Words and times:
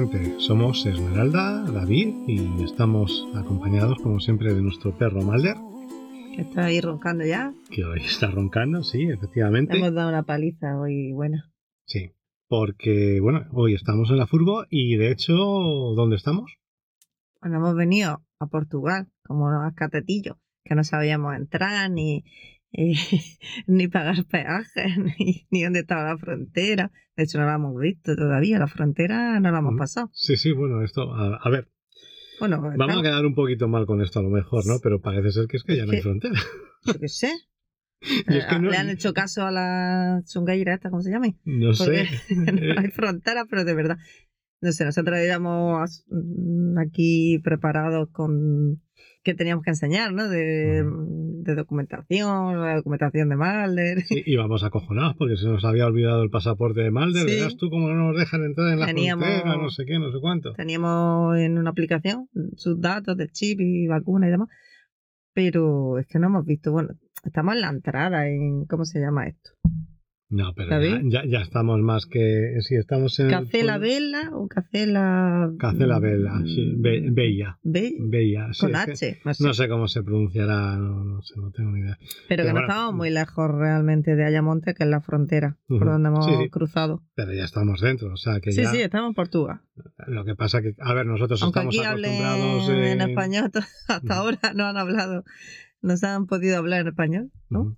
Gente, 0.00 0.38
somos 0.38 0.86
Esmeralda, 0.86 1.64
David 1.72 2.14
y 2.28 2.62
estamos 2.62 3.26
acompañados 3.34 3.98
como 4.00 4.20
siempre 4.20 4.54
de 4.54 4.62
nuestro 4.62 4.96
perro 4.96 5.22
Malder, 5.22 5.56
Que 6.36 6.42
está 6.42 6.66
ahí 6.66 6.80
roncando 6.80 7.24
ya. 7.24 7.52
que 7.68 7.84
hoy 7.84 8.02
está 8.04 8.30
roncando, 8.30 8.84
sí, 8.84 9.08
efectivamente. 9.08 9.72
Le 9.72 9.80
hemos 9.80 9.94
dado 9.94 10.10
una 10.10 10.22
paliza 10.22 10.78
hoy 10.78 11.10
buena. 11.12 11.50
Sí, 11.84 12.12
porque 12.46 13.18
bueno, 13.20 13.46
hoy 13.52 13.74
estamos 13.74 14.08
en 14.10 14.18
la 14.18 14.28
furgo 14.28 14.66
y 14.70 14.94
de 14.96 15.10
hecho, 15.10 15.34
¿dónde 15.34 16.14
estamos? 16.14 16.56
Bueno, 17.40 17.56
hemos 17.56 17.74
venido 17.74 18.22
a 18.38 18.46
Portugal, 18.46 19.08
como 19.24 19.46
unos 19.46 19.74
catetillos, 19.74 20.36
que 20.64 20.76
no 20.76 20.84
sabíamos 20.84 21.34
entrar 21.34 21.90
ni, 21.90 22.24
eh, 22.72 22.94
ni 23.66 23.88
pagar 23.88 24.24
peajes, 24.26 24.92
ni, 25.18 25.46
ni 25.50 25.62
dónde 25.62 25.80
estaba 25.80 26.04
la 26.10 26.18
frontera. 26.18 26.90
De 27.16 27.24
hecho, 27.24 27.38
no 27.38 27.46
la 27.46 27.54
hemos 27.54 27.78
visto 27.80 28.14
todavía. 28.16 28.58
La 28.58 28.66
frontera 28.68 29.40
no 29.40 29.50
la 29.50 29.58
hemos 29.58 29.74
Mm. 29.74 29.78
pasado. 29.78 30.10
Sí, 30.12 30.36
sí, 30.36 30.52
bueno, 30.52 30.82
esto, 30.82 31.12
a, 31.14 31.36
a 31.36 31.50
ver, 31.50 31.68
Bueno, 32.40 32.60
pues 32.60 32.76
vamos 32.76 32.96
a 32.96 32.98
está- 33.00 33.10
quedar 33.10 33.26
un 33.26 33.34
poquito 33.34 33.68
mal 33.68 33.86
con 33.86 34.00
esto 34.02 34.20
a 34.20 34.22
lo 34.22 34.30
mejor, 34.30 34.66
¿no? 34.66 34.78
Pero 34.82 35.00
parece 35.00 35.32
ser 35.32 35.46
que 35.48 35.56
es 35.56 35.64
que 35.64 35.76
ya 35.76 35.86
no 35.86 35.92
hay 35.92 36.00
frontera. 36.02 36.38
yo 36.86 36.94
qué 37.00 37.08
sé. 37.08 37.32
Y 38.00 38.02
es 38.36 38.46
que 38.46 38.54
Eh, 38.54 38.58
no- 38.60 38.70
Le 38.70 38.76
han 38.76 38.90
hecho 38.90 39.12
caso 39.12 39.44
a 39.44 39.50
la 39.50 40.22
chungueira 40.24 40.74
esta, 40.74 40.90
¿cómo 40.90 41.02
se 41.02 41.10
llama? 41.10 41.26
No 41.44 41.70
Porque 41.76 42.06
sé. 42.06 42.34
no 42.36 42.80
hay 42.80 42.88
frontera, 42.90 43.44
pero 43.50 43.64
de 43.64 43.74
verdad. 43.74 43.98
No 44.60 44.70
sé, 44.72 44.84
nosotros 44.84 45.18
íbamos 45.24 46.04
mm, 46.08 46.78
aquí 46.78 47.40
preparados 47.42 48.08
con 48.10 48.80
que 49.28 49.34
teníamos 49.34 49.62
que 49.62 49.70
enseñar, 49.70 50.12
¿no? 50.14 50.26
De, 50.26 50.82
de 50.82 51.54
documentación, 51.54 52.60
la 52.62 52.76
documentación 52.76 53.28
de 53.28 53.36
Malder. 53.36 54.00
Sí, 54.06 54.22
íbamos 54.24 54.64
acojonados 54.64 55.16
porque 55.18 55.36
se 55.36 55.46
nos 55.46 55.62
había 55.66 55.86
olvidado 55.86 56.22
el 56.22 56.30
pasaporte 56.30 56.80
de 56.80 56.90
Malder. 56.90 57.28
Sí. 57.28 57.34
Verás 57.36 57.56
tú 57.58 57.68
cómo 57.68 57.88
no 57.88 57.94
nos 58.08 58.16
dejan 58.18 58.42
entrar 58.44 58.72
en 58.72 58.80
la 58.80 58.86
Teníamos- 58.86 59.26
frontera, 59.28 59.56
no 59.58 59.68
sé 59.68 59.84
qué, 59.84 59.98
no 59.98 60.10
sé 60.10 60.18
cuánto. 60.18 60.54
Teníamos 60.54 61.36
en 61.36 61.58
una 61.58 61.68
aplicación 61.70 62.28
sus 62.56 62.80
datos 62.80 63.18
de 63.18 63.28
chip 63.28 63.60
y 63.60 63.86
vacuna 63.86 64.28
y 64.28 64.30
demás, 64.30 64.48
pero 65.34 65.98
es 65.98 66.06
que 66.06 66.18
no 66.18 66.28
hemos 66.28 66.46
visto, 66.46 66.72
bueno, 66.72 66.90
estamos 67.22 67.54
en 67.54 67.60
la 67.60 67.68
entrada, 67.68 68.28
en, 68.28 68.64
¿cómo 68.64 68.84
se 68.86 68.98
llama 69.00 69.26
esto? 69.26 69.50
No, 70.30 70.52
pero 70.54 70.78
¿Está 70.78 71.00
ya, 71.08 71.22
ya, 71.22 71.24
ya 71.26 71.40
estamos 71.40 71.80
más 71.80 72.04
que. 72.04 72.58
Si 72.60 72.74
estamos 72.74 73.18
en. 73.18 73.30
¿Café 73.30 73.64
la 73.64 73.78
vela 73.78 74.28
o 74.34 74.46
café 74.46 74.86
la... 74.86 75.50
Café 75.58 75.86
la 75.86 75.98
vela, 76.00 76.42
sí. 76.44 76.74
Be- 76.76 77.08
Bella. 77.10 77.58
Be- 77.62 77.96
Bella. 77.98 78.48
sí, 78.52 78.60
con 78.66 78.76
H, 78.76 79.20
no 79.24 79.32
sé. 79.32 79.42
No 79.44 79.54
sé 79.54 79.68
cómo 79.70 79.88
se 79.88 80.02
pronunciará, 80.02 80.76
no, 80.76 81.02
no 81.02 81.22
sé, 81.22 81.32
no 81.40 81.50
tengo 81.50 81.70
ni 81.70 81.80
idea. 81.80 81.96
Pero 81.98 82.12
Pero 82.28 82.42
que 82.42 82.48
no 82.48 82.52
bueno. 82.52 82.66
estábamos 82.68 82.94
muy 82.94 83.08
lejos 83.10 83.50
realmente 83.50 84.16
de 84.16 84.24
Ayamonte, 84.26 84.74
que 84.74 84.84
es 84.84 84.90
la 84.90 85.00
frontera 85.00 85.56
por 85.66 85.86
donde 85.86 86.08
hemos 86.10 86.26
Sí, 86.26 86.32
sí. 86.42 86.50
cruzado. 86.50 87.02
Pero 87.14 87.32
ya 87.32 87.44
estamos 87.44 87.80
dentro, 87.80 88.12
o 88.12 88.16
sea 88.18 88.40
que 88.40 88.52
Sí, 88.52 88.62
ya. 88.64 88.70
sí, 88.70 88.82
estamos 88.82 89.08
en 89.08 89.14
Portugal. 89.14 89.60
Lo 90.08 90.26
que 90.26 90.34
pasa 90.34 90.60
que, 90.60 90.74
a 90.78 90.92
ver, 90.92 91.06
nosotros 91.06 91.42
Aunque 91.42 91.60
estamos 91.60 91.74
aquí 91.78 91.86
hablen 91.86 92.22
acostumbrados 92.22 92.68
en 92.68 93.00
en- 93.00 93.08
español, 93.08 93.50
hasta 93.88 94.14
ahora 94.14 94.38
no 94.54 94.66
han 94.66 94.76
hablado, 94.76 95.24
no 95.80 95.96
se 95.96 96.06
han 96.06 96.26
podido 96.26 96.58
hablar 96.58 96.82
en 96.82 96.88
español, 96.88 97.30
¿no? 97.48 97.60
Ujú. 97.62 97.76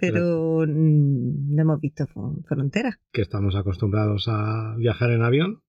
Pero 0.00 0.64
no 0.66 1.62
hemos 1.62 1.80
visto 1.80 2.04
fron- 2.06 2.44
fronteras. 2.46 2.96
que 3.12 3.22
estamos 3.22 3.54
acostumbrados 3.56 4.26
a 4.28 4.74
viajar 4.76 5.10
en 5.10 5.22
avión. 5.22 5.62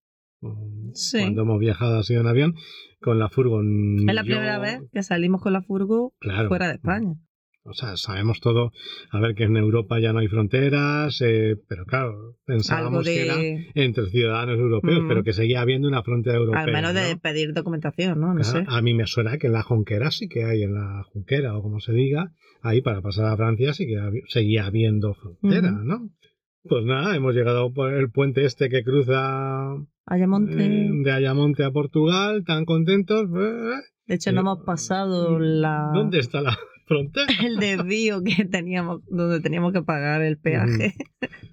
Sí. 0.94 1.20
Cuando 1.20 1.42
hemos 1.42 1.60
viajado 1.60 2.00
así 2.00 2.14
en 2.14 2.26
avión, 2.28 2.54
con 3.02 3.20
la 3.20 3.30
furgon. 3.30 4.08
Es 4.08 4.16
la 4.16 4.24
primera 4.24 4.58
vez 4.60 4.82
que 4.92 5.04
salimos 5.04 5.42
con 5.42 5.52
la 5.54 5.62
furgo 5.62 6.14
Claro. 6.20 6.48
fuera 6.48 6.68
de 6.68 6.76
España. 6.76 7.16
O 7.70 7.74
sea, 7.74 7.96
sabemos 7.98 8.40
todo. 8.40 8.72
A 9.12 9.20
ver, 9.20 9.36
que 9.36 9.44
en 9.44 9.56
Europa 9.58 10.00
ya 10.00 10.12
no 10.14 10.20
hay 10.20 10.28
fronteras, 10.28 11.22
eh, 11.22 11.56
pero 11.68 11.86
claro, 11.86 12.36
pensábamos 12.46 13.06
que 13.06 13.26
era 13.26 13.36
entre 13.76 14.08
ciudadanos 14.10 14.58
europeos, 14.60 15.04
Mm. 15.04 15.08
pero 15.08 15.24
que 15.24 15.34
seguía 15.34 15.62
habiendo 15.62 15.88
una 15.88 16.02
frontera 16.04 16.38
europea. 16.38 16.64
Al 16.64 16.72
menos 16.72 16.94
de 16.94 17.16
pedir 17.18 17.54
documentación, 17.54 18.20
¿no? 18.20 18.34
No 18.34 18.42
Claro, 18.42 18.60
sé. 18.60 18.66
A 18.68 18.82
mí 18.82 18.94
me 18.94 19.06
suena 19.06 19.38
que 19.38 19.48
en 19.48 19.54
la 19.54 19.62
Junquera 19.64 20.12
sí 20.12 20.28
que 20.28 20.44
hay, 20.44 20.64
en 20.64 20.74
la 20.74 21.04
Junquera 21.14 21.56
o 21.58 21.62
como 21.62 21.80
se 21.80 21.94
diga, 21.94 22.32
ahí 22.62 22.82
para 22.82 23.02
pasar 23.02 23.26
a 23.28 23.38
Francia 23.38 23.74
sí 23.74 23.86
que 23.88 23.98
seguía 24.28 24.66
habiendo 24.66 25.14
frontera. 25.14 25.72
¿no? 25.72 26.10
Pues 26.64 26.84
nada, 26.86 27.16
hemos 27.16 27.34
llegado 27.36 27.72
por 27.74 27.94
el 27.94 28.10
puente 28.12 28.44
este 28.46 28.70
que 28.70 28.84
cruza 28.84 29.76
Ayamonte... 30.06 30.66
eh, 30.66 30.90
de 31.04 31.12
Ayamonte 31.12 31.64
a 31.64 31.72
Portugal, 31.72 32.44
tan 32.46 32.66
contentos. 32.66 33.30
eh, 33.36 33.76
De 34.08 34.16
hecho, 34.16 34.32
no 34.32 34.42
hemos 34.42 34.64
pasado 34.66 35.40
la... 35.40 35.92
¿Dónde 35.94 36.20
está 36.20 36.42
la 36.42 36.58
frontera? 36.90 37.28
el 37.46 37.56
desvío 37.58 38.22
que 38.24 38.44
teníamos, 38.46 39.02
donde 39.08 39.40
teníamos 39.40 39.72
que 39.72 39.82
pagar 39.84 40.22
el 40.24 40.38
peaje, 40.38 40.96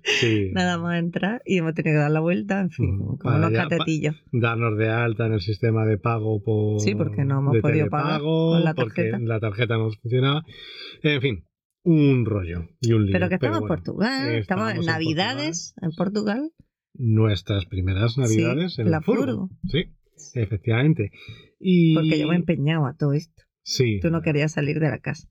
Sí. 0.03 0.51
nada 0.53 0.79
más 0.79 0.99
entrar, 0.99 1.43
y 1.45 1.59
hemos 1.59 1.75
tenido 1.75 1.95
que 1.95 2.01
dar 2.01 2.11
la 2.11 2.21
vuelta, 2.21 2.61
en 2.61 2.71
fin, 2.71 2.99
como 2.99 3.19
para 3.19 3.41
pa- 3.51 3.53
catetillos. 3.69 4.17
darnos 4.33 4.77
de 4.79 4.89
alta 4.89 5.27
en 5.27 5.35
el 5.35 5.41
sistema 5.41 5.85
de 5.87 5.99
pago 5.99 6.43
por 6.43 6.81
Sí, 6.81 6.95
porque 6.97 7.25
no 7.25 7.39
hemos 7.39 7.59
podido 7.59 7.89
pagar 7.89 8.21
con 8.23 8.65
la 8.65 8.75
porque 8.75 9.11
tarjeta. 9.11 9.19
la 9.21 9.39
tarjeta 9.39 9.77
no 9.77 9.91
funcionaba 9.93 10.43
en 11.03 11.21
fin 11.21 11.45
un 11.85 12.25
rollo 12.25 12.69
y 12.81 12.93
un 12.95 13.05
lío 13.07 13.13
Pero 13.13 13.29
que 13.29 13.35
estamos 13.37 13.59
en 13.59 13.61
bueno, 13.69 13.75
Portugal, 13.77 14.35
estamos 14.35 14.73
en 14.75 14.85
Navidades 14.87 15.75
en 15.81 15.91
Portugal. 15.93 16.51
nuestras 16.95 17.65
primeras 17.67 18.19
navidades 18.19 18.75
Sí, 18.75 18.81
en 18.83 18.87
la 18.91 18.99
la 18.99 19.01
furgo. 19.03 19.23
furgo. 19.25 19.51
sí 19.69 19.85
efectivamente 20.35 21.11
y 21.61 21.95
Porque 21.95 22.19
yo 22.19 22.27
me 22.29 22.35
he 22.35 22.39
empeñado 22.39 22.87
a 22.87 22.95
todo 22.95 23.13
esto. 23.13 23.43
Sí 23.67 23.99
Tú 24.01 24.11
no 24.11 24.23
querías 24.23 24.53
salir 24.53 24.79
de 24.81 24.89
la 24.91 25.01
casa. 25.01 25.29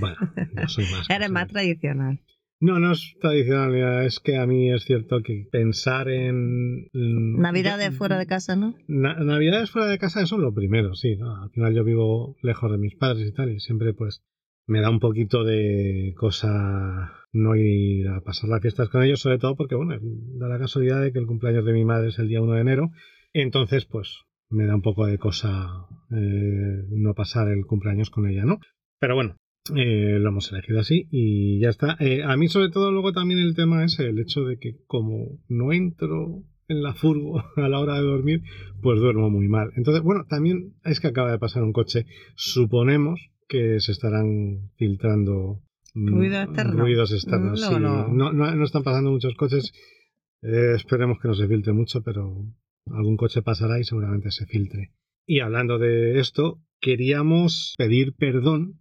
bueno 0.00 0.16
yo 0.56 0.68
soy 0.68 0.84
más 0.90 0.92
Eres 1.08 1.28
casero. 1.28 1.32
más 1.32 1.48
tradicional. 1.48 2.20
no 2.60 2.78
no 2.80 2.92
es 2.92 3.14
tradicional 3.20 4.04
es 4.04 4.18
que 4.20 4.36
a 4.36 4.46
mí 4.46 4.70
es 4.72 4.84
cierto 4.84 5.22
que 5.22 5.46
pensar 5.52 6.08
en 6.08 6.88
mm, 6.92 7.40
Navidades 7.40 7.92
yo- 7.92 7.96
fuera 7.98 8.18
de 8.18 8.26
casa, 8.26 8.56
¿no? 8.56 8.74
Na- 8.88 9.14
Navidades 9.22 9.70
fuera 9.70 9.86
de 9.88 9.98
casa, 9.98 10.20
eso 10.22 10.34
es 10.36 10.42
lo 10.42 10.52
primero, 10.52 10.94
sí. 10.94 11.16
¿no? 11.16 11.42
Al 11.42 11.50
final 11.50 11.72
yo 11.74 11.84
vivo 11.84 12.36
lejos 12.42 12.70
de 12.72 12.78
mis 12.78 12.96
padres 12.96 13.28
y 13.28 13.32
tal, 13.32 13.50
y 13.52 13.60
siempre 13.60 13.94
pues 13.94 14.22
me 14.66 14.80
da 14.80 14.90
un 14.90 15.00
poquito 15.00 15.42
de 15.44 16.12
cosa 16.16 17.12
no 17.32 17.54
ir 17.56 18.08
a 18.08 18.20
pasar 18.20 18.50
las 18.50 18.60
fiestas 18.60 18.88
con 18.88 19.02
ellos, 19.04 19.20
sobre 19.20 19.38
todo 19.38 19.56
porque, 19.56 19.74
bueno, 19.76 19.96
da 20.02 20.48
la 20.48 20.58
casualidad 20.58 21.00
de 21.00 21.12
que 21.12 21.18
el 21.20 21.26
cumpleaños 21.26 21.64
de 21.64 21.72
mi 21.72 21.84
madre 21.84 22.08
es 22.08 22.18
el 22.18 22.28
día 22.28 22.42
1 22.42 22.52
de 22.54 22.60
enero, 22.60 22.90
entonces 23.32 23.84
pues 23.86 24.18
me 24.50 24.66
da 24.66 24.74
un 24.74 24.82
poco 24.82 25.06
de 25.06 25.18
cosa 25.18 25.86
eh, 26.10 26.84
no 26.90 27.14
pasar 27.14 27.48
el 27.48 27.64
cumpleaños 27.66 28.10
con 28.10 28.28
ella, 28.28 28.44
¿no? 28.44 28.58
Pero 28.98 29.14
bueno, 29.14 29.36
eh, 29.76 30.18
lo 30.20 30.28
hemos 30.30 30.50
elegido 30.52 30.80
así 30.80 31.06
y 31.10 31.60
ya 31.60 31.68
está. 31.70 31.96
Eh, 32.00 32.22
a 32.24 32.36
mí 32.36 32.48
sobre 32.48 32.70
todo 32.70 32.90
luego 32.90 33.12
también 33.12 33.40
el 33.40 33.54
tema 33.54 33.84
es 33.84 33.98
el 34.00 34.18
hecho 34.18 34.44
de 34.44 34.58
que 34.58 34.76
como 34.86 35.38
no 35.48 35.72
entro 35.72 36.42
en 36.68 36.82
la 36.82 36.94
furgo 36.94 37.42
a 37.56 37.68
la 37.68 37.78
hora 37.80 37.94
de 37.94 38.02
dormir, 38.02 38.42
pues 38.82 38.98
duermo 39.00 39.30
muy 39.30 39.48
mal. 39.48 39.70
Entonces, 39.76 40.02
bueno, 40.02 40.24
también 40.28 40.74
es 40.84 41.00
que 41.00 41.08
acaba 41.08 41.30
de 41.32 41.38
pasar 41.38 41.62
un 41.62 41.72
coche. 41.72 42.06
Suponemos 42.36 43.20
que 43.48 43.80
se 43.80 43.92
estarán 43.92 44.70
filtrando 44.76 45.60
Ruido 45.94 46.40
externo. 46.42 46.82
ruidos 46.82 47.12
externos. 47.12 47.60
No, 47.60 47.68
sí. 47.68 47.74
no. 47.80 48.08
No, 48.08 48.32
no- 48.32 48.54
no 48.54 48.64
están 48.64 48.84
pasando 48.84 49.10
muchos 49.10 49.34
coches. 49.34 49.72
Eh, 50.42 50.72
esperemos 50.76 51.18
que 51.20 51.26
no 51.28 51.34
se 51.34 51.48
filtre 51.48 51.72
mucho, 51.72 52.02
pero 52.02 52.32
algún 52.94 53.16
coche 53.16 53.42
pasará 53.42 53.78
y 53.78 53.84
seguramente 53.84 54.30
se 54.30 54.46
filtre. 54.46 54.92
Y 55.26 55.40
hablando 55.40 55.78
de 55.78 56.18
esto, 56.20 56.60
queríamos 56.80 57.74
pedir 57.78 58.14
perdón 58.14 58.80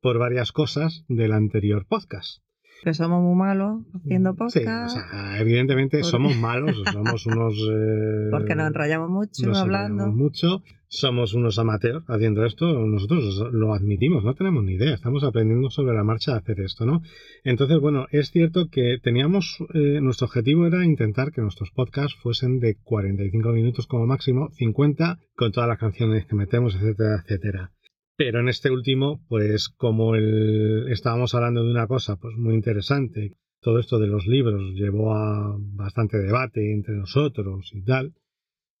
por 0.00 0.18
varias 0.18 0.52
cosas 0.52 1.04
del 1.08 1.32
anterior 1.32 1.86
podcast. 1.86 2.42
Que 2.82 2.92
somos 2.92 3.22
muy 3.22 3.34
malos 3.34 3.82
haciendo 3.94 4.32
Sí, 4.32 4.36
podcast. 4.36 4.96
o 4.96 5.00
sea, 5.00 5.40
evidentemente 5.40 6.02
somos 6.02 6.36
malos, 6.36 6.82
somos 6.92 7.24
unos... 7.26 7.54
eh, 7.54 8.28
porque 8.30 8.54
nos 8.54 8.66
enrollamos 8.68 9.08
mucho 9.10 9.46
nos 9.46 9.58
hablando. 9.58 10.04
enrollamos 10.04 10.16
mucho, 10.16 10.62
somos 10.94 11.34
unos 11.34 11.58
amateurs 11.58 12.04
haciendo 12.08 12.44
esto, 12.44 12.66
nosotros 12.86 13.52
lo 13.52 13.74
admitimos, 13.74 14.24
no 14.24 14.34
tenemos 14.34 14.64
ni 14.64 14.74
idea, 14.74 14.94
estamos 14.94 15.24
aprendiendo 15.24 15.70
sobre 15.70 15.94
la 15.94 16.04
marcha 16.04 16.34
a 16.34 16.38
hacer 16.38 16.60
esto, 16.60 16.86
¿no? 16.86 17.02
Entonces, 17.42 17.78
bueno, 17.80 18.06
es 18.10 18.30
cierto 18.30 18.68
que 18.70 18.98
teníamos, 19.02 19.58
eh, 19.74 20.00
nuestro 20.00 20.26
objetivo 20.26 20.66
era 20.66 20.84
intentar 20.84 21.32
que 21.32 21.40
nuestros 21.40 21.70
podcasts 21.70 22.16
fuesen 22.22 22.60
de 22.60 22.76
45 22.82 23.48
minutos 23.50 23.86
como 23.86 24.06
máximo, 24.06 24.50
50 24.52 25.18
con 25.34 25.52
todas 25.52 25.68
las 25.68 25.78
canciones 25.78 26.26
que 26.26 26.36
metemos, 26.36 26.74
etcétera, 26.74 27.22
etcétera. 27.22 27.72
Pero 28.16 28.40
en 28.40 28.48
este 28.48 28.70
último, 28.70 29.24
pues 29.28 29.68
como 29.68 30.14
el, 30.14 30.86
estábamos 30.90 31.34
hablando 31.34 31.64
de 31.64 31.70
una 31.70 31.88
cosa 31.88 32.16
pues 32.16 32.36
muy 32.36 32.54
interesante, 32.54 33.32
todo 33.60 33.78
esto 33.80 33.98
de 33.98 34.06
los 34.06 34.26
libros 34.26 34.74
llevó 34.74 35.14
a 35.14 35.56
bastante 35.58 36.18
debate 36.18 36.72
entre 36.72 36.94
nosotros 36.94 37.70
y 37.72 37.82
tal, 37.82 38.12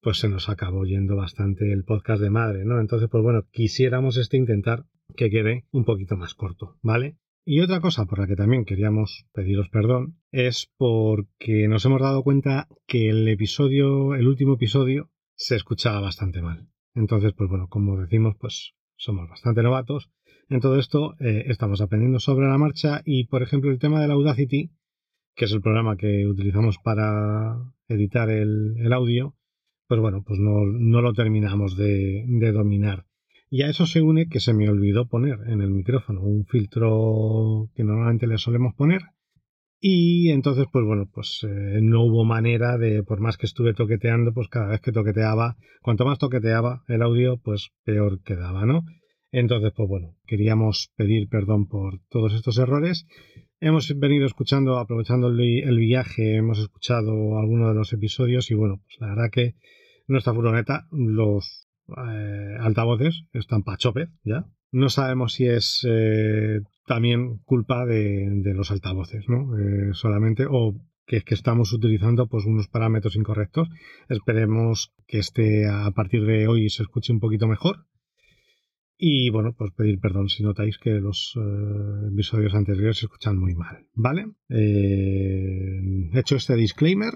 pues 0.04 0.18
se 0.18 0.28
nos 0.28 0.48
acabó 0.48 0.84
yendo 0.84 1.16
bastante 1.16 1.72
el 1.72 1.84
podcast 1.84 2.22
de 2.22 2.30
madre, 2.30 2.64
¿no? 2.64 2.78
Entonces, 2.78 3.08
pues 3.10 3.24
bueno, 3.24 3.42
quisiéramos 3.50 4.16
este 4.18 4.36
intentar 4.36 4.84
que 5.16 5.30
quede 5.30 5.64
un 5.72 5.84
poquito 5.84 6.16
más 6.16 6.34
corto, 6.34 6.78
¿vale? 6.82 7.16
Y 7.46 7.60
otra 7.60 7.80
cosa 7.80 8.06
por 8.06 8.18
la 8.18 8.26
que 8.26 8.36
también 8.36 8.64
queríamos 8.64 9.26
pediros 9.32 9.68
perdón 9.70 10.18
es 10.30 10.70
porque 10.76 11.68
nos 11.68 11.84
hemos 11.84 12.00
dado 12.00 12.22
cuenta 12.22 12.68
que 12.86 13.08
el 13.08 13.26
episodio, 13.28 14.14
el 14.14 14.28
último 14.28 14.54
episodio, 14.54 15.10
se 15.34 15.56
escuchaba 15.56 16.00
bastante 16.00 16.40
mal. 16.40 16.68
Entonces, 16.94 17.32
pues 17.36 17.50
bueno, 17.50 17.68
como 17.68 17.98
decimos, 18.00 18.36
pues 18.38 18.74
somos 18.96 19.28
bastante 19.28 19.62
novatos. 19.62 20.10
En 20.48 20.60
todo 20.60 20.78
esto 20.78 21.14
eh, 21.20 21.44
estamos 21.46 21.80
aprendiendo 21.80 22.20
sobre 22.20 22.46
la 22.46 22.58
marcha 22.58 23.02
y, 23.04 23.26
por 23.26 23.42
ejemplo, 23.42 23.70
el 23.70 23.78
tema 23.78 24.00
del 24.00 24.10
Audacity, 24.10 24.70
que 25.34 25.46
es 25.46 25.52
el 25.52 25.62
programa 25.62 25.96
que 25.96 26.26
utilizamos 26.26 26.78
para 26.78 27.56
editar 27.88 28.30
el, 28.30 28.92
audio, 28.92 29.34
pues 29.86 30.00
bueno, 30.00 30.22
pues 30.26 30.38
no, 30.40 30.64
lo 30.64 31.12
terminamos 31.12 31.76
de, 31.76 32.24
de, 32.26 32.52
dominar. 32.52 33.04
Y 33.50 33.62
a 33.62 33.68
eso 33.68 33.86
se 33.86 34.00
une 34.00 34.28
que 34.28 34.40
se 34.40 34.54
me 34.54 34.68
olvidó 34.68 35.06
poner 35.06 35.38
en 35.46 35.60
el 35.60 35.70
micrófono 35.70 36.22
un 36.22 36.44
filtro 36.46 37.68
que 37.74 37.84
normalmente 37.84 38.26
le 38.26 38.38
solemos 38.38 38.74
poner. 38.74 39.02
Y 39.80 40.30
entonces, 40.30 40.66
pues 40.72 40.84
bueno, 40.86 41.06
pues 41.12 41.40
eh, 41.44 41.80
no 41.82 42.04
hubo 42.04 42.24
manera 42.24 42.78
de, 42.78 43.02
por 43.02 43.20
más 43.20 43.36
que 43.36 43.46
estuve 43.46 43.74
toqueteando, 43.74 44.32
pues 44.32 44.48
cada 44.48 44.68
vez 44.68 44.80
que 44.80 44.92
toqueteaba, 44.92 45.56
cuanto 45.82 46.06
más 46.06 46.18
toqueteaba 46.18 46.84
el 46.88 47.02
audio, 47.02 47.36
pues 47.36 47.70
peor 47.84 48.22
quedaba, 48.22 48.64
¿no? 48.64 48.84
Entonces, 49.30 49.72
pues 49.76 49.88
bueno, 49.88 50.16
queríamos 50.26 50.90
pedir 50.96 51.28
perdón 51.28 51.66
por 51.66 52.00
todos 52.08 52.32
estos 52.32 52.56
errores 52.56 53.06
Hemos 53.66 53.98
venido 53.98 54.26
escuchando, 54.26 54.76
aprovechando 54.76 55.28
el, 55.28 55.78
viaje, 55.78 56.36
hemos 56.36 56.58
escuchado 56.58 57.38
algunos 57.38 57.70
de 57.70 57.74
los 57.74 57.94
episodios 57.94 58.50
y 58.50 58.54
bueno, 58.54 58.82
pues 58.84 59.00
la 59.00 59.06
verdad 59.06 59.30
que 59.32 59.54
nuestra 60.06 60.34
furgoneta, 60.34 60.86
los 60.92 61.66
eh, 61.88 62.56
altavoces 62.60 63.24
están 63.32 63.64
chope 63.78 64.08
ya. 64.22 64.44
No 64.70 64.90
sabemos 64.90 65.32
si 65.32 65.46
es 65.46 65.80
eh, 65.88 66.60
también 66.86 67.38
culpa 67.46 67.86
de, 67.86 68.52
los 68.54 68.70
altavoces, 68.70 69.30
¿no? 69.30 69.56
Eh, 69.56 69.94
solamente, 69.94 70.44
o 70.46 70.74
que 71.06 71.16
es 71.16 71.24
que 71.24 71.32
estamos 71.32 71.72
utilizando 71.72 72.26
pues 72.26 72.44
unos 72.44 72.68
parámetros 72.68 73.16
incorrectos. 73.16 73.70
Esperemos 74.10 74.92
que 75.06 75.20
este 75.20 75.70
a 75.70 75.90
partir 75.92 76.26
de 76.26 76.48
hoy 76.48 76.68
se 76.68 76.82
escuche 76.82 77.14
un 77.14 77.20
poquito 77.20 77.48
mejor 77.48 77.86
y 78.96 79.30
bueno, 79.30 79.54
pues 79.56 79.72
pedir 79.72 79.98
perdón 79.98 80.28
si 80.28 80.42
notáis 80.42 80.78
que 80.78 80.90
los 80.90 81.34
eh, 81.36 82.08
episodios 82.12 82.54
anteriores 82.54 82.98
se 82.98 83.06
escuchan 83.06 83.38
muy 83.38 83.54
mal, 83.54 83.86
¿vale? 83.94 84.26
Eh, 84.48 86.10
hecho 86.14 86.36
este 86.36 86.54
disclaimer, 86.54 87.14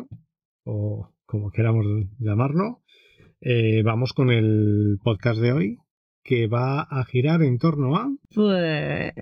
o 0.65 1.15
como 1.25 1.51
queramos 1.51 1.87
llamarlo, 2.19 2.83
eh, 3.41 3.83
vamos 3.85 4.13
con 4.13 4.31
el 4.31 4.99
podcast 5.03 5.41
de 5.41 5.53
hoy, 5.53 5.79
que 6.25 6.49
va 6.49 6.81
a 6.83 7.05
girar 7.05 7.43
en 7.43 7.59
torno 7.59 7.97
a... 7.97 8.09
Pues 8.35 9.13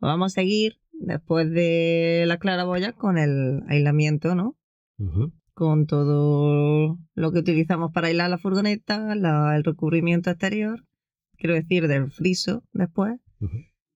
vamos 0.00 0.32
a 0.32 0.34
seguir 0.40 0.74
después 0.92 1.50
de 1.50 2.24
la 2.26 2.38
claraboya 2.38 2.92
con 2.92 3.18
el 3.18 3.62
aislamiento, 3.66 4.34
¿no? 4.34 4.56
Con 5.54 5.86
todo 5.86 6.98
lo 7.14 7.32
que 7.32 7.38
utilizamos 7.38 7.92
para 7.92 8.08
aislar 8.08 8.30
la 8.30 8.38
furgoneta, 8.38 9.12
el 9.12 9.64
recubrimiento 9.64 10.30
exterior 10.30 10.84
quiero 11.44 11.56
decir, 11.56 11.88
del 11.88 12.10
friso 12.10 12.62
después, 12.72 13.20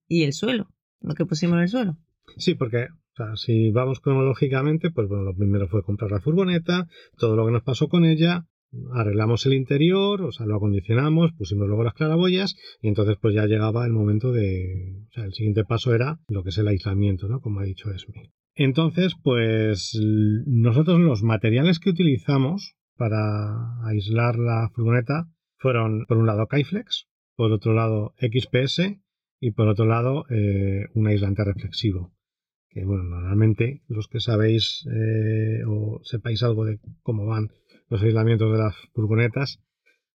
y 0.07 0.23
el 0.23 0.33
suelo, 0.33 0.67
lo 1.01 1.15
que 1.15 1.25
pusimos 1.25 1.55
en 1.55 1.61
el 1.61 1.67
suelo. 1.67 1.97
Sí, 2.37 2.53
porque 2.53 2.83
o 2.83 3.15
sea, 3.15 3.35
si 3.37 3.71
vamos 3.71 4.01
cronológicamente, 4.01 4.91
pues 4.91 5.07
bueno, 5.07 5.23
lo 5.23 5.35
primero 5.35 5.67
fue 5.67 5.81
comprar 5.81 6.11
la 6.11 6.21
furgoneta, 6.21 6.87
todo 7.17 7.35
lo 7.35 7.47
que 7.47 7.51
nos 7.51 7.63
pasó 7.63 7.87
con 7.87 8.05
ella, 8.05 8.45
arreglamos 8.93 9.47
el 9.47 9.53
interior, 9.53 10.21
o 10.21 10.31
sea, 10.31 10.45
lo 10.45 10.57
acondicionamos, 10.57 11.31
pusimos 11.33 11.67
luego 11.67 11.83
las 11.83 11.95
claraboyas 11.95 12.55
y 12.83 12.87
entonces 12.87 13.17
pues 13.19 13.33
ya 13.33 13.47
llegaba 13.47 13.83
el 13.87 13.93
momento 13.93 14.31
de, 14.31 15.07
o 15.09 15.11
sea, 15.11 15.23
el 15.23 15.33
siguiente 15.33 15.63
paso 15.63 15.95
era 15.95 16.19
lo 16.27 16.43
que 16.43 16.49
es 16.49 16.57
el 16.59 16.67
aislamiento, 16.67 17.27
¿no? 17.27 17.39
Como 17.41 17.61
ha 17.61 17.63
dicho 17.63 17.89
Esme. 17.89 18.31
Entonces, 18.53 19.15
pues 19.23 19.99
nosotros 20.45 20.99
los 20.99 21.23
materiales 21.23 21.79
que 21.79 21.89
utilizamos 21.89 22.75
para 22.95 23.87
aislar 23.87 24.37
la 24.37 24.69
furgoneta 24.75 25.25
fueron, 25.57 26.05
por 26.05 26.17
un 26.17 26.27
lado, 26.27 26.45
Kaiflex, 26.45 27.09
por 27.39 27.53
otro 27.53 27.71
lado 27.71 28.13
XPS 28.17 28.99
y 29.39 29.51
por 29.51 29.69
otro 29.69 29.85
lado 29.85 30.25
eh, 30.29 30.87
un 30.93 31.07
aislante 31.07 31.45
reflexivo. 31.45 32.11
Que 32.67 32.83
bueno, 32.83 33.03
normalmente 33.03 33.81
los 33.87 34.09
que 34.09 34.19
sabéis 34.19 34.85
eh, 34.87 35.63
o 35.65 36.01
sepáis 36.03 36.43
algo 36.43 36.65
de 36.65 36.81
cómo 37.01 37.25
van 37.25 37.47
los 37.87 38.03
aislamientos 38.03 38.51
de 38.51 38.57
las 38.57 38.75
furgonetas, 38.93 39.63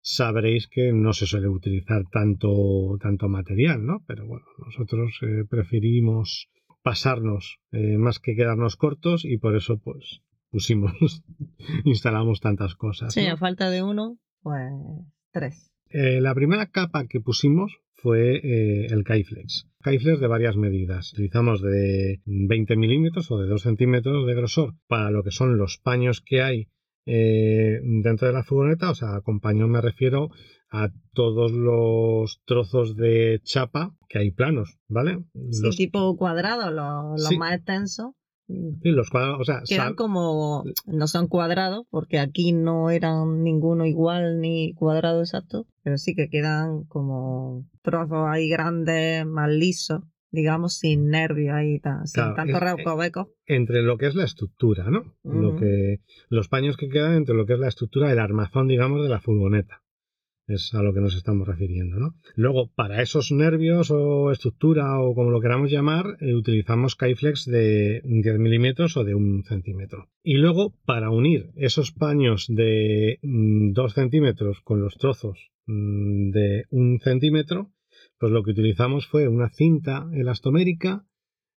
sabréis 0.02 0.68
que 0.68 0.92
no 0.92 1.14
se 1.14 1.24
suele 1.24 1.48
utilizar 1.48 2.02
tanto, 2.12 2.98
tanto 3.00 3.30
material, 3.30 3.86
¿no? 3.86 4.04
Pero 4.06 4.26
bueno, 4.26 4.44
nosotros 4.58 5.18
eh, 5.22 5.46
preferimos 5.48 6.50
pasarnos 6.82 7.56
más 7.72 8.18
que 8.18 8.36
quedarnos 8.36 8.76
cortos 8.76 9.24
y 9.24 9.38
por 9.38 9.56
eso 9.56 9.78
pues 9.78 10.20
pusimos, 10.50 10.92
instalamos 11.86 12.40
tantas 12.40 12.74
cosas. 12.74 13.14
Sí, 13.14 13.26
a 13.26 13.38
falta 13.38 13.70
de 13.70 13.82
uno, 13.82 14.18
pues 14.42 14.70
tres. 15.32 15.73
Eh, 15.90 16.20
la 16.20 16.34
primera 16.34 16.66
capa 16.66 17.06
que 17.06 17.20
pusimos 17.20 17.78
fue 17.92 18.36
eh, 18.36 18.86
el 18.90 19.04
Kaiflex. 19.04 19.66
Kaiflex 19.80 20.20
de 20.20 20.26
varias 20.26 20.56
medidas. 20.56 21.12
Utilizamos 21.14 21.62
de 21.62 22.20
20 22.26 22.76
milímetros 22.76 23.30
o 23.30 23.38
de 23.38 23.48
2 23.48 23.62
centímetros 23.62 24.26
de 24.26 24.34
grosor 24.34 24.74
para 24.88 25.10
lo 25.10 25.22
que 25.22 25.30
son 25.30 25.56
los 25.56 25.78
paños 25.78 26.20
que 26.20 26.42
hay 26.42 26.68
eh, 27.06 27.80
dentro 27.82 28.26
de 28.26 28.34
la 28.34 28.42
furgoneta. 28.42 28.90
O 28.90 28.94
sea, 28.94 29.20
con 29.22 29.40
me 29.42 29.80
refiero 29.80 30.30
a 30.70 30.90
todos 31.12 31.52
los 31.52 32.42
trozos 32.44 32.96
de 32.96 33.40
chapa 33.44 33.94
que 34.08 34.18
hay 34.18 34.32
planos, 34.32 34.78
¿vale? 34.88 35.24
Sí, 35.50 35.70
tipo 35.76 36.16
cuadrado, 36.16 36.70
los, 36.70 37.38
más 37.38 37.54
extensos. 37.54 38.12
Sí, 38.46 38.90
los 38.90 39.08
cuadrados, 39.08 39.40
o 39.40 39.44
sea, 39.44 39.62
quedan 39.66 39.94
como, 39.94 40.64
no 40.86 41.06
son 41.06 41.28
cuadrados, 41.28 41.86
porque 41.90 42.18
aquí 42.18 42.52
no 42.52 42.90
eran 42.90 43.42
ninguno 43.42 43.86
igual 43.86 44.40
ni 44.40 44.74
cuadrado 44.74 45.20
exacto, 45.20 45.66
pero 45.82 45.96
sí 45.96 46.14
que 46.14 46.28
quedan 46.28 46.84
como 46.84 47.66
trozos 47.80 48.26
ahí 48.28 48.50
grandes, 48.50 49.24
más 49.24 49.48
lisos, 49.48 50.02
digamos, 50.30 50.74
sin 50.74 51.08
nervio 51.08 51.54
ahí, 51.54 51.80
sin 52.04 52.34
tanto 52.34 52.60
recoveco. 52.60 53.30
Entre 53.46 53.82
lo 53.82 53.96
que 53.96 54.08
es 54.08 54.14
la 54.14 54.24
estructura, 54.24 54.90
¿no? 54.90 55.14
Lo 55.22 55.56
que, 55.56 56.00
los 56.28 56.48
paños 56.48 56.76
que 56.76 56.88
quedan 56.88 57.14
entre 57.14 57.34
lo 57.34 57.46
que 57.46 57.54
es 57.54 57.58
la 57.58 57.68
estructura 57.68 58.08
del 58.08 58.18
armazón, 58.18 58.68
digamos, 58.68 59.02
de 59.02 59.08
la 59.08 59.20
furgoneta 59.20 59.83
es 60.46 60.74
a 60.74 60.82
lo 60.82 60.92
que 60.92 61.00
nos 61.00 61.16
estamos 61.16 61.46
refiriendo. 61.48 61.98
¿no? 61.98 62.14
Luego, 62.36 62.70
para 62.74 63.02
esos 63.02 63.32
nervios 63.32 63.90
o 63.90 64.30
estructura 64.30 65.00
o 65.00 65.14
como 65.14 65.30
lo 65.30 65.40
queramos 65.40 65.70
llamar, 65.70 66.16
eh, 66.20 66.34
utilizamos 66.34 66.96
Kaiflex 66.96 67.46
de 67.46 68.02
10 68.04 68.38
milímetros 68.38 68.96
o 68.96 69.04
de 69.04 69.14
1 69.14 69.42
centímetro. 69.44 70.08
Y 70.22 70.34
luego, 70.34 70.74
para 70.84 71.10
unir 71.10 71.50
esos 71.56 71.92
paños 71.92 72.46
de 72.48 73.18
2 73.22 73.22
mm, 73.22 73.94
centímetros 73.94 74.60
con 74.60 74.80
los 74.80 74.96
trozos 74.96 75.50
mm, 75.66 76.30
de 76.30 76.64
1 76.70 76.98
centímetro, 77.00 77.70
pues 78.18 78.32
lo 78.32 78.42
que 78.42 78.50
utilizamos 78.50 79.06
fue 79.06 79.28
una 79.28 79.50
cinta 79.50 80.08
elastomérica 80.12 81.06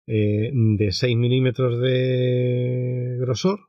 eh, 0.08 0.52
de 0.54 0.92
6 0.92 1.18
milímetros 1.18 1.80
de 1.82 3.18
grosor 3.20 3.60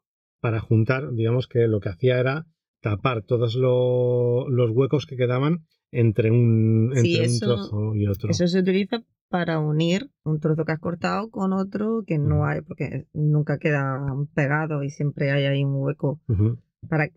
para 0.40 0.60
juntar, 0.60 1.12
digamos 1.12 1.48
que 1.48 1.66
lo 1.66 1.80
que 1.80 1.88
hacía 1.88 2.20
era 2.20 2.46
tapar 2.80 3.23
todos 3.23 3.54
los 3.56 4.70
huecos 4.70 5.06
que 5.06 5.16
quedaban 5.16 5.64
entre 5.90 6.30
un, 6.30 6.92
trozo 7.40 7.94
y 7.94 8.06
otro. 8.06 8.30
Eso 8.30 8.47
se 8.47 8.61
utiliza 8.61 9.02
para 9.28 9.58
unir 9.58 10.11
un 10.25 10.40
trozo 10.40 10.64
que 10.64 10.73
has 10.73 10.80
cortado 10.80 11.30
con 11.30 11.52
otro 11.52 12.02
que 12.06 12.18
no 12.18 12.47
hay, 12.47 12.61
porque 12.62 13.06
nunca 13.12 13.58
queda 13.58 14.00
pegado 14.35 14.82
y 14.82 14.90
siempre 14.90 15.30
hay 15.30 15.44
ahí 15.44 15.64
un 15.64 15.75
hueco 15.76 16.20
para 16.88 17.11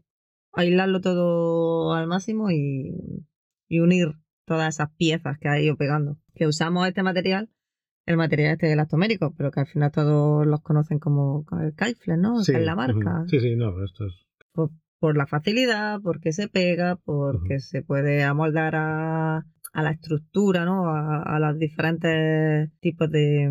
aislarlo 0.53 1.01
todo 1.01 1.94
al 1.94 2.08
máximo 2.08 2.51
y, 2.51 2.94
unir 3.70 4.15
todas 4.46 4.75
esas 4.75 4.91
piezas 4.98 5.38
que 5.39 5.48
ha 5.48 5.60
ido 5.60 5.77
pegando. 5.77 6.18
Que 6.36 6.46
usamos 6.46 6.86
este 6.88 7.03
material, 7.03 7.50
el 8.06 8.18
material 8.18 8.53
este 8.53 8.72
elastomérico, 8.72 9.34
pero 9.38 9.50
que 9.51 9.62
al 9.62 9.68
final 9.68 9.91
todos 9.91 10.46
los 10.46 10.62
conocen 10.62 11.00
como 11.00 11.46
el 11.62 11.74
Kaifle, 11.74 12.18
¿no? 12.18 12.44
Sí, 12.44 12.51
es 12.53 12.65
la 12.65 12.75
marca. 12.75 13.24
Sí, 13.27 13.39
sí, 13.39 13.56
no, 13.56 13.82
esto 13.82 14.08
es... 14.08 14.13
Pues 14.51 14.72
por 15.01 15.17
la 15.17 15.25
facilidad, 15.25 16.00
porque 16.03 16.31
se 16.31 16.48
pega, 16.48 16.96
porque 16.96 17.60
se 17.60 17.81
puede 17.81 18.24
amoldar 18.24 18.75
a, 18.75 19.38
a, 19.74 19.81
la 19.81 19.89
estructura, 19.89 20.63
¿no? 20.63 20.91
A, 20.91 21.39
los 21.39 21.58
diferentes 21.58 22.70
tipos 22.81 23.10
de, 23.10 23.50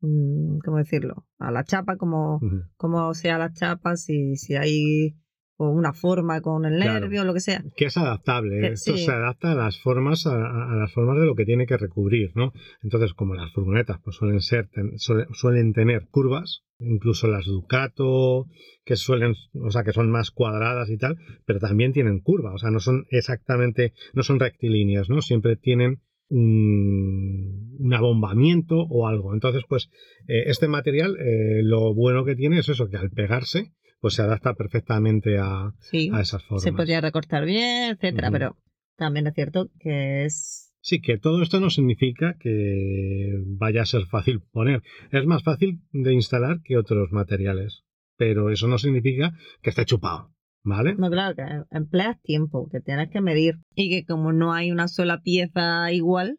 mm, 0.00 0.58
¿cómo 0.64 0.78
decirlo? 0.78 1.26
A 1.38 1.50
la 1.50 1.62
chapa, 1.62 1.96
como, 1.98 2.40
como 2.78 3.12
sea 3.12 3.36
la 3.36 3.52
chapa, 3.52 3.96
si, 3.96 4.36
si 4.36 4.56
hay 4.56 5.14
o 5.60 5.68
una 5.70 5.92
forma 5.92 6.40
con 6.40 6.64
el 6.64 6.80
Claro. 6.80 7.00
nervio, 7.00 7.24
lo 7.24 7.34
que 7.34 7.40
sea. 7.40 7.62
Que 7.76 7.86
es 7.86 7.96
adaptable. 7.96 8.60
Que 8.60 8.66
Esto 8.68 8.96
sí. 8.96 9.04
se 9.04 9.10
adapta 9.12 9.52
a 9.52 9.54
las 9.56 9.78
formas, 9.80 10.24
a, 10.26 10.34
a 10.72 10.76
las 10.76 10.92
formas 10.92 11.18
de 11.18 11.26
lo 11.26 11.34
que 11.34 11.44
tiene 11.44 11.66
que 11.66 11.76
recubrir, 11.76 12.30
¿no? 12.36 12.52
Entonces, 12.82 13.12
como 13.12 13.34
las 13.34 13.52
furgonetas 13.52 13.98
pues 14.02 14.16
suelen 14.16 14.40
ser, 14.40 14.68
ten- 14.68 14.92
suele- 14.98 15.26
suelen 15.32 15.72
tener 15.72 16.06
curvas, 16.10 16.62
incluso 16.78 17.26
las 17.26 17.44
Ducato, 17.46 18.46
que 18.84 18.94
suelen, 18.96 19.34
o 19.60 19.70
sea, 19.70 19.82
que 19.82 19.92
son 19.92 20.10
más 20.10 20.30
cuadradas 20.30 20.88
y 20.90 20.96
tal, 20.96 21.16
pero 21.44 21.58
también 21.58 21.92
tienen 21.92 22.20
curva, 22.20 22.54
o 22.54 22.58
sea, 22.58 22.70
no 22.70 22.78
son 22.80 23.04
exactamente, 23.10 23.92
no 24.14 24.22
son 24.22 24.38
rectilíneas, 24.38 25.10
¿no? 25.10 25.20
Siempre 25.22 25.56
tienen 25.56 26.00
un, 26.30 27.76
un 27.78 27.94
abombamiento 27.94 28.76
o 28.88 29.06
algo. 29.08 29.34
Entonces, 29.34 29.62
pues, 29.68 29.90
eh, 30.28 30.44
este 30.46 30.68
material, 30.68 31.16
eh, 31.18 31.62
lo 31.62 31.94
bueno 31.94 32.24
que 32.24 32.36
tiene 32.36 32.58
es 32.60 32.68
eso, 32.68 32.88
que 32.88 32.96
al 32.96 33.10
pegarse, 33.10 33.72
pues 34.00 34.14
se 34.14 34.22
adapta 34.22 34.54
perfectamente 34.54 35.38
a, 35.38 35.72
Sí, 35.80 36.10
a 36.12 36.20
esas 36.20 36.42
formas. 36.44 36.62
se 36.62 36.72
podría 36.72 37.00
recortar 37.00 37.44
bien, 37.44 37.90
etcétera, 37.92 38.30
pero 38.30 38.56
también 38.96 39.26
es 39.26 39.34
cierto 39.34 39.70
que 39.80 40.24
es 40.24 40.64
Sí, 40.80 41.00
que 41.00 41.18
todo 41.18 41.42
esto 41.42 41.60
no 41.60 41.70
significa 41.70 42.36
que 42.40 43.32
vaya 43.46 43.82
a 43.82 43.86
ser 43.86 44.06
fácil 44.06 44.40
poner. 44.52 44.82
Es 45.10 45.26
más 45.26 45.42
fácil 45.42 45.80
de 45.92 46.14
instalar 46.14 46.60
que 46.64 46.76
otros 46.78 47.10
materiales, 47.10 47.82
pero 48.16 48.50
eso 48.50 48.68
no 48.68 48.78
significa 48.78 49.32
que 49.60 49.70
esté 49.70 49.84
chupado, 49.84 50.32
¿vale? 50.62 50.94
No, 50.96 51.10
claro, 51.10 51.34
que 51.34 51.42
empleas 51.76 52.20
tiempo, 52.22 52.68
que 52.70 52.80
tienes 52.80 53.10
que 53.10 53.20
medir. 53.20 53.56
Y 53.74 53.90
que 53.90 54.06
como 54.06 54.32
no 54.32 54.52
hay 54.54 54.70
una 54.70 54.88
sola 54.88 55.20
pieza 55.20 55.92
igual, 55.92 56.38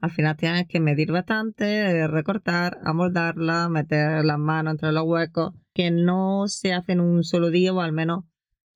al 0.00 0.10
final 0.10 0.36
tienes 0.36 0.66
que 0.68 0.80
medir 0.80 1.10
bastante, 1.10 2.06
recortar, 2.06 2.78
amoldarla, 2.84 3.68
meter 3.68 4.24
las 4.24 4.38
manos 4.38 4.74
entre 4.74 4.92
los 4.92 5.04
huecos, 5.04 5.54
que 5.74 5.90
no 5.90 6.46
se 6.46 6.72
hace 6.72 6.92
en 6.92 7.00
un 7.00 7.24
solo 7.24 7.50
día, 7.50 7.72
o 7.72 7.80
al 7.80 7.92
menos 7.92 8.24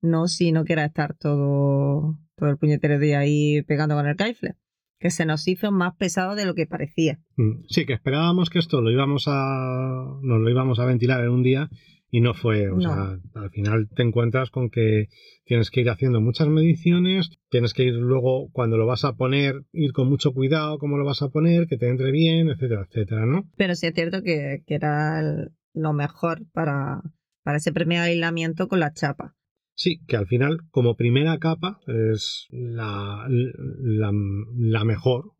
no 0.01 0.27
si 0.27 0.51
no 0.51 0.65
quieras 0.65 0.87
estar 0.87 1.15
todo, 1.15 2.17
todo 2.35 2.49
el 2.49 2.57
puñetero 2.57 2.99
día 2.99 3.19
ahí 3.19 3.61
pegando 3.63 3.95
con 3.95 4.07
el 4.07 4.15
caifle. 4.15 4.55
Que 4.99 5.09
se 5.11 5.25
nos 5.25 5.47
hizo 5.47 5.71
más 5.71 5.95
pesado 5.95 6.35
de 6.35 6.45
lo 6.45 6.55
que 6.55 6.65
parecía. 6.65 7.19
Mm, 7.35 7.63
Sí, 7.67 7.85
que 7.85 7.93
esperábamos 7.93 8.49
que 8.49 8.59
esto 8.59 8.81
lo 8.81 8.91
íbamos 8.91 9.25
a 9.27 10.17
nos 10.21 10.39
lo 10.39 10.49
íbamos 10.49 10.79
a 10.79 10.85
ventilar 10.85 11.21
en 11.23 11.29
un 11.29 11.43
día 11.43 11.69
y 12.15 12.21
no 12.21 12.35
fue, 12.35 12.69
o 12.69 12.75
No. 12.75 12.81
sea, 12.81 13.19
al 13.41 13.49
final 13.49 13.89
te 13.89 14.03
encuentras 14.03 14.51
con 14.51 14.69
que 14.69 15.07
tienes 15.45 15.71
que 15.71 15.81
ir 15.81 15.89
haciendo 15.89 16.21
muchas 16.21 16.47
mediciones, 16.47 17.31
tienes 17.49 17.73
que 17.73 17.85
ir 17.85 17.95
luego 17.95 18.51
cuando 18.51 18.77
lo 18.77 18.85
vas 18.85 19.03
a 19.03 19.13
poner, 19.15 19.63
ir 19.71 19.93
con 19.93 20.09
mucho 20.09 20.31
cuidado 20.31 20.77
cómo 20.77 20.97
lo 20.99 21.05
vas 21.05 21.23
a 21.23 21.29
poner, 21.29 21.65
que 21.65 21.75
te 21.77 21.89
entre 21.89 22.11
bien, 22.11 22.49
etcétera, 22.49 22.85
etcétera, 22.87 23.25
¿no? 23.25 23.49
Pero 23.57 23.73
sí 23.73 23.87
es 23.87 23.95
cierto 23.95 24.21
que, 24.21 24.61
que 24.67 24.75
era 24.75 25.19
el- 25.21 25.49
lo 25.73 25.91
mejor 25.93 26.43
para, 26.53 27.01
para 27.41 27.57
ese 27.57 27.73
primer 27.73 28.01
aislamiento 28.01 28.67
con 28.67 28.79
la 28.79 28.93
chapa. 28.93 29.33
Sí, 29.73 29.99
que 30.07 30.15
al 30.15 30.27
final, 30.27 30.59
como 30.69 30.95
primera 30.95 31.39
capa, 31.39 31.79
es 31.87 32.45
la, 32.51 33.25
la, 33.27 34.11
la 34.55 34.83
mejor, 34.83 35.31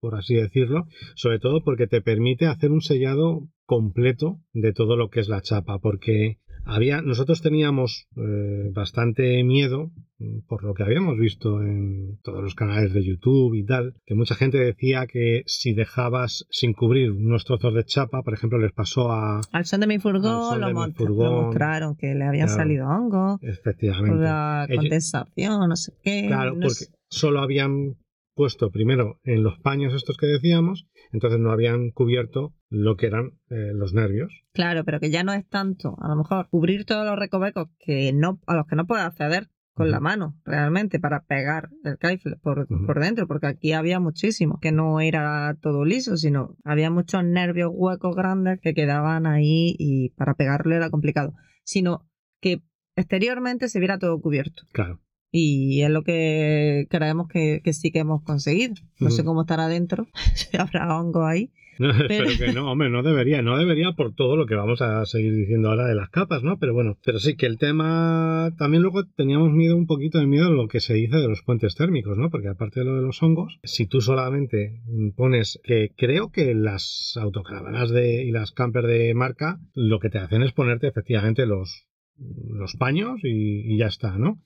por 0.00 0.14
así 0.14 0.34
decirlo, 0.34 0.86
sobre 1.14 1.38
todo 1.38 1.62
porque 1.62 1.86
te 1.86 2.00
permite 2.00 2.46
hacer 2.46 2.70
un 2.72 2.80
sellado 2.80 3.48
completo 3.66 4.40
de 4.52 4.72
todo 4.72 4.96
lo 4.96 5.10
que 5.10 5.20
es 5.20 5.28
la 5.28 5.42
chapa, 5.42 5.78
porque 5.78 6.38
había, 6.64 7.00
nosotros 7.02 7.40
teníamos 7.40 8.06
eh, 8.16 8.70
bastante 8.72 9.42
miedo 9.44 9.92
mm, 10.18 10.40
por 10.46 10.62
lo 10.64 10.74
que 10.74 10.82
habíamos 10.82 11.16
visto 11.18 11.62
en 11.62 12.18
todos 12.22 12.42
los 12.42 12.54
canales 12.54 12.92
de 12.92 13.04
YouTube 13.04 13.54
y 13.54 13.64
tal, 13.64 13.94
que 14.04 14.14
mucha 14.14 14.34
gente 14.34 14.58
decía 14.58 15.06
que 15.06 15.42
si 15.46 15.72
dejabas 15.72 16.46
sin 16.50 16.72
cubrir 16.72 17.12
unos 17.12 17.44
trozos 17.44 17.74
de 17.74 17.84
chapa, 17.84 18.22
por 18.22 18.34
ejemplo, 18.34 18.58
les 18.58 18.72
pasó 18.72 19.10
a... 19.12 19.40
Al 19.52 19.64
son 19.64 19.80
de 19.80 19.86
mi 19.86 19.98
furgón, 19.98 20.60
lo, 20.60 20.72
mostraron 20.72 21.96
que 21.96 22.14
le 22.14 22.24
habían 22.24 22.48
Claro. 22.48 22.62
salido 22.62 22.88
hongos, 22.88 23.40
por 23.40 23.48
Efectivamente. 23.48 24.22
la 24.22 24.68
condensación, 24.74 25.68
no 25.68 25.76
sé 25.76 25.92
qué. 26.02 26.24
Claro, 26.26 26.54
no 26.54 26.62
porque 26.62 26.74
sé. 26.74 26.92
solo 27.08 27.40
habían 27.40 27.94
puesto 28.40 28.70
primero 28.70 29.20
en 29.22 29.42
los 29.42 29.58
paños 29.58 29.92
estos 29.92 30.16
que 30.16 30.24
decíamos, 30.24 30.88
entonces 31.12 31.38
no 31.38 31.52
habían 31.52 31.90
cubierto 31.90 32.54
lo 32.70 32.96
que 32.96 33.08
eran 33.08 33.32
eh, 33.50 33.72
los 33.74 33.92
nervios. 33.92 34.32
Claro, 34.54 34.82
pero 34.82 34.98
que 34.98 35.10
ya 35.10 35.22
no 35.22 35.34
es 35.34 35.46
tanto, 35.46 35.94
a 36.00 36.08
lo 36.08 36.16
mejor, 36.16 36.48
cubrir 36.48 36.86
todos 36.86 37.04
los 37.04 37.18
recovecos 37.18 37.68
que 37.78 38.14
no, 38.14 38.40
a 38.46 38.54
los 38.54 38.66
que 38.66 38.76
no 38.76 38.86
puedes 38.86 39.04
acceder 39.04 39.48
con 39.74 39.90
la 39.90 40.00
mano, 40.00 40.38
realmente, 40.46 40.98
para 40.98 41.26
pegar 41.26 41.68
el 41.84 41.98
caifle 41.98 42.36
por, 42.36 42.66
por 42.86 42.98
dentro, 42.98 43.26
porque 43.26 43.46
aquí 43.46 43.74
había 43.74 44.00
muchísimo, 44.00 44.58
que 44.58 44.72
no 44.72 45.00
era 45.00 45.54
todo 45.60 45.84
liso, 45.84 46.16
sino 46.16 46.56
había 46.64 46.90
muchos 46.90 47.22
nervios 47.22 47.70
huecos 47.74 48.16
grandes 48.16 48.58
que 48.62 48.72
quedaban 48.72 49.26
ahí 49.26 49.76
y 49.78 50.14
para 50.16 50.32
pegarle 50.32 50.76
era 50.76 50.88
complicado, 50.88 51.34
sino 51.62 52.08
que 52.40 52.62
exteriormente 52.96 53.68
se 53.68 53.80
viera 53.80 53.98
todo 53.98 54.18
cubierto. 54.18 54.62
Claro. 54.72 54.98
Y 55.32 55.82
es 55.82 55.90
lo 55.90 56.02
que 56.02 56.86
creemos 56.90 57.28
que, 57.28 57.60
que 57.62 57.72
sí 57.72 57.92
que 57.92 58.00
hemos 58.00 58.22
conseguido. 58.22 58.74
No 58.98 59.10
sé 59.10 59.22
Ujú. 59.22 59.30
cómo 59.30 59.40
estará 59.42 59.66
adentro, 59.66 60.08
si 60.34 60.56
habrá 60.56 60.98
hongo 60.98 61.26
ahí. 61.26 61.50
No, 61.80 61.92
espero 61.92 62.26
que 62.38 62.52
no, 62.52 62.70
hombre, 62.70 62.90
no 62.90 63.02
debería, 63.02 63.40
no 63.40 63.56
debería 63.56 63.92
por 63.92 64.14
todo 64.14 64.36
lo 64.36 64.44
que 64.44 64.54
vamos 64.54 64.82
a 64.82 65.06
seguir 65.06 65.34
diciendo 65.34 65.70
ahora 65.70 65.86
de 65.86 65.94
las 65.94 66.10
capas, 66.10 66.42
¿no? 66.42 66.58
Pero 66.58 66.74
bueno, 66.74 66.98
pero 67.02 67.18
sí 67.18 67.36
que 67.36 67.46
el 67.46 67.56
tema, 67.56 68.52
también 68.58 68.82
luego 68.82 69.06
teníamos 69.16 69.50
miedo, 69.52 69.78
un 69.78 69.86
poquito 69.86 70.18
de 70.18 70.26
miedo 70.26 70.48
a 70.48 70.50
lo 70.50 70.68
que 70.68 70.80
se 70.80 70.92
dice 70.92 71.16
de 71.16 71.26
los 71.26 71.40
puentes 71.40 71.74
térmicos, 71.76 72.18
¿no? 72.18 72.28
Porque 72.28 72.48
aparte 72.48 72.80
de 72.80 72.84
lo 72.84 72.96
de 72.96 73.00
los 73.00 73.22
hongos, 73.22 73.60
si 73.62 73.86
tú 73.86 74.02
solamente 74.02 74.82
pones, 75.16 75.58
que 75.64 75.92
creo 75.96 76.30
que 76.30 76.54
las 76.54 77.14
autocaravanas 77.18 77.88
de, 77.88 78.24
y 78.24 78.30
las 78.30 78.52
camper 78.52 78.84
de 78.84 79.14
marca, 79.14 79.58
lo 79.72 80.00
que 80.00 80.10
te 80.10 80.18
hacen 80.18 80.42
es 80.42 80.52
ponerte 80.52 80.86
efectivamente 80.86 81.46
los, 81.46 81.86
los 82.18 82.74
paños 82.76 83.20
y, 83.22 83.72
y 83.72 83.78
ya 83.78 83.86
está, 83.86 84.18
¿no? 84.18 84.42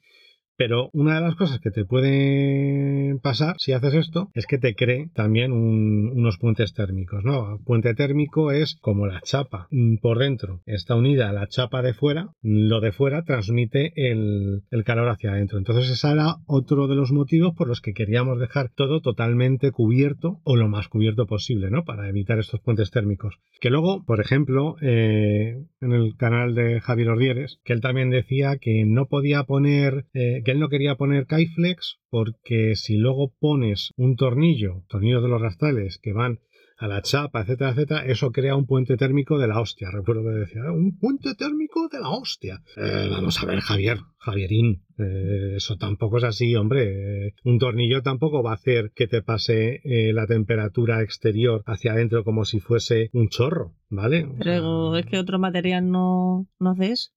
Pero 0.56 0.90
una 0.92 1.16
de 1.16 1.20
las 1.20 1.34
cosas 1.36 1.58
que 1.60 1.70
te 1.70 1.84
puede 1.84 3.18
pasar 3.22 3.56
si 3.58 3.72
haces 3.72 3.94
esto 3.94 4.30
es 4.34 4.46
que 4.46 4.58
te 4.58 4.74
cree 4.74 5.08
también 5.14 5.52
un- 5.52 6.12
unos 6.14 6.38
puentes 6.38 6.72
térmicos, 6.74 7.24
¿no? 7.24 7.58
Puente 7.64 7.94
térmico 7.94 8.52
es 8.52 8.76
como 8.80 9.06
la 9.06 9.20
chapa 9.22 9.66
mm, 9.70 9.96
por 9.96 10.18
dentro 10.18 10.60
está 10.66 10.94
unida 10.94 11.28
a 11.28 11.32
la 11.32 11.46
chapa 11.48 11.82
de 11.82 11.94
fuera, 11.94 12.28
lo 12.42 12.80
de 12.80 12.92
fuera 12.92 13.22
transmite 13.24 13.92
el, 13.96 14.62
el 14.70 14.84
calor 14.84 15.08
hacia 15.08 15.32
adentro. 15.32 15.58
Entonces 15.58 15.90
ese 15.90 16.04
era 16.12 16.36
otro 16.46 16.86
de 16.86 16.94
los 16.94 17.10
motivos 17.12 17.54
por 17.56 17.66
los 17.68 17.80
que 17.80 17.92
queríamos 17.94 18.38
dejar 18.38 18.70
todo 18.74 19.00
totalmente 19.00 19.70
cubierto 19.72 20.40
o 20.44 20.56
lo 20.56 20.68
más 20.68 20.88
cubierto 20.88 21.26
posible, 21.26 21.70
¿no? 21.70 21.84
Para 21.84 22.08
evitar 22.08 22.38
estos 22.38 22.60
puentes 22.60 22.90
térmicos. 22.90 23.38
Que 23.60 23.70
luego, 23.70 24.04
por 24.04 24.20
ejemplo, 24.20 24.76
eh, 24.82 25.64
en 25.80 25.92
el 25.92 26.16
canal 26.16 26.54
de 26.54 26.80
Javier 26.80 27.08
Ordieres, 27.08 27.58
que 27.64 27.72
él 27.72 27.80
también 27.80 28.10
decía 28.10 28.58
que 28.58 28.84
no 28.84 29.06
podía 29.06 29.44
poner, 29.44 30.04
eh, 30.14 30.42
que 30.44 30.52
él 30.52 30.60
no 30.60 30.68
quería 30.68 30.96
poner 30.96 31.26
Kaiflex 31.26 31.98
porque 32.10 32.76
si 32.76 32.96
luego 32.96 33.32
pones 33.38 33.90
un 33.96 34.16
tornillo, 34.16 34.84
tornillos 34.88 35.22
de 35.22 35.28
los 35.28 35.40
rastrales 35.40 35.98
que 35.98 36.12
van 36.12 36.38
a 36.76 36.88
la 36.88 37.02
chapa, 37.02 37.42
etcétera, 37.42 37.70
etcétera, 37.70 38.04
eso 38.06 38.32
crea 38.32 38.56
un 38.56 38.66
puente 38.66 38.96
térmico 38.96 39.38
de 39.38 39.46
la 39.46 39.60
hostia. 39.60 39.90
Recuerdo 39.92 40.22
que 40.24 40.40
decía, 40.40 40.62
"Ah, 40.66 40.72
un 40.72 40.98
puente 40.98 41.34
térmico 41.34 41.88
de 41.88 42.00
la 42.00 42.10
hostia. 42.10 42.62
Eh, 42.76 43.08
vamos 43.10 43.40
a 43.42 43.46
ver, 43.46 43.60
Javier, 43.60 43.98
Javierín, 44.18 44.82
eh, 44.98 45.54
eso 45.56 45.76
tampoco 45.76 46.18
es 46.18 46.24
así, 46.24 46.54
hombre. 46.56 47.26
Eh, 47.28 47.34
un 47.44 47.58
tornillo 47.58 48.02
tampoco 48.02 48.42
va 48.42 48.52
a 48.52 48.54
hacer 48.54 48.90
que 48.94 49.06
te 49.06 49.22
pase 49.22 49.80
la 49.84 50.26
temperatura 50.26 51.02
exterior 51.02 51.62
hacia 51.66 51.92
adentro 51.92 52.24
como 52.24 52.44
si 52.44 52.60
fuese 52.60 53.10
un 53.12 53.28
chorro, 53.28 53.74
¿vale? 53.88 54.26
Pero 54.42 54.96
es 54.96 55.06
que 55.06 55.18
otro 55.18 55.38
material 55.38 55.90
no, 55.90 56.48
no 56.58 56.70
hace. 56.70 57.12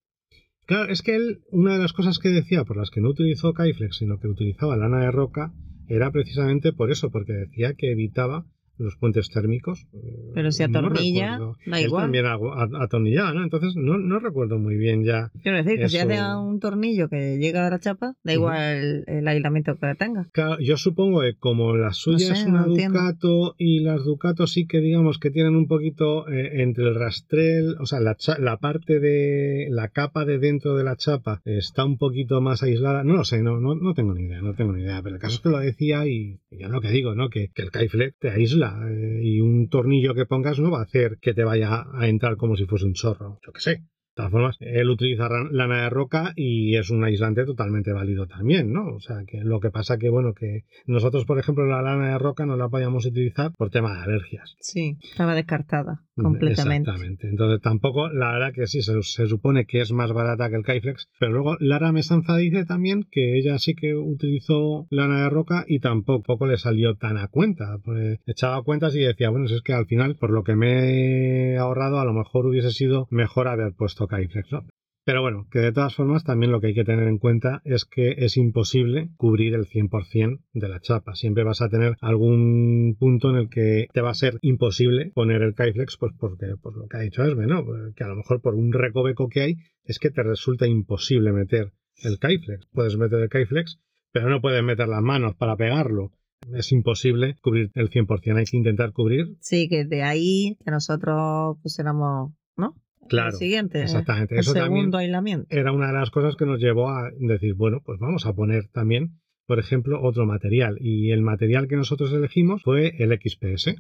Claro, 0.67 0.91
es 0.91 1.01
que 1.01 1.15
él, 1.15 1.39
una 1.50 1.74
de 1.74 1.79
las 1.79 1.93
cosas 1.93 2.19
que 2.19 2.27
decía 2.27 2.65
por 2.65 2.75
las 2.75 2.89
que 2.89 3.00
no 3.00 3.09
utilizó 3.09 3.53
Kaiflex, 3.53 3.95
sino 3.95 4.19
que 4.19 4.27
utilizaba 4.27 4.75
lana 4.75 5.00
de 5.00 5.12
roca, 5.12 5.53
era 5.88 6.12
precisamente 6.12 6.74
por 6.74 6.91
eso, 6.91 7.09
porque 7.09 7.31
decía 7.31 7.74
que 7.75 7.93
evitaba 7.93 8.45
los 8.77 8.96
puentes 8.98 9.29
térmicos. 9.29 9.86
Eh, 9.93 10.31
Pero 10.34 10.51
si 10.51 10.67
no 10.67 10.79
atornilla, 10.79 11.39
da 11.65 11.81
igual. 11.81 12.03
también 12.03 12.25
a- 12.25 12.34
a- 12.36 12.84
atornillaba, 12.84 13.34
¿no? 13.34 13.43
Entonces 13.43 13.75
no, 13.75 13.98
no 13.98 14.19
recuerdo 14.19 14.60
muy 14.60 14.75
bien 14.77 15.03
ya. 15.03 15.31
Quiero 15.41 15.57
decir 15.57 15.79
que 15.79 15.89
si 15.89 15.98
hace 15.98 16.22
un 16.36 16.60
tornillo 16.60 17.10
que 17.10 17.38
llega 17.38 17.67
a 17.67 17.69
la 17.69 17.79
chapa, 17.79 18.13
da 18.24 18.34
igual 18.34 18.57
el, 18.62 19.03
el 19.07 19.27
aislamiento 19.27 19.75
que 19.75 19.96
tenga. 19.96 20.27
Claro, 20.31 20.57
yo 20.60 20.77
supongo 20.77 21.22
que 21.22 21.34
como 21.36 21.75
la 21.75 21.93
suya 21.93 22.27
sé, 22.27 22.34
es 22.34 22.46
una. 22.46 22.65
Ducato 22.65 23.55
y 23.57 23.79
las 23.79 24.03
Ducato 24.03 24.48
sí 24.48 24.65
que 24.67 24.79
digamos 24.79 25.17
que 25.19 25.31
tienen 25.31 25.55
un 25.55 25.67
poquito 25.67 26.27
eh, 26.29 26.62
entre 26.62 26.86
el 26.86 26.96
rastrel, 26.96 27.75
o 27.79 27.86
sea, 27.86 28.00
la, 28.00 28.15
cha- 28.15 28.38
la 28.39 28.57
parte 28.57 29.00
de 29.00 29.67
la 29.69 29.89
capa 29.89 30.25
de 30.25 30.38
dentro 30.39 30.75
de 30.75 30.84
la 30.84 30.96
chapa 30.96 31.41
está 31.46 31.86
un 31.86 31.98
poquito 31.98 32.41
más 32.41 32.63
aislada. 32.63 33.03
No 33.03 33.13
lo 33.15 33.24
sé, 33.24 33.41
no, 33.41 33.60
no, 33.60 33.75
no 33.75 33.93
tengo 33.93 34.13
ni 34.13 34.24
idea, 34.24 34.41
no 34.41 34.53
tengo 34.53 34.74
ni 34.74 34.84
idea. 34.84 35.01
Pero 35.01 35.15
el 35.15 35.22
caso 35.22 35.36
es 35.36 35.41
que 35.41 35.50
lo 35.50 35.60
decía 35.60 36.05
y, 36.07 36.39
y 36.51 36.57
ya 36.60 36.67
lo 36.69 36.81
que 36.81 36.89
digo, 36.89 37.15
¿no? 37.15 37.29
Que, 37.29 37.50
que 37.53 37.62
el 37.63 37.72
Kaiflex 37.72 38.17
te 38.19 38.29
aísla 38.29 38.66
eh, 38.89 39.21
y 39.24 39.39
un 39.41 39.69
tornillo 39.69 40.13
que 40.13 40.25
pongas 40.25 40.59
no 40.59 40.71
va 40.71 40.79
a 40.79 40.83
hacer 40.83 41.17
que 41.21 41.33
te 41.33 41.43
vaya 41.43 41.86
a 41.93 42.07
entrar 42.07 42.38
como 42.38 42.55
si 42.55 42.65
fuese 42.65 42.86
un 42.86 42.93
chorro. 42.93 43.39
Yo 43.45 43.51
qué 43.51 43.62
sé. 43.62 43.71
De 43.71 44.21
todas 44.24 44.31
formas, 44.31 44.57
él 44.62 44.89
utiliza 44.89 45.29
lana 45.51 45.83
de 45.83 45.89
roca 45.91 46.33
y 46.36 46.75
es 46.75 46.89
un 46.89 47.03
aislante 47.03 47.45
totalmente 47.45 47.93
válido 47.93 48.25
también, 48.25 48.74
¿no? 48.74 48.95
O 48.95 49.00
sea, 49.00 49.17
que 49.27 49.41
lo 49.41 49.59
que 49.59 49.69
pasa 49.69 50.00
que, 50.00 50.09
bueno, 50.09 50.33
que 50.33 50.63
nosotros, 50.88 51.25
por 51.25 51.38
ejemplo, 51.38 51.67
la 51.67 51.83
lana 51.83 52.13
de 52.13 52.17
roca 52.17 52.47
no 52.47 52.57
la 52.57 52.67
podíamos 52.67 53.05
utilizar 53.05 53.51
por 53.55 53.69
tema 53.69 53.93
de 53.93 54.01
alergias. 54.01 54.55
Sí, 54.59 54.97
estaba 55.03 55.36
descartada. 55.36 56.07
Completamente. 56.24 56.89
Exactamente. 56.89 57.29
Entonces 57.29 57.62
tampoco, 57.62 58.09
la 58.09 58.31
verdad 58.31 58.53
que 58.53 58.67
sí, 58.67 58.81
se, 58.81 59.01
se 59.03 59.27
supone 59.27 59.65
que 59.65 59.81
es 59.81 59.91
más 59.91 60.12
barata 60.12 60.50
que 60.50 60.55
el 60.55 60.63
Kaiflex, 60.63 61.09
pero 61.19 61.31
luego 61.31 61.57
Lara 61.59 61.91
Mesanza 61.91 62.36
dice 62.38 62.65
también 62.65 63.07
que 63.09 63.38
ella 63.38 63.57
sí 63.59 63.75
que 63.75 63.95
utilizó 63.95 64.88
lana 64.89 65.24
de 65.24 65.29
roca 65.29 65.65
y 65.67 65.79
tampoco 65.79 66.45
le 66.45 66.57
salió 66.57 66.95
tan 66.95 67.17
a 67.17 67.27
cuenta. 67.27 67.77
Pues 67.83 68.19
echaba 68.25 68.63
cuentas 68.63 68.95
y 68.95 69.00
decía, 69.00 69.29
bueno, 69.29 69.47
si 69.47 69.55
es 69.55 69.62
que 69.62 69.74
al 69.74 69.86
final, 69.86 70.15
por 70.15 70.31
lo 70.31 70.43
que 70.43 70.55
me 70.55 71.53
he 71.53 71.57
ahorrado, 71.57 72.00
a 72.00 72.05
lo 72.05 72.13
mejor 72.13 72.45
hubiese 72.45 72.71
sido 72.71 73.07
mejor 73.09 73.47
haber 73.47 73.74
puesto 73.74 74.07
Kaiflex, 74.07 74.51
¿no? 74.51 74.65
Pero 75.08 75.22
bueno, 75.22 75.48
que 75.50 75.60
de 75.60 75.72
todas 75.72 75.96
formas 75.96 76.26
también 76.26 76.52
lo 76.52 76.60
que 76.60 76.68
hay 76.68 76.74
que 76.74 76.84
tener 76.84 77.08
en 77.08 77.18
cuenta 77.18 77.62
es 77.64 77.86
que 77.86 78.16
es 78.18 78.36
imposible 78.36 79.08
cubrir 79.16 79.54
el 79.54 79.66
100% 79.66 80.42
de 80.52 80.68
la 80.68 80.82
chapa. 80.82 81.16
Siempre 81.16 81.46
vas 81.46 81.62
a 81.62 81.70
tener 81.70 81.96
algún 82.02 82.98
punto 83.00 83.30
en 83.30 83.38
el 83.38 83.48
que 83.48 83.88
te 83.94 84.02
va 84.02 84.10
a 84.10 84.16
ser 84.16 84.38
imposible 84.42 85.14
poner 85.16 85.44
el 85.44 85.56
Kaiflex, 85.56 85.96
pues 85.96 86.12
porque, 86.20 86.48
por 86.62 86.76
lo 86.76 86.90
que 86.90 86.98
ha 86.98 87.00
dicho 87.00 87.24
Esme, 87.24 87.48
¿no? 87.48 87.64
Pues 87.64 87.96
que 87.96 88.04
a 88.04 88.10
lo 88.10 88.18
mejor 88.18 88.42
por 88.42 88.56
un 88.56 88.74
recoveco 88.74 89.30
que 89.30 89.44
hay 89.44 89.56
es 89.86 89.98
que 89.98 90.10
te 90.10 90.24
resulta 90.24 90.68
imposible 90.68 91.32
meter 91.32 91.72
el 92.04 92.20
Kaiflex. 92.20 92.66
Puedes 92.74 92.98
meter 92.98 93.22
el 93.22 93.30
Kaiflex, 93.30 93.80
pero 94.12 94.30
no 94.30 94.42
puedes 94.42 94.62
meter 94.62 94.90
las 94.90 95.02
manos 95.02 95.36
para 95.38 95.56
pegarlo. 95.56 96.12
Es 96.54 96.74
imposible 96.74 97.38
cubrir 97.42 97.72
el 97.76 97.90
100%, 97.90 98.36
hay 98.40 98.44
que 98.44 98.58
intentar 98.58 98.92
cubrir. 98.92 99.38
Sí, 99.40 99.70
que 99.70 99.86
de 99.86 100.04
ahí 100.04 100.58
que 100.66 100.70
nosotros 100.70 101.58
pusiéramos, 101.64 102.34
¿no? 102.58 102.76
Claro, 103.10 103.30
el 103.30 103.36
siguiente, 103.38 103.84
exactamente. 103.84 104.36
el 104.36 104.42
Eso 104.42 104.54
segundo 104.54 104.98
aislamiento. 104.98 105.48
era 105.50 105.72
una 105.72 105.88
de 105.88 105.94
las 105.94 106.10
cosas 106.12 106.36
que 106.36 106.46
nos 106.46 106.60
llevó 106.60 106.89
a 106.89 107.10
decir, 107.18 107.54
bueno, 107.54 107.82
pues 107.86 108.00
vamos 108.00 108.25
a 108.25 108.34
poner 108.34 108.68
también, 108.68 109.20
por 109.46 109.60
ejemplo, 109.60 110.01
otro 110.01 110.25
material. 110.25 110.77
Y 110.80 111.12
el 111.12 111.22
material 111.22 111.68
que 111.68 111.77
nosotros 111.77 112.12
elegimos 112.12 112.63
fue 112.63 112.94
el 112.98 113.18
XPS. 113.18 113.75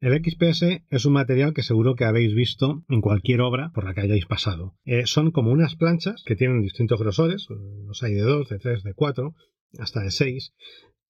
El 0.00 0.20
XPS 0.24 0.82
es 0.90 1.04
un 1.04 1.12
material 1.12 1.54
que 1.54 1.62
seguro 1.62 1.94
que 1.94 2.04
habéis 2.04 2.34
visto 2.34 2.82
en 2.88 3.00
cualquier 3.00 3.40
obra 3.40 3.70
por 3.72 3.84
la 3.84 3.94
que 3.94 4.00
hayáis 4.00 4.26
pasado. 4.26 4.74
Eh, 4.84 5.06
son 5.06 5.30
como 5.30 5.52
unas 5.52 5.76
planchas 5.76 6.24
que 6.26 6.34
tienen 6.34 6.60
distintos 6.60 7.00
grosores, 7.00 7.46
los 7.86 8.02
hay 8.02 8.14
de 8.14 8.22
2, 8.22 8.48
de 8.48 8.58
3, 8.58 8.82
de 8.82 8.94
4, 8.94 9.34
hasta 9.78 10.00
de 10.00 10.10
6, 10.10 10.54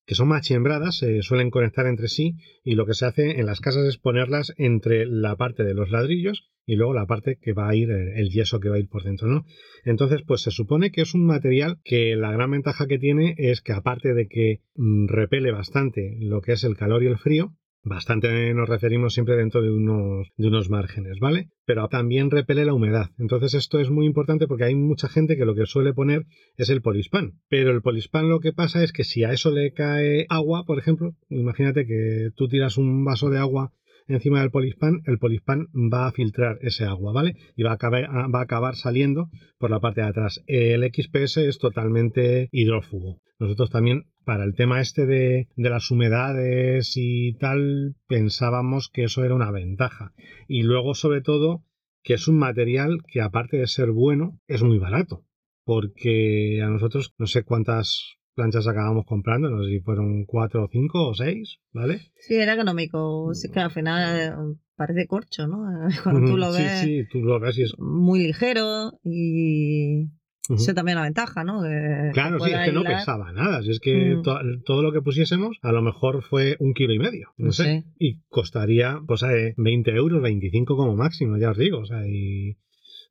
que 0.06 0.14
son 0.14 0.28
machimbradas, 0.28 0.97
se 0.97 1.23
suelen 1.23 1.50
conectar 1.50 1.87
entre 1.87 2.09
sí 2.09 2.37
y 2.64 2.75
lo 2.75 2.87
que 2.87 2.94
se 2.94 3.06
hace 3.06 3.40
en 3.40 3.47
las 3.47 3.61
casas 3.61 3.87
es 3.87 3.99
ponerlas 3.99 4.52
entre 4.56 5.06
la 5.06 5.37
parte 5.37 5.64
de 5.64 5.75
los 5.75 5.90
ladrillos 5.90 6.50
y 6.66 6.76
luego 6.76 6.94
la 6.94 7.06
parte 7.06 7.38
que 7.40 7.52
va 7.52 7.68
a 7.68 7.75
ir, 7.75 7.90
eh, 7.90 8.21
el 8.21 8.30
yeso 8.30 8.61
que 8.61 8.68
va 8.68 8.76
a 8.76 8.78
ir 8.78 8.88
por 8.88 9.02
dentro, 9.02 9.28
¿no? 9.28 9.44
Entonces, 9.85 10.23
pues 10.26 10.42
se 10.42 10.50
supone 10.50 10.90
que 10.90 11.02
es 11.02 11.14
un 11.14 11.26
material 11.26 11.78
que 11.85 12.14
la 12.16 12.32
gran 12.32 12.50
ventaja 12.52 12.87
que 12.87 12.99
tiene 12.99 13.35
es 13.37 13.61
que 13.61 13.73
aparte 13.73 14.14
de 14.14 14.28
que 14.28 14.61
mm, 14.76 15.09
repele 15.09 15.50
bastante 15.50 16.16
lo 16.21 16.40
que 16.40 16.52
es 16.52 16.64
el 16.64 16.76
calor 16.76 17.02
y 17.02 17.06
el 17.06 17.18
frío, 17.18 17.56
Bastante 17.84 18.54
nos 18.54 18.68
referimos 18.68 19.12
siempre 19.12 19.34
dentro 19.34 19.60
de 19.60 19.70
unos, 19.70 20.28
de 20.36 20.46
unos 20.46 20.70
márgenes, 20.70 21.18
¿vale? 21.18 21.48
Pero 21.64 21.88
también 21.88 22.30
repele 22.30 22.64
la 22.64 22.74
humedad. 22.74 23.10
Entonces 23.18 23.54
esto 23.54 23.80
es 23.80 23.90
muy 23.90 24.06
importante 24.06 24.46
porque 24.46 24.64
hay 24.64 24.76
mucha 24.76 25.08
gente 25.08 25.36
que 25.36 25.44
lo 25.44 25.56
que 25.56 25.66
suele 25.66 25.92
poner 25.92 26.26
es 26.56 26.70
el 26.70 26.80
polispan. 26.80 27.40
Pero 27.48 27.72
el 27.72 27.82
polispan 27.82 28.28
lo 28.28 28.38
que 28.38 28.52
pasa 28.52 28.84
es 28.84 28.92
que 28.92 29.02
si 29.02 29.24
a 29.24 29.32
eso 29.32 29.50
le 29.50 29.72
cae 29.72 30.26
agua, 30.28 30.62
por 30.64 30.78
ejemplo, 30.78 31.16
imagínate 31.28 31.84
que 31.84 32.30
tú 32.36 32.46
tiras 32.46 32.78
un 32.78 33.04
vaso 33.04 33.30
de 33.30 33.38
agua 33.38 33.72
encima 34.09 34.40
del 34.40 34.50
polispan, 34.50 35.02
el 35.06 35.18
polispan 35.18 35.68
va 35.75 36.06
a 36.06 36.12
filtrar 36.12 36.59
ese 36.62 36.85
agua, 36.85 37.12
¿vale? 37.12 37.37
Y 37.56 37.62
va 37.62 37.71
a 37.71 37.75
acabar, 37.75 38.09
va 38.35 38.40
a 38.40 38.42
acabar 38.42 38.76
saliendo 38.76 39.28
por 39.59 39.71
la 39.71 39.80
parte 39.80 40.00
de 40.00 40.09
atrás. 40.09 40.42
El 40.47 40.82
XPS 40.85 41.38
es 41.38 41.59
totalmente 41.59 42.49
hidrófugo. 42.52 43.21
Nosotros 43.38 43.71
también, 43.71 44.04
para 44.25 44.44
el 44.44 44.54
tema 44.54 44.80
este 44.80 45.06
de, 45.06 45.49
de 45.56 45.71
las 45.71 45.90
humedades 45.90 46.92
y 46.97 47.35
tal, 47.35 47.97
pensábamos 48.06 48.88
que 48.88 49.04
eso 49.04 49.25
era 49.25 49.35
una 49.35 49.50
ventaja. 49.50 50.12
Y 50.47 50.62
luego, 50.62 50.94
sobre 50.94 51.23
todo, 51.23 51.64
que 52.02 52.14
es 52.14 52.28
un 52.28 52.38
material 52.38 52.99
que 53.06 53.21
aparte 53.21 53.56
de 53.56 53.66
ser 53.66 53.90
bueno, 53.90 54.38
es 54.47 54.62
muy 54.62 54.78
barato. 54.78 55.25
Porque 55.64 56.61
a 56.62 56.68
nosotros 56.68 57.14
no 57.18 57.26
sé 57.26 57.44
cuántas 57.44 58.18
planchas 58.34 58.66
acabamos 58.66 59.04
comprando, 59.06 59.50
no 59.50 59.62
sé 59.64 59.70
si 59.70 59.80
fueron 59.80 60.24
cuatro 60.24 60.64
o 60.64 60.68
cinco 60.70 61.08
o 61.08 61.14
seis, 61.14 61.58
¿vale? 61.72 62.00
Sí, 62.16 62.34
era 62.36 62.54
económico. 62.54 63.34
Sí 63.34 63.50
que 63.50 63.60
al 63.60 63.70
final 63.70 64.18
eh, 64.20 64.56
parece 64.76 65.06
corcho, 65.06 65.46
¿no? 65.46 65.64
Cuando 66.02 66.26
tú 66.30 66.36
lo 66.36 66.52
Sí, 66.52 66.62
ves 66.62 66.80
sí, 66.80 67.04
tú 67.10 67.23
lo 67.23 67.38
ves 67.40 67.58
y 67.58 67.62
es... 67.62 67.75
muy 67.78 68.21
ligero 68.26 68.92
y 69.04 70.04
Ujú. 70.49 70.54
eso 70.54 70.75
también 70.75 70.97
es 70.97 71.00
una 71.00 71.04
ventaja, 71.04 71.45
¿no? 71.45 71.62
Que- 71.62 72.10
Claro, 72.12 72.40
sí, 72.40 72.50
es 72.50 72.60
que 72.64 72.73
no 72.73 72.82
pesaba 72.82 73.32
nada. 73.32 73.62
Si 73.62 73.71
es 73.71 73.80
que 73.80 74.16
Mm. 74.16 74.23
to- 74.23 74.40
todo 74.64 74.82
lo 74.82 74.92
que 74.92 75.00
pusiésemos 75.02 75.56
a 75.62 75.71
lo 75.73 75.82
mejor 75.82 76.23
fue 76.23 76.56
un 76.58 76.75
kilo 76.75 76.92
y 76.95 76.99
medio. 76.99 77.28
No, 77.36 77.47
No 77.47 77.52
sé. 77.52 77.64
sé. 77.64 77.84
Y 77.99 78.18
costaría, 78.28 79.00
cosa 79.06 79.28
de 79.28 79.54
20 79.56 79.90
euros, 79.92 80.21
25 80.23 80.76
como 80.76 80.97
máximo, 80.97 81.36
ya 81.38 81.50
os 81.50 81.58
digo. 81.58 81.78
O 81.78 81.84
sea, 81.86 82.06
y 82.08 82.56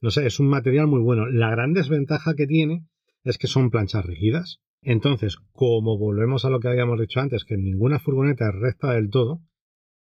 no 0.02 0.10
sé, 0.12 0.26
es 0.26 0.40
un 0.40 0.48
material 0.50 0.88
muy 0.88 1.00
bueno. 1.02 1.28
La 1.28 1.50
gran 1.52 1.74
desventaja 1.74 2.34
que 2.36 2.48
tiene 2.48 2.86
es 3.24 3.38
que 3.38 3.48
son 3.48 3.70
planchas 3.70 4.06
rígidas. 4.06 4.60
Entonces, 4.84 5.38
como 5.52 5.98
volvemos 5.98 6.46
a 6.46 6.50
lo 6.50 6.60
que 6.60 6.68
habíamos 6.68 7.00
dicho 7.00 7.20
antes, 7.20 7.44
que 7.44 7.58
ninguna 7.58 8.00
furgoneta 8.00 8.50
es 8.50 8.56
recta 8.56 8.94
del 8.94 9.10
todo, 9.10 9.42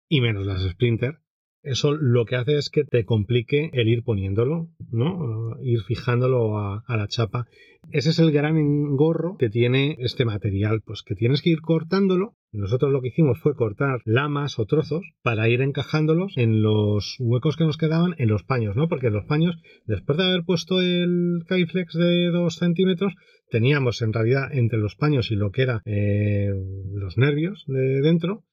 y 0.10 0.22
menos 0.22 0.46
las 0.46 0.62
Sprinter, 0.62 1.20
eso 1.66 1.94
lo 1.94 2.26
que 2.26 2.36
hace 2.36 2.58
es 2.58 2.70
que 2.70 2.84
te 2.84 3.06
complique 3.06 3.72
el 3.74 3.88
ir 3.88 4.04
poniéndolo, 4.04 4.70
¿no? 4.92 5.58
Ir 5.64 5.82
fijándolo 5.82 6.60
a, 6.60 6.84
a 6.86 6.98
la 6.98 7.08
chapa. 7.08 7.48
Ese 7.92 8.12
es 8.12 8.20
el 8.20 8.32
gran 8.32 8.58
engorro 8.58 9.36
que 9.38 9.50
tiene 9.50 9.96
este 10.00 10.26
material, 10.26 10.82
pues 10.86 11.02
que 11.02 11.16
tienes 11.16 11.42
que 11.42 11.50
ir 11.50 11.62
cortándolo. 11.62 12.36
Nosotros 12.56 12.91
lo 12.91 13.02
que 13.02 13.10
hicimos 13.10 13.39
fue 13.39 13.56
cortar 13.56 14.02
lamas 14.06 14.60
o 14.60 14.65
trozos 14.65 15.04
para 15.22 15.50
ir 15.50 15.62
encajándolos 15.62 16.34
en 16.38 16.62
los 16.62 17.18
huecos 17.20 17.58
que 17.58 17.65
nos 17.65 17.78
quedaban 17.78 18.15
en 18.18 18.30
los 18.30 18.44
paños, 18.44 18.76
¿no? 18.76 18.88
Porque 18.88 19.10
los 19.10 19.26
paños, 19.26 19.56
después 19.86 20.18
de 20.18 20.26
haber 20.26 20.44
puesto 20.46 20.82
el 20.82 21.44
Kaiflex 21.48 21.94
de 21.94 22.28
2 22.32 22.56
centímetros, 22.56 23.13
teníamos 23.50 24.02
en 24.02 24.13
realidad 24.13 24.50
entre 24.52 24.80
los 24.80 24.96
paños 24.96 25.32
y 25.32 25.36
lo 25.36 25.52
que 25.52 25.62
era 25.63 25.82
eh, 25.86 26.52
los 26.94 27.18
nervios 27.18 27.63
de 27.68 28.02
dentro, 28.02 28.44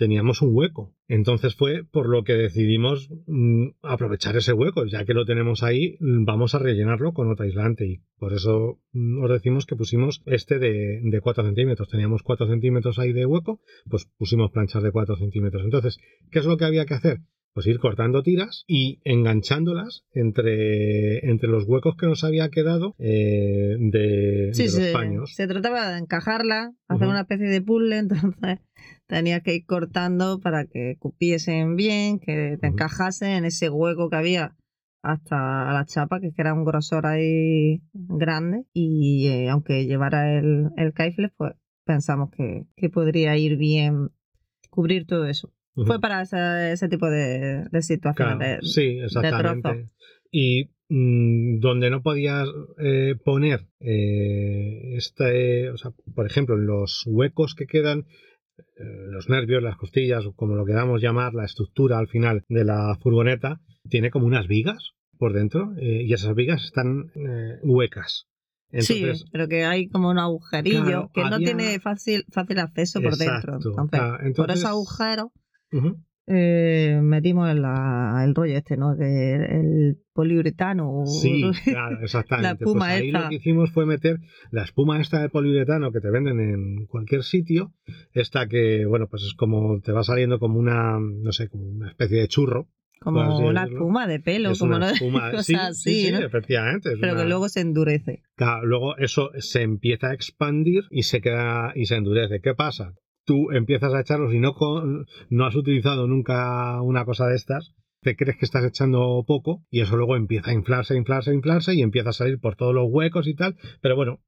teníamos 0.00 0.40
un 0.40 0.56
hueco. 0.56 0.94
Entonces 1.08 1.54
fue 1.54 1.84
por 1.84 2.08
lo 2.08 2.24
que 2.24 2.32
decidimos 2.32 3.10
mm, 3.26 3.68
aprovechar 3.82 4.34
ese 4.34 4.54
hueco. 4.54 4.86
Ya 4.86 5.04
que 5.04 5.12
lo 5.12 5.26
tenemos 5.26 5.62
ahí, 5.62 5.98
mm, 6.00 6.24
vamos 6.24 6.54
a 6.54 6.58
rellenarlo 6.58 7.12
con 7.12 7.30
otro 7.30 7.44
aislante. 7.44 7.86
Y 7.86 8.00
por 8.18 8.32
eso 8.32 8.80
mm, 8.92 9.22
os 9.22 9.30
decimos 9.30 9.66
que 9.66 9.76
pusimos 9.76 10.22
este 10.24 10.58
de, 10.58 11.00
de 11.02 11.20
4 11.20 11.44
centímetros. 11.44 11.90
Teníamos 11.90 12.22
4 12.22 12.48
centímetros 12.48 12.98
ahí 12.98 13.12
de 13.12 13.26
hueco, 13.26 13.60
pues 13.90 14.06
pusimos 14.16 14.50
planchas 14.50 14.82
de 14.82 14.90
4 14.90 15.16
centímetros. 15.16 15.62
Entonces, 15.64 15.98
¿qué 16.30 16.38
es 16.38 16.46
lo 16.46 16.56
que 16.56 16.64
había 16.64 16.86
que 16.86 16.94
hacer? 16.94 17.18
Pues 17.52 17.66
ir 17.66 17.78
cortando 17.78 18.22
tiras 18.22 18.64
y 18.66 19.00
enganchándolas 19.04 20.04
entre, 20.12 21.28
entre 21.28 21.48
los 21.50 21.64
huecos 21.66 21.96
que 21.96 22.06
nos 22.06 22.24
había 22.24 22.48
quedado 22.48 22.94
eh, 22.98 23.76
de, 23.78 24.50
Sí, 24.54 24.62
de 24.62 24.68
los 24.68 24.74
se, 24.74 24.92
paños. 24.92 25.34
se 25.34 25.46
trataba 25.48 25.90
de 25.92 25.98
encajarla, 25.98 26.72
hacer 26.88 27.08
una 27.08 27.22
especie 27.22 27.48
de 27.48 27.60
puzzle, 27.60 27.98
entonces 27.98 28.60
tenía 29.10 29.40
que 29.40 29.54
ir 29.56 29.66
cortando 29.66 30.40
para 30.40 30.64
que 30.64 30.96
cupiesen 30.98 31.76
bien, 31.76 32.18
que 32.20 32.56
te 32.60 32.68
encajasen 32.68 33.30
en 33.30 33.44
ese 33.44 33.68
hueco 33.68 34.08
que 34.08 34.16
había 34.16 34.56
hasta 35.02 35.72
la 35.72 35.84
chapa, 35.86 36.20
que 36.20 36.30
era 36.36 36.54
un 36.54 36.64
grosor 36.64 37.06
ahí 37.06 37.82
grande, 37.92 38.64
y 38.72 39.26
eh, 39.28 39.48
aunque 39.50 39.86
llevara 39.86 40.38
el, 40.38 40.68
el 40.76 40.92
Kaiflex, 40.92 41.34
pues 41.36 41.52
pensamos 41.84 42.30
que, 42.30 42.64
que 42.76 42.88
podría 42.88 43.36
ir 43.36 43.56
bien 43.56 44.10
cubrir 44.70 45.06
todo 45.06 45.26
eso. 45.26 45.52
Fue 45.74 46.00
para 46.00 46.22
ese, 46.22 46.72
ese 46.72 46.88
tipo 46.88 47.08
de, 47.08 47.64
de 47.70 47.82
situaciones. 47.82 48.36
Claro, 48.38 48.38
de- 48.38 48.66
sí, 48.68 48.98
exactamente. 49.02 49.88
Y 50.30 50.70
mm, 50.90 51.60
donde 51.60 51.88
no 51.90 52.02
podías 52.02 52.46
eh, 52.78 53.14
poner 53.24 53.66
eh, 53.80 54.96
este, 54.96 55.70
o 55.70 55.76
sea, 55.78 55.92
por 56.14 56.26
ejemplo, 56.26 56.56
los 56.56 57.04
huecos 57.06 57.54
que 57.54 57.66
quedan, 57.66 58.04
los 58.76 59.28
nervios, 59.28 59.62
las 59.62 59.76
costillas, 59.76 60.24
o 60.24 60.32
como 60.32 60.54
lo 60.54 60.64
queramos 60.64 61.00
llamar, 61.00 61.34
la 61.34 61.44
estructura 61.44 61.98
al 61.98 62.08
final 62.08 62.44
de 62.48 62.64
la 62.64 62.96
furgoneta, 63.00 63.60
tiene 63.88 64.10
como 64.10 64.26
unas 64.26 64.46
vigas 64.46 64.92
por 65.18 65.32
dentro 65.32 65.74
eh, 65.76 66.02
y 66.04 66.12
esas 66.12 66.34
vigas 66.34 66.64
están 66.64 67.10
eh, 67.14 67.58
huecas. 67.62 68.26
Entonces, 68.72 69.18
sí, 69.20 69.24
pero 69.32 69.48
que 69.48 69.64
hay 69.64 69.88
como 69.88 70.10
un 70.10 70.18
agujerillo 70.18 70.84
Claro, 70.84 71.10
que 71.12 71.24
no 71.24 71.38
tiene 71.38 71.80
fácil, 71.80 72.24
fácil 72.30 72.60
acceso 72.60 73.02
por 73.02 73.16
dentro. 73.16 73.54
Entonces, 73.56 74.00
claro, 74.00 74.34
por 74.34 74.50
agujeros 74.50 75.28
ujú, 75.72 75.98
eh, 76.30 77.00
metimos 77.02 77.50
el, 77.50 77.62
la- 77.62 78.22
el 78.24 78.34
rollo 78.34 78.56
este, 78.56 78.76
¿no? 78.76 78.92
El 78.94 79.98
poliuretano. 80.12 81.02
Sí, 81.06 81.42
claro, 81.64 81.98
exactamente. 82.02 82.46
La 82.48 82.52
espuma 82.52 82.78
pues 82.86 82.90
ahí 82.90 83.06
esta. 83.08 83.22
lo 83.22 83.28
que 83.28 83.34
hicimos 83.36 83.70
fue 83.72 83.86
meter 83.86 84.18
la 84.50 84.62
espuma 84.62 85.00
esta 85.00 85.20
de 85.20 85.28
poliuretano 85.28 85.92
que 85.92 86.00
te 86.00 86.10
venden 86.10 86.40
en 86.40 86.86
cualquier 86.86 87.22
sitio. 87.24 87.72
Esta 88.12 88.46
que, 88.46 88.84
bueno, 88.86 89.08
pues 89.08 89.22
es 89.24 89.34
como, 89.34 89.80
te 89.80 89.92
va 89.92 90.04
saliendo 90.04 90.38
como 90.38 90.58
una, 90.58 90.98
no 91.00 91.32
sé, 91.32 91.48
como 91.48 91.64
una 91.64 91.88
especie 91.88 92.18
de 92.20 92.28
churro. 92.28 92.68
como 93.00 93.38
una 93.48 93.64
espuma 93.64 94.06
de 94.06 94.20
pelo, 94.20 94.50
es 94.50 94.58
como 94.58 94.76
una 94.76 94.86
no- 94.88 94.92
espuma, 94.94 95.30
cosas 95.30 95.46
sí, 95.46 95.54
así, 95.54 95.94
sí, 95.94 96.06
sí, 96.06 96.12
¿no? 96.12 96.18
efectivamente. 96.20 96.92
es 96.92 96.98
Pero 97.00 97.16
que 97.16 97.24
luego 97.24 97.48
se 97.48 97.60
endurece. 97.60 98.22
Claro, 98.36 98.66
luego 98.66 98.96
eso 98.98 99.30
se 99.38 99.62
empieza 99.62 100.08
a 100.10 100.14
expandir 100.14 100.84
y 100.90 101.02
se 101.04 101.20
queda 101.20 101.72
y 101.74 101.86
se 101.86 101.96
endurece. 101.96 102.40
¿Qué 102.40 102.54
pasa? 102.54 102.94
Tú 103.30 103.52
empiezas 103.52 103.94
a 103.94 104.00
echarlo, 104.00 104.28
si 104.28 104.40
no, 104.40 104.56
no 105.28 105.46
has 105.46 105.54
utilizado 105.54 106.08
nunca 106.08 106.82
una 106.82 107.04
cosa 107.04 107.28
de 107.28 107.36
estas, 107.36 107.76
te 108.00 108.16
crees 108.16 108.36
que 108.36 108.44
estás 108.44 108.64
echando 108.64 109.22
poco 109.24 109.62
y 109.70 109.82
eso 109.82 109.96
luego 109.96 110.16
empieza 110.16 110.50
a 110.50 110.52
inflarse, 110.52 110.96
inflarse, 110.96 111.32
inflarse 111.32 111.76
y 111.76 111.82
empieza 111.82 112.08
a 112.08 112.12
salir 112.12 112.40
por 112.40 112.56
todos 112.56 112.74
los 112.74 112.88
huecos 112.90 113.28
y 113.28 113.36
tal. 113.36 113.54
Pero 113.82 113.94
bueno, 113.94 114.18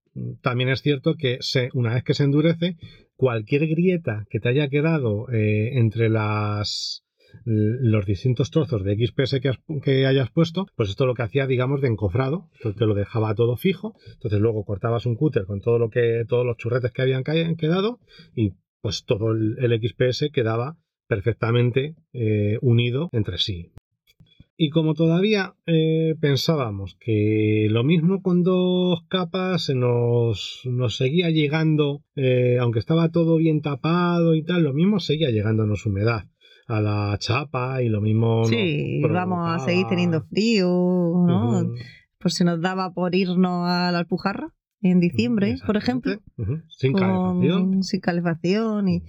también 0.40 0.68
es 0.68 0.82
cierto 0.82 1.16
que 1.16 1.38
se, 1.40 1.70
una 1.74 1.94
vez 1.94 2.04
que 2.04 2.14
se 2.14 2.22
endurece, 2.22 2.76
cualquier 3.16 3.66
grieta 3.66 4.24
que 4.30 4.38
te 4.38 4.50
haya 4.50 4.68
quedado 4.68 5.28
eh, 5.32 5.76
entre 5.80 6.08
las 6.08 7.02
los 7.44 8.06
distintos 8.06 8.52
trozos 8.52 8.84
de 8.84 8.94
XPS 8.94 9.40
que, 9.40 9.50
que, 9.82 10.06
hayas 10.06 10.30
puesto, 10.30 10.66
pues 10.76 10.90
esto 10.90 11.06
lo 11.06 11.14
que 11.14 11.22
hacía, 11.22 11.48
digamos, 11.48 11.80
de 11.80 11.88
encofrado, 11.88 12.50
entonces 12.52 12.78
te 12.78 12.86
lo 12.86 12.94
dejaba 12.94 13.34
todo 13.34 13.56
fijo, 13.56 13.96
entonces 14.12 14.38
luego 14.38 14.64
cortabas 14.64 15.06
un 15.06 15.16
cúter 15.16 15.46
con 15.46 15.60
todo 15.60 15.80
lo 15.80 15.88
que, 15.90 16.24
todos 16.28 16.46
los 16.46 16.56
churretes 16.58 16.92
que 16.92 17.02
habían 17.02 17.24
quedado 17.24 17.98
y 18.36 18.52
pues 18.82 19.04
todo 19.04 19.30
el, 19.30 19.80
XPS 19.80 20.30
quedaba 20.32 20.76
perfectamente 21.06 21.94
eh, 22.12 22.58
unido 22.60 23.08
entre 23.12 23.38
sí. 23.38 23.72
Y 24.56 24.70
como 24.70 24.94
todavía 24.94 25.54
eh, 25.66 26.14
pensábamos 26.20 26.96
que 27.00 27.68
lo 27.70 27.84
mismo 27.84 28.22
con 28.22 28.42
dos 28.42 29.02
capas 29.08 29.70
nos, 29.70 30.60
nos 30.64 30.96
seguía 30.96 31.30
llegando, 31.30 32.02
eh, 32.16 32.58
aunque 32.60 32.80
estaba 32.80 33.08
todo 33.08 33.36
bien 33.36 33.62
tapado 33.62 34.34
y 34.34 34.44
tal, 34.44 34.62
lo 34.64 34.74
mismo 34.74 35.00
seguía 35.00 35.30
llegándonos 35.30 35.86
humedad 35.86 36.24
a 36.68 36.80
la 36.80 37.16
chapa 37.18 37.82
y 37.82 37.88
lo 37.88 38.00
mismo. 38.00 38.44
Sí, 38.44 39.00
vamos 39.02 39.48
a 39.48 39.64
seguir 39.64 39.86
teniendo 39.88 40.22
frío, 40.22 40.68
¿no? 40.68 41.72
Pues 42.18 42.34
se 42.34 42.44
nos 42.44 42.60
daba 42.60 42.92
por 42.92 43.14
irnos 43.14 43.68
a 43.68 43.90
la 43.90 43.98
Alpujarra 43.98 44.54
en 44.82 45.00
diciembre, 45.00 45.56
por 45.66 45.76
ejemplo. 45.76 46.20
Sin 46.68 46.92
calefacción. 46.94 47.82
Sin 47.82 48.00
calefacción 48.00 48.88
y 48.88 49.02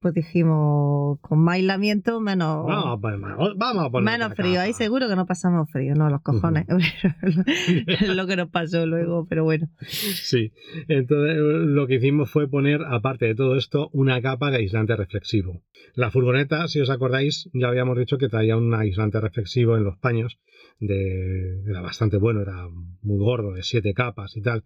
pues 0.00 0.14
dijimos, 0.14 1.18
con 1.20 1.40
más 1.40 1.56
aislamiento, 1.56 2.20
menos. 2.20 2.66
Vamos 2.66 2.86
a 2.86 3.00
poner, 3.00 3.20
vamos 3.56 3.84
a 3.84 3.90
poner 3.90 4.18
menos 4.18 4.34
frío. 4.34 4.58
Ahí 4.58 4.72
seguro 4.72 5.08
que 5.08 5.14
no 5.14 5.26
pasamos 5.26 5.70
frío, 5.70 5.94
no, 5.94 6.08
los 6.08 6.22
cojones. 6.22 6.64
es 7.86 8.08
lo 8.08 8.26
que 8.26 8.36
nos 8.36 8.48
pasó 8.48 8.86
luego, 8.86 9.26
pero 9.28 9.44
bueno. 9.44 9.68
Sí, 9.82 10.52
entonces 10.88 11.36
lo 11.38 11.86
que 11.86 11.96
hicimos 11.96 12.30
fue 12.30 12.48
poner, 12.48 12.80
aparte 12.88 13.26
de 13.26 13.34
todo 13.34 13.56
esto, 13.56 13.90
una 13.92 14.22
capa 14.22 14.50
de 14.50 14.56
aislante 14.58 14.96
reflexivo. 14.96 15.60
La 15.94 16.10
furgoneta, 16.10 16.66
si 16.68 16.80
os 16.80 16.88
acordáis, 16.88 17.50
ya 17.52 17.68
habíamos 17.68 17.98
dicho 17.98 18.16
que 18.16 18.30
traía 18.30 18.56
un 18.56 18.72
aislante 18.72 19.20
reflexivo 19.20 19.76
en 19.76 19.84
los 19.84 19.98
paños. 19.98 20.38
De, 20.78 21.60
era 21.68 21.82
bastante 21.82 22.16
bueno, 22.16 22.40
era 22.40 22.68
muy 23.02 23.18
gordo, 23.18 23.52
de 23.52 23.62
siete 23.62 23.92
capas 23.92 24.34
y 24.34 24.40
tal. 24.40 24.64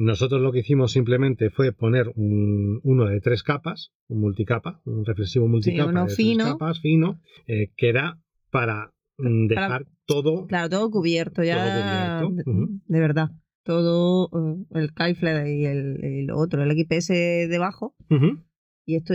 Nosotros 0.00 0.40
lo 0.40 0.50
que 0.50 0.60
hicimos 0.60 0.92
simplemente 0.92 1.50
fue 1.50 1.72
poner 1.72 2.10
un, 2.16 2.80
uno 2.84 3.04
de 3.04 3.20
tres 3.20 3.42
capas, 3.42 3.92
un 4.08 4.20
multicapa, 4.20 4.80
un 4.86 5.04
reflexivo 5.04 5.46
multicapa 5.46 6.06
de 6.06 6.14
fino. 6.14 6.44
tres 6.44 6.52
capas 6.54 6.80
fino, 6.80 7.20
eh, 7.46 7.70
que 7.76 7.90
era 7.90 8.18
para 8.50 8.94
mm, 9.18 9.48
dejar 9.48 9.86
todo. 10.06 10.46
Claro, 10.46 10.70
todo 10.70 10.90
cubierto, 10.90 11.44
ya. 11.44 12.22
de, 12.22 12.98
verdad. 12.98 13.28
Todo 13.62 14.30
eh, 14.32 14.64
el 14.70 14.94
Kaifle 14.94 15.54
y 15.54 15.66
el, 15.66 16.30
otro, 16.32 16.62
el 16.62 16.70
XPS 16.70 17.08
debajo. 17.50 17.94
Y 18.86 18.96
esto, 18.96 19.12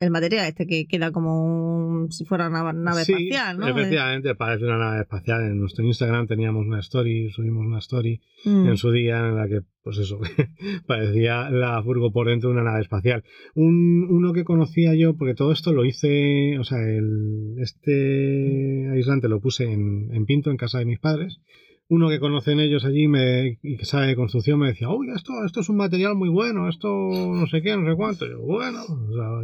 el 0.00 0.10
material 0.10 0.46
este 0.46 0.66
que 0.66 0.86
queda 0.86 1.12
como 1.12 2.06
si 2.08 2.24
fuera 2.24 2.48
una 2.48 2.72
nave 2.72 3.02
espacial, 3.02 3.58
¿no? 3.58 3.68
Efectivamente, 3.68 4.34
parece 4.34 4.64
una 4.64 4.78
nave 4.78 5.02
espacial. 5.02 5.42
En 5.42 5.58
nuestro 5.58 5.84
Instagram 5.84 6.26
teníamos 6.26 6.66
una 6.66 6.80
story, 6.80 7.30
subimos 7.30 7.66
una 7.66 7.80
story 7.80 8.22
mm. 8.46 8.68
en 8.68 8.76
su 8.78 8.90
día 8.92 9.18
en 9.18 9.36
la 9.36 9.46
que, 9.46 9.60
pues 9.82 9.98
eso, 9.98 10.18
parecía 10.86 11.50
la 11.50 11.82
furgo 11.82 12.12
por 12.12 12.28
dentro 12.28 12.48
de 12.48 12.54
una 12.54 12.64
nave 12.64 12.80
espacial. 12.80 13.24
Un, 13.54 14.06
uno 14.08 14.32
que 14.32 14.44
conocía 14.44 14.94
yo, 14.94 15.16
porque 15.18 15.34
todo 15.34 15.52
esto 15.52 15.70
lo 15.74 15.84
hice, 15.84 16.58
o 16.58 16.64
sea, 16.64 16.78
el, 16.78 17.56
este 17.58 18.88
aislante 18.90 19.28
lo 19.28 19.40
puse 19.40 19.70
en, 19.70 20.08
en 20.14 20.24
Pinto, 20.24 20.50
en 20.50 20.56
casa 20.56 20.78
de 20.78 20.86
mis 20.86 20.98
padres 20.98 21.42
uno 21.90 22.08
que 22.08 22.20
conocen 22.20 22.60
ellos 22.60 22.84
allí 22.84 23.08
me, 23.08 23.58
y 23.62 23.76
que 23.76 23.84
sabe 23.84 24.06
de 24.06 24.14
construcción 24.14 24.60
me 24.60 24.68
decía, 24.68 24.88
uy, 24.88 25.08
esto, 25.10 25.44
esto 25.44 25.58
es 25.58 25.68
un 25.68 25.76
material 25.76 26.14
muy 26.14 26.28
bueno, 26.28 26.68
esto 26.68 26.88
no 26.88 27.46
sé 27.48 27.62
qué, 27.62 27.76
no 27.76 27.90
sé 27.90 27.96
cuánto. 27.96 28.28
yo, 28.28 28.40
bueno, 28.40 28.80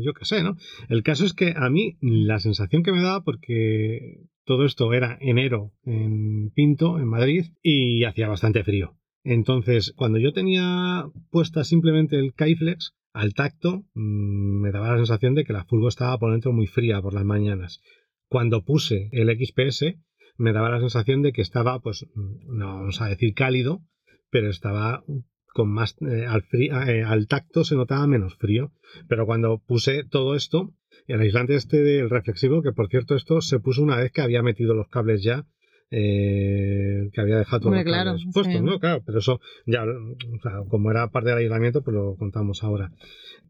yo 0.01 0.13
qué 0.15 0.25
sé, 0.25 0.45
¿no? 0.45 0.57
El 0.89 1.03
caso 1.03 1.27
es 1.27 1.33
que 1.33 1.55
a 1.57 1.69
mí 1.71 1.99
la 2.01 2.39
sensación 2.39 2.85
que 2.85 2.93
me 2.93 3.03
da, 3.03 3.25
porque 3.25 4.21
todo 4.45 4.65
esto 4.65 4.93
era 4.93 5.19
enero 5.21 5.73
en 5.85 6.51
Pinto, 6.51 7.01
en 7.01 7.09
Madrid, 7.09 7.47
y 7.65 8.05
hacía 8.05 8.29
bastante 8.29 8.63
frío. 8.63 8.97
Entonces, 9.25 9.93
cuando 9.97 10.19
yo 10.19 10.33
tenía 10.33 11.07
puesta 11.31 11.65
simplemente 11.65 12.17
el 12.17 12.33
Kaiflex, 12.33 12.95
al 13.13 13.35
tacto 13.35 13.87
mm, 13.95 14.61
me 14.61 14.71
daba 14.71 14.93
la 14.93 14.99
sensación 14.99 15.35
de 15.35 15.45
que 15.45 15.53
la 15.53 15.65
furgo 15.65 15.89
estaba 15.89 16.17
por 16.17 16.31
dentro 16.31 16.53
muy 16.53 16.69
fría 16.69 17.03
por 17.03 17.13
las 17.13 17.25
mañanas. 17.25 17.81
Cuando 18.29 18.65
puse 18.65 19.09
el 19.11 19.37
XPS, 19.37 19.97
me 20.39 20.53
daba 20.53 20.71
la 20.71 20.81
sensación 20.81 21.23
de 21.23 21.33
que 21.33 21.43
estaba, 21.43 21.81
pues, 21.81 22.07
no 22.15 22.67
vamos 22.67 23.01
a 23.01 23.07
decir 23.07 23.35
cálido, 23.35 23.83
pero 24.31 24.51
estaba 24.51 25.05
con 25.57 25.71
más 25.71 25.97
eh, 26.03 26.27
al, 26.27 26.45
eh, 26.53 27.03
al, 27.03 27.29
tacto 27.29 27.65
se 27.65 27.77
notaba 27.77 28.07
menos 28.07 28.37
frío. 28.37 28.73
Pero 29.09 29.25
cuando 29.25 29.59
puse 29.67 30.05
todo 30.05 30.35
esto, 30.35 30.75
el 31.07 31.21
aislante 31.21 31.55
este 31.55 31.79
del 31.79 32.11
reflexivo, 32.11 32.63
que 32.63 32.73
por 32.73 32.89
cierto 32.89 33.15
esto 33.15 33.41
se 33.41 33.59
puso 33.59 33.83
una 33.83 33.97
vez 33.97 34.13
que 34.13 34.21
había 34.21 34.43
metido 34.43 34.75
los 34.75 34.89
cables 34.89 35.23
ya, 35.23 35.47
eh, 35.91 37.09
que 37.13 37.21
había 37.21 37.39
dejado 37.39 37.61
todos 37.61 37.75
los 37.75 37.85
cables 37.85 38.25
puestos, 38.35 38.63
¿no? 38.63 38.79
Claro, 38.79 39.03
pero 39.07 39.19
eso 39.19 39.41
ya, 39.65 39.85
o 39.85 40.41
sea, 40.43 40.61
como 40.69 40.91
era 40.91 41.11
parte 41.11 41.31
del 41.31 41.39
aislamiento, 41.39 41.83
pues 41.83 41.95
lo 41.95 42.17
contamos 42.17 42.63
ahora. 42.63 42.91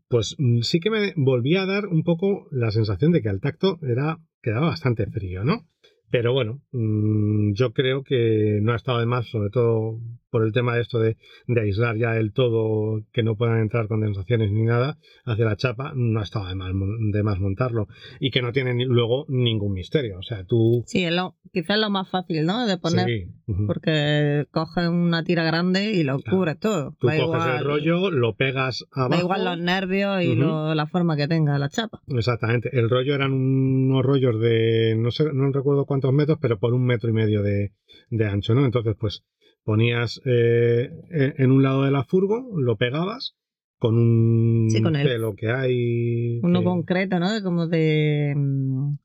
Pues 0.09 0.37
mm, 0.39 0.61
sí 0.61 0.79
que 0.79 0.91
me 0.91 1.13
volvía 1.17 1.63
a 1.63 1.67
dar 1.67 1.87
un 1.87 2.05
poco 2.05 2.47
la 2.53 2.71
sensación 2.71 3.11
de 3.11 3.21
que 3.21 3.31
al 3.31 3.41
tacto 3.41 3.81
era 3.83 4.19
quedaba 4.43 4.69
bastante 4.69 5.07
frío, 5.07 5.43
¿no? 5.43 5.67
Pero 6.11 6.33
bueno, 6.33 6.61
mm, 6.73 7.53
yo 7.55 7.73
creo 7.73 8.03
que 8.05 8.59
no 8.63 8.73
ha 8.73 8.77
estado 8.77 9.01
de 9.01 9.07
más, 9.07 9.27
sobre 9.29 9.51
todo 9.51 10.01
por 10.37 10.45
el 10.45 10.53
tema 10.53 10.75
de 10.75 10.83
esto 10.83 10.99
de, 10.99 11.17
aislar 11.59 11.97
ya 11.97 12.15
el 12.19 12.35
todo, 12.35 13.01
que 13.15 13.23
no 13.23 13.37
puedan 13.37 13.59
entrar 13.59 13.89
condensaciones 13.89 14.53
ni 14.53 14.65
nada 14.65 14.99
hacia 15.25 15.47
la 15.47 15.57
chapa, 15.57 15.95
no 15.97 16.21
ha 16.21 16.25
estado 16.25 16.47
de 16.49 16.55
más, 16.55 16.73
de 17.11 17.23
más 17.23 17.41
montarlo. 17.41 17.89
Y 18.21 18.31
que 18.31 18.43
no 18.43 18.53
tiene 18.53 18.85
luego 18.85 19.25
ningún 19.29 19.73
misterio. 19.73 20.19
O 20.19 20.23
sea, 20.23 20.45
tú. 20.45 20.85
Sí, 20.85 21.05
es 21.05 21.15
lo, 21.15 21.37
quizás 21.55 21.79
lo 21.79 21.89
más 21.89 22.11
fácil, 22.11 22.45
¿no? 22.45 22.67
De 22.67 22.77
poner. 22.77 23.29
Porque 23.67 24.45
coges 24.51 24.89
una 24.89 25.25
tira 25.25 25.43
grande 25.43 25.93
y 25.93 26.03
lo 26.03 26.19
cubre 26.21 26.55
todo. 26.55 26.95
Tú 26.99 27.07
coges 27.07 27.55
el 27.59 27.65
rollo, 27.65 28.11
lo 28.11 28.35
pegas 28.35 28.85
abajo. 28.93 29.15
Da 29.15 29.21
igual 29.21 29.45
los 29.47 29.59
nervios 29.59 30.23
y 30.23 30.37
la 30.37 30.87
forma 30.87 31.17
que 31.17 31.29
tenga 31.29 31.59
la 31.59 31.71
chapa. 31.71 32.03
Exactamente. 32.09 32.69
El 32.79 32.91
rollo 32.91 33.15
eran 33.15 33.33
unos 33.33 34.05
rollos 34.05 34.39
de. 34.39 34.97
No 34.99 35.11
sé, 35.11 35.33
no 35.33 35.51
recuerdo 35.51 35.87
cuántos 35.87 36.13
metros, 36.13 36.37
pero 36.43 36.59
por 36.59 36.75
un 36.75 36.85
metro 36.85 37.09
y 37.09 37.15
medio 37.15 37.43
de, 37.43 37.73
de 38.11 38.27
ancho, 38.27 38.55
¿no? 38.55 38.67
Entonces, 38.67 38.97
pues 39.01 39.25
ponías 39.67 40.23
eh, 40.25 40.89
en 41.11 41.51
un 41.51 41.63
lado 41.63 41.83
de 41.83 41.91
la 41.91 42.05
furgo, 42.05 42.57
lo 42.57 42.77
pegabas 42.77 43.35
con 43.79 43.99
un 43.99 44.71
sí, 44.71 44.81
pelo 44.81 45.35
que 45.35 45.51
hay. 45.51 46.39
Uno 46.43 46.63
concreto, 46.63 47.19
¿no? 47.19 47.29
Como 47.43 47.67
de, 47.67 48.33
mm, 48.35 48.97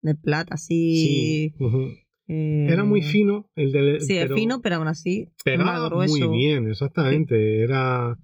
de 0.00 0.14
plata, 0.14 0.54
así. 0.54 1.52
Sí. 1.52 1.54
Eh, 2.28 2.66
era 2.68 2.82
muy 2.82 3.02
fino 3.02 3.50
el 3.54 3.70
de. 3.72 4.00
Sí, 4.00 4.16
es 4.16 4.32
fino, 4.32 4.62
pero 4.62 4.76
aún 4.76 4.88
así. 4.88 5.28
Pegaba 5.44 5.90
muy 5.90 6.28
bien, 6.28 6.68
exactamente. 6.68 7.60
Era. 7.60 8.18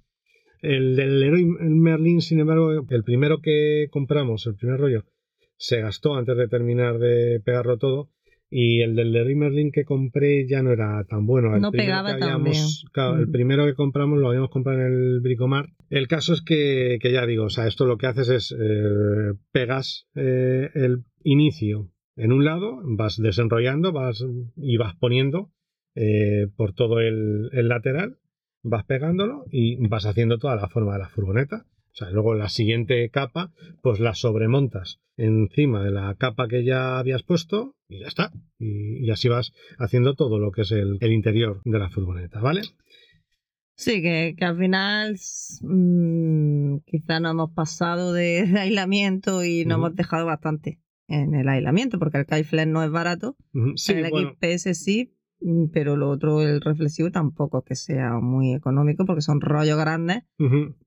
El 0.63 0.97
del 0.97 1.21
Leroy 1.21 1.45
Merlin, 1.45 2.21
sin 2.21 2.39
embargo, 2.39 2.71
el 2.89 3.05
primero 3.05 3.41
que 3.41 3.89
compramos, 3.91 4.47
el 4.47 4.55
primer 4.55 4.79
rollo, 4.79 5.05
se 5.57 5.81
gastó 5.81 6.15
antes 6.15 6.37
de 6.37 6.47
terminar 6.47 6.99
de 6.99 7.41
pegarlo 7.45 7.79
todo 7.79 8.11
y 8.55 8.83
el 8.83 8.95
del 8.95 9.12
Leroy 9.12 9.35
Merlin 9.35 9.73
que 9.73 9.87
compré 9.87 10.47
ya 10.47 10.62
no 10.62 10.73
era 10.73 11.03
tan 11.05 11.25
bueno. 11.25 11.55
El 11.55 11.62
no 11.62 11.73
pegaba 11.73 12.19
tan 12.19 12.45
bien. 12.45 12.62
el 12.95 13.27
mm. 13.27 13.33
primero 13.33 13.65
que 13.65 13.75
compramos 13.75 14.19
lo 14.19 14.29
habíamos 14.29 14.51
comprado 14.51 14.81
en 14.81 14.87
el 14.87 15.21
Bricomart. 15.21 15.71
El 15.88 16.07
caso 16.07 16.35
es 16.35 16.43
que, 16.43 16.99
que 17.01 17.12
ya 17.12 17.25
digo, 17.25 17.45
o 17.45 17.51
sea, 17.51 17.67
esto 17.67 17.87
lo 17.87 17.97
que 17.97 18.09
haces 18.09 18.29
es 18.29 18.53
eh, 18.53 19.33
pegas 19.53 20.07
eh, 20.15 20.69
el 20.75 21.05
inicio 21.25 21.88
en 22.15 22.31
un 22.31 22.45
lado, 22.45 22.83
vas 22.85 23.17
desenrollando 23.17 23.91
vas, 23.91 24.23
y 24.57 24.77
vas 24.77 24.95
poniendo 24.97 25.51
eh, 25.95 26.49
por 26.55 26.75
todo 26.75 27.01
el, 27.01 27.49
el 27.53 27.69
lateral, 27.69 28.19
vas 28.62 28.85
pegándolo 28.85 29.47
y 29.51 29.77
vas 29.88 30.05
haciendo 30.05 30.37
toda 30.37 30.57
la 30.57 30.69
forma 30.69 30.93
de 30.93 30.99
la 30.99 31.09
furgoneta. 31.09 31.65
O 31.93 31.95
sea, 31.95 32.11
luego 32.11 32.35
la 32.35 32.49
siguiente 32.49 33.09
capa, 33.11 33.53
pues 33.83 34.01
la 34.01 34.15
sobremontas 34.15 35.01
encima 35.17 35.85
de 35.85 35.91
la 35.91 36.15
capa 36.15 36.49
que 36.49 36.65
ya 36.65 36.99
habías 36.99 37.23
puesto 37.23 37.77
y 37.89 38.01
ya 38.01 38.07
está. 38.07 38.33
Y, 38.59 39.11
así 39.11 39.29
vas 39.29 39.53
haciendo 39.79 40.15
todo 40.15 40.39
lo 40.39 40.53
que 40.53 40.63
es 40.63 40.73
el, 40.73 40.99
interior 41.03 41.61
de 41.65 41.79
la 41.79 41.91
furgoneta, 41.91 42.41
¿vale? 42.41 42.63
Sí, 43.75 44.01
que, 44.01 44.35
al 44.41 44.57
final 44.57 45.17
mmm, 45.63 46.79
quizá 46.87 47.21
no 47.21 47.31
hemos 47.31 47.53
pasado 47.53 48.13
de, 48.13 48.41
aislamiento 48.59 49.45
y 49.45 49.65
nos 49.67 49.77
hemos 49.77 49.95
dejado 49.95 50.27
bastante 50.27 50.79
en 51.09 51.35
el 51.35 51.49
aislamiento, 51.49 51.99
porque 51.99 52.19
el 52.19 52.27
Kaiflex 52.27 52.69
no 52.69 52.83
es 52.83 52.91
barato. 52.91 53.37
sí, 53.77 53.93
el 53.93 54.07
XPS 54.07 54.83
sí, 54.83 55.13
pero 55.73 55.97
lo 55.97 56.11
otro, 56.11 56.43
el 56.43 56.61
reflexivo, 56.61 57.11
tampoco 57.11 57.63
que 57.63 57.75
sea 57.75 58.19
muy 58.21 58.55
económico 58.55 59.05
porque 59.05 59.23
son 59.23 59.41
rollos 59.41 59.79
grandes 59.79 60.25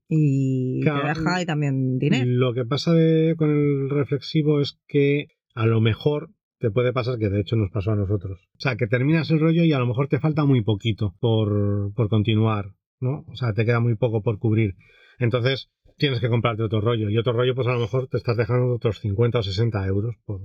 y 0.08 0.80
te 0.82 0.90
deja 0.90 1.42
y 1.42 1.46
también 1.46 1.98
dinero. 1.98 2.24
Lo 2.26 2.54
que 2.54 2.64
pasa 2.64 2.92
con 3.36 3.50
el 3.50 3.90
reflexivo 3.90 4.60
es 4.60 4.78
que 4.86 5.28
a 5.54 5.66
lo 5.66 5.80
mejor 5.80 6.30
te 6.58 6.70
puede 6.70 6.92
pasar 6.92 7.18
que 7.18 7.28
de 7.28 7.40
hecho 7.40 7.56
nos 7.56 7.70
pasó 7.70 7.92
a 7.92 7.96
nosotros. 7.96 8.40
O 8.56 8.60
sea, 8.60 8.76
que 8.76 8.86
terminas 8.86 9.30
el 9.30 9.40
rollo 9.40 9.64
y 9.64 9.72
a 9.72 9.78
lo 9.78 9.86
mejor 9.86 10.08
te 10.08 10.20
falta 10.20 10.44
muy 10.44 10.62
poquito 10.62 11.14
por, 11.20 11.92
por 11.94 12.08
continuar, 12.08 12.72
¿no? 13.00 13.24
O 13.28 13.36
sea, 13.36 13.52
te 13.52 13.64
queda 13.64 13.80
muy 13.80 13.96
poco 13.96 14.22
por 14.22 14.38
cubrir. 14.38 14.74
Entonces, 15.18 15.70
tienes 15.96 16.20
que 16.20 16.28
comprarte 16.28 16.62
otro 16.62 16.80
rollo. 16.80 17.10
Y 17.10 17.18
otro 17.18 17.32
rollo, 17.32 17.54
pues 17.54 17.66
a 17.68 17.72
lo 17.72 17.80
mejor 17.80 18.08
te 18.08 18.16
estás 18.16 18.36
dejando 18.36 18.74
otros 18.74 19.00
50 19.00 19.38
o 19.38 19.42
60 19.42 19.86
euros 19.86 20.16
por, 20.24 20.40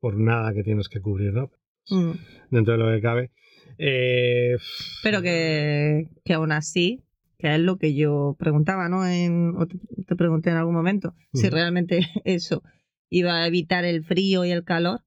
por 0.00 0.16
nada 0.16 0.52
que 0.52 0.62
tienes 0.62 0.88
que 0.88 1.00
cubrir, 1.00 1.32
¿no? 1.32 1.50
Mm. 1.88 2.12
Dentro 2.50 2.72
de 2.72 2.78
lo 2.78 2.90
que 2.94 3.00
cabe. 3.00 3.30
Eh, 3.78 4.56
Pero 5.02 5.22
que, 5.22 6.08
que 6.24 6.34
aún 6.34 6.52
así, 6.52 7.02
que 7.38 7.54
es 7.54 7.60
lo 7.60 7.76
que 7.78 7.94
yo 7.94 8.36
preguntaba, 8.38 8.88
¿no? 8.88 9.06
En, 9.06 9.54
o 9.56 9.66
te, 9.66 10.16
pregunté 10.16 10.50
en 10.50 10.56
algún 10.56 10.74
momento, 10.74 11.14
si 11.32 11.48
realmente 11.48 12.00
eso 12.24 12.62
iba 13.08 13.34
a 13.42 13.46
evitar 13.46 13.84
el 13.84 14.04
frío 14.04 14.44
y 14.44 14.50
el 14.50 14.64
calor, 14.64 15.02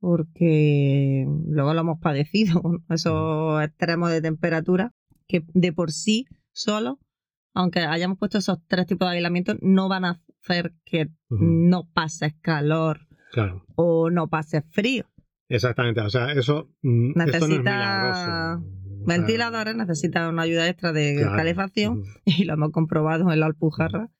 porque 0.00 1.26
luego 1.46 1.74
lo 1.74 1.80
hemos 1.80 2.00
padecido, 2.00 2.62
esos 2.88 3.62
extremos 3.62 4.10
de 4.10 4.22
temperatura, 4.22 4.94
que 5.28 5.44
de 5.54 5.72
por 5.72 5.92
sí 5.92 6.26
solo, 6.52 6.98
aunque 7.54 7.80
hayamos 7.80 8.18
puesto 8.18 8.38
esos 8.38 8.58
tres 8.66 8.86
tipos 8.86 9.08
de 9.08 9.16
aislamiento, 9.16 9.54
no 9.60 9.88
van 9.88 10.04
a 10.04 10.20
hacer 10.42 10.72
que 10.84 11.08
no 11.28 11.88
pases 11.92 12.34
calor 12.40 13.06
Claro. 13.32 13.64
o 13.76 14.10
no 14.10 14.28
pases 14.28 14.64
frío. 14.70 15.04
Exactamente, 15.50 16.00
o 16.00 16.08
sea, 16.08 16.32
eso 16.32 16.70
mm, 16.80 17.10
esto 17.10 17.18
no 17.18 17.24
es 17.24 17.32
Necesita 17.32 17.58
milagroso. 17.58 18.20
O 18.20 18.24
sea, 18.24 18.60
Ventiladores 19.06 19.76
necesitan 19.76 20.32
una 20.32 20.42
ayuda 20.42 20.68
extra 20.68 20.92
de 20.92 21.16
claro, 21.16 21.36
calefacción 21.36 22.02
y 22.24 22.44
lo 22.44 22.54
hemos 22.54 22.70
comprobado 22.70 23.30
en 23.32 23.40
la 23.40 23.46
Alpujarra 23.46 24.10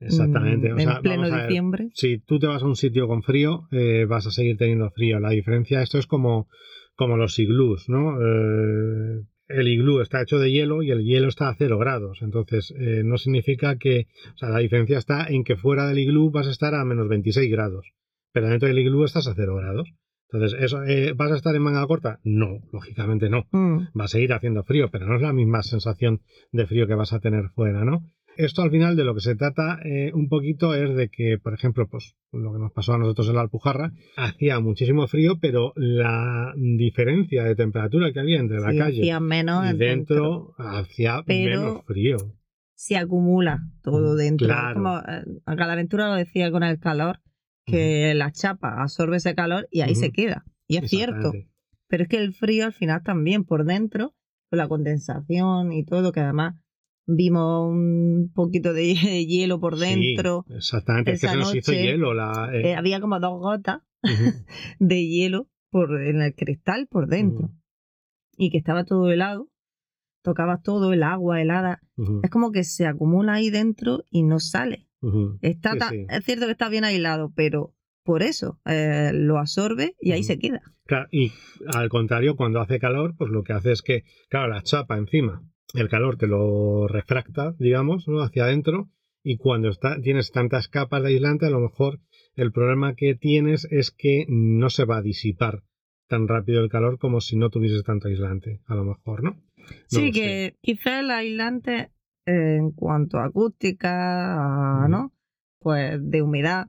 Exactamente. 0.00 0.70
mm, 0.70 0.76
o 0.76 0.78
sea, 0.78 0.96
en 0.96 1.02
pleno 1.02 1.30
ver, 1.30 1.42
diciembre. 1.42 1.88
si 1.94 2.18
tú 2.18 2.38
te 2.38 2.46
vas 2.46 2.62
a 2.62 2.66
un 2.66 2.76
sitio 2.76 3.08
con 3.08 3.22
frío, 3.22 3.68
eh, 3.70 4.04
vas 4.06 4.26
a 4.26 4.30
seguir 4.30 4.58
teniendo 4.58 4.90
frío. 4.90 5.18
La 5.18 5.30
diferencia, 5.30 5.82
esto 5.82 5.98
es 5.98 6.06
como, 6.06 6.48
como 6.94 7.16
los 7.16 7.38
iglús, 7.38 7.88
¿no? 7.88 8.18
Eh, 8.20 9.22
el 9.48 9.68
iglú 9.68 10.00
está 10.00 10.20
hecho 10.20 10.38
de 10.38 10.50
hielo 10.50 10.82
y 10.82 10.90
el 10.90 11.04
hielo 11.04 11.28
está 11.28 11.48
a 11.48 11.54
cero 11.54 11.78
grados. 11.78 12.18
Entonces, 12.20 12.74
eh, 12.76 13.02
no 13.04 13.16
significa 13.16 13.78
que. 13.78 14.08
O 14.34 14.38
sea, 14.38 14.50
la 14.50 14.58
diferencia 14.58 14.98
está 14.98 15.26
en 15.28 15.44
que 15.44 15.56
fuera 15.56 15.86
del 15.86 15.98
iglú 16.00 16.30
vas 16.30 16.48
a 16.48 16.50
estar 16.50 16.74
a 16.74 16.84
menos 16.84 17.08
26 17.08 17.50
grados. 17.50 17.86
Pero 18.32 18.48
dentro 18.48 18.68
del 18.68 18.78
iglú 18.78 19.04
estás 19.04 19.28
a 19.28 19.34
cero 19.34 19.56
grados. 19.56 19.88
Entonces, 20.32 20.58
¿eso, 20.60 20.82
eh, 20.84 21.12
¿vas 21.16 21.30
a 21.32 21.36
estar 21.36 21.54
en 21.54 21.62
manga 21.62 21.86
corta? 21.86 22.18
No, 22.24 22.58
lógicamente 22.72 23.28
no. 23.30 23.44
Mm, 23.52 23.88
Va 23.98 24.04
a 24.04 24.08
seguir 24.08 24.32
haciendo 24.32 24.64
frío, 24.64 24.88
pero 24.90 25.06
no 25.06 25.16
es 25.16 25.22
la 25.22 25.32
misma 25.32 25.62
sensación 25.62 26.20
de 26.52 26.66
frío 26.66 26.86
que 26.86 26.94
vas 26.94 27.12
a 27.12 27.20
tener 27.20 27.50
fuera, 27.54 27.84
¿no? 27.84 28.00
Esto 28.36 28.60
al 28.60 28.70
final 28.70 28.96
de 28.96 29.04
lo 29.04 29.14
que 29.14 29.20
se 29.22 29.34
trata 29.34 29.78
eh, 29.82 30.10
un 30.12 30.28
poquito 30.28 30.74
es 30.74 30.94
de 30.94 31.08
que, 31.08 31.38
por 31.42 31.54
ejemplo, 31.54 31.88
pues 31.88 32.16
lo 32.32 32.52
que 32.52 32.58
nos 32.58 32.70
pasó 32.72 32.92
a 32.92 32.98
nosotros 32.98 33.28
en 33.30 33.36
la 33.36 33.40
Alpujarra, 33.40 33.92
hacía 34.18 34.60
muchísimo 34.60 35.06
frío, 35.06 35.38
pero 35.40 35.72
la 35.76 36.52
diferencia 36.56 37.44
de 37.44 37.54
temperatura 37.56 38.12
que 38.12 38.20
había 38.20 38.38
entre 38.38 38.60
la 38.60 38.72
sí, 38.72 38.78
calle 38.78 39.00
hacía 39.00 39.20
menos 39.20 39.64
y 39.64 39.68
en 39.70 39.78
dentro 39.78 40.52
hacía 40.58 41.22
Pero- 41.26 41.62
menos 41.62 41.84
frío. 41.86 42.16
Se 42.74 42.96
acumula 42.98 43.60
todo 43.82 44.12
Mm, 44.14 44.18
dentro. 44.18 44.48
claro. 44.48 44.74
Como 44.74 44.98
eh, 44.98 45.24
Aventura 45.46 46.08
lo 46.08 46.14
decía 46.16 46.50
con 46.50 46.62
el 46.62 46.78
calor, 46.78 47.20
que 47.66 48.14
la 48.14 48.32
chapa 48.32 48.80
absorbe 48.80 49.16
ese 49.16 49.34
calor 49.34 49.68
y 49.70 49.80
ahí 49.80 49.94
se 49.94 50.12
queda. 50.12 50.44
Y 50.68 50.78
es 50.78 50.88
cierto. 50.88 51.32
Pero 51.88 52.04
es 52.04 52.08
que 52.08 52.18
el 52.18 52.32
frío 52.32 52.64
al 52.64 52.72
final 52.72 53.02
también 53.02 53.44
por 53.44 53.64
dentro, 53.64 54.14
con 54.50 54.58
la 54.58 54.68
condensación 54.68 55.72
y 55.72 55.84
todo, 55.84 56.12
que 56.12 56.20
además 56.20 56.54
vimos 57.06 57.70
un 57.70 58.32
poquito 58.34 58.72
de 58.72 58.94
hielo 59.26 59.60
por 59.60 59.78
dentro. 59.78 60.44
Sí, 60.48 60.54
exactamente, 60.54 61.12
es 61.12 61.20
que 61.20 61.28
se 61.28 61.36
nos 61.36 61.54
hizo 61.54 61.72
hielo. 61.72 62.14
La, 62.14 62.50
eh, 62.52 62.70
Eh, 62.70 62.74
había 62.74 63.00
como 63.00 63.18
dos 63.20 63.38
gotas 63.38 63.82
de 64.78 65.06
hielo 65.06 65.48
por, 65.70 66.02
en 66.02 66.22
el 66.22 66.34
cristal 66.34 66.86
por 66.88 67.08
dentro. 67.08 67.50
Y 68.36 68.50
que 68.50 68.58
estaba 68.58 68.84
todo 68.84 69.10
helado. 69.10 69.48
Tocabas 70.22 70.62
todo, 70.62 70.92
el 70.92 71.04
agua 71.04 71.40
helada. 71.40 71.80
Es 72.24 72.30
como 72.30 72.50
que 72.50 72.64
se 72.64 72.86
acumula 72.86 73.34
ahí 73.34 73.48
dentro 73.50 74.02
y 74.10 74.24
no 74.24 74.40
sale. 74.40 74.88
Ujú. 75.08 75.38
Está 75.42 75.72
Sí, 75.72 75.78
ta- 75.78 75.88
sí. 75.90 76.06
Es 76.08 76.24
cierto 76.24 76.46
que 76.46 76.52
está 76.52 76.68
bien 76.68 76.84
aislado, 76.84 77.32
pero 77.34 77.74
por 78.04 78.22
eso 78.22 78.60
eh, 78.66 79.10
lo 79.14 79.38
absorbe 79.38 79.94
y 80.00 80.12
ahí 80.12 80.22
se 80.22 80.38
queda. 80.38 80.62
Claro, 80.84 81.08
y 81.10 81.32
al 81.66 81.88
contrario, 81.88 82.36
cuando 82.36 82.60
hace 82.60 82.78
calor, 82.78 83.14
pues 83.18 83.30
lo 83.30 83.42
que 83.42 83.52
hace 83.52 83.72
es 83.72 83.82
que, 83.82 84.04
claro, 84.28 84.48
la 84.48 84.62
chapa 84.62 84.96
encima, 84.96 85.42
el 85.74 85.88
calor 85.88 86.16
te 86.16 86.28
lo 86.28 86.86
refracta, 86.86 87.54
digamos, 87.58 88.06
¿no? 88.06 88.20
hacia 88.22 88.44
adentro, 88.44 88.88
y 89.24 89.38
cuando 89.38 89.68
está, 89.68 90.00
tienes 90.00 90.30
tantas 90.30 90.68
capas 90.68 91.02
de 91.02 91.08
aislante, 91.08 91.46
a 91.46 91.50
lo 91.50 91.58
mejor 91.58 91.98
el 92.36 92.52
problema 92.52 92.94
que 92.94 93.16
tienes 93.16 93.66
es 93.72 93.90
que 93.90 94.24
no 94.28 94.70
se 94.70 94.84
va 94.84 94.98
a 94.98 95.02
disipar 95.02 95.64
tan 96.06 96.28
rápido 96.28 96.62
el 96.62 96.68
calor 96.70 96.98
como 97.00 97.20
si 97.20 97.36
no 97.36 97.50
tuvieses 97.50 97.82
tanto 97.82 98.06
aislante, 98.06 98.60
a 98.66 98.76
lo 98.76 98.84
mejor, 98.84 99.24
¿no? 99.24 99.30
No 99.32 99.76
sí, 99.88 100.12
que 100.12 100.54
quizás 100.60 101.00
el 101.00 101.10
aislante 101.10 101.90
en 102.26 102.72
cuanto 102.72 103.18
a 103.18 103.26
acústica, 103.26 104.34
a. 104.84 104.88
¿no? 104.88 105.12
Pues 105.60 105.98
de 106.02 106.22
humedad, 106.22 106.66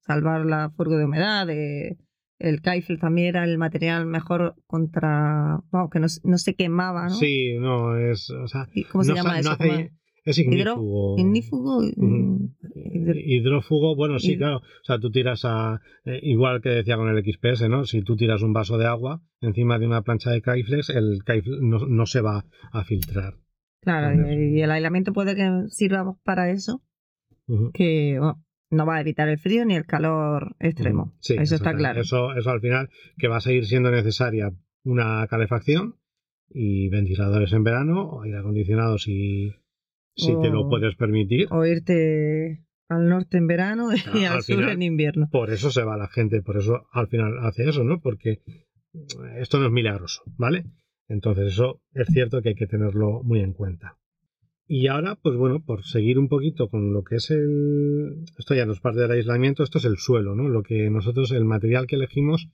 salvar 0.00 0.46
la 0.46 0.70
furgo 0.70 0.96
de 0.96 1.04
humedad, 1.04 1.46
de, 1.46 1.96
el 2.38 2.60
Kaifel 2.62 2.98
también 2.98 3.28
era 3.28 3.44
el 3.44 3.58
material 3.58 4.06
mejor 4.06 4.54
contra, 4.66 5.60
vamos, 5.70 5.90
que 5.90 6.00
no, 6.00 6.08
se- 6.08 6.20
no 6.24 6.38
se 6.38 6.54
quemaba, 6.54 7.04
¿no? 7.04 7.10
Sí, 7.14 7.56
no, 7.58 7.96
es, 7.96 8.30
o 8.30 8.46
sea, 8.48 8.66
¿Y 8.74 8.84
¿Cómo 8.84 9.04
se 9.04 9.10
no 9.10 9.16
llama 9.16 9.38
eso? 9.38 9.50
hace- 9.50 9.68
¿Cómo 9.68 9.80
es? 10.24 10.38
ignífugo. 10.38 11.18
Ignífugo. 11.18 11.82
Mm, 11.96 12.46
Hidrófugo, 13.14 13.96
bueno, 13.96 14.18
sí, 14.20 14.36
claro. 14.38 14.58
O 14.58 14.84
sea, 14.84 14.98
tú 15.00 15.10
tiras 15.10 15.44
a. 15.44 15.80
eh, 16.04 16.20
igual 16.22 16.60
que 16.62 16.68
decía 16.70 16.96
con 16.96 17.08
el 17.08 17.22
XPS, 17.24 17.68
¿no? 17.68 17.84
Si 17.84 18.02
tú 18.02 18.14
tiras 18.16 18.42
un 18.42 18.52
vaso 18.52 18.78
de 18.78 18.86
agua 18.86 19.20
encima 19.40 19.78
de 19.80 19.86
una 19.86 20.02
plancha 20.02 20.30
de 20.30 20.40
Kaiflex, 20.40 20.90
el 20.90 21.22
Kaiflex 21.24 21.58
no, 21.60 21.86
no 21.86 22.06
se 22.06 22.20
va 22.20 22.44
a 22.72 22.84
filtrar. 22.84 23.34
Claro, 23.82 24.14
y, 24.32 24.58
y 24.58 24.62
el 24.62 24.70
aislamiento 24.70 25.12
puede 25.12 25.34
que 25.34 25.64
sirva 25.68 26.16
para 26.22 26.50
eso, 26.50 26.82
que 27.74 28.16
bueno, 28.18 28.42
no 28.70 28.86
va 28.86 28.96
a 28.96 29.00
evitar 29.00 29.28
el 29.28 29.38
frío 29.38 29.64
ni 29.64 29.74
el 29.74 29.84
calor 29.86 30.54
extremo. 30.60 31.12
Sí, 31.20 31.34
eso 31.38 31.56
está 31.56 31.76
claro. 31.76 32.00
Eso, 32.00 32.32
eso 32.34 32.50
al 32.50 32.60
final, 32.60 32.88
que 33.18 33.28
va 33.28 33.36
a 33.38 33.40
seguir 33.40 33.66
siendo 33.66 33.90
necesaria 33.90 34.52
una 34.84 35.26
calefacción 35.28 35.96
y 36.48 36.88
ventiladores 36.88 37.52
en 37.52 37.64
verano, 37.64 38.02
o 38.08 38.22
aire 38.22 38.38
acondicionado 38.38 38.98
si, 38.98 39.52
si 40.16 40.38
te 40.40 40.48
lo 40.48 40.68
puedes 40.68 40.94
permitir. 40.96 41.48
O 41.50 41.66
irte 41.66 42.64
al 42.88 43.08
norte 43.08 43.38
en 43.38 43.46
verano 43.46 43.88
y 43.92 44.24
al, 44.24 44.34
al 44.34 44.42
sur 44.42 44.56
final- 44.56 44.70
en 44.70 44.82
invierno. 44.82 45.28
Por 45.30 45.50
eso 45.50 45.70
se 45.70 45.82
va 45.82 45.96
la 45.96 46.08
gente, 46.08 46.40
por 46.42 46.56
eso 46.56 46.86
al 46.92 47.08
final 47.08 47.38
hace 47.40 47.68
eso, 47.68 47.84
¿no? 47.84 48.00
Porque 48.00 48.40
esto 49.38 49.58
no 49.58 49.66
es 49.66 49.72
milagroso, 49.72 50.22
¿vale? 50.36 50.64
Entonces 51.08 51.52
eso 51.52 51.80
es 51.94 52.08
cierto 52.08 52.40
que 52.42 52.50
hay 52.50 52.54
que 52.54 52.66
tenerlo 52.66 53.22
muy 53.22 53.40
en 53.40 53.52
cuenta. 53.52 53.98
Y 54.66 54.86
ahora, 54.86 55.16
pues 55.20 55.36
bueno, 55.36 55.60
por 55.60 55.84
seguir 55.84 56.18
un 56.18 56.28
poquito 56.28 56.68
con 56.68 56.92
lo 56.92 57.02
que 57.02 57.16
es 57.16 57.30
el... 57.30 58.24
Esto 58.38 58.54
ya 58.54 58.64
no 58.64 58.72
es 58.72 58.80
parte 58.80 59.00
del 59.00 59.10
aislamiento, 59.10 59.62
esto 59.62 59.78
es 59.78 59.84
el 59.84 59.98
suelo, 59.98 60.34
¿no? 60.34 60.48
Lo 60.48 60.62
que 60.62 60.88
nosotros, 60.88 61.32
el 61.32 61.44
material 61.44 61.86
que 61.86 61.96
elegimos 61.96 62.48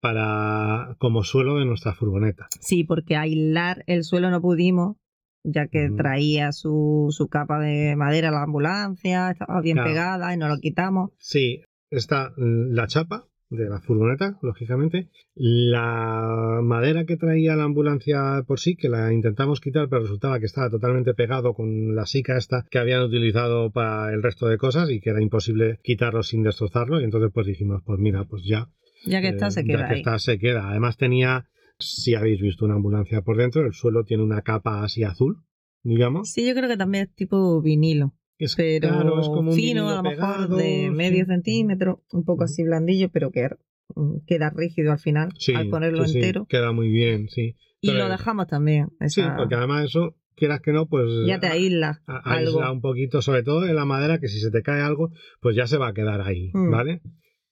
para 0.00 0.94
como 0.98 1.24
suelo 1.24 1.58
de 1.58 1.64
nuestra 1.64 1.94
furgoneta. 1.94 2.46
Sí, 2.60 2.84
porque 2.84 3.16
aislar 3.16 3.82
el 3.86 4.04
suelo 4.04 4.30
no 4.30 4.40
pudimos, 4.40 4.96
ya 5.42 5.66
que 5.66 5.90
traía 5.96 6.52
su, 6.52 7.08
su 7.10 7.28
capa 7.28 7.58
de 7.58 7.96
madera 7.96 8.30
la 8.30 8.42
ambulancia, 8.44 9.30
estaba 9.30 9.60
bien 9.60 9.76
Claro. 9.76 9.90
pegada 9.90 10.34
y 10.34 10.36
no 10.36 10.48
lo 10.48 10.58
quitamos. 10.58 11.10
Sí, 11.18 11.62
está 11.90 12.32
la 12.36 12.86
chapa 12.86 13.26
de 13.50 13.68
la 13.68 13.80
furgoneta, 13.80 14.38
lógicamente. 14.42 15.08
La 15.34 16.60
madera 16.62 17.04
que 17.04 17.16
traía 17.16 17.56
la 17.56 17.64
ambulancia 17.64 18.42
por 18.46 18.60
sí, 18.60 18.76
que 18.76 18.88
la 18.88 19.12
intentamos 19.12 19.60
quitar, 19.60 19.88
pero 19.88 20.02
resultaba 20.02 20.38
que 20.38 20.46
estaba 20.46 20.70
totalmente 20.70 21.14
pegado 21.14 21.54
con 21.54 21.94
la 21.94 22.06
sica 22.06 22.36
esta 22.36 22.64
que 22.70 22.78
habían 22.78 23.02
utilizado 23.02 23.70
para 23.70 24.12
el 24.12 24.22
resto 24.22 24.46
de 24.46 24.58
cosas 24.58 24.90
y 24.90 25.00
que 25.00 25.10
era 25.10 25.22
imposible 25.22 25.78
quitarlo 25.82 26.22
sin 26.22 26.42
destrozarlo. 26.42 27.00
Y 27.00 27.04
entonces 27.04 27.30
pues 27.32 27.46
dijimos, 27.46 27.82
pues 27.84 27.98
mira, 27.98 28.24
pues 28.24 28.42
ya. 28.44 28.68
Ya 29.06 29.20
que 29.20 29.28
está, 29.28 29.48
eh, 29.48 29.50
se 29.52 29.62
ya 29.62 29.66
queda 29.66 29.88
que 29.88 29.94
ahí. 29.94 30.00
está, 30.00 30.18
se 30.18 30.38
queda. 30.38 30.70
Además 30.70 30.96
tenía, 30.96 31.46
si 31.78 32.14
habéis 32.14 32.40
visto 32.40 32.64
una 32.64 32.74
ambulancia 32.74 33.22
por 33.22 33.36
dentro, 33.36 33.64
el 33.64 33.72
suelo 33.72 34.04
tiene 34.04 34.22
una 34.22 34.42
capa 34.42 34.82
así 34.82 35.04
azul, 35.04 35.38
digamos. 35.82 36.30
Sí, 36.30 36.46
yo 36.46 36.54
creo 36.54 36.68
que 36.68 36.76
también 36.76 37.04
es 37.04 37.14
tipo 37.14 37.62
vinilo, 37.62 38.14
Es, 38.38 38.54
pero 38.56 38.88
claro, 38.88 39.20
es 39.20 39.26
como 39.28 39.50
un 39.50 39.56
fino, 39.56 39.88
a 39.88 39.96
lo 39.96 40.02
mejor 40.02 40.16
pegado, 40.36 40.56
de 40.56 40.90
medio 40.92 41.24
sí. 41.24 41.30
centímetro, 41.30 42.04
un 42.12 42.24
poco 42.24 42.44
así 42.44 42.62
blandillo, 42.62 43.10
pero 43.12 43.30
que 43.30 43.48
mm, 43.96 44.18
queda 44.26 44.50
rígido 44.54 44.92
al 44.92 44.98
final 45.00 45.30
Sí, 45.38 45.54
al 45.54 45.68
ponerlo 45.68 46.04
sí, 46.06 46.12
sí, 46.12 46.18
entero. 46.18 46.46
queda 46.48 46.72
muy 46.72 46.88
bien, 46.88 47.28
sí. 47.28 47.56
Y 47.80 47.88
Pero- 47.88 48.04
lo 48.04 48.08
dejamos 48.10 48.46
también. 48.46 48.88
Sí, 49.08 49.20
esa- 49.22 49.36
porque 49.36 49.54
además 49.56 49.84
eso, 49.86 50.14
quieras 50.36 50.60
que 50.60 50.72
no, 50.72 50.86
pues 50.86 51.08
ya 51.26 51.40
te 51.40 51.48
aísla 51.48 52.00
a- 52.06 52.18
algo. 52.18 52.50
aísla 52.60 52.70
un 52.72 52.80
poquito, 52.80 53.22
sobre 53.22 53.42
todo 53.42 53.66
en 53.66 53.74
la 53.74 53.84
madera, 53.84 54.18
que 54.20 54.28
si 54.28 54.38
se 54.40 54.50
te 54.52 54.62
cae 54.62 54.82
algo, 54.82 55.10
pues 55.40 55.56
ya 55.56 55.66
se 55.66 55.78
va 55.78 55.88
a 55.88 55.92
quedar 55.94 56.20
ahí, 56.20 56.50
Mm. 56.54 56.70
¿vale? 56.70 57.02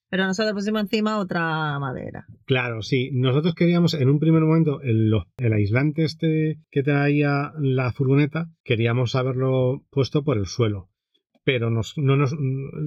Pero 0.08 0.24
nosotros 0.26 0.54
pusimos 0.54 0.82
encima 0.82 1.18
otra 1.18 1.78
madera. 1.80 2.26
Claro, 2.44 2.82
sí. 2.82 3.10
Nosotros 3.12 3.54
queríamos 3.54 3.94
en 3.94 4.08
un 4.08 4.18
primer 4.20 4.42
momento 4.42 4.80
el, 4.82 5.12
aislante 5.52 6.04
este 6.04 6.58
que 6.70 6.82
traía 6.82 7.52
la 7.58 7.92
furgoneta, 7.92 8.46
queríamos 8.64 9.14
haberlo 9.16 9.82
puesto 9.90 10.22
por 10.22 10.36
el 10.38 10.46
suelo. 10.46 10.88
pero 11.44 11.70
nos, 11.70 11.96
no 11.96 12.16
nos... 12.16 12.34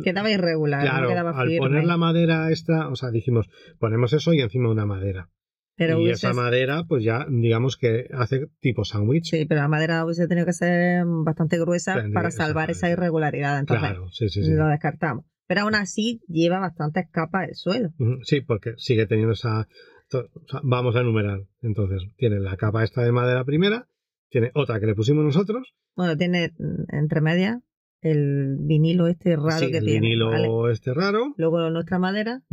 Quedaba 0.04 0.30
irregular, 0.32 0.82
claro, 0.82 1.04
no 1.04 1.10
quedaba 1.10 1.30
al 1.32 1.48
firme. 1.48 1.60
poner 1.60 1.84
la 1.86 1.96
madera 1.98 2.52
esta, 2.52 2.90
o 2.90 2.96
sea, 2.98 3.10
dijimos, 3.10 3.50
ponemos 3.80 4.12
eso 4.14 4.34
y 4.34 4.42
encima 4.42 4.70
una 4.70 4.86
madera. 4.86 5.30
pero 5.78 5.98
y 6.00 6.04
hubiese- 6.06 6.28
esa 6.28 6.34
madera, 6.34 6.84
pues 6.86 7.04
ya, 7.06 7.26
digamos 7.30 7.78
que 7.78 8.08
hace 8.14 8.48
tipo 8.60 8.84
sándwich. 8.84 9.30
Sí, 9.30 9.46
pero 9.46 9.62
la 9.62 9.70
madera 9.70 10.04
hubiese 10.04 10.28
tenido 10.28 10.46
que 10.46 10.52
ser 10.52 11.06
bastante 11.06 11.58
gruesa 11.58 11.94
Tendría- 11.96 12.14
para 12.14 12.32
salvar 12.32 12.70
esa 12.70 12.90
irregularidad. 12.90 13.60
Entonces, 13.60 13.88
Claro, 13.90 14.10
sí, 14.12 14.28
sí, 14.28 14.44
sí. 14.44 14.52
lo 14.54 14.68
descartamos. 14.68 15.24
Pero 15.50 15.62
aún 15.62 15.74
así 15.74 16.22
lleva 16.28 16.60
bastantes 16.60 17.08
capas 17.12 17.50
el 17.50 17.56
suelo. 17.56 17.90
Sí, 18.22 18.42
porque 18.42 18.74
sigue 18.78 19.08
teniendo 19.08 19.34
esa... 19.34 19.68
to- 20.10 20.30
o 20.32 20.48
sea, 20.48 20.60
vamos 20.64 20.96
a 20.96 21.02
enumerar. 21.02 21.40
Entonces, 21.64 22.04
tiene 22.18 22.40
la 22.40 22.56
capa 22.56 22.84
esta 22.84 23.02
de 23.02 23.12
madera 23.12 23.44
primera, 23.46 23.88
tiene 24.30 24.52
otra 24.54 24.80
que 24.80 24.86
le 24.86 24.94
pusimos 24.94 25.26
nosotros, 25.26 25.74
Bueno, 25.96 26.16
tiene 26.18 26.54
mm, 26.60 26.96
entre 26.96 27.22
medias 27.22 27.58
el 28.02 28.58
vinilo 28.60 29.08
este 29.08 29.36
raro 29.36 29.58
sí, 29.66 29.72
que 29.72 29.80
el 29.80 29.86
tiene. 29.86 30.02
vinilo 30.02 30.30
¿vale? 30.30 30.72
este 30.72 30.94
raro, 30.94 31.34
Luego 31.36 31.68
nuestra 31.72 31.98
madera 31.98 32.44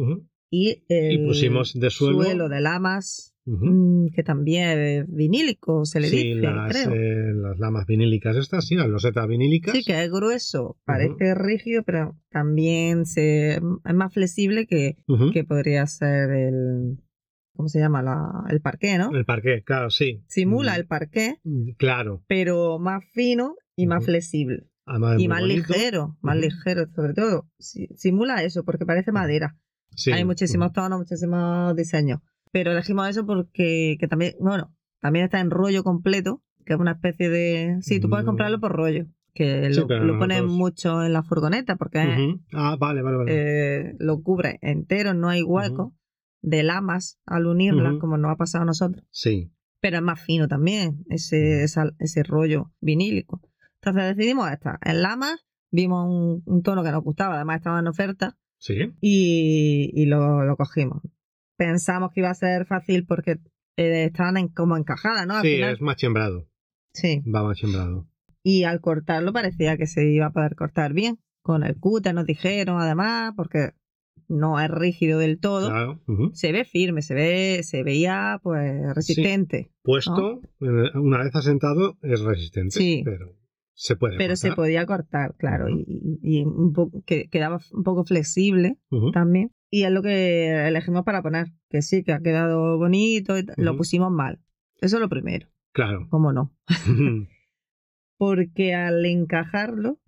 y 0.51 0.83
el 0.89 1.13
y 1.21 1.27
pusimos 1.27 1.75
de 1.75 1.91
suelo, 1.91 2.49
de 2.49 2.61
lamas 2.63 3.36
mm, 3.47 4.09
que 4.15 4.23
también 4.23 4.79
es 4.79 5.07
vinílico, 5.09 5.85
se 5.85 6.01
le 6.01 6.09
sí, 6.09 6.35
dice, 6.35 6.41
las, 6.43 6.71
creo. 6.73 6.95
eh, 6.95 7.33
las 7.35 7.59
lamas 7.59 7.87
vinílicas 7.87 8.37
estas, 8.37 8.67
sí, 8.67 8.75
las 8.75 8.89
losetas 8.89 9.27
vinílicas. 9.29 9.75
Sí, 9.75 9.85
que 9.85 10.03
es 10.05 10.11
grueso, 10.11 10.77
parece 10.85 11.35
rígido, 11.35 11.83
pero 11.85 12.17
también 12.31 13.07
se, 13.07 13.55
es 13.55 13.95
más 13.95 14.13
flexible 14.13 14.67
que, 14.67 14.97
que 15.33 15.45
podría 15.45 15.87
ser 15.87 16.31
el. 16.31 16.99
¿Cómo 17.55 17.69
se 17.71 17.79
llama? 17.79 18.03
La, 18.03 18.45
el 18.51 18.61
parqué, 18.61 18.99
¿no? 18.99 19.17
El 19.17 19.25
parqué, 19.25 19.63
claro, 19.65 19.89
sí. 19.89 20.23
Simula 20.29 20.73
Mm, 20.73 20.77
el 20.77 20.87
parqué, 20.87 21.37
mm, 21.43 21.71
Claro. 21.79 22.23
pero 22.27 22.79
más 22.79 23.03
fino 23.15 23.55
y 23.77 23.87
más 23.87 24.05
flexible. 24.05 24.67
además 24.85 25.19
Y 25.19 25.27
más 25.29 25.41
bonito. 25.41 25.73
ligero, 25.73 26.17
más 26.21 26.37
ligero, 26.37 26.87
sobre 26.95 27.15
todo. 27.15 27.49
Si- 27.59 27.89
simula 27.97 28.43
eso, 28.45 28.63
porque 28.65 28.85
parece 28.85 29.11
madera. 29.11 29.57
Sí, 29.95 30.13
Hay 30.13 30.25
muchísimos 30.27 30.73
tonos, 30.75 30.99
muchísimos 30.99 31.75
diseños. 31.75 32.21
Pero 32.57 32.73
elegimos 32.73 33.07
eso 33.11 33.27
porque 33.27 33.99
que 34.01 34.09
también, 34.09 34.33
bueno, 34.40 34.75
también 35.01 35.27
está 35.27 35.40
en 35.40 35.51
rollo 35.51 35.85
completo, 35.85 36.42
que 36.64 36.73
es 36.73 36.79
una 36.81 36.92
especie 36.92 37.29
de... 37.29 37.77
Sí, 37.83 38.01
tú 38.01 38.09
puedes 38.09 38.25
No. 38.25 38.31
comprarlo 38.31 38.59
por 38.61 38.73
rollo, 38.73 39.05
que 39.35 39.71
Sí, 39.75 39.79
lo, 39.79 39.87
lo 39.87 40.19
ponen 40.19 40.47
mucho 40.47 41.03
en 41.05 41.12
la 41.12 41.23
furgoneta 41.23 41.77
porque 41.77 41.99
Ujú. 41.99 42.40
Ah, 42.55 42.77
vale, 42.81 43.03
vale, 43.03 43.16
vale. 43.19 43.31
eh, 43.35 43.95
lo 43.99 44.23
cubre 44.23 44.59
entero, 44.62 45.12
no 45.12 45.29
hay 45.29 45.42
hueco 45.42 45.92
de 46.40 46.62
lamas 46.62 47.19
al 47.27 47.47
unirlas, 47.47 47.97
como 48.01 48.16
nos 48.16 48.31
ha 48.33 48.37
pasado 48.37 48.62
a 48.62 48.66
nosotros. 48.66 49.05
sí. 49.11 49.51
Pero 49.83 49.99
es 49.99 50.03
más 50.03 50.19
fino 50.19 50.49
también, 50.49 51.05
ese, 51.11 51.62
esa- 51.62 51.92
ese 51.99 52.23
rollo 52.23 52.73
vinílico. 52.81 53.42
Entonces 53.83 54.16
decidimos 54.16 54.51
esta. 54.51 54.79
En 54.83 55.03
lamas 55.03 55.45
vimos 55.71 56.07
un, 56.09 56.42
un 56.47 56.62
tono 56.62 56.83
que 56.83 56.90
nos 56.90 57.05
gustaba, 57.05 57.35
además 57.37 57.59
estaba 57.59 57.79
en 57.81 57.87
oferta 57.88 58.38
Sí. 58.59 58.95
y, 59.03 59.90
y 59.95 60.07
lo, 60.07 60.42
lo 60.47 60.57
cogimos. 60.57 61.03
Pensamos 61.57 62.11
que 62.12 62.21
iba 62.21 62.31
a 62.31 62.35
ser 62.35 62.66
fácil 62.66 63.07
porque 63.07 63.38
eh, 63.79 64.05
estaban 64.07 64.37
en- 64.37 64.49
como 64.49 64.77
encajadas, 64.77 65.27
¿no? 65.27 65.35
Al 65.35 65.42
Sí, 65.42 65.55
final. 65.57 65.75
es 65.75 65.81
machembrado. 65.81 66.49
Sí. 66.92 67.23
Va 67.33 67.42
machembrado. 67.42 68.09
Y 68.42 68.64
al 68.64 68.81
cortarlo 68.81 69.33
parecía 69.33 69.77
que 69.77 69.87
se 69.87 70.11
iba 70.11 70.27
a 70.27 70.33
poder 70.33 70.55
cortar 70.55 70.92
bien. 70.92 71.19
Con 71.42 71.62
el 71.62 71.77
cúter 71.79 72.14
nos 72.14 72.27
dijeron, 72.27 72.79
además, 72.81 73.33
porque 73.37 73.71
no 74.29 74.59
es 74.61 74.71
rígido 74.71 75.19
del 75.19 75.38
todo. 75.38 75.69
Claro. 75.69 76.01
Se 76.33 76.53
ve 76.53 76.64
firme, 76.64 77.03
se 77.03 77.14
ve, 77.14 77.61
se 77.62 77.83
veía 77.83 78.40
pues 78.42 78.95
resistente. 78.95 79.71
Puesto, 79.83 80.40
eh, 80.61 80.90
una 80.99 81.19
vez 81.23 81.35
asentado, 81.35 81.97
es 82.03 82.21
resistente. 82.23 82.71
Sí. 82.79 83.03
Pero 83.05 83.37
se 83.75 83.95
puede. 83.97 84.16
Pero 84.16 84.37
se 84.37 84.53
podía 84.53 84.87
cortar, 84.87 85.35
claro. 85.37 85.69
Y, 85.69 85.85
y- 86.23 86.40
y 86.40 86.45
un 86.45 86.73
que 87.05 87.29
quedaba 87.29 87.61
un 87.73 87.83
poco 87.85 88.05
flexible 88.05 88.79
también. 89.12 89.53
Y 89.77 89.85
es 89.85 89.91
lo 89.91 90.01
que 90.01 90.67
elegimos 90.69 91.05
para 91.05 91.21
poner. 91.21 91.49
Que 91.69 91.83
sí, 91.83 92.03
que 92.03 92.15
ha 92.15 92.21
quedado 92.21 92.79
bonito. 92.79 93.37
y. 93.39 93.45
Lo 93.59 93.77
pusimos 93.77 94.11
mal. 94.11 94.41
Eso 94.81 94.97
es 94.97 95.01
lo 95.03 95.11
primero. 95.11 95.49
Claro. 95.73 96.07
¿Cómo 96.09 96.33
no? 96.33 96.57
Porque 98.17 98.75
al 98.75 99.05
encajarlo 99.05 100.01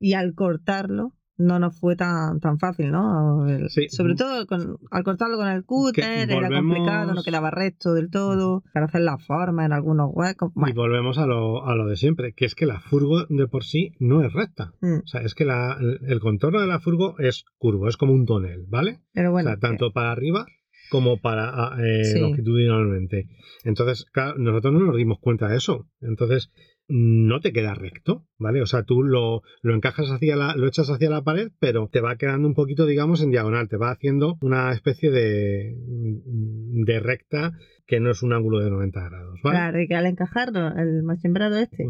y 0.00 0.12
al 0.12 0.34
cortarlo 0.34 1.14
no 1.38 1.58
nos 1.58 1.78
fue 1.78 1.96
tan, 1.96 2.40
tan 2.40 2.58
fácil, 2.58 2.90
¿no? 2.90 3.46
El- 3.48 3.68
Sí. 3.70 3.88
Sobre 3.88 4.14
todo 4.14 4.46
con- 4.46 4.78
al 4.90 5.04
cortarlo 5.04 5.36
con 5.36 5.48
el 5.48 5.64
cúter, 5.64 6.30
era 6.30 6.48
complicado, 6.48 7.14
no 7.14 7.22
quedaba 7.22 7.50
recto 7.50 7.92
del 7.94 8.10
todo, 8.10 8.62
para 8.72 8.86
hacer 8.86 9.02
la 9.02 9.18
forma 9.18 9.64
en 9.66 9.72
algunos 9.72 10.10
huecos. 10.12 10.52
Y 10.66 10.72
volvemos 10.72 11.18
a 11.18 11.26
lo, 11.26 11.66
a 11.66 11.74
lo 11.74 11.86
de 11.86 11.96
siempre, 11.96 12.32
que 12.32 12.44
es 12.46 12.54
que 12.54 12.64
la 12.66 12.80
furgo 12.80 13.26
de 13.28 13.46
por 13.48 13.64
sí 13.64 13.92
no 14.00 14.22
es 14.22 14.32
recta. 14.32 14.72
mm, 14.80 15.00
O 15.04 15.06
sea, 15.06 15.20
es 15.22 15.34
que 15.34 15.44
la- 15.44 15.76
el, 16.06 16.20
contorno 16.20 16.60
de 16.60 16.66
la 16.66 16.80
furgo 16.80 17.18
es 17.18 17.44
curvo, 17.58 17.88
es 17.88 17.96
como 17.96 18.12
un 18.12 18.24
tonel, 18.26 18.64
¿vale? 18.68 19.00
pero 19.12 19.30
bueno. 19.32 19.48
o 19.50 19.52
sea, 19.52 19.58
tanto 19.60 19.92
para 19.92 20.12
arriba 20.12 20.46
como 20.90 21.18
para 21.20 21.50
ah, 21.52 21.76
eh, 21.82 22.04
Sí. 22.04 22.20
longitudinalmente. 22.20 23.26
Entonces, 23.64 24.06
claro, 24.12 24.38
nosotros 24.38 24.72
no 24.72 24.80
nos 24.80 24.96
dimos 24.96 25.18
cuenta 25.20 25.48
de 25.48 25.56
eso. 25.56 25.86
Entonces, 26.00 26.50
no 26.88 27.40
te 27.40 27.52
queda 27.52 27.74
recto, 27.74 28.26
¿vale? 28.38 28.62
O 28.62 28.66
sea, 28.66 28.84
tú 28.84 29.02
lo, 29.02 29.42
lo 29.62 29.74
encajas 29.74 30.08
hacia 30.10 30.36
la, 30.36 30.54
lo 30.56 30.68
echas 30.68 30.88
hacia 30.88 31.10
la 31.10 31.22
pared, 31.22 31.50
pero 31.58 31.88
te 31.90 32.00
va 32.00 32.16
quedando 32.16 32.46
un 32.46 32.54
poquito, 32.54 32.86
digamos, 32.86 33.22
en 33.22 33.30
diagonal. 33.30 33.68
Te 33.68 33.76
va 33.76 33.90
haciendo 33.90 34.36
una 34.40 34.72
especie 34.72 35.10
de, 35.10 35.74
de 35.76 37.00
recta 37.00 37.52
que 37.86 38.00
no 38.00 38.10
es 38.10 38.22
un 38.22 38.32
ángulo 38.32 38.60
de 38.60 38.70
90 38.70 39.00
grados, 39.00 39.40
¿vale? 39.42 39.56
Claro, 39.56 39.80
y 39.80 39.88
que 39.88 39.94
al 39.94 40.06
encajarlo, 40.06 40.68
el 40.76 41.02
machembrado 41.02 41.56
este, 41.56 41.86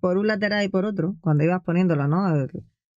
por 0.00 0.18
un 0.18 0.26
lateral 0.26 0.64
y 0.64 0.68
por 0.68 0.84
otro, 0.84 1.16
cuando 1.20 1.44
ibas 1.44 1.62
poniéndolo, 1.62 2.08
¿no? 2.08 2.46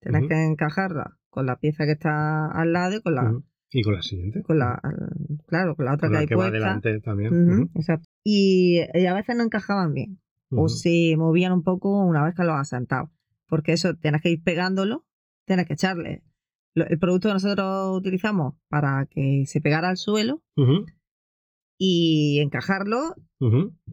Tienes 0.00 0.28
que 0.28 0.44
encajarla 0.44 1.16
con 1.30 1.46
la 1.46 1.56
pieza 1.56 1.84
que 1.84 1.92
está 1.92 2.46
al 2.50 2.72
lado 2.72 2.96
y 2.96 3.02
con 3.02 3.14
la. 3.14 3.32
Y 3.70 3.82
con 3.82 3.94
la 3.94 4.02
siguiente. 4.02 4.42
con 4.42 4.58
la, 4.58 4.80
claro, 5.48 5.74
con 5.74 5.86
la 5.86 5.94
otra 5.94 6.08
Con 6.08 6.12
que 6.12 6.18
hay 6.20 6.26
que 6.26 6.36
va 6.36 6.46
adelante 6.46 7.00
también. 7.00 7.70
Exacto. 7.74 8.06
Y, 8.22 8.80
y 8.94 9.06
a 9.06 9.14
veces 9.14 9.36
no 9.36 9.42
encajaban 9.42 9.92
bien. 9.92 10.20
O 10.56 10.68
se 10.68 11.14
movían 11.16 11.52
un 11.52 11.62
poco 11.62 12.04
una 12.04 12.22
vez 12.24 12.34
que 12.34 12.44
los 12.44 12.54
has 12.54 12.68
sentado. 12.68 13.10
Porque 13.46 13.72
eso 13.72 13.94
tienes 13.94 14.22
que 14.22 14.30
ir 14.30 14.42
pegándolo, 14.42 15.04
tienes 15.46 15.66
que 15.66 15.74
echarle. 15.74 16.22
lo- 16.74 16.86
El 16.86 16.98
producto 16.98 17.28
que 17.28 17.34
nosotros 17.34 17.96
utilizamos 17.96 18.54
para 18.68 19.06
que 19.06 19.44
se 19.46 19.60
pegara 19.60 19.88
al 19.90 19.96
suelo 19.96 20.42
y 21.78 22.40
encajarlo, 22.40 23.14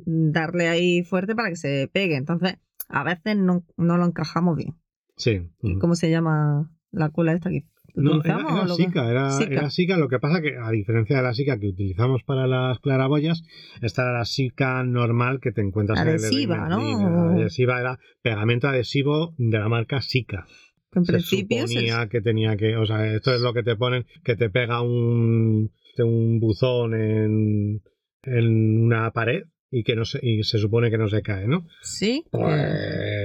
darle 0.06 0.68
ahí 0.68 1.04
fuerte 1.04 1.36
para 1.36 1.50
que 1.50 1.56
se 1.58 1.90
pegue. 1.92 2.16
Entonces, 2.16 2.58
a 2.90 3.04
veces 3.04 3.38
no, 3.38 3.64
no 3.78 3.98
lo 3.98 4.06
encajamos 4.06 4.56
bien. 4.58 4.76
Sí. 5.18 5.50
¿Cómo 5.80 5.96
se 5.96 6.10
llama 6.10 6.72
la 6.92 7.10
cola 7.10 7.34
esta 7.34 7.50
que 7.50 7.66
No, 7.96 8.24
era, 8.24 8.40
era 8.40 8.66
lo 8.66 8.76
que- 8.78 8.84
era, 9.10 9.40
era 9.50 9.70
Sika, 9.70 9.98
lo 9.98 10.08
que 10.08 10.20
pasa 10.20 10.42
que 10.42 10.58
a 10.58 10.70
diferencia 10.72 11.18
de 11.18 11.24
la 11.24 11.34
Sika 11.34 11.60
que 11.60 11.68
utilizamos 11.68 12.24
para 12.24 12.48
las 12.48 12.80
claraboyas, 12.80 13.44
esta 13.82 14.04
era 14.04 14.14
la 14.20 14.26
Sika 14.26 14.84
normal 14.84 15.40
que 15.40 15.52
te 15.52 15.62
encuentras 15.62 16.00
Adhesiva, 16.00 16.56
en 16.56 16.64
el 16.64 16.70
¿no? 16.70 16.82
Inventin, 16.82 17.08
era 17.08 17.32
adhesiva 17.32 17.80
era 17.80 18.00
pegamento 18.22 18.68
adhesivo 18.68 19.34
de 19.38 19.60
la 19.60 19.70
marca 19.70 20.00
que 20.92 21.00
en 21.00 21.06
Se 21.06 21.12
principio 21.14 21.68
suponía 21.68 22.08
que 22.10 22.22
tenía 22.22 22.58
que, 22.58 22.76
o 22.76 22.86
sea, 22.86 23.14
esto 23.14 23.34
es 23.34 23.42
lo 23.42 23.54
que 23.54 23.64
te 23.64 23.76
ponen, 23.76 24.06
que 24.24 24.36
te 24.36 24.50
pega 24.50 24.82
un, 24.82 25.72
un 26.00 26.40
buzón 26.40 26.94
en, 26.94 27.82
en 28.24 28.82
una 28.84 29.12
pared 29.12 29.44
y 29.74 29.84
que 29.84 29.96
no 29.96 30.04
se, 30.06 30.20
y 30.22 30.44
se 30.44 30.58
supone 30.60 30.92
que 30.92 30.98
no 30.98 31.08
se 31.08 31.22
cae, 31.22 31.48
¿no? 31.48 31.66
sí, 31.82 32.26
Pues, 32.30 32.44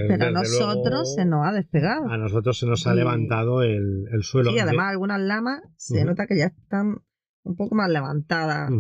pero 0.08 0.26
a 0.26 0.30
nosotros 0.30 0.84
luego, 0.90 1.04
se 1.04 1.24
nos 1.26 1.44
ha 1.46 1.52
despegado. 1.52 2.08
a 2.08 2.16
nosotros 2.16 2.56
se 2.58 2.66
nos 2.66 2.86
ha 2.86 2.94
Y- 2.94 2.96
levantado 2.98 3.62
el, 3.62 4.04
el 4.12 4.22
suelo. 4.22 4.50
Sí, 4.50 4.56
De- 4.56 4.62
además 4.62 4.90
algunas 4.92 5.20
lamas 5.20 5.60
se 5.76 6.04
nota 6.04 6.26
que 6.26 6.38
ya 6.38 6.46
están 6.46 6.98
un 7.42 7.56
poco 7.56 7.74
más 7.74 7.90
levantadas 7.90 8.70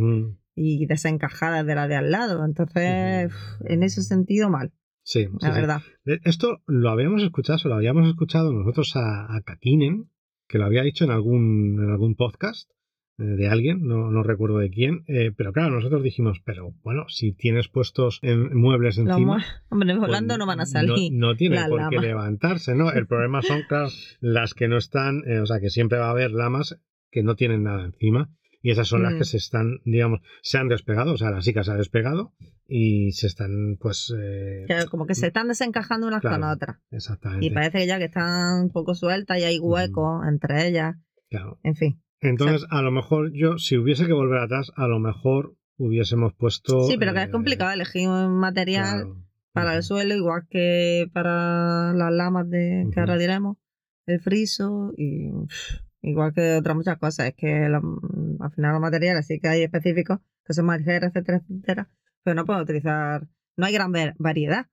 y 0.54 0.86
desencajadas 0.86 1.66
de 1.66 1.74
la 1.74 1.88
de 1.88 1.96
al 1.96 2.10
lado. 2.10 2.44
Entonces, 2.44 3.30
en 3.64 3.82
ese 3.82 4.02
sentido, 4.02 4.48
mal, 4.48 4.72
Sí, 5.02 5.26
la 5.40 5.52
sí. 5.52 5.60
verdad. 5.60 5.80
Esto 6.24 6.62
lo 6.66 6.90
habíamos 6.90 7.22
escuchado, 7.22 7.58
se 7.58 7.68
lo 7.68 7.74
habíamos 7.74 8.08
escuchado 8.08 8.52
nosotros 8.52 8.94
a, 8.96 9.34
a 9.36 9.40
Kakinen, 9.42 10.10
que 10.48 10.58
lo 10.58 10.64
había 10.66 10.82
dicho 10.82 11.04
en 11.04 11.10
algún, 11.10 11.78
en 11.82 11.90
algún 11.90 12.14
podcast 12.16 12.70
de 13.18 13.48
alguien, 13.48 13.86
no, 13.86 14.10
no 14.10 14.22
recuerdo 14.22 14.58
de 14.58 14.68
quién, 14.70 15.04
eh, 15.06 15.32
pero 15.36 15.52
claro, 15.52 15.70
nosotros 15.74 16.02
dijimos, 16.02 16.40
pero 16.44 16.74
bueno, 16.82 17.04
si 17.08 17.32
tienes 17.32 17.68
puestos 17.68 18.18
en, 18.22 18.54
muebles 18.56 18.98
encima... 18.98 19.36
mu- 19.38 19.42
Hombre, 19.70 19.88
pues 19.94 20.00
volando 20.08 20.36
no 20.36 20.44
van 20.46 20.60
a 20.60 20.66
salir. 20.66 21.12
No, 21.12 21.28
no 21.28 21.36
tiene 21.36 21.56
las 21.56 21.68
por 21.68 21.88
qué 21.88 21.98
levantarse, 21.98 22.74
¿no? 22.74 22.90
El 22.92 23.06
problema 23.06 23.40
son, 23.42 23.62
claro, 23.68 23.88
las 24.20 24.52
que 24.54 24.68
no 24.68 24.76
están, 24.76 25.22
eh, 25.26 25.40
o 25.40 25.46
sea, 25.46 25.60
que 25.60 25.70
siempre 25.70 25.98
va 25.98 26.08
a 26.08 26.10
haber 26.10 26.30
lamas 26.30 26.78
que 27.10 27.22
no 27.22 27.36
tienen 27.36 27.62
nada 27.62 27.84
encima. 27.84 28.30
Y 28.62 28.70
esas 28.72 28.88
son 28.88 29.04
las 29.04 29.14
Mm. 29.14 29.18
que 29.18 29.24
se 29.24 29.36
están, 29.36 29.78
digamos, 29.84 30.20
se 30.42 30.58
han 30.58 30.66
despegado, 30.68 31.12
o 31.12 31.16
sea, 31.16 31.30
la 31.30 31.38
chica 31.40 31.62
se 31.62 31.70
ha 31.70 31.76
despegado 31.76 32.32
y 32.68 33.12
se 33.12 33.28
están, 33.28 33.76
pues, 33.80 34.12
eh, 34.18 34.66
como 34.90 35.06
que 35.06 35.14
se 35.14 35.28
están 35.28 35.46
desencajando 35.46 36.08
unas 36.08 36.20
con 36.20 36.32
Claro, 36.36 36.52
otras. 36.52 36.78
exactamente. 36.90 37.46
Y 37.46 37.50
parece 37.50 37.78
que 37.78 37.86
ya 37.86 37.98
que 37.98 38.06
están 38.06 38.60
un 38.64 38.70
poco 38.72 38.94
sueltas 38.96 39.38
y 39.38 39.44
hay 39.44 39.58
huecos 39.60 40.26
entre 40.28 40.66
ellas. 40.68 40.96
Claro. 41.30 41.60
En 41.62 41.76
fin. 41.76 42.02
Entonces, 42.20 42.66
a 42.70 42.82
lo 42.82 42.90
mejor 42.90 43.32
yo, 43.32 43.58
si 43.58 43.76
hubiese 43.76 44.06
que 44.06 44.12
volver 44.12 44.38
atrás, 44.38 44.72
a 44.76 44.86
lo 44.86 44.98
mejor 44.98 45.56
hubiésemos 45.76 46.32
puesto. 46.34 46.84
Sí, 46.84 46.96
pero 46.98 47.12
que 47.12 47.22
es 47.22 47.28
eh, 47.28 47.30
complicado 47.30 47.72
elegir 47.72 48.08
un 48.08 48.38
material 48.38 49.02
claro. 49.02 49.22
para 49.52 49.76
el 49.76 49.82
suelo, 49.82 50.14
igual 50.14 50.46
que 50.48 51.10
para 51.12 51.92
las 51.92 52.12
lamas 52.12 52.48
de 52.48 52.88
que 52.92 53.00
ahora 53.00 53.18
diremos. 53.18 53.58
el 54.06 54.20
friso 54.20 54.92
y 54.96 55.30
pff, 55.30 55.80
igual 56.02 56.32
que 56.32 56.56
otras 56.56 56.76
muchas 56.76 56.98
cosas. 56.98 57.28
Es 57.28 57.34
que 57.34 57.68
mm, 57.68 58.42
al 58.42 58.50
final 58.52 58.72
los 58.72 58.80
materiales 58.80 59.26
sí 59.26 59.38
que 59.38 59.48
hay 59.48 59.62
específicos 59.62 60.20
que 60.44 60.54
son 60.54 60.66
más 60.66 60.78
ligeros, 60.78 61.10
etcétera, 61.10 61.38
etcétera. 61.38 61.90
Pero 62.22 62.34
no 62.34 62.44
puedo 62.44 62.62
utilizar, 62.62 63.26
no 63.56 63.66
hay 63.66 63.72
gran 63.72 63.92
variedad. 64.18 64.66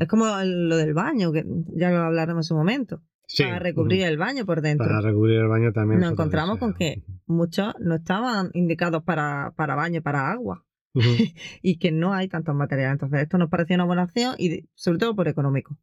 Es 0.00 0.08
como 0.08 0.24
lo 0.24 0.76
del 0.78 0.94
baño, 0.94 1.30
que 1.30 1.44
ya 1.76 1.90
lo 1.90 1.98
hablaremos 1.98 2.46
en 2.46 2.48
su 2.48 2.54
momento. 2.54 3.02
Sí, 3.28 3.44
para 3.44 3.58
recubrir 3.58 4.04
el 4.04 4.16
baño 4.16 4.46
por 4.46 4.62
dentro. 4.62 4.86
Para 4.86 5.02
recubrir 5.02 5.40
el 5.40 5.48
baño 5.48 5.70
también. 5.72 6.00
Nos 6.00 6.08
es 6.08 6.12
encontramos 6.12 6.58
con 6.58 6.72
que 6.72 7.02
muchos 7.26 7.74
no 7.78 7.96
estaban 7.96 8.50
indicados 8.54 9.02
para, 9.04 9.52
para 9.54 9.74
baño, 9.74 10.02
para 10.02 10.30
agua. 10.32 10.64
Y 11.62 11.78
que 11.78 11.92
no 11.92 12.14
hay 12.14 12.28
tantos 12.28 12.54
materiales. 12.54 12.94
Entonces, 12.94 13.22
esto 13.22 13.36
nos 13.36 13.50
pareció 13.50 13.76
una 13.76 13.84
buena 13.84 14.04
opción 14.04 14.34
y 14.38 14.64
sobre 14.74 14.98
todo 14.98 15.14
por 15.14 15.28
económico. 15.28 15.76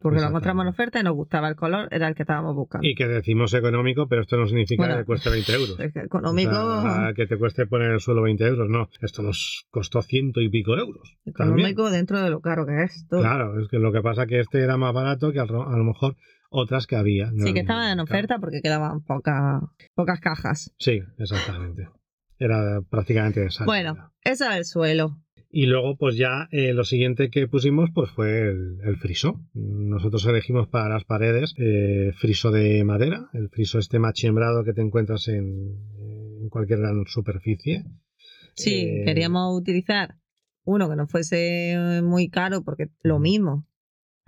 Porque 0.00 0.20
lo 0.20 0.28
encontramos 0.28 0.62
en 0.62 0.68
oferta 0.68 1.00
y 1.00 1.02
nos 1.02 1.14
gustaba 1.14 1.46
el 1.46 1.54
color, 1.54 1.88
era 1.90 2.08
el 2.08 2.14
que 2.14 2.22
estábamos 2.22 2.56
buscando. 2.56 2.88
Y 2.88 2.94
que 2.94 3.06
decimos 3.06 3.52
económico, 3.52 4.08
pero 4.08 4.22
esto 4.22 4.38
no 4.38 4.46
significa 4.46 4.84
Bueno, 4.84 4.96
que 5.00 5.04
cueste 5.04 5.28
20 5.28 5.52
euros. 5.52 5.80
Es 5.80 5.92
que 5.92 6.00
económico, 6.00 6.50
O 6.50 6.82
sea, 6.82 7.12
que 7.14 7.26
te 7.26 7.36
cueste 7.36 7.66
poner 7.66 7.90
el 7.90 8.00
suelo 8.00 8.22
20 8.22 8.42
euros, 8.46 8.70
no. 8.70 8.88
Esto 9.02 9.22
nos 9.22 9.66
costó 9.70 10.00
ciento 10.00 10.40
y 10.40 10.48
pico 10.48 10.78
euros. 10.78 11.18
También. 11.36 11.58
económico 11.58 11.90
dentro 11.90 12.22
de 12.22 12.30
lo 12.30 12.40
caro 12.40 12.64
que 12.64 12.84
es. 12.84 13.06
todo. 13.06 13.20
Claro, 13.20 13.60
es 13.60 13.68
que 13.68 13.78
lo 13.78 13.92
que 13.92 14.00
pasa 14.00 14.26
que 14.26 14.40
este 14.40 14.62
era 14.62 14.78
más 14.78 14.94
barato 14.94 15.30
que 15.30 15.40
a 15.40 15.44
lo 15.44 15.84
mejor 15.84 16.16
otras 16.50 16.86
que 16.86 16.96
había. 16.96 17.30
Sí, 17.36 17.54
que 17.54 17.60
estaban 17.60 17.90
en 17.92 18.00
oferta 18.00 18.38
porque 18.38 18.60
quedaban 18.60 19.02
pocas 19.02 19.62
pocas 19.94 20.20
cajas. 20.20 20.72
Sí, 20.78 21.00
exactamente. 21.18 21.88
Era 22.38 22.80
prácticamente 22.90 23.44
esa. 23.46 23.64
Bueno, 23.64 24.12
ese 24.22 24.44
es 24.48 24.56
el 24.56 24.64
suelo. 24.64 25.16
Y 25.52 25.66
luego, 25.66 25.96
pues 25.96 26.16
ya 26.16 26.46
eh, 26.52 26.72
lo 26.72 26.84
siguiente 26.84 27.28
que 27.28 27.48
pusimos 27.48 27.90
pues 27.92 28.10
fue 28.12 28.50
el, 28.50 28.78
el 28.84 28.96
friso. 28.98 29.40
Nosotros 29.52 30.24
elegimos 30.26 30.68
para 30.68 30.88
las 30.88 31.04
paredes 31.04 31.54
eh, 31.58 32.12
friso 32.16 32.50
de 32.52 32.84
madera, 32.84 33.28
el 33.32 33.48
friso 33.48 33.78
este 33.80 33.98
machembrado 33.98 34.62
que 34.62 34.72
te 34.72 34.80
encuentras 34.80 35.26
en, 35.26 35.74
en 36.40 36.48
cualquier 36.50 36.78
gran 36.78 37.04
superficie. 37.06 37.84
Sí, 38.54 38.80
Eh, 38.82 39.02
queríamos 39.04 39.58
utilizar 39.58 40.14
uno 40.64 40.88
que 40.88 40.94
no 40.96 41.08
fuese 41.08 42.00
muy 42.04 42.28
caro 42.28 42.62
porque 42.62 42.88
lo 43.02 43.18
mismo. 43.18 43.66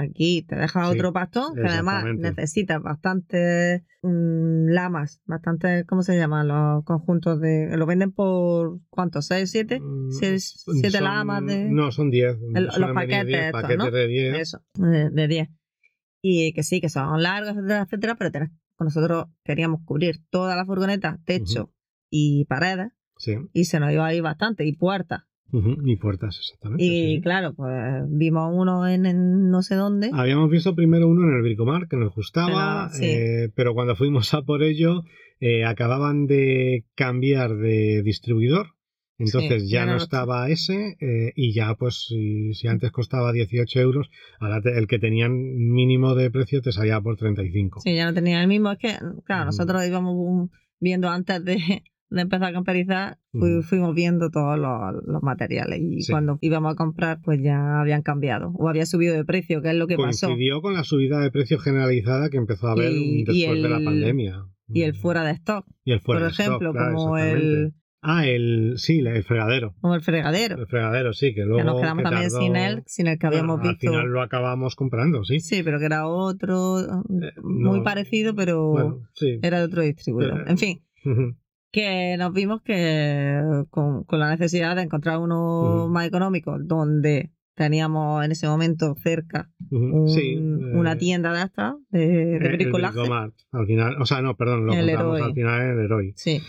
Aquí 0.03 0.43
te 0.43 0.57
deja 0.57 0.85
Sí, 0.85 0.91
otro 0.95 1.13
pastón 1.13 1.55
que 1.55 1.67
además 1.67 2.05
necesitas 2.17 2.83
bastantes 2.83 3.83
mm, 4.03 4.69
lamas, 4.71 5.21
bastantes, 5.27 5.85
¿cómo 5.87 6.03
se 6.03 6.17
llaman? 6.17 6.49
Los 6.49 6.85
conjuntos 6.85 7.41
de... 7.41 7.77
Lo 7.77 7.87
venden 7.87 8.13
por, 8.13 8.81
¿cuántos? 8.91 9.27
¿Seis, 9.27 9.51
siete? 9.51 9.81
Mm, 9.81 10.11
Seis, 10.11 10.63
siete 10.81 10.91
son- 10.99 11.05
lamas 11.05 11.47
de... 11.47 11.71
No, 11.71 11.91
son 11.93 12.11
10. 12.11 12.37
El- 12.55 12.65
los 12.65 12.93
paquetes 12.93 13.27
10 13.27 13.41
estos, 13.47 13.63
paquetes 13.63 13.79
¿no? 13.85 13.91
de 13.91 14.07
10. 14.09 14.35
Eso, 14.39 14.63
de, 14.75 15.11
de 15.11 15.29
10. 15.29 15.49
Y 16.23 16.53
que 16.53 16.63
sí, 16.63 16.81
que 16.81 16.89
son 16.89 17.23
largos, 17.23 17.51
etcétera, 17.57 17.83
etcétera, 17.83 18.15
pero 18.17 18.31
tenés- 18.31 18.53
nosotros 18.79 19.27
queríamos 19.45 19.81
cubrir 19.85 20.17
toda 20.31 20.57
la 20.57 20.65
furgoneta, 20.67 21.21
techo 21.25 21.73
y 22.11 22.45
paredes, 22.47 22.89
Sí. 23.19 23.37
y 23.53 23.67
se 23.67 23.79
nos 23.79 23.93
iba 23.93 24.05
a 24.07 24.13
ir 24.15 24.23
bastante, 24.23 24.65
y 24.67 24.73
puertas. 24.77 25.23
Ujú, 25.53 25.77
Y 25.85 25.97
puertas, 25.97 26.39
exactamente. 26.39 26.83
Y 26.83 27.17
sí, 27.17 27.21
claro, 27.21 27.53
pues 27.55 27.71
vimos 28.09 28.51
uno 28.55 28.89
en, 28.89 29.05
en 29.07 29.51
no 29.51 29.63
sé 29.63 29.75
dónde. 29.75 30.11
Habíamos 30.13 30.51
visto 30.51 30.75
primero 30.75 31.09
uno 31.09 31.29
en 31.29 31.37
el 31.37 31.43
Bricomar 31.43 31.89
que 31.89 31.97
nos 31.97 32.15
gustaba, 32.15 32.89
Pero, 32.91 32.99
sí. 32.99 33.05
eh, 33.05 33.49
pero 33.55 33.75
cuando 33.75 33.95
fuimos 33.95 34.33
a 34.35 34.43
por 34.43 34.63
ello 34.63 35.03
eh, 35.41 35.65
acababan 35.65 36.27
de 36.27 36.85
cambiar 36.95 37.55
de 37.57 38.03
distribuidor. 38.03 38.69
Entonces 39.19 39.65
Sí, 39.65 39.69
ya 39.69 39.81
ya 39.81 39.85
no 39.87 39.93
no 39.93 39.99
lo- 39.99 40.03
estaba 40.05 40.49
ese 40.49 40.97
eh, 41.01 41.33
y 41.37 41.53
ya 41.53 41.75
pues 41.75 42.07
si, 42.09 42.55
si 42.55 42.67
antes 42.67 42.91
costaba 42.91 43.31
18 43.33 43.79
euros, 43.79 44.09
ahora 44.41 44.61
te- 44.63 44.77
el 44.77 44.87
que 44.87 44.99
tenían 44.99 45.33
mínimo 45.35 46.15
de 46.15 46.31
precio 46.31 46.61
te 46.63 46.73
salía 46.73 47.01
por 47.01 47.17
35. 47.19 47.81
Sí, 47.85 47.95
ya 47.95 48.07
no 48.07 48.15
tenía 48.15 48.41
el 48.41 48.49
mismo. 48.49 48.73
Es 48.73 48.79
que, 48.79 48.97
claro, 49.25 49.43
Mm. 49.45 49.47
nosotros 49.47 49.87
íbamos 49.87 50.51
viendo 50.81 51.09
antes 51.11 51.45
de, 51.45 51.59
de 52.15 52.23
empezar 52.23 52.49
a 52.51 52.53
camperizar, 52.53 53.19
fui- 53.33 53.59
Mm. 53.59 53.63
fuimos 53.63 53.95
viendo 53.95 54.31
todos 54.31 54.59
los, 54.59 55.03
los 55.07 55.23
materiales. 55.23 55.81
Y 55.81 56.03
Sí. 56.03 56.13
cuando 56.13 56.39
íbamos 56.41 56.73
a 56.73 56.77
comprar, 56.77 57.21
pues 57.23 57.41
ya 57.43 57.81
habían 57.81 58.03
cambiado. 58.03 58.53
O 58.57 58.69
había 58.69 58.87
subido 58.87 59.15
de 59.15 59.25
precio, 59.25 59.63
que 59.63 59.71
es 59.71 59.75
lo 59.77 59.87
que 59.87 59.97
pasó. 59.97 60.27
Coincidió 60.29 60.61
con 60.63 60.75
la 60.75 60.85
subida 60.85 61.19
de 61.21 61.31
precio 61.31 61.59
generalizada 61.59 62.31
que 62.31 62.37
empezó 62.37 62.69
a 62.69 62.73
haber 62.73 62.93
Y- 62.93 63.21
y 63.23 63.25
después 63.25 63.63
de 63.63 63.69
la 63.69 63.81
pandemia. 63.85 64.45
Y 64.69 64.83
el 64.83 64.95
fuera 64.95 65.25
de 65.25 65.33
stock, 65.33 65.67
Y 65.85 65.93
el 65.93 66.01
fuera 66.01 66.21
por 66.21 66.27
de 66.29 66.33
stock, 66.33 66.47
ejemplo, 66.47 66.73
claro, 66.73 66.95
como 66.95 67.19
el, 67.19 67.75
Ah, 68.05 68.27
el 68.27 68.75
sí, 68.79 68.99
el 68.99 69.23
fregadero. 69.23 69.75
como 69.81 69.95
el 69.95 70.01
fregadero. 70.01 70.59
El 70.59 70.67
fregadero, 70.67 71.13
sí, 71.13 71.35
que 71.35 71.43
luego. 71.45 71.59
que 71.59 71.65
nos 71.65 71.81
quedamos 71.81 71.99
que 71.99 72.11
también 72.11 72.31
tardó- 72.31 72.41
sin 72.45 72.57
él, 72.57 72.83
sin 72.87 73.07
el 73.07 73.17
que 73.19 73.27
habíamos 73.29 73.61
visto. 73.61 73.71
Al 73.71 73.79
final 73.95 74.07
lo 74.09 74.23
acabamos 74.23 74.75
comprando, 74.75 75.23
sí. 75.25 75.39
Sí, 75.41 75.63
pero 75.63 75.79
que 75.79 75.85
era 75.85 76.09
otro, 76.09 76.81
Eh, 76.81 77.33
muy 77.45 77.79
no- 77.79 77.85
parecido, 77.85 78.35
pero 78.35 78.71
Bueno, 78.71 78.99
sí. 79.15 79.39
era 79.43 79.59
de 79.61 79.65
otro 79.67 79.83
distribuidor. 79.83 80.39
Pero- 80.39 80.51
En 80.51 80.59
fin, 80.59 80.83
Ujú, 81.05 81.37
que 81.73 82.17
nos 82.19 82.33
vimos 82.33 82.63
que 82.63 83.41
con, 83.71 84.05
con 84.05 84.21
la 84.21 84.31
necesidad 84.31 84.77
de 84.77 84.83
encontrar 84.83 85.19
uno 85.19 85.85
Ujú. 85.85 85.89
más 85.89 86.07
económico, 86.07 86.57
donde 86.61 87.31
teníamos 87.55 88.25
en 88.25 88.33
ese 88.33 88.47
momento 88.47 88.95
cerca 89.03 89.51
ujú, 89.71 90.03
un- 90.03 90.09
sí, 90.09 90.37
una 90.37 90.93
eh, 90.93 90.97
tienda 90.97 91.33
de 91.33 91.43
estas, 91.45 91.75
de, 91.91 92.07
de 92.07 92.37
el- 92.37 92.47
el 92.47 92.53
bricolaje. 92.57 92.95
Bricomart, 92.99 93.35
al 93.53 93.67
final, 93.67 93.97
o 94.01 94.07
sea, 94.07 94.23
no, 94.23 94.37
perdón, 94.37 94.67
lo 94.67 94.73
El 94.75 94.87
compramos 94.87 95.17
Heroi. 95.19 95.29
al 95.29 95.35
final 95.35 95.63
el 95.63 95.79
Heroi. 95.85 96.13
Sí. 96.17 96.41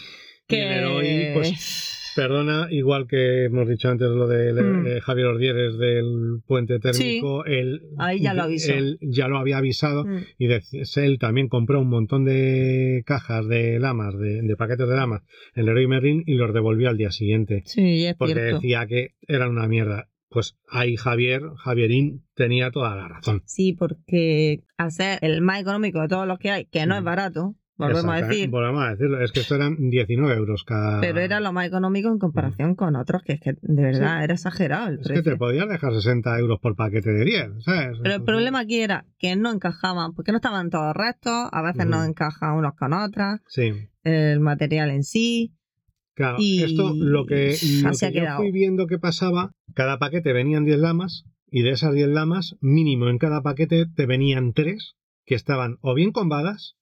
Y 0.49 0.55
el 0.55 0.71
Heroi, 0.71 1.33
pues, 1.33 2.02
Perdona, 2.15 2.67
igual 2.69 3.07
que 3.07 3.45
hemos 3.45 3.67
dicho 3.67 3.89
antes 3.89 4.07
lo 4.09 4.27
de 4.27 4.53
Mm. 4.53 4.85
eh, 4.87 5.01
Javier 5.01 5.27
Ordieres 5.27 5.77
del 5.77 6.41
puente 6.45 6.79
térmico, 6.79 7.45
él, 7.45 7.81
ahí 7.97 8.19
ya 8.21 8.33
lo 8.33 8.43
avisó. 8.43 8.71
él 8.73 8.97
ya 9.01 9.27
lo 9.27 9.37
había 9.37 9.57
avisado 9.57 10.05
Mm, 10.05 10.17
y 10.37 10.47
de- 10.47 10.63
él 10.97 11.17
también 11.19 11.47
compró 11.47 11.79
un 11.81 11.89
montón 11.89 12.25
de 12.25 13.03
cajas 13.05 13.47
de 13.47 13.79
lamas, 13.79 14.17
de, 14.17 14.41
de 14.41 14.55
paquetes 14.55 14.87
de 14.87 14.95
lamas 14.95 15.21
en 15.55 15.65
Leroy 15.65 15.87
Merlin 15.87 16.23
y 16.25 16.35
los 16.35 16.53
devolvió 16.53 16.89
al 16.89 16.97
día 16.97 17.11
siguiente 17.11 17.63
Sí, 17.65 18.05
es 18.05 18.15
porque 18.15 18.33
cierto. 18.35 18.55
decía 18.55 18.85
que 18.87 19.09
eran 19.27 19.49
una 19.51 19.67
mierda. 19.67 20.07
Pues 20.29 20.55
ahí 20.67 20.95
Javier, 20.95 21.43
Javierín 21.57 22.23
tenía 22.35 22.71
toda 22.71 22.95
la 22.95 23.07
razón. 23.07 23.43
Sí, 23.45 23.73
porque 23.73 24.61
ser 24.89 25.19
el 25.21 25.41
más 25.41 25.61
económico 25.61 26.01
de 26.01 26.07
todos 26.07 26.27
los 26.27 26.39
que 26.39 26.49
hay, 26.49 26.65
que 26.65 26.85
no 26.87 26.95
es 26.95 27.01
Mm. 27.01 27.05
barato, 27.05 27.55
volvemos 27.77 28.05
a 28.13 28.21
decir, 28.27 28.49
Volvemos 28.49 28.83
a 28.83 28.89
decirlo. 28.91 29.21
Es 29.23 29.31
que 29.31 29.39
esto 29.41 29.55
eran 29.55 29.75
19 29.89 30.35
euros 30.35 30.63
cada. 30.63 31.01
pero 31.01 31.19
era 31.19 31.39
lo 31.39 31.51
más 31.53 31.67
económico 31.67 32.09
en 32.09 32.19
comparación 32.19 32.75
con 32.75 32.95
otros, 32.95 33.21
que 33.23 33.33
es 33.33 33.39
que 33.41 33.53
de 33.61 33.81
verdad 33.83 34.23
era 34.23 34.33
exagerado 34.33 34.87
el 34.89 34.95
Es 34.99 35.07
que 35.07 35.13
precio. 35.13 35.31
te 35.33 35.37
podías 35.37 35.67
dejar 35.69 35.93
60 35.93 36.39
euros 36.39 36.59
por 36.59 36.75
paquete 36.75 37.11
de 37.11 37.25
10, 37.25 37.63
¿sabes? 37.63 37.97
Pero 38.01 38.15
el 38.15 38.23
problema 38.23 38.59
aquí 38.59 38.79
era 38.81 39.05
que 39.17 39.35
no 39.35 39.51
encajaban, 39.51 40.13
porque 40.13 40.31
no 40.31 40.37
estaban 40.37 40.69
todos 40.69 40.93
rectos, 40.95 41.49
a 41.51 41.61
veces 41.61 41.85
no 41.85 42.03
encajan 42.03 42.53
unos 42.55 42.73
con 42.75 42.93
otras, 42.93 43.41
Sí. 43.47 43.71
el 44.03 44.39
material 44.39 44.89
en 44.91 45.03
sí. 45.03 45.53
Claro, 46.15 46.37
Y 46.39 46.61
esto 46.61 46.93
lo 46.95 47.25
que, 47.25 47.55
lo 47.81 47.91
que 47.91 48.11
yo 48.13 48.35
fui 48.37 48.51
viendo 48.51 48.85
que 48.85 48.99
pasaba, 48.99 49.51
cada 49.73 49.97
paquete 49.97 50.31
venían 50.31 50.63
10 50.63 50.77
lamas 50.77 51.25
y 51.49 51.63
de 51.63 51.71
esas 51.71 51.91
10 51.95 52.09
lamas, 52.09 52.55
mínimo 52.61 53.09
en 53.09 53.17
cada 53.17 53.41
paquete 53.41 53.87
te 53.95 54.05
venían 54.05 54.53
3 54.53 54.93
que 55.25 55.33
estaban 55.33 55.77
o 55.81 55.95
bien 55.95 56.11
combadas, 56.11 56.75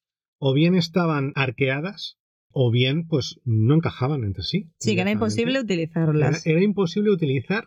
o 0.43 0.55
bien 0.55 0.73
estaban 0.73 1.33
arqueadas, 1.35 2.17
o 2.49 2.71
bien 2.71 3.07
pues 3.07 3.39
no 3.45 3.75
encajaban 3.75 4.23
entre 4.23 4.43
sí. 4.43 4.71
Sí, 4.79 4.95
que 4.95 5.01
era 5.01 5.11
imposible 5.11 5.59
utilizarlas. 5.59 6.45
era 6.47 6.63
imposible 6.63 7.11
utilizar 7.11 7.65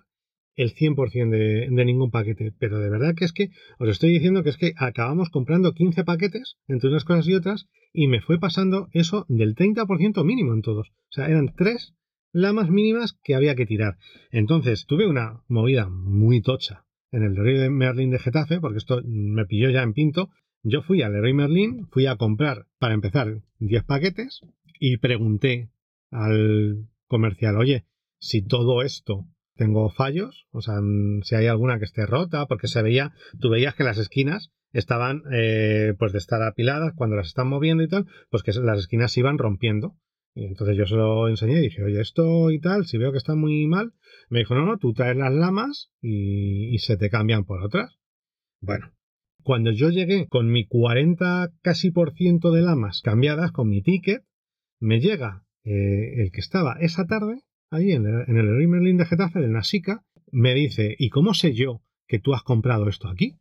el 0.56 0.74
100% 0.74 1.30
de, 1.30 1.68
de 1.70 1.84
ningún 1.84 2.10
paquete. 2.10 2.52
Pero 2.58 2.80
de 2.80 2.90
verdad 2.90 3.14
que 3.14 3.24
es 3.24 3.32
que 3.32 3.50
os 3.78 3.88
estoy 3.88 4.10
diciendo 4.10 4.42
que 4.42 4.50
es 4.50 4.56
que 4.56 4.72
acabamos 4.76 5.30
comprando 5.30 5.72
15 5.72 6.02
paquetes 6.02 6.56
entre 6.66 6.90
unas 6.90 7.04
cosas 7.04 7.28
y 7.28 7.34
otras 7.34 7.68
y 7.92 8.08
me 8.08 8.20
fue 8.20 8.40
pasando 8.40 8.88
eso 8.92 9.24
del 9.28 9.54
30% 9.54 10.24
mínimo 10.24 10.52
en 10.52 10.62
todos. 10.62 10.88
O 10.88 11.12
sea, 11.12 11.28
eran 11.28 11.54
tres 11.56 11.94
lamas 12.32 12.70
mínimas 12.70 13.16
que 13.22 13.36
había 13.36 13.54
que 13.54 13.66
tirar. 13.66 13.98
Entonces 14.32 14.84
tuve 14.86 15.06
una 15.06 15.44
movida 15.46 15.88
muy 15.88 16.42
tocha 16.42 16.84
en 17.12 17.22
el 17.22 17.34
Leroy 17.34 17.56
de 17.56 17.70
Merlin 17.70 18.10
de 18.10 18.18
Getafe, 18.18 18.60
porque 18.60 18.78
esto 18.78 19.00
me 19.04 19.46
pilló 19.46 19.70
ya 19.70 19.82
en 19.82 19.92
pinto. 19.92 20.30
Yo 20.66 20.80
fui 20.80 21.02
al 21.02 21.12
Leroy 21.12 21.34
Merlin, 21.34 21.86
fui 21.88 22.06
a 22.06 22.16
comprar, 22.16 22.66
para 22.78 22.94
empezar, 22.94 23.42
10 23.58 23.84
paquetes 23.84 24.40
y 24.80 24.96
pregunté 24.96 25.68
al 26.10 26.88
comercial, 27.06 27.58
oye, 27.58 27.84
si 28.18 28.40
todo 28.40 28.80
esto 28.80 29.26
tengo 29.56 29.90
fallos, 29.90 30.46
o 30.52 30.62
sea, 30.62 30.76
si 31.22 31.34
hay 31.34 31.48
alguna 31.48 31.78
que 31.78 31.84
esté 31.84 32.06
rota, 32.06 32.46
porque 32.46 32.66
se 32.66 32.80
veía, 32.80 33.12
tú 33.38 33.50
veías 33.50 33.74
que 33.74 33.84
las 33.84 33.98
esquinas 33.98 34.52
estaban, 34.72 35.22
eh, 35.34 35.92
pues 35.98 36.12
de 36.12 36.18
estar 36.18 36.42
apiladas, 36.42 36.94
cuando 36.96 37.16
las 37.16 37.26
están 37.26 37.48
moviendo 37.48 37.82
y 37.82 37.88
tal, 37.88 38.06
pues 38.30 38.42
que 38.42 38.52
las 38.52 38.78
esquinas 38.78 39.12
se 39.12 39.20
iban 39.20 39.36
rompiendo. 39.36 39.98
Y 40.34 40.46
entonces 40.46 40.78
yo 40.78 40.86
se 40.86 40.96
lo 40.96 41.28
enseñé 41.28 41.58
y 41.58 41.64
dije, 41.64 41.84
oye, 41.84 42.00
esto 42.00 42.50
y 42.50 42.58
tal, 42.58 42.86
si 42.86 42.96
veo 42.96 43.12
que 43.12 43.18
está 43.18 43.34
muy 43.34 43.66
mal, 43.66 43.92
me 44.30 44.38
dijo, 44.38 44.54
no, 44.54 44.64
no, 44.64 44.78
tú 44.78 44.94
traes 44.94 45.16
las 45.18 45.32
lamas 45.32 45.92
y 46.00 46.78
se 46.78 46.96
te 46.96 47.10
cambian 47.10 47.44
por 47.44 47.62
otras. 47.62 47.98
Bueno, 48.60 48.94
cuando 49.44 49.70
yo 49.70 49.90
llegué 49.90 50.26
con 50.26 50.50
mi 50.50 50.66
40 50.66 51.52
casi 51.62 51.90
por 51.90 52.14
ciento 52.14 52.50
de 52.50 52.62
lamas 52.62 53.02
cambiadas, 53.02 53.52
con 53.52 53.68
mi 53.68 53.82
ticket, 53.82 54.24
me 54.80 55.00
llega 55.00 55.44
eh, 55.64 56.22
el 56.22 56.32
que 56.32 56.40
estaba 56.40 56.76
esa 56.80 57.04
tarde, 57.06 57.42
ahí 57.70 57.92
en 57.92 58.06
el, 58.06 58.24
en 58.26 58.38
el 58.38 58.46
Leroy 58.46 58.66
Merlin 58.66 58.96
de 58.96 59.06
Getafe, 59.06 59.40
del 59.40 59.52
Nasica, 59.52 60.02
me 60.32 60.54
dice, 60.54 60.96
¿y 60.98 61.10
cómo 61.10 61.34
sé 61.34 61.54
yo 61.54 61.82
que 62.08 62.18
tú 62.18 62.34
has 62.34 62.42
comprado 62.42 62.88
esto 62.88 63.08
aquí? 63.08 63.36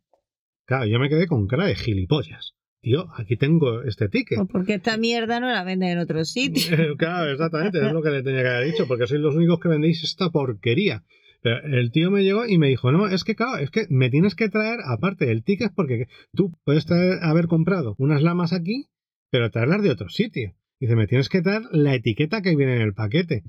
Claro, 0.66 0.86
yo 0.86 0.98
me 0.98 1.08
quedé 1.08 1.26
con 1.26 1.46
cara 1.46 1.66
de 1.66 1.74
gilipollas. 1.74 2.54
tío, 2.80 3.06
aquí 3.16 3.36
tengo 3.36 3.82
este 3.82 4.08
ticket. 4.08 4.38
Pues 4.38 4.48
porque 4.50 4.74
esta 4.74 4.96
mierda 4.96 5.40
no 5.40 5.48
la 5.50 5.64
venden 5.64 5.90
en 5.90 5.98
otro 5.98 6.24
sitio. 6.24 6.96
claro, 6.96 7.32
exactamente, 7.32 7.78
es 7.84 7.92
lo 7.92 8.02
que 8.02 8.10
le 8.10 8.22
tenía 8.22 8.42
que 8.42 8.48
haber 8.48 8.66
dicho, 8.66 8.86
porque 8.86 9.06
sois 9.06 9.20
los 9.20 9.34
únicos 9.34 9.58
que 9.58 9.68
vendéis 9.68 10.04
esta 10.04 10.30
porquería. 10.30 11.02
Pero 11.44 11.62
el 11.62 11.90
tío 11.90 12.10
me 12.10 12.24
llegó 12.24 12.46
y 12.46 12.56
me 12.56 12.68
dijo, 12.68 12.90
no, 12.90 13.06
es 13.06 13.22
que 13.22 13.36
claro, 13.36 13.58
es 13.58 13.70
que 13.70 13.86
me 13.90 14.08
tienes 14.08 14.34
que 14.34 14.48
traer, 14.48 14.80
aparte 14.82 15.26
del 15.26 15.44
ticket, 15.44 15.74
porque 15.74 16.08
tú 16.32 16.58
puedes 16.64 16.90
haber 17.20 17.48
comprado 17.48 17.96
unas 17.98 18.22
lamas 18.22 18.54
aquí, 18.54 18.86
pero 19.30 19.50
traerlas 19.50 19.82
de 19.82 19.90
otro 19.90 20.08
sitio. 20.08 20.54
Dice, 20.80 20.96
me 20.96 21.06
tienes 21.06 21.28
que 21.28 21.42
traer 21.42 21.64
la 21.70 21.94
etiqueta 21.94 22.40
que 22.40 22.56
viene 22.56 22.76
en 22.76 22.80
el 22.80 22.94
paquete. 22.94 23.42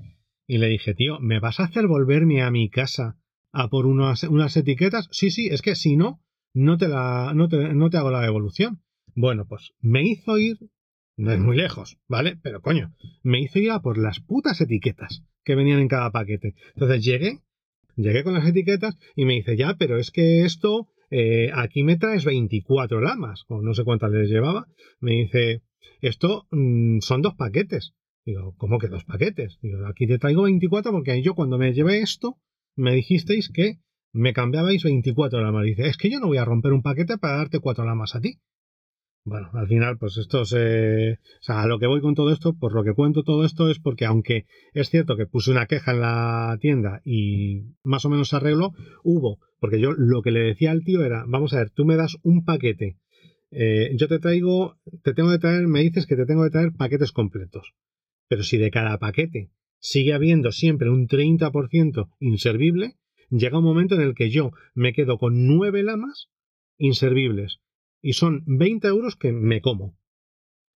Y 0.46 0.58
le 0.58 0.66
dije, 0.66 0.92
tío, 0.92 1.20
¿me 1.20 1.40
vas 1.40 1.58
a 1.58 1.64
hacer 1.64 1.86
volverme 1.86 2.42
a 2.42 2.50
mi 2.50 2.68
casa 2.68 3.16
a 3.50 3.70
por 3.70 3.86
unas, 3.86 4.24
unas 4.24 4.54
etiquetas? 4.58 5.08
Sí, 5.10 5.30
sí, 5.30 5.48
es 5.50 5.62
que 5.62 5.74
si 5.74 5.96
no, 5.96 6.22
no 6.52 6.76
te, 6.76 6.88
la, 6.88 7.32
no, 7.34 7.48
te, 7.48 7.72
no 7.72 7.88
te 7.88 7.96
hago 7.96 8.10
la 8.10 8.20
devolución. 8.20 8.82
Bueno, 9.14 9.46
pues 9.48 9.72
me 9.80 10.02
hizo 10.02 10.36
ir, 10.36 10.58
no 11.16 11.32
es 11.32 11.38
muy 11.38 11.56
lejos, 11.56 11.96
¿vale? 12.08 12.38
Pero 12.42 12.60
coño, 12.60 12.92
me 13.22 13.40
hizo 13.40 13.58
ir 13.58 13.70
a 13.70 13.80
por 13.80 13.96
las 13.96 14.20
putas 14.20 14.60
etiquetas 14.60 15.24
que 15.44 15.54
venían 15.54 15.80
en 15.80 15.88
cada 15.88 16.10
paquete. 16.10 16.54
Entonces 16.74 17.02
llegué, 17.02 17.40
llegué 17.96 18.22
con 18.22 18.34
las 18.34 18.46
etiquetas 18.46 18.96
y 19.14 19.24
me 19.24 19.34
dice, 19.34 19.56
ya, 19.56 19.76
pero 19.78 19.98
es 19.98 20.10
que 20.10 20.44
esto, 20.44 20.88
eh, 21.10 21.50
aquí 21.54 21.82
me 21.82 21.96
traes 21.96 22.24
24 22.24 23.00
lamas, 23.00 23.44
o 23.48 23.62
no 23.62 23.74
sé 23.74 23.84
cuántas 23.84 24.10
les 24.12 24.28
llevaba. 24.28 24.66
Me 25.00 25.12
dice, 25.12 25.62
esto 26.00 26.46
mmm, 26.50 26.98
son 27.00 27.22
dos 27.22 27.34
paquetes. 27.34 27.94
Digo, 28.24 28.54
¿cómo 28.56 28.78
que 28.78 28.88
dos 28.88 29.04
paquetes? 29.04 29.58
Digo, 29.62 29.86
aquí 29.86 30.06
te 30.06 30.18
traigo 30.18 30.42
24 30.42 30.92
porque 30.92 31.22
yo 31.22 31.34
cuando 31.34 31.58
me 31.58 31.72
llevé 31.72 32.00
esto, 32.00 32.38
me 32.74 32.94
dijisteis 32.94 33.50
que 33.50 33.78
me 34.12 34.32
cambiabais 34.32 34.82
24 34.82 35.40
lamas. 35.40 35.64
Dice, 35.64 35.86
es 35.86 35.96
que 35.96 36.10
yo 36.10 36.18
no 36.18 36.26
voy 36.26 36.38
a 36.38 36.44
romper 36.44 36.72
un 36.72 36.82
paquete 36.82 37.18
para 37.18 37.36
darte 37.36 37.60
cuatro 37.60 37.84
lamas 37.84 38.16
a 38.16 38.20
ti. 38.20 38.40
Bueno, 39.26 39.50
al 39.54 39.66
final, 39.66 39.98
pues 39.98 40.18
esto 40.18 40.44
se. 40.44 41.14
O 41.14 41.42
sea, 41.42 41.62
a 41.62 41.66
lo 41.66 41.80
que 41.80 41.88
voy 41.88 42.00
con 42.00 42.14
todo 42.14 42.32
esto, 42.32 42.54
por 42.54 42.72
lo 42.72 42.84
que 42.84 42.94
cuento 42.94 43.24
todo 43.24 43.44
esto, 43.44 43.68
es 43.68 43.80
porque 43.80 44.04
aunque 44.04 44.46
es 44.72 44.88
cierto 44.88 45.16
que 45.16 45.26
puse 45.26 45.50
una 45.50 45.66
queja 45.66 45.90
en 45.90 46.00
la 46.00 46.56
tienda 46.60 47.02
y 47.04 47.74
más 47.82 48.04
o 48.04 48.08
menos 48.08 48.28
se 48.28 48.36
arregló, 48.36 48.70
hubo. 49.02 49.40
Porque 49.58 49.80
yo 49.80 49.90
lo 49.92 50.22
que 50.22 50.30
le 50.30 50.44
decía 50.44 50.70
al 50.70 50.84
tío 50.84 51.04
era: 51.04 51.24
Vamos 51.26 51.52
a 51.52 51.58
ver, 51.58 51.70
tú 51.70 51.84
me 51.84 51.96
das 51.96 52.18
un 52.22 52.44
paquete. 52.44 52.98
Eh, 53.50 53.90
yo 53.96 54.06
te 54.06 54.20
traigo, 54.20 54.76
te 55.02 55.12
tengo 55.12 55.32
que 55.32 55.38
traer, 55.38 55.66
me 55.66 55.80
dices 55.80 56.06
que 56.06 56.14
te 56.14 56.24
tengo 56.24 56.44
que 56.44 56.50
traer 56.50 56.70
paquetes 56.70 57.10
completos. 57.10 57.74
Pero 58.28 58.44
si 58.44 58.58
de 58.58 58.70
cada 58.70 58.98
paquete 58.98 59.50
sigue 59.80 60.14
habiendo 60.14 60.52
siempre 60.52 60.88
un 60.88 61.08
30% 61.08 62.10
inservible, 62.20 62.94
llega 63.30 63.58
un 63.58 63.64
momento 63.64 63.96
en 63.96 64.02
el 64.02 64.14
que 64.14 64.30
yo 64.30 64.52
me 64.74 64.92
quedo 64.92 65.18
con 65.18 65.48
nueve 65.48 65.82
lamas 65.82 66.28
inservibles 66.78 67.60
y 68.00 68.12
son 68.12 68.42
20 68.46 68.88
euros 68.88 69.16
que 69.16 69.32
me 69.32 69.60
como. 69.60 69.96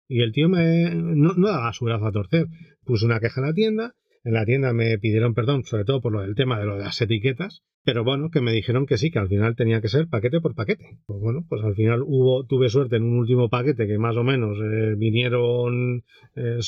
Y 0.08 0.22
el 0.22 0.32
tío 0.32 0.48
me, 0.48 0.94
no, 0.94 1.34
no 1.34 1.48
daba 1.48 1.72
su 1.72 1.84
brazo 1.84 2.06
a 2.06 2.12
torcer. 2.12 2.46
Puse 2.84 3.06
una 3.06 3.20
queja 3.20 3.40
en 3.40 3.46
la 3.46 3.54
tienda. 3.54 3.94
En 4.22 4.34
la 4.34 4.44
tienda 4.44 4.72
me 4.72 4.98
pidieron 4.98 5.34
perdón, 5.34 5.64
sobre 5.64 5.84
todo 5.84 6.00
por 6.00 6.12
lo 6.12 6.20
del 6.20 6.34
tema 6.34 6.58
de 6.58 6.66
lo 6.66 6.76
de 6.76 6.84
las 6.84 7.00
etiquetas. 7.00 7.62
Pero 7.82 8.04
bueno, 8.04 8.28
que 8.30 8.42
me 8.42 8.52
dijeron 8.52 8.84
que 8.84 8.98
sí, 8.98 9.10
que 9.10 9.18
al 9.18 9.28
final 9.28 9.56
tenía 9.56 9.80
que 9.80 9.88
ser 9.88 10.08
paquete 10.08 10.40
por 10.40 10.54
paquete. 10.54 10.98
Pues 11.06 11.18
bueno, 11.20 11.46
pues 11.48 11.64
al 11.64 11.74
final 11.74 12.02
hubo, 12.04 12.44
tuve 12.44 12.68
suerte 12.68 12.96
en 12.96 13.04
un 13.04 13.18
último 13.18 13.48
paquete 13.48 13.86
que 13.86 13.96
más 13.96 14.16
o 14.16 14.24
menos 14.24 14.58
eh, 14.58 14.94
vinieron, 14.98 16.04
eh, 16.36 16.58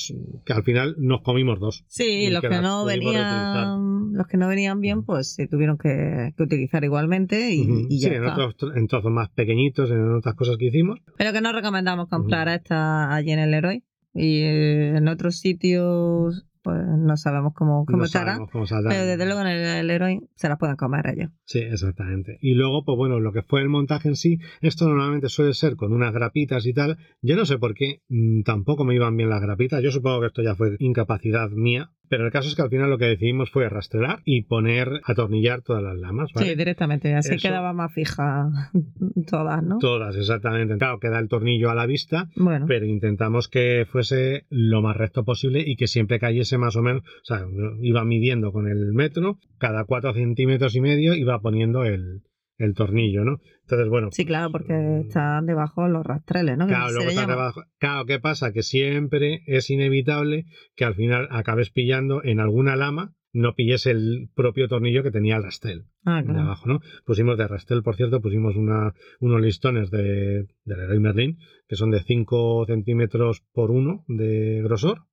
que 0.47 0.53
al 0.53 0.63
final 0.63 0.95
nos 0.99 1.21
comimos 1.21 1.61
dos. 1.61 1.85
Sí, 1.89 2.31
los 2.31 2.41
que, 2.41 2.49
que 2.49 2.61
no 2.63 2.87
venían, 2.87 4.02
los 4.13 4.27
que 4.27 4.37
no 4.37 4.49
venían 4.49 4.81
bien, 4.81 5.05
pues 5.05 5.35
se 5.35 5.49
tuvieron 5.49 5.79
que, 5.79 6.33
que 6.37 6.43
utilizar 6.43 6.85
igualmente 6.85 7.53
y, 7.53 7.63
uh 7.63 7.75
-huh. 7.75 7.87
y 7.89 8.01
ya 8.01 8.09
sí, 8.09 8.15
está. 8.15 8.27
en 8.35 8.41
otros 8.41 8.77
en 8.77 8.87
trozos 8.87 9.11
más 9.13 9.29
pequeñitos, 9.31 9.91
en 9.91 10.15
otras 10.15 10.35
cosas 10.35 10.57
que 10.59 10.67
hicimos. 10.67 11.01
Pero 11.17 11.33
que 11.33 11.41
no 11.41 11.53
recomendamos 11.53 12.09
comprar 12.09 12.49
uh 12.49 12.51
-huh. 12.51 12.57
esta 12.57 13.15
allí 13.15 13.33
en 13.33 13.39
el 13.39 13.51
Leroy. 13.51 13.83
Y 14.15 14.43
eh, 14.43 14.97
en 14.97 15.09
otros 15.09 15.39
sitios 15.39 16.47
pues 16.63 16.79
no 16.97 17.17
sabemos 17.17 17.55
cómo, 17.55 17.85
cómo 17.85 17.99
no 17.99 18.05
estará. 18.05 18.33
sabemos 18.33 18.51
cómo 18.53 18.67
saldrá. 18.67 18.91
Pero 18.93 19.05
desde 19.07 19.25
luego 19.27 19.41
en 19.41 19.47
el, 19.49 19.65
el 19.81 19.87
Leroy 19.89 20.21
se 20.37 20.49
las 20.49 20.59
pueden 20.59 20.77
comer 20.77 21.07
ellos. 21.09 21.31
Sí, 21.45 21.59
exactamente. 21.59 22.39
Y 22.41 22.55
luego, 22.55 22.85
pues 22.85 22.97
bueno, 22.97 23.19
lo 23.19 23.33
que 23.33 23.43
fue 23.43 23.63
el 23.63 23.69
montaje 23.69 24.09
en 24.09 24.17
sí, 24.17 24.39
esto 24.61 24.87
normalmente 24.89 25.29
suele 25.29 25.55
ser 25.55 25.75
con 25.75 25.93
unas 25.93 26.13
grapitas 26.13 26.65
y 26.67 26.73
tal. 26.73 26.99
Yo 27.21 27.35
no 27.35 27.47
sé 27.47 27.59
por 27.59 27.75
qué 27.75 28.03
mmm, 28.09 28.43
tampoco 28.43 28.85
me 28.85 28.95
iban 28.95 29.17
bien 29.17 29.29
las 29.29 29.41
grapitas. 29.41 29.83
Yo 29.83 29.91
supongo 29.91 30.21
que 30.21 30.27
esto 30.29 30.43
ya 30.43 30.55
fue 30.55 30.77
incapacidad 30.79 31.51
mía. 31.51 31.91
Pero 32.13 32.27
el 32.27 32.31
caso 32.31 32.47
es 32.51 32.55
que 32.55 32.61
al 32.61 32.69
final 32.69 32.91
lo 32.91 32.99
que 32.99 33.07
decidimos 33.07 33.51
fue 33.51 33.67
rastrear 33.71 34.21
y 34.27 34.43
poner, 34.43 35.01
atornillar 35.07 35.63
todas 35.63 35.83
las 35.83 35.97
lamas. 35.97 36.31
¿vale? 36.35 36.47
Sí, 36.47 36.55
directamente. 36.55 37.15
Así 37.15 37.37
Eso, 37.37 37.49
quedaba 37.49 37.73
más 37.73 37.91
fija 37.95 38.51
todas, 39.31 39.63
¿no? 39.63 39.79
Todas, 39.79 40.15
exactamente. 40.17 40.77
Claro, 40.77 40.99
queda 41.01 41.19
el 41.19 41.29
tornillo 41.29 41.71
a 41.71 41.75
la 41.75 41.87
vista, 41.87 42.29
bueno. 42.37 42.67
pero 42.69 42.85
intentamos 42.85 43.49
que 43.49 43.87
fuese 43.91 44.45
lo 44.51 44.83
más 44.83 44.95
recto 44.95 45.25
posible 45.25 45.65
y 45.67 45.77
que 45.77 45.87
siempre 45.87 46.21
cayese 46.21 46.59
más 46.59 46.77
o 46.77 46.83
menos. 46.83 47.03
O 47.03 47.25
sea, 47.25 47.47
iba 47.81 48.05
midiendo 48.05 48.53
con 48.53 48.69
el 48.69 48.93
metro, 48.93 49.39
cada 49.57 49.85
cuatro 49.87 50.13
centímetros 50.13 50.77
y 50.77 50.83
medio 50.83 51.15
iba 51.15 51.41
poniendo 51.41 51.87
el, 51.87 52.21
el 52.59 52.75
tornillo, 52.75 53.25
¿no? 53.25 53.41
Entonces, 53.63 53.89
bueno. 53.89 54.09
Sí, 54.13 54.25
claro, 54.25 54.51
porque 54.51 55.01
están 55.01 55.47
debajo 55.47 55.89
los 55.89 56.05
rastreles, 56.05 56.59
¿no? 56.59 56.67
Claro, 56.67 56.93
luego 56.93 57.11
están 57.11 57.29
debajo. 57.29 57.63
Claro, 57.79 58.05
¿qué 58.07 58.21
pasa? 58.21 58.53
Que 58.53 58.63
siempre 58.63 59.43
es 59.47 59.71
inevitable 59.71 60.47
que 60.75 60.85
al 60.85 60.95
final 60.95 61.29
acabes 61.31 61.71
pillando 61.71 62.23
en 62.25 62.41
alguna 62.41 62.77
lama, 62.77 63.15
no 63.33 63.55
pilles 63.55 63.87
el 63.87 64.29
propio 64.35 64.69
tornillo 64.69 65.03
que 65.03 65.11
tenía 65.11 65.37
el 65.37 65.43
rastrel 65.43 65.87
ah, 66.05 66.21
claro. 66.23 66.35
de 66.35 66.41
abajo, 66.45 66.69
¿no? 66.69 66.81
Pusimos 67.07 67.39
de 67.39 67.49
rastrel, 67.49 67.83
por 67.83 67.97
cierto, 67.97 68.21
pusimos 68.21 68.57
una, 68.57 68.93
unos 69.21 69.41
listones 69.41 69.91
de, 69.91 70.47
de 70.65 70.77
Leroy 70.77 71.01
Merlin 71.01 71.39
que 71.67 71.77
son 71.77 71.91
de 71.91 72.03
5 72.03 72.67
centímetros 72.67 73.43
por 73.53 73.71
1 73.71 74.05
de 74.09 74.61
grosor 74.63 75.07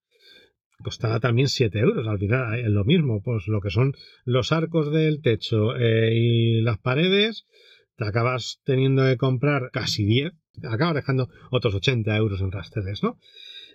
costaba 0.84 1.20
también 1.20 1.48
7 1.48 1.80
euros. 1.80 2.08
Al 2.08 2.20
final 2.20 2.60
es 2.60 2.70
lo 2.70 2.86
mismo, 2.86 3.22
pues 3.22 3.48
lo 3.48 3.62
que 3.62 3.70
son 3.70 3.94
los 4.26 4.52
arcos 4.52 4.92
del 4.92 5.22
techo 5.22 5.76
eh, 5.76 6.14
y 6.14 6.62
las 6.62 6.80
paredes, 6.80 7.46
te 7.96 8.06
acabas 8.06 8.62
teniendo 8.64 9.04
que 9.06 9.18
comprar 9.18 9.70
casi 9.72 10.06
10, 10.06 10.34
acabas 10.64 10.96
dejando 10.96 11.30
otros 11.52 11.76
80 11.76 12.16
euros 12.16 12.42
en 12.42 12.52
rastreles, 12.52 13.04
¿no? 13.04 13.18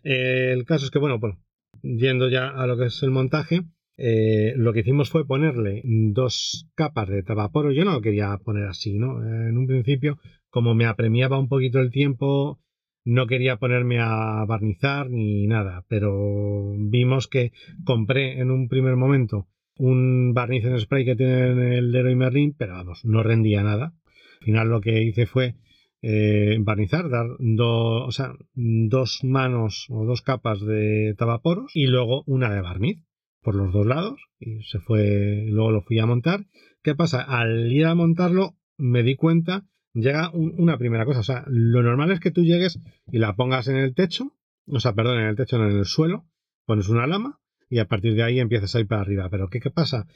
Eh, 0.02 0.52
el 0.52 0.64
caso 0.64 0.86
es 0.86 0.90
que, 0.90 0.98
bueno, 0.98 1.18
bueno, 1.18 1.38
yendo 1.82 2.28
ya 2.28 2.48
a 2.48 2.66
lo 2.66 2.76
que 2.76 2.86
es 2.86 3.02
el 3.02 3.11
montaje, 3.11 3.62
eh, 3.96 4.55
lo 4.57 4.72
que 4.72 4.80
hicimos 4.80 5.09
fue 5.09 5.26
ponerle 5.26 5.82
dos 5.84 6.66
capas 6.74 7.09
de 7.09 7.22
tapaporo. 7.22 7.70
Yo 7.72 7.84
no 7.84 7.92
lo 7.92 8.00
quería 8.00 8.36
poner 8.38 8.64
así, 8.66 8.98
¿no? 8.98 9.22
En 9.22 9.57
un 9.57 9.66
principio, 9.66 10.18
como 10.50 10.74
me 10.74 10.86
apremiaba 10.86 11.38
un 11.38 11.48
poquito 11.48 11.78
el 11.80 11.90
tiempo, 11.90 12.61
no 13.05 13.26
quería 13.26 13.57
ponerme 13.57 14.00
a 14.00 14.44
barnizar 14.46 15.11
ni 15.11 15.46
nada, 15.46 15.84
pero 15.88 16.74
vimos 16.78 17.28
que 17.28 17.52
compré 17.84 18.40
en 18.40 18.50
un 18.50 18.68
primer 18.68 18.96
momento 18.96 19.46
un 19.76 20.32
barniz 20.34 20.64
en 20.64 20.78
spray 20.78 21.05
que 21.05 21.16
tiene 21.16 21.78
el 21.78 21.92
Leroy 21.92 22.14
Merlin, 22.14 22.55
pero 22.57 22.74
vamos, 22.74 23.05
no 23.05 23.22
rendía 23.22 23.62
nada. 23.62 23.92
Al 24.40 24.44
final 24.44 24.68
lo 24.68 24.80
que 24.80 25.02
hice 25.02 25.26
fue 25.26 25.57
eh, 26.02 26.59
barnizar, 26.61 27.09
dar 27.09 27.26
o 27.40 28.11
sea, 28.11 28.34
dos 28.55 29.20
manos 29.24 29.86
o 29.88 30.05
dos 30.05 30.22
capas 30.22 30.61
de 30.61 31.14
tabaporos 31.16 31.72
y 31.74 31.86
luego 31.86 32.22
una 32.26 32.55
de 32.55 32.61
barniz 32.61 33.02
por 33.42 33.55
los 33.55 33.72
dos 33.72 33.86
lados 33.86 34.20
y 34.38 34.62
se 34.62 34.78
fue, 34.78 35.46
luego 35.48 35.70
lo 35.70 35.82
fui 35.82 35.98
a 35.98 36.07
montar. 36.07 36.46
¿Qué 36.82 36.94
pasa? 36.94 37.22
Al 37.22 37.72
ir 37.72 37.86
a 37.86 37.94
montarlo 37.94 38.55
me 38.76 39.02
di 39.02 39.16
cuenta 39.16 39.66
llega 39.95 40.30
un, 40.30 40.55
una 40.59 40.76
primera 40.76 41.05
cosa. 41.05 41.20
O 41.20 41.24
sea, 41.24 41.45
lo 41.47 41.82
normal 41.82 42.11
es 42.11 42.20
que 42.20 42.30
tú 42.30 42.42
llegues 42.42 42.78
y 43.11 43.18
la 43.18 43.34
pongas 43.34 43.68
en 43.68 43.76
el 43.76 43.95
techo, 43.95 44.32
o 44.66 44.80
sea, 44.80 44.95
perdón, 44.95 45.20
en 45.20 45.26
el 45.26 45.36
techo, 45.36 45.59
no 45.59 45.68
en 45.70 45.78
el 45.78 45.84
suelo, 45.84 46.24
pones 46.66 46.88
una 46.88 47.07
lama 47.07 47.40
y 47.68 47.78
a 47.78 47.86
partir 47.86 48.14
de 48.14 48.22
ahí 48.22 48.40
empiezas 48.40 48.74
a 48.74 48.80
ir 48.80 48.86
para 48.86 49.03
arriba. 49.03 49.28
Pero 49.30 49.49
¿qué, 49.49 49.61
pasa? 49.70 50.07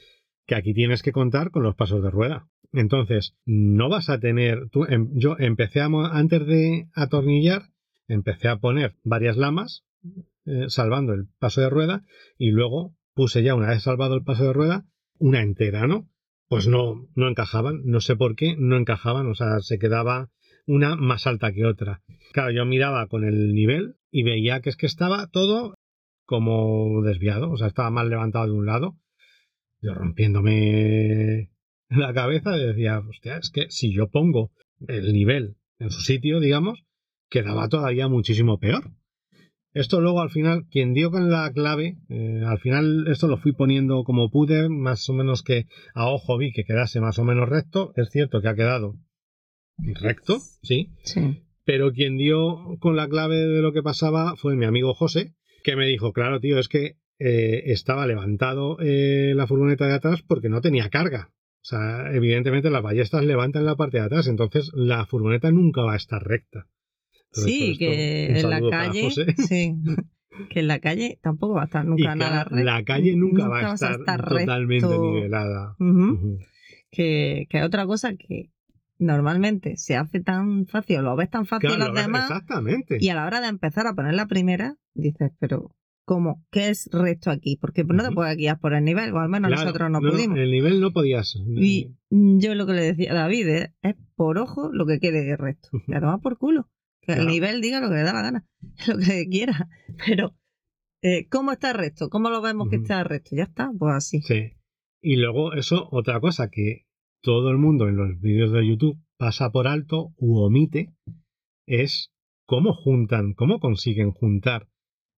Que 0.45 0.55
aquí 0.55 0.73
tienes 0.73 1.01
que 1.01 1.11
contar 1.11 1.51
con 1.51 1.63
los 1.63 1.75
pasos 1.75 2.03
de 2.03 2.09
rueda. 2.09 2.47
Entonces, 2.71 3.35
no 3.45 3.89
vas 3.89 4.09
a 4.09 4.19
tener. 4.19 4.69
Tú, 4.69 4.85
em, 4.85 5.09
yo 5.13 5.35
empecé 5.39 5.81
antes 5.81 6.45
de 6.45 6.87
atornillar, 6.93 7.63
empecé 8.07 8.47
a 8.47 8.57
poner 8.57 8.95
varias 9.03 9.37
lamas, 9.37 9.85
eh, 10.45 10.65
salvando 10.67 11.13
el 11.13 11.27
paso 11.39 11.61
de 11.61 11.69
rueda, 11.69 12.03
y 12.37 12.51
luego 12.51 12.95
puse 13.13 13.43
ya, 13.43 13.55
una 13.55 13.69
vez 13.69 13.83
salvado 13.83 14.15
el 14.15 14.23
paso 14.23 14.45
de 14.45 14.53
rueda, 14.53 14.85
una 15.17 15.41
entera, 15.41 15.87
¿no? 15.87 16.07
Pues 16.49 16.67
no, 16.67 17.07
no 17.15 17.29
encajaban, 17.29 17.83
no 17.85 18.01
sé 18.01 18.15
por 18.15 18.35
qué, 18.35 18.55
no 18.57 18.75
encajaban, 18.75 19.27
o 19.27 19.35
sea, 19.35 19.59
se 19.61 19.77
quedaba 19.77 20.29
una 20.65 20.95
más 20.95 21.27
alta 21.27 21.53
que 21.53 21.63
otra. 21.63 22.01
Claro, 22.33 22.51
yo 22.51 22.65
miraba 22.65 23.07
con 23.07 23.23
el 23.23 23.53
nivel 23.53 23.95
y 24.11 24.23
veía 24.23 24.59
que 24.59 24.71
es 24.71 24.75
que 24.75 24.87
estaba 24.87 25.27
todo 25.27 25.75
como 26.25 27.01
desviado, 27.03 27.51
o 27.51 27.57
sea, 27.57 27.67
estaba 27.67 27.91
mal 27.91 28.09
levantado 28.09 28.47
de 28.47 28.53
un 28.53 28.65
lado. 28.65 28.97
Yo 29.81 29.93
rompiéndome 29.93 31.51
la 31.89 32.13
cabeza 32.13 32.51
decía, 32.51 32.99
hostia, 32.99 33.37
es 33.37 33.51
que 33.51 33.69
si 33.69 33.93
yo 33.93 34.09
pongo 34.09 34.51
el 34.87 35.13
nivel 35.13 35.55
en 35.77 35.91
su 35.91 36.01
sitio, 36.01 36.39
digamos, 36.39 36.83
quedaba 37.29 37.69
todavía 37.69 38.07
muchísimo 38.07 38.59
peor. 38.59 38.91
Esto 39.73 40.01
luego 40.01 40.21
al 40.21 40.31
final, 40.31 40.65
quien 40.71 40.93
dio 40.93 41.11
con 41.11 41.29
la 41.29 41.51
clave, 41.51 41.97
eh, 42.09 42.41
al 42.45 42.59
final 42.59 43.07
esto 43.07 43.27
lo 43.27 43.37
fui 43.37 43.53
poniendo 43.53 44.03
como 44.03 44.31
pude, 44.31 44.67
más 44.67 45.07
o 45.09 45.13
menos 45.13 45.43
que 45.43 45.67
a 45.93 46.07
ojo 46.07 46.37
vi 46.37 46.51
que 46.51 46.63
quedase 46.63 46.99
más 46.99 47.19
o 47.19 47.23
menos 47.23 47.47
recto. 47.47 47.93
Es 47.95 48.09
cierto 48.09 48.41
que 48.41 48.47
ha 48.47 48.55
quedado 48.55 48.95
recto, 49.77 50.39
sí. 50.63 50.89
Sí. 51.03 51.43
Pero 51.65 51.91
quien 51.91 52.17
dio 52.17 52.77
con 52.79 52.95
la 52.95 53.07
clave 53.07 53.37
de 53.37 53.61
lo 53.61 53.71
que 53.71 53.83
pasaba 53.83 54.35
fue 54.35 54.55
mi 54.55 54.65
amigo 54.65 54.95
José, 54.95 55.35
que 55.63 55.75
me 55.75 55.85
dijo, 55.85 56.13
claro, 56.13 56.39
tío, 56.39 56.57
es 56.57 56.67
que 56.67 56.97
eh, 57.19 57.71
estaba 57.71 58.07
levantado 58.07 58.77
eh, 58.79 59.33
la 59.35 59.45
furgoneta 59.45 59.85
de 59.85 59.93
atrás 59.93 60.23
porque 60.23 60.49
no 60.49 60.61
tenía 60.61 60.89
carga. 60.89 61.29
O 61.61 61.65
sea, 61.69 62.11
evidentemente 62.13 62.69
las 62.69 62.81
ballestas 62.81 63.23
levantan 63.25 63.65
la 63.65 63.75
parte 63.75 63.97
de 63.97 64.05
atrás, 64.05 64.27
entonces 64.27 64.71
la 64.73 65.05
furgoneta 65.05 65.51
nunca 65.51 65.81
va 65.81 65.93
a 65.93 65.97
estar 65.97 66.23
recta. 66.23 66.67
Sí, 67.31 67.77
que 67.77 68.39
en 68.39 68.49
la 68.49 68.61
calle, 68.69 69.09
sí, 69.49 69.75
que 70.49 70.59
en 70.61 70.67
la 70.67 70.79
calle 70.79 71.19
tampoco 71.21 71.53
va 71.55 71.63
a 71.63 71.65
estar 71.65 71.85
Y 71.85 71.89
nunca 71.89 72.13
que 72.13 72.19
nada 72.19 72.43
recto. 72.45 72.63
la 72.63 72.83
calle 72.83 73.15
nunca, 73.15 73.47
va 73.47 73.71
a 73.71 73.73
estar, 73.73 73.97
totalmente 74.25 74.87
recto. 74.87 75.01
nivelada. 75.13 75.75
Que, 76.91 77.45
que 77.49 77.57
es 77.59 77.63
otra 77.63 77.85
cosa 77.85 78.15
que 78.15 78.49
normalmente 78.97 79.77
se 79.77 79.95
hace 79.95 80.19
tan 80.21 80.65
fácil, 80.65 81.01
lo 81.03 81.15
ves 81.15 81.29
tan 81.29 81.45
fácil 81.45 81.69
Claro, 81.69 81.93
los 81.93 82.03
demás, 82.03 82.23
exactamente. 82.29 82.97
y 82.99 83.09
a 83.09 83.15
la 83.15 83.25
hora 83.25 83.41
de 83.41 83.47
empezar 83.47 83.87
a 83.87 83.93
poner 83.93 84.13
la 84.15 84.25
primera, 84.27 84.75
dices, 84.93 85.31
pero 85.39 85.71
¿cómo? 86.03 86.43
¿Qué 86.51 86.69
es 86.69 86.89
recto 86.91 87.29
aquí? 87.29 87.55
Porque 87.61 87.83
no 87.83 88.03
te 88.03 88.11
puedes 88.11 88.35
guiar 88.35 88.59
por 88.59 88.73
el 88.73 88.83
nivel, 88.83 89.13
o 89.13 89.19
al 89.19 89.29
menos 89.29 89.49
Claro, 89.49 89.65
nosotros 89.65 89.91
no, 89.91 90.01
no, 90.01 90.09
pudimos. 90.11 90.37
El 90.37 90.51
nivel 90.51 90.81
no 90.81 90.91
podías. 90.91 91.35
Y 91.47 91.91
yo 92.09 92.55
lo 92.55 92.65
que 92.65 92.73
le 92.73 92.81
decía 92.81 93.11
a 93.11 93.15
David 93.15 93.47
es, 93.47 93.69
es 93.83 93.95
por 94.15 94.37
ojo 94.39 94.69
lo 94.73 94.85
que 94.87 94.99
quede 94.99 95.37
recto. 95.37 95.69
Ujú. 95.71 95.91
Y 95.91 95.95
a 95.95 95.99
tomar 96.01 96.19
por 96.21 96.37
culo. 96.39 96.67
El 97.13 97.27
nivel 97.27 97.61
diga 97.61 97.79
lo 97.81 97.89
que 97.89 97.95
le 97.95 98.03
da 98.03 98.13
la 98.13 98.21
gana, 98.21 98.45
lo 98.87 98.97
que 98.97 99.27
quiera. 99.29 99.67
Pero, 100.05 100.35
eh, 101.01 101.27
¿cómo 101.29 101.51
está 101.51 101.73
recto? 101.73 102.09
¿Cómo 102.09 102.29
lo 102.29 102.41
vemos 102.41 102.69
que 102.69 102.77
está 102.77 103.03
recto? 103.03 103.35
Ya 103.35 103.43
está, 103.43 103.71
pues 103.77 103.95
así. 103.95 104.21
Sí. 104.21 104.53
Y 105.01 105.15
luego, 105.15 105.53
eso, 105.53 105.87
otra 105.91 106.19
cosa 106.19 106.49
que 106.49 106.85
todo 107.21 107.49
el 107.51 107.57
mundo 107.57 107.87
en 107.87 107.95
los 107.97 108.19
vídeos 108.19 108.51
de 108.51 108.67
YouTube 108.67 108.97
pasa 109.17 109.49
por 109.51 109.67
alto 109.67 110.13
u 110.17 110.39
omite 110.39 110.93
es 111.67 112.11
cómo 112.45 112.73
juntan, 112.73 113.33
cómo 113.33 113.59
consiguen 113.59 114.11
juntar 114.11 114.67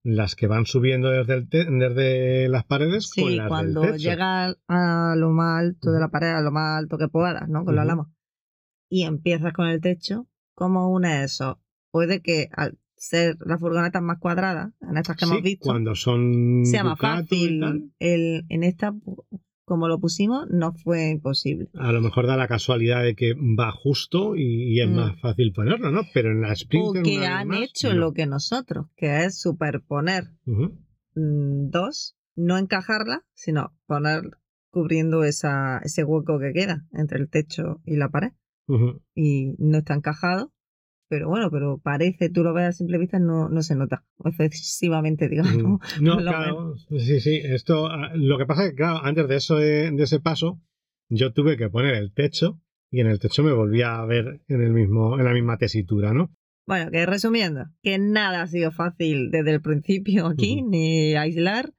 las 0.04 0.36
que 0.36 0.48
van 0.48 0.66
subiendo 0.66 1.10
desde, 1.10 1.34
el 1.36 1.48
te- 1.50 1.66
desde 1.66 2.50
las 2.50 2.66
paredes 2.66 3.12
con 3.16 3.30
Sí, 3.30 3.36
las 3.38 3.48
cuando 3.48 3.82
del 3.82 3.92
techo. 3.94 4.10
llega 4.10 4.56
a 4.68 5.16
lo 5.16 5.30
más 5.30 5.60
alto 5.62 5.92
de 5.92 6.00
la 6.00 6.10
pared, 6.10 6.30
a 6.30 6.42
lo 6.42 6.52
más 6.52 6.80
alto 6.80 6.98
que 6.98 7.08
puedas, 7.08 7.48
¿no? 7.48 7.64
Con 7.64 7.76
la 7.76 7.84
Ujú. 7.84 7.88
lama. 7.90 8.14
Y 8.90 9.04
empiezas 9.04 9.54
con 9.54 9.68
el 9.68 9.80
techo, 9.80 10.28
¿cómo 10.56 10.90
une 10.92 11.24
eso? 11.24 11.61
Puede 11.92 12.22
que 12.22 12.50
al 12.56 12.78
ser 12.96 13.36
las 13.46 13.60
furgonetas 13.60 14.02
más 14.02 14.20
cuadradas, 14.20 14.74
en 14.82 14.98
estas 14.98 15.18
que 15.18 15.26
Sí, 15.26 15.32
hemos 15.32 15.44
visto, 15.44 15.66
cuando 15.66 15.96
son 15.96 16.62
sea 16.66 16.84
más 16.84 17.00
fácil. 17.00 17.92
El, 18.00 18.46
en 18.50 18.64
esta, 18.64 18.94
como 19.66 19.88
lo 19.88 20.00
pusimos, 20.00 20.48
no 20.50 20.74
fue 20.74 21.10
imposible. 21.10 21.70
a 21.76 21.92
lo 21.92 22.02
mejor 22.02 22.28
da 22.28 22.38
la 22.38 22.48
casualidad 22.48 23.04
de 23.04 23.16
que 23.16 23.34
va 23.34 23.72
justo 23.72 24.36
y, 24.36 24.74
y 24.74 24.82
es 24.82 24.90
Mm. 24.90 24.96
más 24.96 25.20
fácil 25.20 25.52
ponerlo, 25.54 25.92
¿no? 25.92 26.02
Pero 26.14 26.32
en 26.32 26.42
la 26.42 26.52
O 26.52 26.56
Sprinter 26.56 27.02
que 27.04 27.18
una 27.18 27.22
vez 27.22 27.30
han 27.30 27.48
más, 27.48 27.62
hecho 27.62 27.90
no. 27.94 28.00
lo 28.00 28.14
que 28.14 28.26
nosotros, 28.28 28.88
que 28.96 29.26
es 29.26 29.40
superponer 29.42 30.26
mm, 30.46 31.70
dos, 31.70 32.16
no 32.36 32.58
encajarla, 32.58 33.24
sino 33.34 33.74
poner 33.88 34.24
cubriendo 34.70 35.24
esa, 35.24 35.80
ese 35.80 36.04
hueco 36.04 36.40
que 36.40 36.54
queda 36.54 36.86
entre 36.94 37.20
el 37.20 37.30
techo 37.30 37.82
y 37.86 37.96
la 37.98 38.10
pared. 38.10 38.32
Y 39.16 39.54
no 39.58 39.80
está 39.80 39.96
encajado. 39.96 40.54
Pero 41.12 41.28
bueno, 41.28 41.52
pero 41.52 41.78
parece, 41.78 42.30
tú 42.30 42.42
lo 42.42 42.54
ves 42.54 42.68
a 42.68 42.72
simple 42.72 42.98
vista, 42.98 43.20
no, 43.20 43.50
no 43.50 43.62
se 43.64 43.76
nota 43.76 44.06
excesivamente, 44.24 45.28
digamos. 45.30 45.58
Mm. 45.58 45.78
No, 46.02 46.18
claro, 46.20 46.78
sí, 46.78 47.20
sí. 47.20 47.42
Esto, 47.44 47.88
ah, 47.88 48.12
lo 48.16 48.38
que 48.38 48.46
pasa 48.46 48.64
es 48.64 48.70
que, 48.70 48.78
claro, 48.78 49.02
antes 49.04 49.28
de 49.28 49.36
eso, 49.36 49.58
de, 49.58 49.92
de 49.92 50.04
ese 50.04 50.22
paso, 50.22 50.62
yo 51.10 51.34
tuve 51.34 51.58
que 51.58 51.70
poner 51.70 51.96
el 51.96 52.14
techo 52.14 52.62
y 52.90 53.02
en 53.02 53.08
el 53.08 53.20
techo 53.20 53.44
me 53.44 53.52
volvía 53.52 53.98
a 53.98 54.06
ver 54.06 54.40
en 54.48 54.62
el 54.62 54.72
mismo, 54.72 55.20
en 55.20 55.26
la 55.26 55.34
misma 55.34 55.58
tesitura, 55.58 56.14
¿no? 56.14 56.32
Bueno, 56.66 56.90
que 56.92 57.06
resumiendo, 57.06 57.66
que 57.84 58.00
nada 58.00 58.44
ha 58.44 58.48
sido 58.48 58.72
fácil 58.72 59.32
desde 59.32 59.52
el 59.52 59.62
principio 59.62 60.28
aquí, 60.28 60.62
ni 60.62 61.16
aislar, 61.16 61.74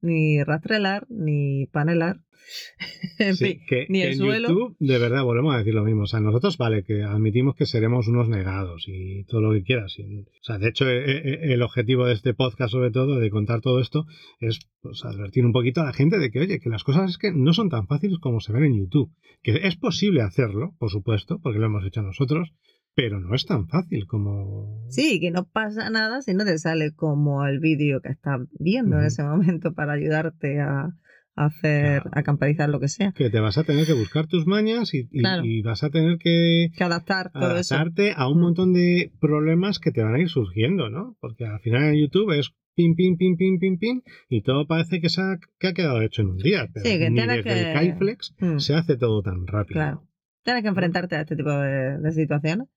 ni 0.00 0.44
rastrelar, 0.44 1.06
ni 1.08 1.66
panelar. 1.72 2.20
en 3.18 3.34
Sí, 3.36 3.44
fin, 3.46 3.60
que, 3.68 3.86
ni 3.88 4.00
que 4.00 4.04
el 4.06 4.12
en 4.12 4.18
suelo. 4.18 4.48
YouTube, 4.48 4.76
de 4.78 4.98
verdad, 4.98 5.22
volvemos 5.24 5.54
a 5.54 5.58
decir 5.58 5.74
lo 5.74 5.84
mismo. 5.84 6.02
O 6.02 6.06
sea, 6.06 6.20
nosotros, 6.20 6.56
vale, 6.58 6.84
que 6.84 7.02
admitimos 7.02 7.54
que 7.56 7.66
seremos 7.66 8.08
unos 8.08 8.28
negados 8.28 8.84
y 8.88 9.24
todo 9.24 9.40
lo 9.40 9.52
que 9.52 9.62
quieras. 9.62 9.94
y- 9.98 10.20
o 10.20 10.42
sea, 10.42 10.58
de 10.58 10.68
hecho, 10.68 10.88
eh, 10.88 11.02
eh, 11.18 11.38
el 11.52 11.62
objetivo 11.62 12.06
de 12.06 12.12
este 12.14 12.34
podcast, 12.34 12.72
sobre 12.72 12.90
todo, 12.90 13.18
de 13.18 13.30
contar 13.30 13.60
todo 13.60 13.80
esto, 13.80 14.06
es 14.40 14.60
pues, 14.80 15.04
advertir 15.04 15.44
un 15.44 15.52
poquito 15.52 15.80
a 15.80 15.84
la 15.86 15.92
gente 15.92 16.18
de 16.18 16.30
que, 16.30 16.40
oye, 16.40 16.60
que 16.60 16.68
las 16.70 16.84
cosas 16.84 17.10
es 17.10 17.18
que 17.18 17.32
no 17.32 17.52
son 17.52 17.68
tan 17.70 17.86
fáciles 17.86 18.18
como 18.18 18.40
se 18.40 18.52
ven 18.52 18.64
en 18.64 18.78
YouTube. 18.78 19.12
Que 19.42 19.66
es 19.66 19.76
posible 19.76 20.22
hacerlo, 20.22 20.74
por 20.78 20.90
supuesto, 20.90 21.40
porque 21.42 21.58
lo 21.58 21.66
hemos 21.66 21.84
hecho 21.84 22.02
nosotros, 22.02 22.52
pero 22.94 23.20
no 23.20 23.34
es 23.34 23.44
tan 23.44 23.68
fácil 23.68 24.06
como. 24.06 24.86
Sí, 24.88 25.20
que 25.20 25.30
no 25.30 25.44
pasa 25.46 25.90
nada 25.90 26.22
si 26.22 26.32
no 26.32 26.44
te 26.44 26.56
sale 26.58 26.92
como 26.94 27.44
el 27.46 27.58
vídeo 27.60 28.00
que 28.00 28.08
estás 28.08 28.40
viendo 28.58 28.98
en 28.98 29.04
ese 29.04 29.22
momento 29.22 29.74
para 29.74 29.92
ayudarte 29.92 30.60
a 30.60 30.94
hacer, 31.36 32.02
Claro. 32.02 32.10
a 32.12 32.22
camperizar 32.22 32.68
lo 32.68 32.80
que 32.80 32.88
sea. 32.88 33.12
Que 33.12 33.30
te 33.30 33.40
vas 33.40 33.58
a 33.58 33.64
tener 33.64 33.86
que 33.86 33.92
buscar 33.92 34.26
tus 34.26 34.46
mañas 34.46 34.94
y, 34.94 35.08
y- 35.10 35.20
Claro. 35.20 35.44
y 35.44 35.62
vas 35.62 35.84
a 35.84 35.90
tener 35.90 36.18
que 36.18 36.70
Que 36.76 36.84
adaptar 36.84 37.30
todo 37.32 37.56
eso. 37.56 37.74
adaptarte 37.74 38.12
a 38.16 38.28
un 38.28 38.38
Mm. 38.38 38.42
montón 38.42 38.72
de 38.72 39.12
problemas 39.20 39.78
que 39.78 39.92
te 39.92 40.02
van 40.02 40.14
a 40.14 40.20
ir 40.20 40.28
surgiendo, 40.28 40.88
¿no? 40.90 41.16
Porque 41.20 41.44
al 41.46 41.60
final 41.60 41.84
en 41.84 42.00
YouTube 42.00 42.32
es 42.38 42.52
pim, 42.74 42.94
pim, 42.94 43.16
pim, 43.16 43.36
pim, 43.36 43.58
pim, 43.58 43.78
pim, 43.78 44.02
y 44.28 44.42
todo 44.42 44.66
parece 44.66 45.00
que, 45.00 45.08
se 45.08 45.20
ha, 45.22 45.38
que 45.58 45.68
ha 45.68 45.72
quedado 45.74 46.02
hecho 46.02 46.22
en 46.22 46.28
un 46.28 46.38
día. 46.38 46.68
Pero 46.74 46.84
Sí, 46.86 46.98
que 46.98 47.10
ni 47.10 47.20
desde 47.20 47.42
que- 47.42 47.68
el 47.70 47.74
Kaiflex 47.74 48.34
Mm, 48.38 48.58
se 48.58 48.74
hace 48.74 48.96
todo 48.96 49.22
tan 49.22 49.46
rápido. 49.46 49.74
Claro. 49.80 50.02
Tienes 50.44 50.62
que 50.62 50.68
enfrentarte 50.68 51.16
a 51.16 51.20
este 51.22 51.36
tipo 51.36 51.50
de, 51.50 51.98
de 51.98 52.12
situaciones 52.12 52.68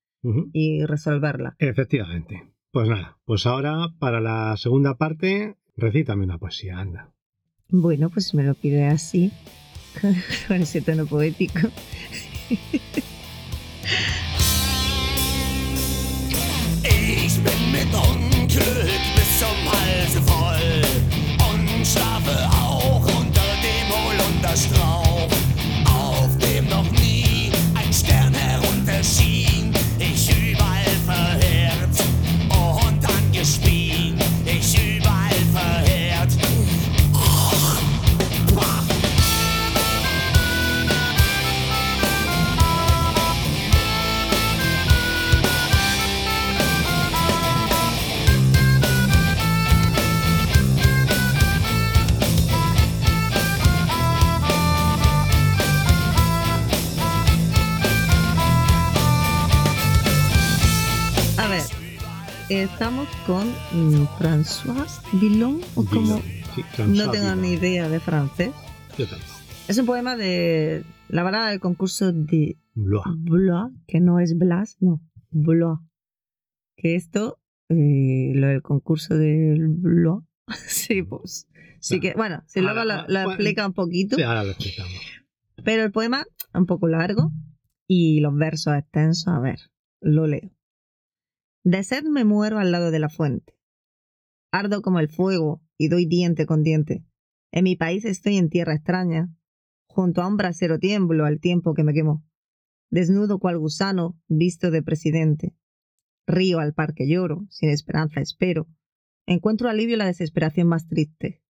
y 0.53 0.83
resolverlas. 0.85 1.53
Efectivamente. 1.59 2.43
Pues 2.71 2.87
nada, 2.89 3.17
pues 3.25 3.45
ahora 3.45 3.87
para 3.99 4.19
la 4.21 4.55
segunda 4.57 4.95
parte, 4.95 5.55
recítame 5.75 6.23
una 6.25 6.37
poesía, 6.37 6.77
anda. 6.79 7.11
Bueno, 7.71 8.09
pues 8.09 8.33
me 8.33 8.43
lo 8.43 8.55
pide 8.55 8.87
así, 8.87 9.31
con 10.47 10.61
ese 10.61 10.81
tono 10.81 11.05
poético. 11.05 11.69
Ich 16.91 17.37
bin 17.43 17.71
mit 17.71 17.93
Unglück 17.93 18.89
bis 19.15 19.39
zum 19.39 19.71
Halse 19.71 20.19
voll 20.23 20.81
und 21.51 21.85
schlafe 21.85 22.49
auch 22.49 23.05
unter 23.19 23.47
dem 23.61 23.87
Holunderstrauch, 23.93 25.29
auf 25.85 26.37
dem 26.39 26.67
noch 26.69 26.89
nie 26.91 27.51
ein 27.75 27.93
Stern 27.93 28.33
herunterschien. 28.33 29.38
Estamos 62.49 63.07
con 63.27 63.47
mm, 63.47 64.07
François 64.17 65.01
Villon, 65.19 65.61
o 65.75 65.85
como 65.85 66.19
Sí, 66.55 66.63
no 66.87 67.11
tengo 67.11 67.35
ni 67.35 67.53
idea 67.53 67.87
de 67.89 67.99
francés. 67.99 68.51
Yo 68.97 69.05
tampoco. 69.07 69.31
Es 69.67 69.77
un 69.77 69.85
poema 69.85 70.15
de 70.15 70.83
la 71.09 71.23
balada 71.23 71.51
del 71.51 71.59
concurso 71.59 72.11
de 72.11 72.57
Blois. 72.73 73.05
Blois, 73.17 73.71
que 73.87 73.99
no 73.99 74.19
es 74.19 74.35
Blas, 74.37 74.77
no, 74.79 74.99
Blois. 75.29 75.79
Que 76.75 76.95
esto, 76.95 77.39
eh, 77.69 78.31
lo 78.33 78.47
del 78.47 78.63
concurso 78.63 79.15
del 79.15 79.67
Blois, 79.67 80.23
sí, 80.67 81.03
pues. 81.03 81.47
Sí 81.81 81.99
que, 81.99 82.13
bueno, 82.13 82.43
si 82.47 82.59
luego 82.61 82.83
lo, 82.83 82.95
lo 82.95 83.03
bueno, 83.07 83.31
explica 83.31 83.65
un 83.65 83.73
poquito. 83.73 84.15
Sí, 84.15 84.23
ahora 84.23 84.43
lo 84.43 84.51
explicamos. 84.51 84.91
Pero 85.63 85.83
el 85.83 85.91
poema 85.91 86.21
es 86.21 86.47
un 86.53 86.65
poco 86.65 86.87
largo 86.87 87.31
y 87.87 88.19
los 88.21 88.35
versos 88.35 88.75
extensos, 88.75 89.27
a 89.27 89.39
ver, 89.39 89.59
lo 90.01 90.27
leo. 90.27 90.51
De 91.63 91.83
sed 91.83 92.03
me 92.03 92.23
muero 92.23 92.57
al 92.57 92.71
lado 92.71 92.89
de 92.89 92.99
la 92.99 93.09
fuente. 93.09 93.53
Ardo 94.51 94.81
como 94.81 94.99
el 94.99 95.09
fuego 95.09 95.61
y 95.77 95.89
doy 95.89 96.05
diente 96.05 96.45
con 96.45 96.63
diente. 96.63 97.03
En 97.51 97.65
mi 97.65 97.75
país 97.75 98.05
estoy 98.05 98.37
en 98.37 98.49
tierra 98.49 98.75
extraña. 98.75 99.29
Junto 99.87 100.21
a 100.21 100.27
un 100.27 100.37
brasero 100.37 100.79
tiemblo 100.79 101.25
al 101.25 101.39
tiempo 101.39 101.73
que 101.73 101.83
me 101.83 101.93
quemo. 101.93 102.23
Desnudo 102.89 103.39
cual 103.39 103.59
gusano, 103.59 104.17
visto 104.27 104.71
de 104.71 104.81
presidente. 104.81 105.55
Río 106.25 106.59
al 106.59 106.73
par 106.73 106.93
que 106.93 107.07
lloro, 107.07 107.45
sin 107.49 107.69
esperanza 107.69 108.21
espero. 108.21 108.67
Encuentro 109.25 109.69
alivio 109.69 109.97
la 109.97 110.05
desesperación 110.05 110.67
más 110.67 110.87
triste. 110.87 111.43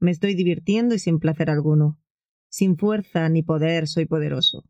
Me 0.00 0.10
estoy 0.10 0.34
divirtiendo 0.34 0.94
y 0.94 0.98
sin 0.98 1.18
placer 1.18 1.50
alguno. 1.50 2.00
Sin 2.48 2.76
fuerza 2.76 3.28
ni 3.28 3.42
poder 3.42 3.86
soy 3.86 4.06
poderoso. 4.06 4.64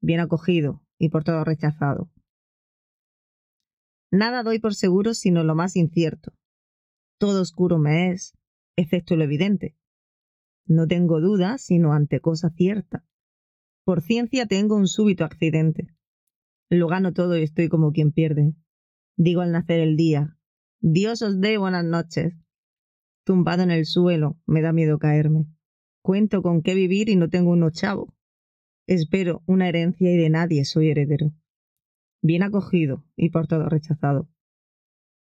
Bien 0.00 0.20
acogido 0.20 0.84
y 0.98 1.08
por 1.08 1.24
todo 1.24 1.42
rechazado. 1.42 2.10
Nada 4.10 4.42
doy 4.42 4.58
por 4.58 4.74
seguro 4.74 5.14
sino 5.14 5.44
lo 5.44 5.54
más 5.54 5.76
incierto. 5.76 6.32
Todo 7.18 7.42
oscuro 7.42 7.78
me 7.78 8.10
es, 8.10 8.34
excepto 8.76 9.16
lo 9.16 9.24
evidente. 9.24 9.76
No 10.66 10.86
tengo 10.86 11.20
duda 11.20 11.58
sino 11.58 11.92
ante 11.92 12.20
cosa 12.20 12.50
cierta. 12.50 13.04
Por 13.84 14.02
ciencia 14.02 14.46
tengo 14.46 14.76
un 14.76 14.88
súbito 14.88 15.24
accidente. 15.24 15.88
Lo 16.70 16.86
gano 16.86 17.12
todo 17.12 17.36
y 17.36 17.42
estoy 17.42 17.68
como 17.68 17.92
quien 17.92 18.12
pierde. 18.12 18.54
Digo 19.16 19.40
al 19.40 19.52
nacer 19.52 19.80
el 19.80 19.96
día, 19.96 20.36
Dios 20.80 21.22
os 21.22 21.40
dé 21.40 21.58
buenas 21.58 21.84
noches. 21.84 22.34
Tumbado 23.24 23.62
en 23.62 23.70
el 23.70 23.84
suelo, 23.84 24.38
me 24.46 24.62
da 24.62 24.72
miedo 24.72 24.98
caerme. 24.98 25.46
Cuento 26.02 26.42
con 26.42 26.62
qué 26.62 26.74
vivir 26.74 27.08
y 27.08 27.16
no 27.16 27.28
tengo 27.28 27.50
uno 27.50 27.70
chavo. 27.70 28.14
Espero 28.86 29.42
una 29.46 29.68
herencia 29.68 30.10
y 30.10 30.16
de 30.16 30.30
nadie 30.30 30.64
soy 30.64 30.90
heredero. 30.90 31.32
Bien 32.22 32.42
acogido 32.42 33.04
y 33.16 33.30
por 33.30 33.46
todo 33.46 33.68
rechazado. 33.68 34.28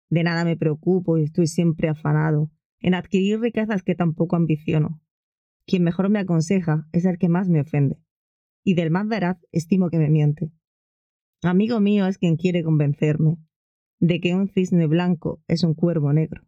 De 0.10 0.24
nada 0.24 0.44
me 0.46 0.58
preocupo 0.58 1.18
y 1.18 1.24
estoy 1.24 1.48
siempre 1.48 1.90
afanado 1.90 2.52
en 2.80 2.96
adquirir 2.96 3.40
riquezas 3.40 3.84
que 3.84 3.96
tampoco 3.96 4.36
ambiciono. 4.36 5.02
Quien 5.66 5.84
mejor 5.84 6.10
me 6.10 6.20
aconseja 6.20 6.88
es 6.92 7.06
el 7.06 7.18
que 7.18 7.30
más 7.30 7.48
me 7.48 7.62
ofende, 7.62 8.02
y 8.64 8.74
del 8.74 8.90
más 8.90 9.08
veraz 9.08 9.38
estimo 9.52 9.90
que 9.90 10.00
me 10.00 10.10
miente. 10.10 10.52
Amigo 11.44 11.80
mío 11.80 12.08
es 12.08 12.18
quien 12.18 12.36
quiere 12.36 12.64
convencerme 12.64 13.38
de 14.00 14.20
que 14.20 14.34
un 14.34 14.50
cisne 14.50 14.88
blanco 14.88 15.44
es 15.48 15.64
un 15.64 15.76
cuervo 15.76 16.12
negro. 16.12 16.44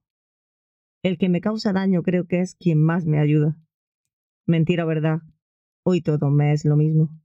El 1.04 1.20
que 1.20 1.30
me 1.30 1.40
causa 1.40 1.72
daño 1.72 2.02
creo 2.02 2.26
que 2.26 2.40
es 2.42 2.56
quien 2.56 2.82
más 2.82 3.06
me 3.06 3.20
ayuda. 3.20 3.58
Mentira 4.48 4.86
o 4.86 4.88
verdad, 4.88 5.22
hoy 5.84 6.02
todo 6.02 6.32
me 6.32 6.52
es 6.52 6.66
lo 6.66 6.76
mismo. 6.76 7.23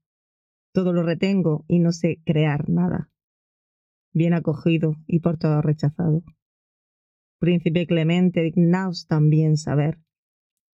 Todo 0.79 0.93
lo 0.93 1.03
retengo 1.03 1.65
y 1.67 1.81
no 1.81 1.91
sé 1.91 2.21
crear 2.25 2.69
nada. 2.69 3.11
Bien 4.15 4.33
acogido 4.33 4.95
y 5.09 5.19
por 5.19 5.37
todo 5.37 5.61
rechazado. 5.61 6.23
Príncipe 7.41 7.85
Clemente, 7.89 8.43
dignaos 8.43 9.09
también 9.09 9.57
saber 9.57 9.99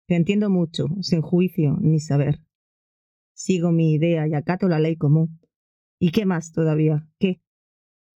que 0.08 0.16
entiendo 0.16 0.50
mucho, 0.50 0.86
sin 1.02 1.22
juicio 1.22 1.76
ni 1.80 2.00
saber. 2.00 2.40
Sigo 3.32 3.70
mi 3.70 3.92
idea 3.92 4.26
y 4.26 4.34
acato 4.34 4.66
la 4.66 4.80
ley 4.80 4.96
común. 4.96 5.38
¿Y 6.00 6.10
qué 6.10 6.26
más 6.26 6.50
todavía? 6.50 7.06
¿Qué? 7.20 7.40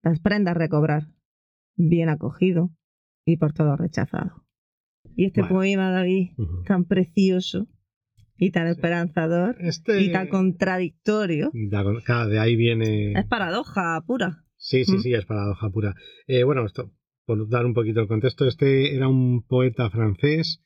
Las 0.02 0.18
prendas 0.18 0.56
recobrar. 0.56 1.12
Bien 1.76 2.08
acogido 2.08 2.72
y 3.24 3.36
por 3.36 3.52
todo 3.52 3.76
rechazado. 3.76 4.44
Y 5.14 5.26
este 5.26 5.42
Bueno. 5.42 5.54
poema, 5.54 5.90
David, 5.92 6.32
Ujú. 6.36 6.64
tan 6.64 6.84
precioso 6.84 7.68
y 8.38 8.50
tan 8.50 8.66
esperanzador 8.66 9.56
Este... 9.60 10.00
y 10.02 10.12
tan 10.12 10.28
contradictorio, 10.28 11.50
Da- 11.70 11.84
Claro, 12.04 12.28
de 12.28 12.38
ahí 12.38 12.56
viene... 12.56 13.12
es 13.12 13.24
paradoja 13.26 14.02
pura. 14.06 14.44
Sí, 14.56 14.84
sí, 14.84 14.96
Mm. 14.96 15.00
sí, 15.00 15.14
es 15.14 15.24
paradoja 15.26 15.70
pura. 15.70 15.94
Eh, 16.26 16.42
bueno, 16.44 16.64
esto, 16.66 16.92
por 17.24 17.48
dar 17.48 17.66
un 17.66 17.74
poquito 17.74 18.00
el 18.00 18.08
contexto, 18.08 18.46
este 18.46 18.94
era 18.94 19.08
un 19.08 19.42
poeta 19.42 19.90
francés 19.90 20.62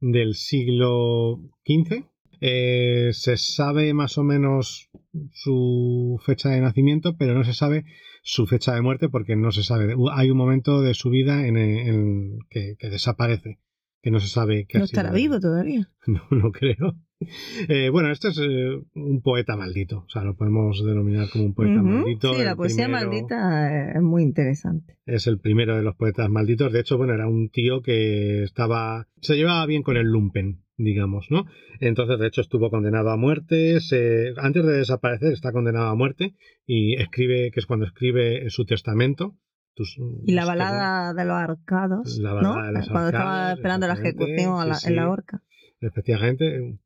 del 0.00 0.34
siglo 0.34 1.38
XV. 1.64 2.04
Eh, 2.40 3.10
se 3.12 3.36
sabe 3.36 3.94
más 3.94 4.18
o 4.18 4.24
menos 4.24 4.90
su 5.32 6.20
fecha 6.24 6.48
de 6.50 6.60
nacimiento, 6.60 7.16
pero 7.16 7.34
no 7.34 7.44
se 7.44 7.52
sabe 7.54 7.84
su 8.22 8.46
fecha 8.46 8.74
de 8.74 8.82
muerte 8.82 9.08
porque 9.08 9.36
no 9.36 9.52
se 9.52 9.62
sabe. 9.62 9.94
Hay 10.12 10.30
un 10.30 10.38
momento 10.38 10.80
de 10.82 10.94
su 10.94 11.10
vida 11.10 11.46
en, 11.46 11.56
en 11.56 12.38
que, 12.50 12.74
que 12.78 12.90
desaparece, 12.90 13.58
que 14.02 14.10
no 14.10 14.18
se 14.20 14.28
sabe 14.28 14.66
qué 14.68 14.78
No 14.78 14.84
estará 14.84 15.12
vivo 15.12 15.38
todavía. 15.40 15.88
No, 16.06 16.20
no 16.30 16.50
creo. 16.50 16.96
Eh, 17.68 17.90
bueno, 17.90 18.10
este 18.10 18.28
es 18.28 18.38
eh, 18.38 18.80
un 18.94 19.22
poeta 19.22 19.56
maldito, 19.56 20.04
o 20.06 20.08
sea, 20.08 20.22
lo 20.22 20.34
podemos 20.36 20.84
denominar 20.84 21.28
como 21.30 21.44
un 21.44 21.54
poeta 21.54 21.74
Ujú. 21.80 21.84
maldito. 21.84 22.34
Sí, 22.34 22.42
la 22.42 22.56
poesía 22.56 22.86
primero- 22.86 23.06
maldita 23.08 23.92
es 23.92 24.02
muy 24.02 24.22
interesante. 24.22 24.96
es 25.06 25.26
el 25.26 25.38
primero 25.38 25.76
de 25.76 25.82
los 25.82 25.96
poetas 25.96 26.28
malditos. 26.28 26.72
De 26.72 26.80
hecho, 26.80 26.96
bueno, 26.98 27.14
era 27.14 27.26
un 27.28 27.48
tío 27.50 27.82
que 27.82 28.42
estaba. 28.42 29.06
se 29.20 29.36
llevaba 29.36 29.64
bien 29.66 29.82
con 29.82 29.96
el 29.96 30.06
lumpen, 30.06 30.62
digamos, 30.76 31.26
¿no? 31.30 31.44
Entonces, 31.80 32.18
de 32.18 32.26
hecho, 32.26 32.40
estuvo 32.40 32.70
condenado 32.70 33.10
a 33.10 33.16
muerte. 33.16 33.80
se- 33.80 34.32
antes 34.36 34.64
de 34.64 34.72
desaparecer, 34.78 35.32
está 35.32 35.52
condenado 35.52 35.86
a 35.88 35.94
muerte. 35.94 36.34
Y 36.66 36.94
escribe, 37.00 37.50
que 37.52 37.60
es 37.60 37.66
cuando 37.66 37.86
escribe 37.86 38.48
su 38.50 38.64
testamento. 38.64 39.36
tus- 39.74 39.96
Y 40.26 40.32
la 40.34 40.44
balada 40.44 41.14
de 41.14 41.24
los 41.24 41.34
arcados, 41.34 42.18
La 42.18 42.34
¿no? 42.42 42.50
balada 42.50 42.66
de 42.66 42.72
los 42.74 42.88
Cuando 42.90 43.08
estaba 43.08 43.34
arcados, 43.36 43.58
esperando 43.58 43.86
la 43.86 43.94
ejecución 43.94 44.60
a 44.60 44.66
la- 44.66 44.74
sí, 44.74 44.88
en 44.90 44.96
la 44.96 45.02
sí. 45.04 45.08
horca. 45.08 45.42
Efectivamente, 45.82 46.78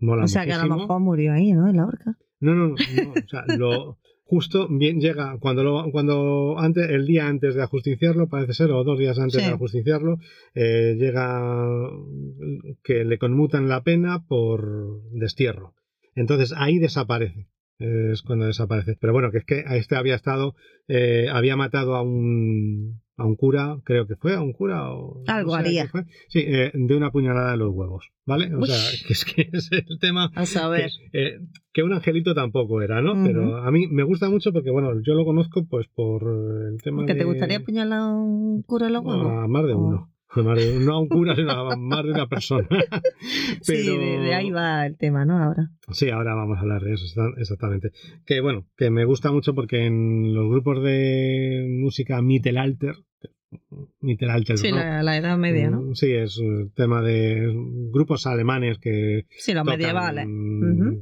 mola 0.00 0.24
O 0.24 0.28
sea 0.28 0.44
que 0.44 0.52
a 0.52 0.64
lo 0.64 0.76
mejor 0.76 1.00
murió 1.00 1.32
ahí, 1.32 1.52
¿no? 1.52 1.68
En 1.68 1.76
la 1.76 1.86
horca. 1.86 2.16
No, 2.38 2.54
no, 2.54 2.68
no, 2.68 2.74
no, 2.74 3.12
o 3.12 3.28
sea, 3.28 3.44
lo 3.56 3.98
justo 4.24 4.68
bien 4.68 5.00
llega 5.00 5.36
cuando 5.40 5.62
lo, 5.64 5.90
cuando 5.90 6.58
antes 6.58 6.88
el 6.90 7.06
día 7.06 7.28
antes 7.28 7.54
de 7.54 7.62
ajusticiarlo 7.62 8.28
parece 8.28 8.54
ser 8.54 8.70
o 8.70 8.84
dos 8.84 8.98
días 8.98 9.18
antes 9.18 9.42
Sí. 9.42 9.48
de 9.48 9.54
ajusticiarlo 9.54 10.18
eh, 10.54 10.96
llega 10.98 11.88
que 12.82 13.04
le 13.04 13.18
conmutan 13.18 13.68
la 13.68 13.82
pena 13.82 14.24
por 14.26 15.02
destierro. 15.12 15.74
Entonces 16.14 16.52
ahí 16.56 16.78
desaparece. 16.78 17.48
Es 17.78 18.22
cuando 18.22 18.46
desaparece. 18.46 18.96
Pero 19.00 19.12
bueno, 19.12 19.30
que 19.32 19.38
es 19.38 19.44
que 19.44 19.64
a 19.66 19.76
este 19.76 19.96
había 19.96 20.14
estado, 20.14 20.54
eh, 20.88 21.26
había 21.32 21.56
matado 21.56 21.96
a 21.96 22.02
un, 22.02 23.00
a 23.22 23.26
un 23.26 23.36
cura, 23.36 23.78
creo 23.84 24.06
que 24.06 24.16
fue, 24.16 24.34
a 24.34 24.40
un 24.42 24.52
cura 24.52 24.90
o... 24.92 25.22
no 25.26 25.32
Algo 25.32 25.52
sé 25.54 25.58
haría. 25.60 25.88
fue. 25.88 26.04
Sí, 26.28 26.40
eh, 26.46 26.70
de 26.74 26.96
una 26.96 27.10
puñalada 27.10 27.54
en 27.54 27.58
los 27.60 27.70
huevos, 27.72 28.10
¿vale? 28.26 28.54
O 28.54 28.58
Uy. 28.58 28.66
sea, 28.68 28.76
que 29.06 29.12
es 29.12 29.24
que 29.24 29.48
es 29.52 29.70
el 29.72 29.98
tema 30.00 30.30
A 30.34 30.44
saber. 30.46 30.90
que, 31.12 31.22
eh, 31.26 31.38
que 31.72 31.82
un 31.82 31.92
angelito 31.92 32.34
tampoco 32.34 32.82
era, 32.82 33.00
¿no? 33.00 33.14
Pero 33.24 33.56
a 33.58 33.70
mí 33.70 33.86
me 33.88 34.02
gusta 34.02 34.28
mucho 34.28 34.52
porque, 34.52 34.70
bueno, 34.70 35.00
yo 35.02 35.14
lo 35.14 35.24
conozco 35.24 35.64
pues 35.64 35.86
por 35.94 36.22
el 36.70 36.82
tema 36.82 37.06
¿Que 37.06 37.14
de... 37.14 37.20
te 37.20 37.24
gustaría 37.24 37.58
apuñalar 37.58 38.00
a 38.00 38.06
un 38.14 38.62
cura 38.62 38.88
en 38.88 38.92
los 38.94 39.04
huevos? 39.04 39.26
A 39.44 39.48
más 39.48 39.64
de 39.66 39.74
uno. 39.74 40.08
No 40.34 40.94
a 40.94 40.98
un 41.00 41.08
cura, 41.08 41.36
sino 41.36 41.50
a 41.50 41.76
más 41.76 42.04
de 42.04 42.10
una 42.10 42.26
persona. 42.26 42.66
Sí, 43.60 43.74
de, 43.86 44.18
de 44.18 44.34
ahí 44.34 44.50
va 44.50 44.86
el 44.86 44.96
tema, 44.96 45.24
¿no? 45.26 45.38
Ahora. 45.38 45.68
Sí, 45.90 46.08
ahora 46.08 46.34
vamos 46.34 46.56
a 46.56 46.62
hablar 46.62 46.82
de 46.82 46.94
eso, 46.94 47.04
exactamente. 47.36 47.90
Que 48.24 48.40
bueno, 48.40 48.64
que 48.76 48.90
me 48.90 49.04
gusta 49.04 49.30
mucho 49.30 49.54
porque 49.54 49.84
en 49.86 50.32
los 50.34 50.48
grupos 50.50 50.82
de 50.82 51.66
música 51.80 52.20
Mittelalter, 52.22 52.94
Mittelalter, 54.00 54.58
Sí, 54.58 54.70
¿no? 54.70 54.76
la, 54.78 55.02
la 55.02 55.16
Edad 55.16 55.36
Media, 55.38 55.70
¿no? 55.70 55.80
Mm, 55.82 55.94
Sí, 55.94 56.12
es 56.12 56.40
tema 56.74 57.02
de 57.02 57.52
grupos 57.92 58.26
alemanes 58.26 58.78
que 58.78 59.26
Sí, 59.38 59.52
los 59.54 59.64
medievales. 59.64 60.26
mm, 60.28 61.00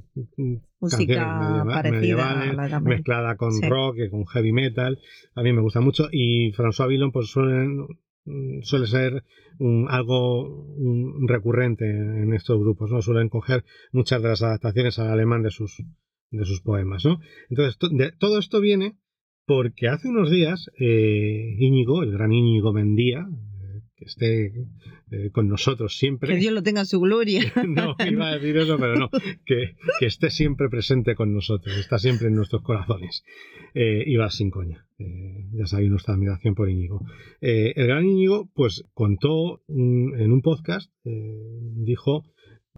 Música 0.81 1.15
canciones 1.15 1.65
medieva- 1.65 1.73
parecida 1.75 2.31
a 2.31 2.53
la 2.53 2.67
Edad 2.67 2.81
Media. 2.81 2.97
mezclada 2.97 3.37
con 3.37 3.53
Sí. 3.53 3.69
rock 3.69 3.97
y 3.99 4.11
con 4.11 4.27
heavy 4.27 4.53
metal. 4.53 4.99
A 5.35 5.43
mí 5.43 5.53
me 5.53 5.61
gusta 5.61 5.81
mucho. 5.81 6.09
Y 6.11 6.53
François 6.53 6.89
Villon, 6.89 7.13
pues 7.13 7.29
suelen- 7.29 7.87
mm, 8.25 8.63
suele 8.63 8.87
ser 8.87 9.23
un- 9.59 9.87
algo 9.91 10.65
un 10.77 11.29
recurrente 11.29 11.85
en 11.89 12.33
estos 12.33 12.59
grupos, 12.59 12.91
¿no? 12.91 13.03
Suelen 13.03 13.29
coger 13.29 13.65
muchas 13.93 14.23
de 14.23 14.29
las 14.29 14.43
adaptaciones 14.43 14.99
al 14.99 15.09
alemán 15.09 15.43
de 15.43 15.51
sus, 15.51 15.83
de 16.31 16.45
sus 16.45 16.61
poemas, 16.63 17.05
¿no? 17.05 17.21
Entonces, 17.51 17.77
to- 17.79 17.89
de- 17.91 18.13
todo 18.13 18.39
esto 18.39 18.61
viene 18.61 18.97
porque 19.51 19.89
hace 19.89 20.07
unos 20.07 20.31
días 20.31 20.71
eh, 20.79 21.57
Íñigo, 21.59 22.05
el 22.05 22.13
gran 22.13 22.33
Íñigo 22.33 22.73
Mendía, 22.73 23.27
eh, 23.29 23.81
que 23.97 24.05
esté 24.05 24.47
eh, 25.11 25.31
con 25.33 25.49
nosotros 25.49 25.97
siempre. 25.97 26.33
Que 26.35 26.39
Dios 26.39 26.55
lo 26.55 26.63
tenga 26.63 26.83
en 26.83 26.87
su 26.87 27.01
gloria. 27.01 27.43
No, 27.67 27.97
iba 28.09 28.29
a 28.29 28.35
decir 28.39 28.57
eso, 28.59 28.79
pero 28.79 28.95
no. 28.97 29.11
Que, 29.45 29.75
que 29.99 30.07
esté 30.07 30.31
siempre 30.31 30.69
presente 30.69 31.17
con 31.17 31.35
nosotros, 31.35 31.77
está 31.79 31.99
siempre 31.99 32.29
en 32.29 32.37
nuestros 32.37 32.63
corazones. 32.63 33.25
Iba 33.75 34.31
sin 34.31 34.51
coña. 34.51 34.87
Ya 35.53 35.67
sabéis 35.67 35.91
nuestra 35.91 36.15
admiración 36.15 36.55
por 36.55 36.71
Íñigo. 36.71 37.05
El 37.41 37.87
gran 37.89 38.05
Íñigo, 38.07 38.49
pues 38.55 38.85
contó 38.95 39.63
un- 39.67 40.15
en 40.17 40.31
un 40.31 40.43
podcast, 40.43 40.93
dijo 41.05 42.25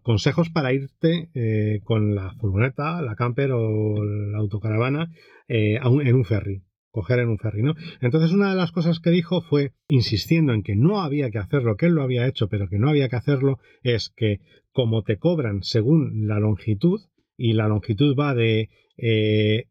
consejos 0.03 0.51
para 0.51 0.73
irte 0.73 1.31
eh, 1.35 1.81
con 1.85 2.15
la 2.15 2.35
furgoneta, 2.35 3.01
la 3.03 3.15
camper 3.15 3.53
o 3.53 4.05
la 4.05 4.39
autocaravana 4.39 5.11
eh, 5.49 5.79
en 5.83 6.15
un 6.15 6.25
ferry 6.25 6.63
coger 6.93 7.21
en 7.21 7.31
un 7.31 7.39
ferry, 7.39 7.63
¿no? 7.63 7.75
Entonces 8.03 8.33
una 8.33 8.51
de 8.51 8.57
las 8.57 8.71
cosas 8.71 9.01
que 9.01 9.09
dijo 9.09 9.41
fue, 9.41 9.73
insistiendo 9.89 10.53
en 10.53 10.63
que 10.63 10.77
no 10.77 11.01
había 11.01 11.31
que 11.31 11.39
hacerlo, 11.39 11.77
que 11.77 11.87
él 11.87 11.95
lo 11.95 12.03
había 12.03 12.27
hecho, 12.27 12.49
pero 12.49 12.69
que 12.69 12.79
no 12.79 12.91
había 12.91 13.09
que 13.09 13.17
hacerlo, 13.17 13.59
es 13.83 14.11
que 14.15 14.41
como 14.73 15.03
te 15.03 15.17
cobran 15.17 15.63
según 15.63 16.29
la 16.29 16.39
longitud, 16.39 17.01
y 17.37 17.55
la 17.55 17.67
longitud 17.67 18.15
va 18.15 18.35
de, 18.35 18.69
eh, 18.99 19.69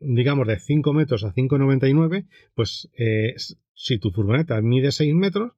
digamos, 0.00 0.46
de 0.46 0.58
5 0.58 0.92
metros 0.92 1.24
a 1.24 1.32
5,99, 1.32 2.26
pues 2.54 2.90
eh, 2.98 3.34
si 3.74 3.98
tu 3.98 4.10
furgoneta 4.10 4.60
mide 4.60 4.92
6 4.92 5.14
metros, 5.14 5.52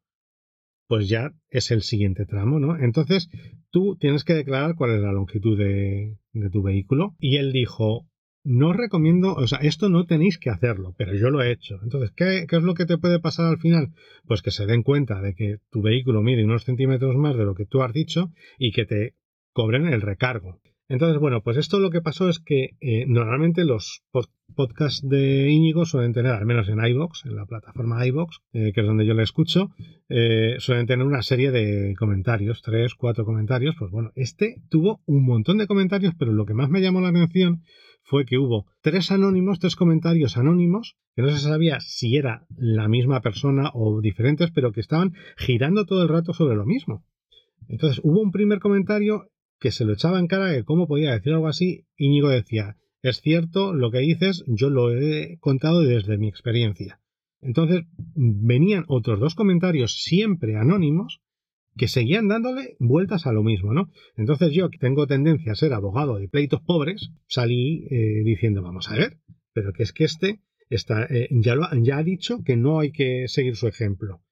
pues 0.86 1.08
ya 1.08 1.32
es 1.50 1.70
el 1.70 1.82
siguiente 1.82 2.26
tramo, 2.26 2.58
¿no? 2.58 2.78
Entonces 2.78 3.28
tú 3.70 3.96
tienes 3.96 4.24
que 4.24 4.34
declarar 4.34 4.74
cuál 4.76 4.92
es 4.92 5.00
la 5.00 5.12
longitud 5.12 5.58
de, 5.58 6.16
tu 6.52 6.62
vehículo. 6.62 7.14
Y 7.18 7.36
él 7.36 7.52
dijo, 7.52 8.06
no 8.42 8.72
recomiendo, 8.72 9.34
o 9.34 9.46
sea, 9.46 9.58
esto 9.58 9.88
no 9.88 10.04
tenéis 10.04 10.38
que 10.38 10.50
hacerlo, 10.50 10.94
pero 10.98 11.14
yo 11.14 11.30
lo 11.30 11.42
he 11.42 11.52
hecho. 11.52 11.78
Entonces, 11.82 12.10
¿qué, 12.14 12.46
¿qué, 12.48 12.56
es 12.56 12.62
lo 12.62 12.74
que 12.74 12.86
te 12.86 12.98
puede 12.98 13.20
pasar 13.20 13.46
al 13.46 13.58
final? 13.58 13.92
Pues 14.26 14.42
que 14.42 14.50
se 14.50 14.66
den 14.66 14.82
cuenta 14.82 15.20
de 15.20 15.34
que 15.34 15.58
tu 15.70 15.82
vehículo 15.82 16.22
mide 16.22 16.44
unos 16.44 16.64
centímetros 16.64 17.16
más 17.16 17.36
de 17.36 17.44
lo 17.44 17.54
que 17.54 17.66
tú 17.66 17.82
has 17.82 17.92
dicho 17.92 18.30
y 18.58 18.72
que 18.72 18.84
te 18.84 19.14
cobren 19.52 19.86
el 19.86 20.02
recargo. 20.02 20.60
Entonces, 20.88 21.18
bueno, 21.18 21.40
pues 21.42 21.56
esto 21.56 21.80
lo 21.80 21.90
que 21.90 22.02
pasó 22.02 22.28
es 22.28 22.38
que 22.40 22.76
eh, 22.80 23.06
normalmente 23.06 23.64
los 23.64 24.02
pod- 24.12 24.28
podcasts 24.54 25.08
de 25.08 25.48
Íñigo 25.48 25.86
suelen 25.86 26.12
tener, 26.12 26.32
al 26.32 26.44
menos 26.44 26.68
en 26.68 26.84
iVoox, 26.84 27.24
en 27.24 27.36
la 27.36 27.46
plataforma 27.46 28.06
iVoox, 28.06 28.36
eh, 28.52 28.72
que 28.74 28.82
es 28.82 28.86
donde 28.86 29.06
yo 29.06 29.14
le 29.14 29.22
escucho, 29.22 29.70
eh, 30.10 30.56
suelen 30.58 30.86
tener 30.86 31.06
una 31.06 31.22
serie 31.22 31.50
de 31.50 31.94
comentarios, 31.98 32.60
tres, 32.60 32.94
cuatro 32.94 33.24
comentarios. 33.24 33.74
Pues 33.78 33.90
bueno, 33.90 34.10
este 34.14 34.56
tuvo 34.68 35.00
un 35.06 35.24
montón 35.24 35.56
de 35.56 35.66
comentarios, 35.66 36.12
pero 36.18 36.32
lo 36.32 36.44
que 36.44 36.54
más 36.54 36.68
me 36.68 36.82
llamó 36.82 37.00
la 37.00 37.08
atención 37.08 37.62
fue 38.02 38.26
que 38.26 38.36
hubo 38.36 38.66
tres 38.82 39.10
anónimos, 39.10 39.60
tres 39.60 39.76
comentarios 39.76 40.36
anónimos, 40.36 40.96
que 41.16 41.22
no 41.22 41.30
se 41.30 41.38
sabía 41.38 41.80
si 41.80 42.16
era 42.16 42.44
la 42.56 42.88
misma 42.88 43.22
persona 43.22 43.70
o 43.72 44.02
diferentes, 44.02 44.50
pero 44.50 44.72
que 44.72 44.80
estaban 44.80 45.14
girando 45.38 45.86
todo 45.86 46.02
el 46.02 46.10
rato 46.10 46.34
sobre 46.34 46.56
lo 46.56 46.66
mismo. 46.66 47.02
Entonces 47.68 48.02
hubo 48.04 48.20
un 48.20 48.30
primer 48.30 48.58
comentario 48.58 49.30
que 49.58 49.70
se 49.70 49.84
lo 49.84 49.92
echaba 49.92 50.18
en 50.18 50.26
cara 50.26 50.52
que 50.52 50.64
cómo 50.64 50.86
podía 50.86 51.12
decir 51.12 51.32
algo 51.32 51.48
así. 51.48 51.86
Íñigo 51.96 52.28
decía, 52.28 52.76
es 53.02 53.20
cierto, 53.20 53.74
lo 53.74 53.90
que 53.90 53.98
dices, 53.98 54.44
yo 54.46 54.70
lo 54.70 54.92
he 54.92 55.38
contado 55.40 55.82
desde 55.82 56.18
mi 56.18 56.28
experiencia. 56.28 57.00
Entonces 57.40 57.84
venían 58.14 58.84
otros 58.88 59.20
dos 59.20 59.34
comentarios 59.34 60.02
siempre 60.02 60.56
anónimos 60.56 61.20
que 61.76 61.88
seguían 61.88 62.28
dándole 62.28 62.76
vueltas 62.78 63.26
a 63.26 63.32
lo 63.32 63.42
mismo, 63.42 63.74
¿no? 63.74 63.90
Entonces 64.16 64.52
yo, 64.52 64.70
que 64.70 64.78
tengo 64.78 65.06
tendencia 65.06 65.52
a 65.52 65.56
ser 65.56 65.72
abogado 65.74 66.16
de 66.16 66.28
pleitos 66.28 66.62
pobres, 66.62 67.10
salí 67.26 67.86
eh, 67.90 68.22
diciendo, 68.24 68.62
vamos 68.62 68.90
a 68.90 68.94
ver, 68.94 69.18
pero 69.52 69.72
que 69.72 69.82
es 69.82 69.92
que 69.92 70.04
este 70.04 70.40
está, 70.70 71.04
eh, 71.04 71.28
ya, 71.30 71.56
lo, 71.56 71.68
ya 71.82 71.98
ha 71.98 72.02
dicho 72.02 72.42
que 72.44 72.56
no 72.56 72.80
hay 72.80 72.92
que 72.92 73.28
seguir 73.28 73.56
su 73.56 73.66
ejemplo. 73.66 74.22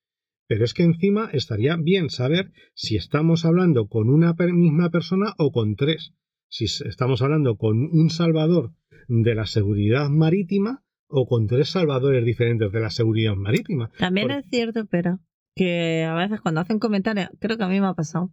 Pero 0.53 0.67
es 0.67 0.75
que 0.75 0.83
encima 0.83 1.31
estaría 1.33 1.77
bien 1.77 2.11
saber 2.11 2.53
si 2.75 2.97
estamos 2.97 3.47
hablando 3.47 3.87
con 3.89 4.11
una 4.11 4.35
misma 4.35 4.91
persona 4.91 5.33
o 5.39 5.51
con 5.51 5.77
tres. 5.77 6.13
Si 6.51 6.67
estamos 6.67 7.23
hablando 7.23 7.57
con 7.57 7.79
un 7.91 8.11
salvador 8.11 8.75
de 9.09 9.35
la 9.35 9.47
seguridad 9.47 10.11
marítima 10.11 10.83
o 11.09 11.27
con 11.27 11.47
tres 11.47 11.71
salvadores 11.71 12.23
diferentes 12.27 12.71
de 12.71 12.81
la 12.81 12.91
seguridad 12.91 13.35
marítima. 13.35 13.91
También 13.99 14.31
es 14.31 14.45
cierto, 14.51 14.85
pero 14.91 15.21
que 15.55 16.05
a 16.05 16.15
veces 16.17 16.43
cuando 16.43 16.61
hacen 16.61 16.79
comentarios, 16.79 17.31
creo 17.41 17.57
que 17.57 17.65
a 17.65 17.69
mí 17.69 17.81
me 17.81 17.87
ha 17.87 17.95
pasado, 17.95 18.31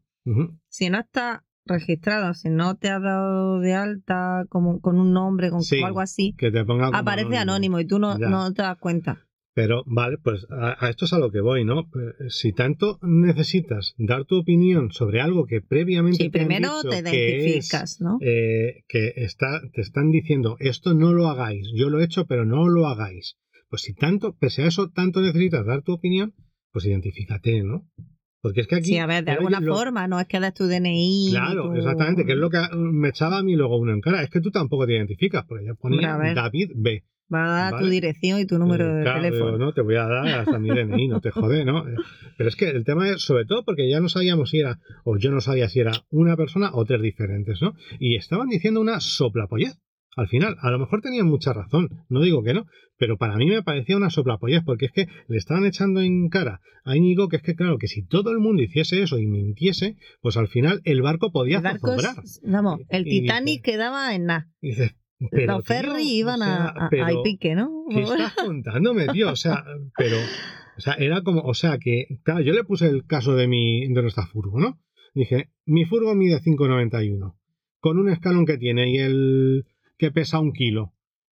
si 0.68 0.90
no 0.90 1.00
está 1.00 1.46
registrado, 1.66 2.34
si 2.34 2.50
no 2.50 2.76
te 2.76 2.90
has 2.90 3.02
dado 3.02 3.62
de 3.62 3.76
alta 3.76 4.44
como 4.50 4.82
con 4.82 5.00
un 5.00 5.14
nombre, 5.14 5.52
con 5.52 5.62
Sí, 5.62 5.82
algo 5.82 6.02
así, 6.02 6.36
Que 6.38 6.52
te 6.52 6.66
ponga 6.66 6.90
aparece 6.90 7.38
anónimo. 7.38 7.80
y 7.80 7.88
tú 7.88 7.98
no, 7.98 8.18
no 8.18 8.52
te 8.52 8.62
das 8.62 8.78
cuenta. 8.78 9.26
Pero 9.62 9.84
vale, 9.88 10.18
pues 10.18 10.48
a, 10.50 10.86
a 10.86 10.90
esto 10.90 11.04
es 11.04 11.12
a 11.12 11.20
lo 11.20 11.32
que 11.32 11.42
voy, 11.42 11.66
¿no? 11.66 11.90
Si 12.30 12.54
tanto 12.54 12.98
necesitas 13.02 13.94
dar 13.98 14.24
tu 14.24 14.38
opinión 14.40 14.92
sobre 14.92 15.20
algo 15.20 15.46
que 15.46 15.60
previamente 15.62 16.24
Sí, 16.24 16.30
te 16.30 16.40
han 16.40 16.48
primero 16.48 16.78
dicho 16.78 16.90
te 16.90 17.04
que 17.12 17.36
es, 17.36 17.44
identificas, 17.44 18.00
¿no? 18.00 18.18
eh, 18.22 18.84
que 18.88 19.12
está, 19.18 19.62
te 19.74 19.82
están 19.82 20.12
diciendo 20.12 20.56
esto 20.60 20.94
no 20.94 21.12
lo 21.12 21.28
hagáis, 21.28 21.68
yo 21.76 21.90
lo 21.90 22.00
he 22.00 22.06
hecho, 22.06 22.26
pero 22.26 22.46
no 22.46 22.70
lo 22.70 22.88
hagáis. 22.88 23.36
Pues 23.70 23.82
si 23.82 23.94
tanto, 23.94 24.34
pese 24.38 24.64
a 24.64 24.68
eso, 24.68 24.92
tanto 24.92 25.20
necesitas 25.22 25.66
dar 25.66 25.82
tu 25.82 25.92
opinión, 25.92 26.34
pues 26.72 26.86
identifícate, 26.86 27.62
¿no? 27.62 27.86
Porque 28.42 28.62
es 28.62 28.68
que 28.68 28.76
aquí. 28.78 28.86
Sí, 28.92 28.98
a 28.98 29.08
ver, 29.08 29.26
de 29.26 29.32
alguna 29.32 29.60
lo- 29.60 29.76
forma, 29.76 30.08
no 30.08 30.22
es 30.22 30.28
que 30.28 30.40
des 30.40 30.54
tu 30.54 30.68
DNI. 30.68 31.26
ni 31.26 31.32
Claro, 31.32 31.64
tu- 31.70 31.76
exactamente, 31.76 32.26
que 32.26 32.32
es 32.32 32.38
lo 32.38 32.50
que 32.50 32.60
me 32.78 33.10
echaba 33.10 33.40
a 33.40 33.44
mí 33.44 33.58
luego 33.58 33.78
uno 33.78 33.92
en 33.92 34.00
cara. 34.00 34.24
Es 34.24 34.30
que 34.30 34.40
tú 34.40 34.52
tampoco 34.52 34.86
te 34.88 34.94
identificas, 34.94 35.44
porque 35.46 35.66
yo 35.66 35.76
ponía. 35.76 36.18
David 36.34 36.72
B. 36.78 37.04
Va 37.34 37.46
a 37.68 37.72
dar 37.72 37.80
tu 37.82 37.88
dirección 37.88 38.40
y 38.40 38.46
tu 38.46 38.58
número 38.58 38.86
Eh, 38.90 38.94
de 38.98 39.04
claro, 39.04 39.22
teléfono. 39.22 39.58
no, 39.58 39.74
te 39.74 39.82
voy 39.82 39.96
a 39.96 40.06
dar 40.08 40.28
hasta 40.40 40.58
mi 40.58 40.70
DNI, 40.70 41.08
no 41.10 41.22
te 41.22 41.30
jode, 41.32 41.64
¿no? 41.66 41.84
Pero 42.38 42.50
es 42.50 42.56
que 42.56 42.70
el 42.70 42.84
tema 42.86 43.10
es, 43.10 43.22
sobre 43.22 43.46
todo, 43.46 43.64
porque 43.64 43.90
ya 43.90 44.00
no 44.00 44.10
sabíamos 44.10 44.50
si 44.50 44.60
era, 44.60 44.80
o 45.04 45.18
yo 45.18 45.30
no 45.32 45.40
sabía 45.42 45.70
si 45.70 45.80
era 45.80 45.92
una 46.10 46.36
persona 46.36 46.72
o 46.74 46.86
tres 46.86 47.02
diferentes, 47.02 47.62
¿no? 47.62 47.74
Y 48.00 48.16
estaban 48.16 48.48
diciendo 48.50 48.82
una 48.82 49.00
soplapollez. 49.00 49.78
Al 50.16 50.28
final, 50.28 50.56
a 50.60 50.72
lo 50.72 50.80
mejor 50.80 51.02
tenían 51.02 51.28
mucha 51.28 51.54
razón, 51.54 51.88
no 52.10 52.22
digo 52.22 52.44
que 52.44 52.54
no, 52.54 52.66
pero 52.98 53.18
para 53.18 53.38
mí 53.38 53.46
me 53.46 53.62
parecía 53.64 53.96
una 53.96 54.10
soplapollez, 54.10 54.64
porque 54.66 54.88
es 54.88 54.92
que 54.92 55.08
le 55.28 55.38
estaban 55.38 55.66
echando 55.66 56.02
en 56.02 56.28
cara 56.30 56.60
a 56.84 56.98
Íñigo 56.98 57.30
que 57.30 57.38
es 57.38 57.42
que, 57.44 57.56
claro, 57.56 57.78
que 57.78 57.88
si 57.88 58.04
todo 58.06 58.32
el 58.32 58.40
mundo 58.40 58.62
hiciese 58.64 59.02
eso 59.04 59.18
y 59.20 59.28
mintiese, 59.28 59.96
pues 60.22 60.36
al 60.36 60.48
final 60.48 60.82
el 60.84 61.02
barco 61.04 61.32
podía 61.32 61.62
zozobrar. 61.62 62.16
vamos, 62.44 62.80
el 62.90 63.08
Y 63.08 63.22
Titanic 63.22 63.60
dice- 63.60 63.62
quedaba 63.62 64.14
en 64.16 64.26
nada. 64.26 64.48
Dices, 64.62 64.96
pero, 65.32 65.54
Los 65.58 65.66
tío, 65.66 65.76
ferries 65.76 66.06
o 66.08 66.12
iban 66.16 66.40
sea, 66.40 66.56
a, 66.56 66.68
a, 66.68 66.86
a 66.86 66.90
pero- 66.90 67.24
pique, 67.24 67.56
¿no? 67.56 67.86
¿Qué 67.90 68.02
estás 68.04 68.34
contándome, 68.34 69.08
tío? 69.08 69.32
O 69.32 69.36
sea, 69.36 69.66
pero. 69.98 70.18
O 70.78 70.82
sea, 70.82 70.94
era 70.94 71.22
como. 71.24 71.42
O 71.42 71.54
sea, 71.54 71.78
que. 71.78 72.20
Claro, 72.24 72.42
yo 72.42 72.54
le 72.54 72.64
puse 72.64 72.88
el 72.88 73.06
caso 73.06 73.36
de 73.36 73.48
mi 73.48 73.88
de 73.88 74.02
nuestra 74.02 74.26
furgo, 74.28 74.60
¿no? 74.60 74.80
Dije, 75.14 75.50
mi 75.66 75.86
furgo 75.86 76.16
mide 76.16 76.40
5,91. 76.40 77.36
Con 77.82 77.98
un 78.00 78.10
escalón 78.10 78.46
que 78.46 78.58
tiene 78.58 78.90
y 78.92 78.98
el. 79.00 79.66
que 79.98 80.12
pesa 80.12 80.40
un 80.40 80.54
kilo. 80.54 80.94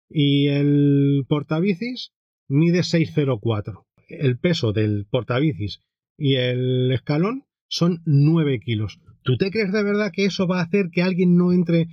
Y 0.09 0.47
el 0.47 1.25
portabicis 1.27 2.11
mide 2.47 2.79
6,04. 2.79 3.85
El 4.07 4.37
peso 4.37 4.71
del 4.71 5.05
portabicis 5.09 5.81
y 6.17 6.35
el 6.35 6.91
escalón 6.91 7.45
son 7.67 8.01
9 8.05 8.59
kilos. 8.59 8.99
¿Tú 9.25 9.37
te 9.37 9.49
crees 9.51 9.71
de 9.73 9.83
verdad 9.83 10.11
que 10.13 10.25
eso 10.25 10.47
va 10.47 10.59
a 10.59 10.63
hacer 10.63 10.89
que 10.91 11.01
alguien 11.01 11.35
no 11.35 11.51
entre, 11.51 11.87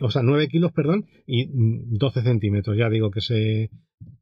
o 0.00 0.10
sea, 0.10 0.22
9 0.22 0.46
kilos, 0.48 0.72
perdón, 0.72 1.06
y 1.26 1.48
mm, 1.48 1.98
12 1.98 2.22
centímetros, 2.22 2.76
ya 2.78 2.88
digo 2.88 3.10
que 3.10 3.20
se, 3.20 3.70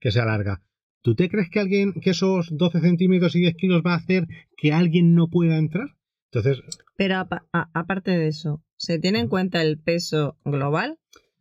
que 0.00 0.10
se 0.10 0.20
alarga? 0.20 0.62
¿Tú 1.02 1.14
te 1.14 1.28
crees 1.28 1.50
que 1.50 1.60
alguien, 1.60 1.92
que 2.00 2.10
esos 2.10 2.48
12 2.50 2.80
centímetros 2.80 3.36
y 3.36 3.40
10 3.40 3.54
kilos 3.56 3.82
va 3.86 3.92
a 3.92 3.98
hacer 3.98 4.26
que 4.56 4.72
alguien 4.72 5.14
no 5.14 5.28
pueda 5.28 5.56
entrar? 5.58 5.88
Entonces, 6.32 6.62
Pero 6.96 7.26
aparte 7.52 8.10
de 8.12 8.26
eso, 8.28 8.62
¿se 8.76 8.98
tiene 8.98 9.20
en 9.20 9.28
cuenta 9.28 9.60
el 9.62 9.78
peso 9.78 10.36
global 10.44 10.98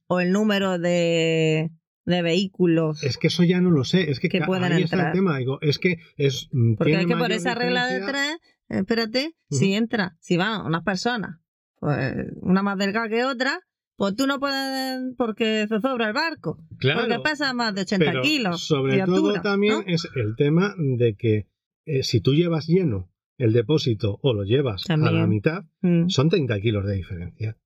o 0.08 0.20
el 0.20 0.32
número 0.34 0.78
de, 0.78 1.72
de 2.06 2.22
vehículos? 2.22 3.04
es 3.04 3.18
que 3.18 3.28
eso 3.28 3.44
ya 3.44 3.62
no 3.62 3.72
lo 3.72 3.86
sé, 3.86 4.12
es 4.12 4.20
que, 4.20 4.30
Que 4.30 4.42
puedan 4.42 4.72
ahí 4.74 4.84
está 4.84 4.98
el 4.98 5.00
entrar. 5.00 5.14
tema, 5.14 5.38
digo, 5.40 5.60
es 5.62 5.80
que 5.80 5.98
es... 6.18 6.50
mm, 6.52 6.76
Porque 6.76 6.94
es 7.00 7.06
que 7.08 7.16
por 7.16 7.32
esa 7.32 7.56
regla 7.56 7.88
de 7.88 8.02
tres, 8.02 8.38
espérate, 8.70 9.34
si 9.50 9.74
entra, 9.74 10.16
si 10.20 10.38
van 10.38 10.66
unas 10.66 10.84
personas, 10.84 11.40
pues 11.80 12.14
una 12.42 12.62
más 12.64 12.78
delgada 12.78 13.10
que 13.10 13.24
otra, 13.26 13.60
pues 13.98 14.16
tú 14.16 14.28
no 14.28 14.40
puedes 14.40 15.16
porque 15.18 15.66
se 15.70 15.80
sobra 15.80 16.08
el 16.08 16.14
barco. 16.14 16.58
Claro, 16.80 17.02
porque 17.02 17.20
pesa 17.20 17.54
más 17.54 17.74
de 17.76 17.82
80 17.82 18.06
pero 18.06 18.22
kilos. 18.22 18.66
sobre 18.66 19.00
todo 19.06 19.28
altura, 19.30 19.42
también 19.42 19.74
¿no? 19.76 19.84
es 19.86 20.08
el 20.16 20.36
tema 20.36 20.74
de 20.78 21.16
que 21.16 21.48
eh, 21.86 22.04
si 22.04 22.20
tú 22.22 22.34
llevas 22.34 22.68
lleno 22.68 23.10
el 23.38 23.54
depósito 23.54 24.18
o 24.22 24.34
lo 24.34 24.44
llevas 24.44 24.90
a 24.90 24.98
la 24.98 25.28
mitad, 25.28 25.64
Mm. 25.82 26.08
son 26.10 26.30
30 26.30 26.60
kilos 26.62 26.86
de 26.86 26.96
diferencia. 26.96 27.58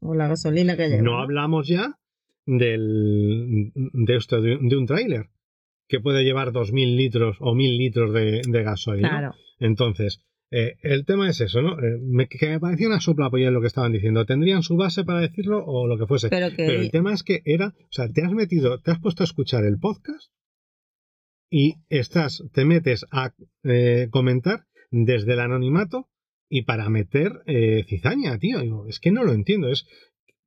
O 0.00 0.14
la 0.14 0.28
gasolina 0.28 0.76
que 0.76 0.88
lleva. 0.88 1.02
No 1.02 1.18
hablamos 1.18 1.68
ya 1.68 1.98
del, 2.46 3.72
de, 3.74 4.16
esto, 4.16 4.40
de, 4.40 4.56
un 4.56 4.86
tráiler 4.86 5.26
que 5.88 6.00
puede 6.00 6.24
llevar 6.24 6.52
2.000 6.52 6.96
litros 6.96 7.36
o 7.40 7.54
1.000 7.54 7.78
litros 7.78 8.12
de, 8.14 8.42
de 8.46 8.62
gasoil. 8.62 9.02
¿no? 9.02 9.08
Claro. 9.08 9.34
Entonces, 9.58 10.22
eh, 10.52 10.76
el 10.82 11.04
tema 11.04 11.28
es 11.28 11.40
eso, 11.40 11.62
¿no? 11.62 11.78
Eh, 11.80 11.98
me- 12.02 12.26
que 12.28 12.48
me 12.48 12.58
parecía 12.60 12.88
una 12.88 13.00
sopla 13.00 13.30
en 13.32 13.54
lo 13.54 13.60
que 13.60 13.66
estaban 13.68 13.92
diciendo. 13.92 14.24
¿Tendrían 14.26 14.62
su 14.62 14.76
base 14.76 15.04
para 15.04 15.20
decirlo 15.20 15.64
o 15.64 15.86
lo 15.86 15.96
que 15.98 16.06
fuese? 16.06 16.28
Pero 16.28 16.48
que 16.50 16.56
Pero 16.66 16.80
el 16.80 16.90
tema 16.90 17.12
es 17.12 17.22
que 17.22 17.42
era, 17.44 17.68
o 17.68 17.92
sea, 17.92 18.08
te 18.08 18.22
has 18.24 18.32
metido, 18.32 18.80
te 18.80 18.90
has 18.90 18.98
puesto 19.00 19.22
a 19.22 19.24
escuchar 19.26 19.64
el 19.64 19.78
podcast 19.78 20.32
y 21.50 21.74
estás, 21.88 22.42
te 22.52 22.64
metes 22.64 23.06
a 23.10 23.32
eh, 23.64 24.08
comentar 24.10 24.66
desde 24.90 25.32
el 25.34 25.40
anonimato 25.40 26.08
y 26.48 26.62
para 26.62 26.88
meter 26.88 27.42
cizaña, 27.88 28.38
tío. 28.38 28.58
Digo, 28.60 28.86
es 28.88 28.98
que 29.00 29.12
no 29.12 29.22
lo 29.24 29.32
entiendo. 29.32 29.68
Es, 29.68 29.86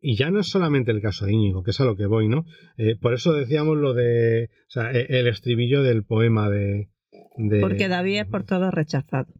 y 0.02 0.18
ya 0.18 0.32
no 0.32 0.42
es 0.42 0.48
solamente 0.50 0.92
el 0.92 1.02
caso 1.02 1.26
de 1.26 1.32
Íñigo, 1.34 1.64
que 1.64 1.72
es 1.72 1.80
a 1.80 1.86
lo 1.86 1.96
que 1.96 2.08
voy, 2.08 2.28
¿no? 2.28 2.44
Por 3.00 3.14
eso 3.14 3.32
decíamos 3.32 3.78
lo 3.78 3.94
de, 3.94 4.50
o 4.68 4.70
sea, 4.70 4.92
e- 4.92 5.08
el 5.08 5.28
estribillo 5.28 5.82
del 5.82 6.04
poema 6.04 6.50
de... 6.50 6.90
de- 7.38 7.62
porque 7.62 7.88
David 7.88 8.20
es 8.20 8.26
por 8.28 8.44
todo 8.44 8.70
rechazado. 8.70 9.34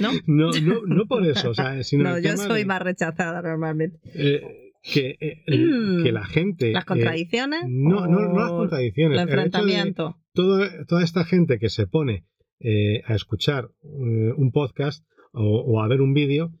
¿No? 0.00 0.10
No, 0.26 0.50
no, 0.52 0.82
no 0.86 1.06
por 1.06 1.26
eso, 1.26 1.50
o 1.50 1.54
sea, 1.54 1.82
sino 1.84 2.04
No, 2.04 2.16
el 2.16 2.24
yo 2.24 2.36
soy 2.36 2.60
de, 2.60 2.66
más 2.66 2.82
rechazada 2.82 3.42
normalmente. 3.42 3.98
eh, 4.14 4.42
que, 4.82 5.16
eh, 5.20 5.42
el- 5.46 6.00
que 6.02 6.12
la 6.12 6.24
gente... 6.26 6.72
¿Las 6.72 6.84
eh, 6.84 6.86
contradicciones? 6.86 7.60
no, 7.66 8.06
no, 8.06 8.20
no 8.28 8.38
las 8.38 8.50
contradicciones. 8.50 9.18
El 9.18 9.22
el 9.28 9.28
enfrentamiento. 9.34 10.16
todo- 10.34 10.68
toda 10.86 11.02
esta 11.02 11.24
gente 11.24 11.58
que 11.58 11.70
se 11.70 11.86
pone 11.86 12.26
eh, 12.60 13.02
a 13.06 13.14
escuchar 13.14 13.70
eh, 13.82 14.32
un 14.36 14.50
podcast 14.52 15.04
o, 15.32 15.60
o 15.60 15.80
a 15.82 15.88
ver 15.88 16.00
un 16.02 16.12
vídeo 16.12 16.52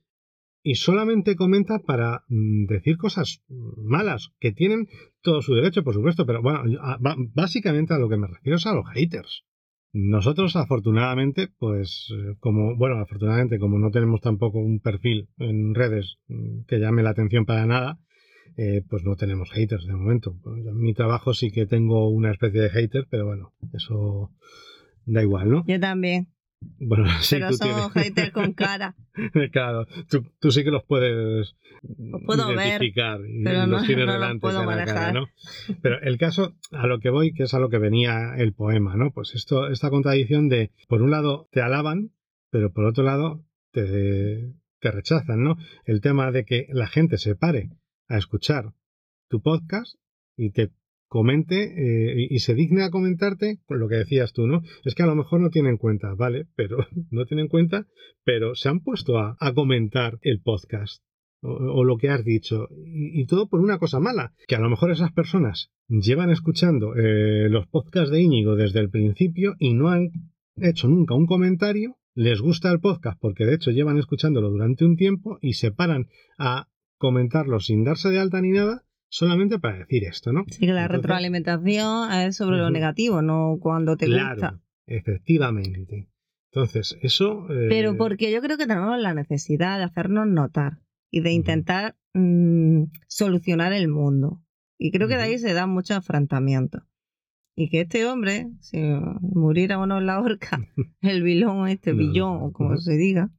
y 0.62 0.76
solamente 0.76 1.36
comenta 1.36 1.80
para 1.80 2.24
mm, 2.28 2.64
decir 2.66 2.96
cosas 2.96 3.42
malas, 3.76 4.30
que 4.40 4.50
tienen 4.52 4.88
todo 5.20 5.42
su 5.42 5.54
derecho, 5.54 5.84
por 5.84 5.92
supuesto, 5.92 6.24
pero 6.24 6.40
bueno, 6.40 6.66
yo- 6.66 6.80
a- 6.82 6.96
ba- 6.98 7.16
básicamente 7.34 7.92
a 7.92 7.98
lo 7.98 8.08
que 8.08 8.16
me 8.16 8.26
refiero 8.26 8.56
es 8.56 8.66
a 8.66 8.74
los 8.74 8.86
haters. 8.88 9.44
Nosotros, 9.96 10.56
afortunadamente, 10.56 11.50
pues, 11.56 12.08
eh, 12.10 12.34
como, 12.40 12.74
bueno, 12.76 12.98
afortunadamente, 12.98 13.60
como 13.60 13.78
no 13.78 13.92
tenemos 13.92 14.20
tampoco 14.20 14.58
un 14.58 14.80
perfil 14.80 15.28
en 15.38 15.72
redes 15.72 16.16
mm, 16.26 16.64
que 16.66 16.80
llame 16.80 17.04
la 17.04 17.10
atención 17.10 17.46
para 17.46 17.64
nada, 17.64 18.00
eh, 18.56 18.82
pues 18.90 19.04
no 19.04 19.14
tenemos 19.14 19.52
haters 19.52 19.86
de 19.86 19.94
momento. 19.94 20.34
En 20.46 20.78
mi 20.78 20.94
trabajo 20.94 21.32
sí 21.32 21.52
que 21.52 21.66
tengo 21.66 22.08
una 22.08 22.32
especie 22.32 22.60
de 22.60 22.70
hater, 22.70 23.06
pero 23.08 23.26
bueno, 23.26 23.52
eso 23.72 24.32
da 25.06 25.22
igual, 25.22 25.48
¿no? 25.48 25.64
Yo 25.68 25.78
también. 25.78 26.33
Bueno, 26.78 27.06
sí, 27.20 27.36
pero 27.36 27.50
tú 27.50 27.56
son 27.56 27.90
haters 27.90 28.30
con 28.32 28.52
cara. 28.54 28.94
claro, 29.52 29.86
tú, 30.08 30.24
tú 30.40 30.50
sí 30.50 30.64
que 30.64 30.70
los 30.70 30.84
puedes 30.84 31.54
puedo 32.26 32.48
ver, 32.48 32.66
identificar 32.66 33.20
y 33.26 33.44
pero 33.44 33.66
los 33.66 33.80
no- 33.82 33.86
tienes 33.86 34.06
no 34.06 34.12
los 34.12 34.20
delante 34.20 34.40
puedo 34.40 34.58
cara 34.64 34.82
a 34.82 34.84
cara, 34.84 34.94
manejar. 35.00 35.14
¿no? 35.14 35.76
Pero 35.82 36.00
el 36.02 36.18
caso 36.18 36.54
a 36.72 36.86
lo 36.86 36.98
que 37.00 37.10
voy, 37.10 37.32
que 37.32 37.44
es 37.44 37.54
a 37.54 37.58
lo 37.58 37.68
que 37.68 37.78
venía 37.78 38.34
el 38.36 38.52
poema, 38.54 38.96
¿no? 38.96 39.10
Pues 39.12 39.34
esto, 39.34 39.68
esta 39.68 39.90
contradicción 39.90 40.48
de, 40.48 40.70
por 40.88 41.02
un 41.02 41.10
lado, 41.10 41.48
te 41.52 41.60
alaban, 41.60 42.10
pero 42.50 42.72
por 42.72 42.84
otro 42.84 43.04
lado, 43.04 43.44
te, 43.72 44.52
te 44.80 44.90
rechazan, 44.90 45.42
¿no? 45.42 45.56
El 45.84 46.00
tema 46.00 46.30
de 46.30 46.44
que 46.44 46.66
la 46.70 46.86
gente 46.86 47.18
se 47.18 47.34
pare 47.34 47.70
a 48.08 48.16
escuchar 48.18 48.72
tu 49.28 49.42
podcast 49.42 49.96
y 50.36 50.50
te 50.50 50.70
comente 51.14 51.62
eh, 51.62 52.26
y 52.28 52.40
se 52.40 52.56
digne 52.56 52.82
a 52.82 52.90
comentarte 52.90 53.60
con 53.66 53.78
lo 53.78 53.88
que 53.88 53.94
decías 53.94 54.32
tú, 54.32 54.48
¿no? 54.48 54.62
Es 54.84 54.96
que 54.96 55.04
a 55.04 55.06
lo 55.06 55.14
mejor 55.14 55.40
no 55.40 55.48
tienen 55.48 55.74
en 55.74 55.78
cuenta, 55.78 56.12
¿vale? 56.12 56.48
Pero 56.56 56.78
no 57.12 57.24
tienen 57.24 57.44
en 57.44 57.48
cuenta, 57.48 57.86
pero 58.24 58.56
se 58.56 58.68
han 58.68 58.80
puesto 58.80 59.18
a, 59.18 59.36
a 59.38 59.54
comentar 59.54 60.18
el 60.22 60.40
podcast 60.42 61.04
o, 61.40 61.84
lo 61.84 61.98
que 61.98 62.08
has 62.08 62.24
dicho 62.24 62.66
y, 62.84 63.20
y 63.20 63.26
todo 63.26 63.48
por 63.48 63.60
una 63.60 63.78
cosa 63.78 64.00
mala, 64.00 64.32
que 64.48 64.56
a 64.56 64.58
lo 64.58 64.68
mejor 64.68 64.90
esas 64.90 65.12
personas 65.12 65.70
llevan 65.86 66.30
escuchando 66.30 66.96
eh, 66.96 67.48
los 67.48 67.68
podcasts 67.68 68.10
de 68.10 68.20
Íñigo 68.20 68.56
desde 68.56 68.80
el 68.80 68.90
principio 68.90 69.54
y 69.60 69.74
no 69.74 69.90
han 69.90 70.10
hecho 70.56 70.88
nunca 70.88 71.14
un 71.14 71.26
comentario, 71.26 71.96
les 72.16 72.40
gusta 72.40 72.72
el 72.72 72.80
podcast 72.80 73.20
porque 73.20 73.46
de 73.46 73.54
hecho 73.54 73.70
llevan 73.70 73.98
escuchándolo 73.98 74.50
durante 74.50 74.84
un 74.84 74.96
tiempo 74.96 75.38
y 75.40 75.52
se 75.52 75.70
paran 75.70 76.08
a 76.38 76.66
comentarlo 76.98 77.60
sin 77.60 77.84
darse 77.84 78.08
de 78.08 78.18
alta 78.18 78.40
ni 78.40 78.50
nada 78.50 78.82
solamente 79.16 79.58
para 79.58 79.78
decir 79.78 80.04
esto, 80.04 80.32
¿no? 80.32 80.44
Sí 80.48 80.60
que 80.60 80.72
la 80.72 80.82
Entonces- 80.82 80.96
retroalimentación 81.02 82.12
es 82.12 82.36
sobre 82.36 82.56
lo 82.58 82.64
Ujú. 82.64 82.72
negativo, 82.72 83.22
no 83.22 83.58
cuando 83.60 83.96
te 83.96 84.06
claro, 84.06 84.34
gusta. 84.34 84.60
efectivamente. 84.86 86.08
Entonces, 86.52 86.96
eso... 87.02 87.46
eh, 87.50 87.66
Pero 87.68 87.96
porque 87.96 88.30
yo 88.32 88.40
creo 88.40 88.56
que 88.56 88.66
tenemos 88.66 88.98
la 89.00 89.14
necesidad 89.14 89.78
de 89.78 89.84
hacernos 89.84 90.26
notar 90.26 90.78
y 91.10 91.20
de 91.20 91.32
intentar 91.32 91.96
mm, 92.14 92.84
solucionar 93.08 93.72
el 93.72 93.88
mundo. 93.88 94.40
Y 94.78 94.90
creo 94.90 95.08
que 95.08 95.16
de 95.16 95.22
ahí 95.22 95.38
se 95.38 95.52
dan 95.52 95.70
muchos 95.70 95.96
enfrentamientos. 95.96 96.82
Y 97.56 97.70
que 97.70 97.82
este 97.82 98.04
hombre, 98.06 98.48
si 98.60 98.78
muriera 99.20 99.78
uno 99.78 99.98
en 99.98 100.06
la 100.06 100.20
horca, 100.20 100.60
el 101.02 101.22
bilón, 101.22 101.68
este 101.68 101.92
No, 101.92 101.98
billón, 101.98 102.38
o 102.42 102.52
como 102.52 102.70
ujú. 102.70 102.78
se 102.78 102.96
diga. 102.96 103.30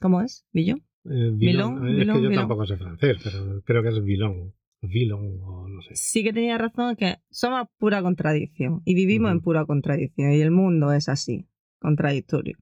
¿Cómo 0.00 0.22
es? 0.22 0.46
¿Billón? 0.52 0.78
eh, 1.04 1.30
Vilón, 1.34 1.36
Vilón, 1.36 1.88
es 1.88 1.96
Vilón, 1.96 2.16
que 2.16 2.22
yo 2.22 2.28
Vilón. 2.30 2.42
tampoco 2.42 2.66
sé 2.66 2.76
francés, 2.76 3.16
pero 3.24 3.62
creo 3.64 3.82
que 3.82 3.88
es 3.90 4.02
Vilón. 4.02 4.52
O 4.80 5.68
no 5.68 5.82
sé. 5.82 5.94
Sí 5.96 6.22
que 6.22 6.32
tenía 6.32 6.56
razón, 6.56 6.94
que 6.96 7.16
somos 7.30 7.66
pura 7.78 8.00
contradicción 8.02 8.82
y 8.84 8.94
vivimos 8.94 9.32
en 9.32 9.40
pura 9.40 9.64
contradicción 9.66 10.32
y 10.32 10.40
el 10.40 10.50
mundo 10.52 10.92
es 10.92 11.08
así, 11.08 11.48
contradictorio. 11.80 12.56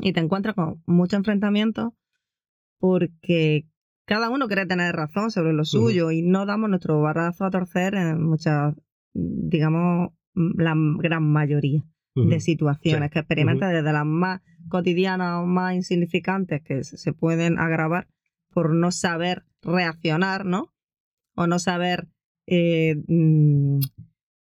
Y 0.00 0.12
te 0.12 0.20
encuentras 0.20 0.54
con 0.54 0.82
muchos 0.86 1.18
enfrentamientos 1.18 1.92
porque 2.78 3.66
cada 4.04 4.30
uno 4.30 4.46
quiere 4.46 4.66
tener 4.66 4.94
razón 4.94 5.30
sobre 5.30 5.52
lo 5.52 5.64
suyo 5.64 6.10
y 6.10 6.22
no 6.22 6.46
damos 6.46 6.70
nuestro 6.70 7.00
barazo 7.00 7.44
a 7.44 7.50
torcer 7.50 7.94
en 7.94 8.22
muchas, 8.22 8.74
digamos, 9.12 10.10
la 10.34 10.74
gran 10.98 11.22
mayoría 11.30 11.82
de 12.14 12.40
situaciones 12.40 13.08
Sí. 13.10 13.12
que 13.12 13.18
experimenta 13.20 13.68
desde 13.68 13.92
las 13.92 14.04
más 14.06 14.40
cotidianas 14.68 15.42
o 15.42 15.46
más 15.46 15.74
insignificantes 15.74 16.62
que 16.62 16.82
se 16.82 17.12
pueden 17.12 17.58
agravar 17.60 18.08
por 18.52 18.74
no 18.74 18.90
saber 18.90 19.44
reaccionar, 19.62 20.44
¿no? 20.44 20.72
O 21.38 21.46
no 21.46 21.58
saber 21.58 22.08
eh, 22.46 22.96
mm, 23.06 23.78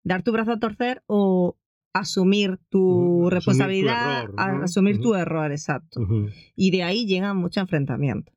dar 0.04 0.22
tu 0.22 0.30
brazo 0.32 0.52
a 0.52 0.58
torcer 0.60 1.02
o 1.06 1.56
asumir 1.92 2.58
tu 2.68 2.80
Ujú, 2.80 3.14
asumir 3.16 3.26
tu 3.26 3.30
responsabilidad, 3.34 4.22
error, 4.24 4.34
a- 4.36 4.52
¿no? 4.58 4.64
asumir 4.64 5.00
tu 5.00 5.14
error, 5.14 5.50
exacto. 5.52 6.06
Y 6.56 6.70
de 6.70 6.82
ahí 6.82 7.06
llegan 7.06 7.36
muchos 7.36 7.62
enfrentamientos, 7.62 8.34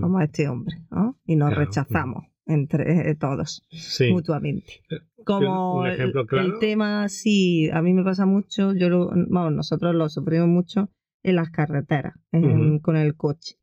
como 0.00 0.20
este 0.20 0.48
hombre, 0.48 0.76
¿no? 0.90 1.16
Y 1.24 1.36
nos 1.36 1.48
Claro, 1.50 1.60
rechazamos 1.66 2.24
entre 2.46 3.10
eh, 3.10 3.14
todos 3.14 3.64
Sí. 3.70 4.10
mutuamente. 4.12 4.72
Eh, 4.90 5.00
Como 5.24 5.86
el- 5.86 6.58
tema, 6.60 7.08
sí, 7.08 7.68
a 7.72 7.82
mí 7.82 7.92
me 7.92 8.02
pasa 8.02 8.26
mucho, 8.26 8.72
yo 8.72 8.88
lo, 8.88 9.10
vamos, 9.28 9.52
nosotros 9.52 9.94
lo 9.94 10.08
sufrimos 10.08 10.48
mucho 10.48 10.90
en 11.22 11.36
las 11.36 11.50
carreteras, 11.50 12.14
en- 12.32 12.78
con 12.80 12.96
el 12.96 13.14
coche. 13.16 13.56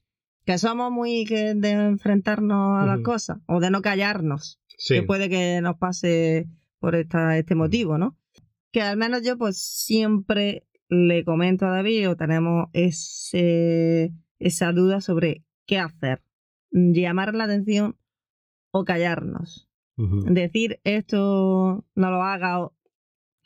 Que 0.48 0.58
somos 0.58 0.91
muy 0.91 1.26
que 1.26 1.54
de 1.54 1.72
enfrentarnos 1.74 2.82
a 2.82 2.86
las 2.86 3.02
cosas 3.02 3.38
o 3.48 3.60
de 3.60 3.70
no 3.70 3.82
callarnos, 3.82 4.60
Sí. 4.78 4.95
que 4.95 5.04
puede 5.04 5.30
que 5.30 5.60
nos 5.62 5.76
pase 5.78 6.48
por 6.80 6.95
esta, 6.95 7.38
este 7.38 7.54
motivo, 7.54 7.98
¿no? 7.98 8.18
Que 8.72 8.82
al 8.82 8.95
menos 8.98 9.24
yo 9.24 9.38
pues 9.38 9.58
siempre 9.58 10.66
le 10.88 11.26
comento 11.26 11.66
a 11.66 11.72
David 11.72 12.10
o 12.10 12.16
tenemos 12.16 12.68
ese, 12.72 14.14
esa 14.39 14.72
duda 14.72 15.02
sobre 15.02 15.43
qué 15.66 15.80
hacer, 15.80 16.24
llamar 16.72 17.36
la 17.36 17.43
atención 17.43 17.98
o 18.72 18.86
callarnos. 18.86 19.68
Decir 19.98 20.80
esto 20.84 21.84
no 21.95 22.12
lo 22.12 22.22
haga 22.24 22.62
o 22.62 22.74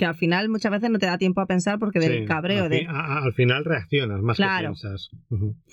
que 0.02 0.06
al 0.08 0.16
final 0.16 0.50
muchas 0.50 0.72
veces 0.72 0.90
no 0.90 0.98
te 0.98 1.06
da 1.06 1.20
tiempo 1.20 1.42
a 1.42 1.46
pensar 1.46 1.78
porque 1.78 2.00
del 2.00 2.22
Sí, 2.22 2.26
cabreo 2.26 2.64
al, 2.64 2.70
de 2.72 2.88
a- 2.90 3.20
al 3.24 3.34
final 3.34 3.64
reaccionas 3.64 4.20
más 4.24 4.36
Claro. 4.36 4.74
que 4.74 4.80
piensas. 4.82 5.12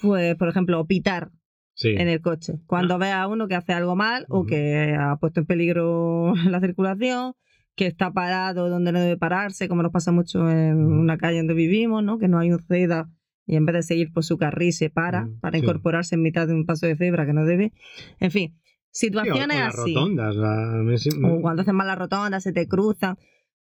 Pues 0.03 0.35
por 0.37 0.51
ejemplo 0.51 0.85
pitar 0.85 1.31
Sí. 1.72 1.95
en 1.97 2.09
el 2.09 2.20
coche 2.20 2.59
cuando 2.66 2.99
ve 2.99 3.11
a 3.11 3.26
uno 3.26 3.49
que 3.49 3.55
hace 3.55 3.72
algo 3.72 3.97
mal 3.97 4.26
o 4.29 4.41
Ujú. 4.41 4.49
que 4.49 4.95
ha 5.01 5.16
puesto 5.16 5.41
en 5.41 5.47
peligro 5.47 6.35
la 6.59 6.61
circulación 6.61 7.33
que 7.74 7.87
está 7.87 8.12
parado 8.12 8.68
donde 8.68 8.93
no 8.93 9.01
debe 9.01 9.16
pararse 9.16 9.66
como 9.66 9.83
nos 9.83 9.93
pasa 9.93 10.12
mucho 10.12 10.51
en 10.51 10.85
Ujú. 10.85 11.01
una 11.01 11.16
calle 11.16 11.39
donde 11.39 11.55
vivimos 11.55 12.05
no 12.05 12.18
que 12.18 12.29
no 12.29 12.39
hay 12.39 12.53
un 12.53 12.59
ceda 12.59 13.09
y 13.47 13.57
en 13.57 13.64
vez 13.64 13.76
de 13.76 13.83
seguir 13.83 14.12
por 14.12 14.24
su 14.24 14.37
carril 14.37 14.74
se 14.74 14.91
para 14.91 15.24
Ujú, 15.24 15.41
para 15.41 15.57
sí. 15.59 15.64
incorporarse 15.64 16.16
en 16.16 16.20
mitad 16.22 16.47
de 16.47 16.53
un 16.53 16.66
paso 16.66 16.85
de 16.87 16.97
cebra 16.97 17.24
que 17.24 17.33
no 17.33 17.47
debe 17.47 17.72
en 18.20 18.31
fin 18.31 18.59
Sí, 18.91 19.07
o- 19.07 19.20
o 19.20 19.24
situaciones 19.24 19.59
las 19.59 19.74
así 19.79 19.95
rotondas. 19.95 20.37
la- 20.37 20.83
o 21.31 21.41
cuando 21.41 21.62
hacen 21.62 21.76
mal 21.76 21.87
la 21.87 21.95
rotonda, 21.95 22.41
se 22.41 22.53
te 22.53 22.66
cruzan. 22.68 23.16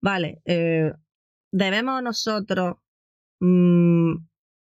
Vale, 0.02 0.42
eh, 0.46 0.92
debemos 1.52 2.02
nosotros 2.04 2.76
mm, 3.40 4.16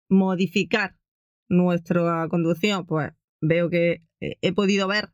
modificar 0.10 0.96
nuestra 1.50 2.28
conducción. 2.30 2.86
Pues 2.86 3.12
veo 3.42 3.70
que 3.70 4.04
he 4.20 4.54
podido 4.54 4.88
ver, 4.88 5.10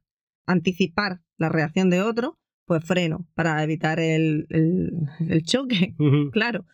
anticipar 0.46 1.22
la 1.38 1.50
reacción 1.50 1.90
de 1.90 2.02
otro, 2.02 2.38
pues 2.66 2.84
freno 2.86 3.28
para 3.34 3.62
evitar 3.64 4.00
el, 4.00 4.46
el- 4.50 4.92
el 5.28 5.44
choque, 5.44 5.96
claro. 6.32 6.66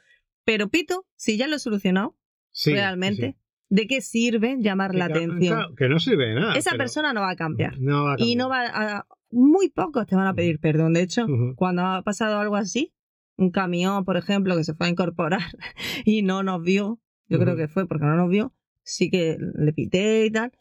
Pero 0.45 0.70
pito, 0.70 1.06
si 1.16 1.38
ya 1.38 1.48
lo 1.48 1.56
he 1.56 1.60
solucionado 1.60 2.16
Sí, 2.52 2.72
realmente, 2.72 3.36
sí. 3.38 3.38
¿de 3.70 3.88
qué 3.88 4.02
sirve 4.02 4.58
llamar 4.60 4.91
Que 4.91 4.98
la 4.98 5.06
atención? 5.06 5.58
claro, 5.58 5.76
que 5.76 5.89
no 5.89 6.00
sirve 6.00 6.28
de 6.30 6.36
nada. 6.36 6.56
Esa 6.56 6.76
persona 6.76 7.14
no 7.14 7.22
va 7.22 7.32
a 7.32 7.36
cambiar. 7.36 7.80
No 7.80 8.06
va 8.06 8.14
a 8.14 8.16
Y 8.18 8.36
cambiar. 8.36 8.38
no 8.38 8.50
va 8.50 8.98
a... 9.00 9.08
Muy 9.30 9.70
pocos 9.70 10.08
te 10.08 10.16
van 10.16 10.26
a 10.28 10.34
pedir 10.34 10.60
perdón. 10.60 10.93
De 10.93 11.02
hecho, 11.02 11.26
cuando 11.56 11.84
ha 11.84 12.02
pasado 12.04 12.39
algo 12.39 12.56
así, 12.56 12.93
un 13.38 13.52
camión, 13.52 14.04
por 14.06 14.18
ejemplo, 14.18 14.56
que 14.58 14.64
se 14.64 14.74
fue 14.74 14.88
a 14.88 14.90
incorporar 14.90 15.40
y 16.06 16.22
no 16.24 16.44
nos 16.44 16.62
vio, 16.64 17.00
yo 17.30 17.40
creo 17.40 17.56
que 17.56 17.68
fue 17.68 17.88
porque 17.88 18.06
no 18.06 18.16
nos 18.16 18.30
vio, 18.30 18.54
sí 18.84 19.10
que 19.10 19.38
le 19.40 19.74
pité 19.74 20.26
y 20.26 20.32
tal, 20.32 20.52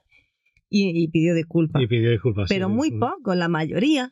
y, 0.69 1.03
y 1.03 1.09
pidió 1.09 1.35
disculpas. 1.35 1.83
Y 1.83 1.87
pidió 1.87 2.11
disculpas. 2.11 2.49
Pero 2.49 2.69
sí. 2.69 2.75
muy 2.75 2.89
Ujú. 2.91 2.99
poco, 3.01 3.35
la 3.35 3.49
mayoría, 3.49 4.11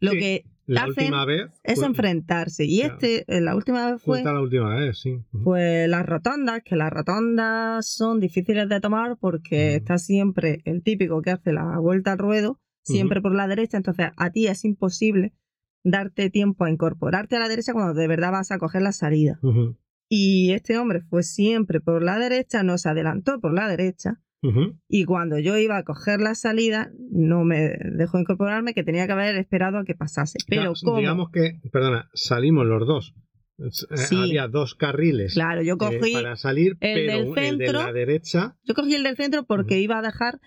lo 0.00 0.10
Sí, 0.12 0.18
que 0.18 0.44
La 0.66 0.82
hacen 0.82 1.04
última 1.06 1.24
vez. 1.24 1.50
es 1.64 1.82
enfrentarse. 1.82 2.64
Y 2.66 2.80
Claro. 2.80 2.94
este, 2.94 3.24
eh, 3.36 3.40
la 3.40 3.56
última 3.56 3.90
vez 3.92 4.02
fue 4.02 4.22
la 4.22 4.40
última 4.40 4.74
vez, 4.76 4.98
sí. 4.98 5.18
Pues 5.42 5.88
las 5.88 6.04
rotondas, 6.06 6.62
que 6.62 6.76
las 6.76 6.90
rotondas 6.92 7.86
son 7.86 8.20
difíciles 8.20 8.68
de 8.68 8.80
tomar 8.80 9.16
porque 9.18 9.74
está 9.76 9.98
siempre 9.98 10.60
el 10.64 10.82
típico 10.82 11.20
que 11.22 11.30
hace 11.30 11.52
la 11.52 11.78
vuelta 11.78 12.12
al 12.12 12.18
ruedo, 12.18 12.60
siempre 12.82 13.20
por 13.22 13.34
la 13.34 13.48
derecha, 13.48 13.76
entonces 13.78 14.08
a 14.16 14.30
ti 14.30 14.46
es 14.46 14.64
imposible 14.64 15.32
darte 15.84 16.30
tiempo 16.30 16.64
a 16.64 16.70
incorporarte 16.70 17.36
a 17.36 17.40
la 17.40 17.48
derecha 17.48 17.72
cuando 17.72 17.94
de 17.94 18.08
verdad 18.08 18.32
vas 18.32 18.50
a 18.50 18.58
coger 18.58 18.82
la 18.82 18.92
salida. 18.92 19.38
Y 20.08 20.52
este 20.52 20.78
hombre 20.78 21.02
fue 21.02 21.22
siempre 21.22 21.80
por 21.80 22.02
la 22.02 22.18
derecha, 22.18 22.62
nos 22.62 22.86
adelantó 22.86 23.40
por 23.40 23.54
la 23.54 23.68
derecha 23.68 24.20
y 24.88 25.04
cuando 25.04 25.38
yo 25.38 25.56
iba 25.56 25.78
a 25.78 25.84
coger 25.84 26.20
la 26.20 26.34
salida 26.34 26.90
no 27.10 27.44
me 27.44 27.78
dejó 27.96 28.18
incorporarme 28.18 28.74
que 28.74 28.84
tenía 28.84 29.06
que 29.06 29.12
haber 29.12 29.36
esperado 29.36 29.78
a 29.78 29.84
que 29.84 29.94
pasase. 29.94 30.38
Pero 30.46 30.62
Claro, 30.62 30.74
como, 30.84 30.98
Digamos 30.98 31.30
que, 31.30 31.60
perdona, 31.72 32.10
salimos 32.12 32.66
los 32.66 32.86
dos. 32.86 33.14
Eh, 33.58 33.96
Sí. 33.96 34.16
Había 34.20 34.48
dos 34.48 34.74
carriles 34.74 35.34
claro, 35.34 35.62
yo 35.62 35.74
eh, 35.74 35.78
cogí 35.78 36.12
para 36.12 36.34
salir, 36.34 36.76
el 36.80 37.06
pero 37.06 37.12
del 37.12 37.20
el 37.20 37.34
de 37.34 37.40
centro, 37.40 37.72
la 37.84 37.92
derecha. 37.92 38.56
Yo 38.64 38.74
cogí 38.74 38.94
el 38.96 39.04
del 39.04 39.16
centro 39.16 39.44
porque 39.44 39.78
iba 39.78 39.98
a 39.98 40.02
dejar 40.02 40.40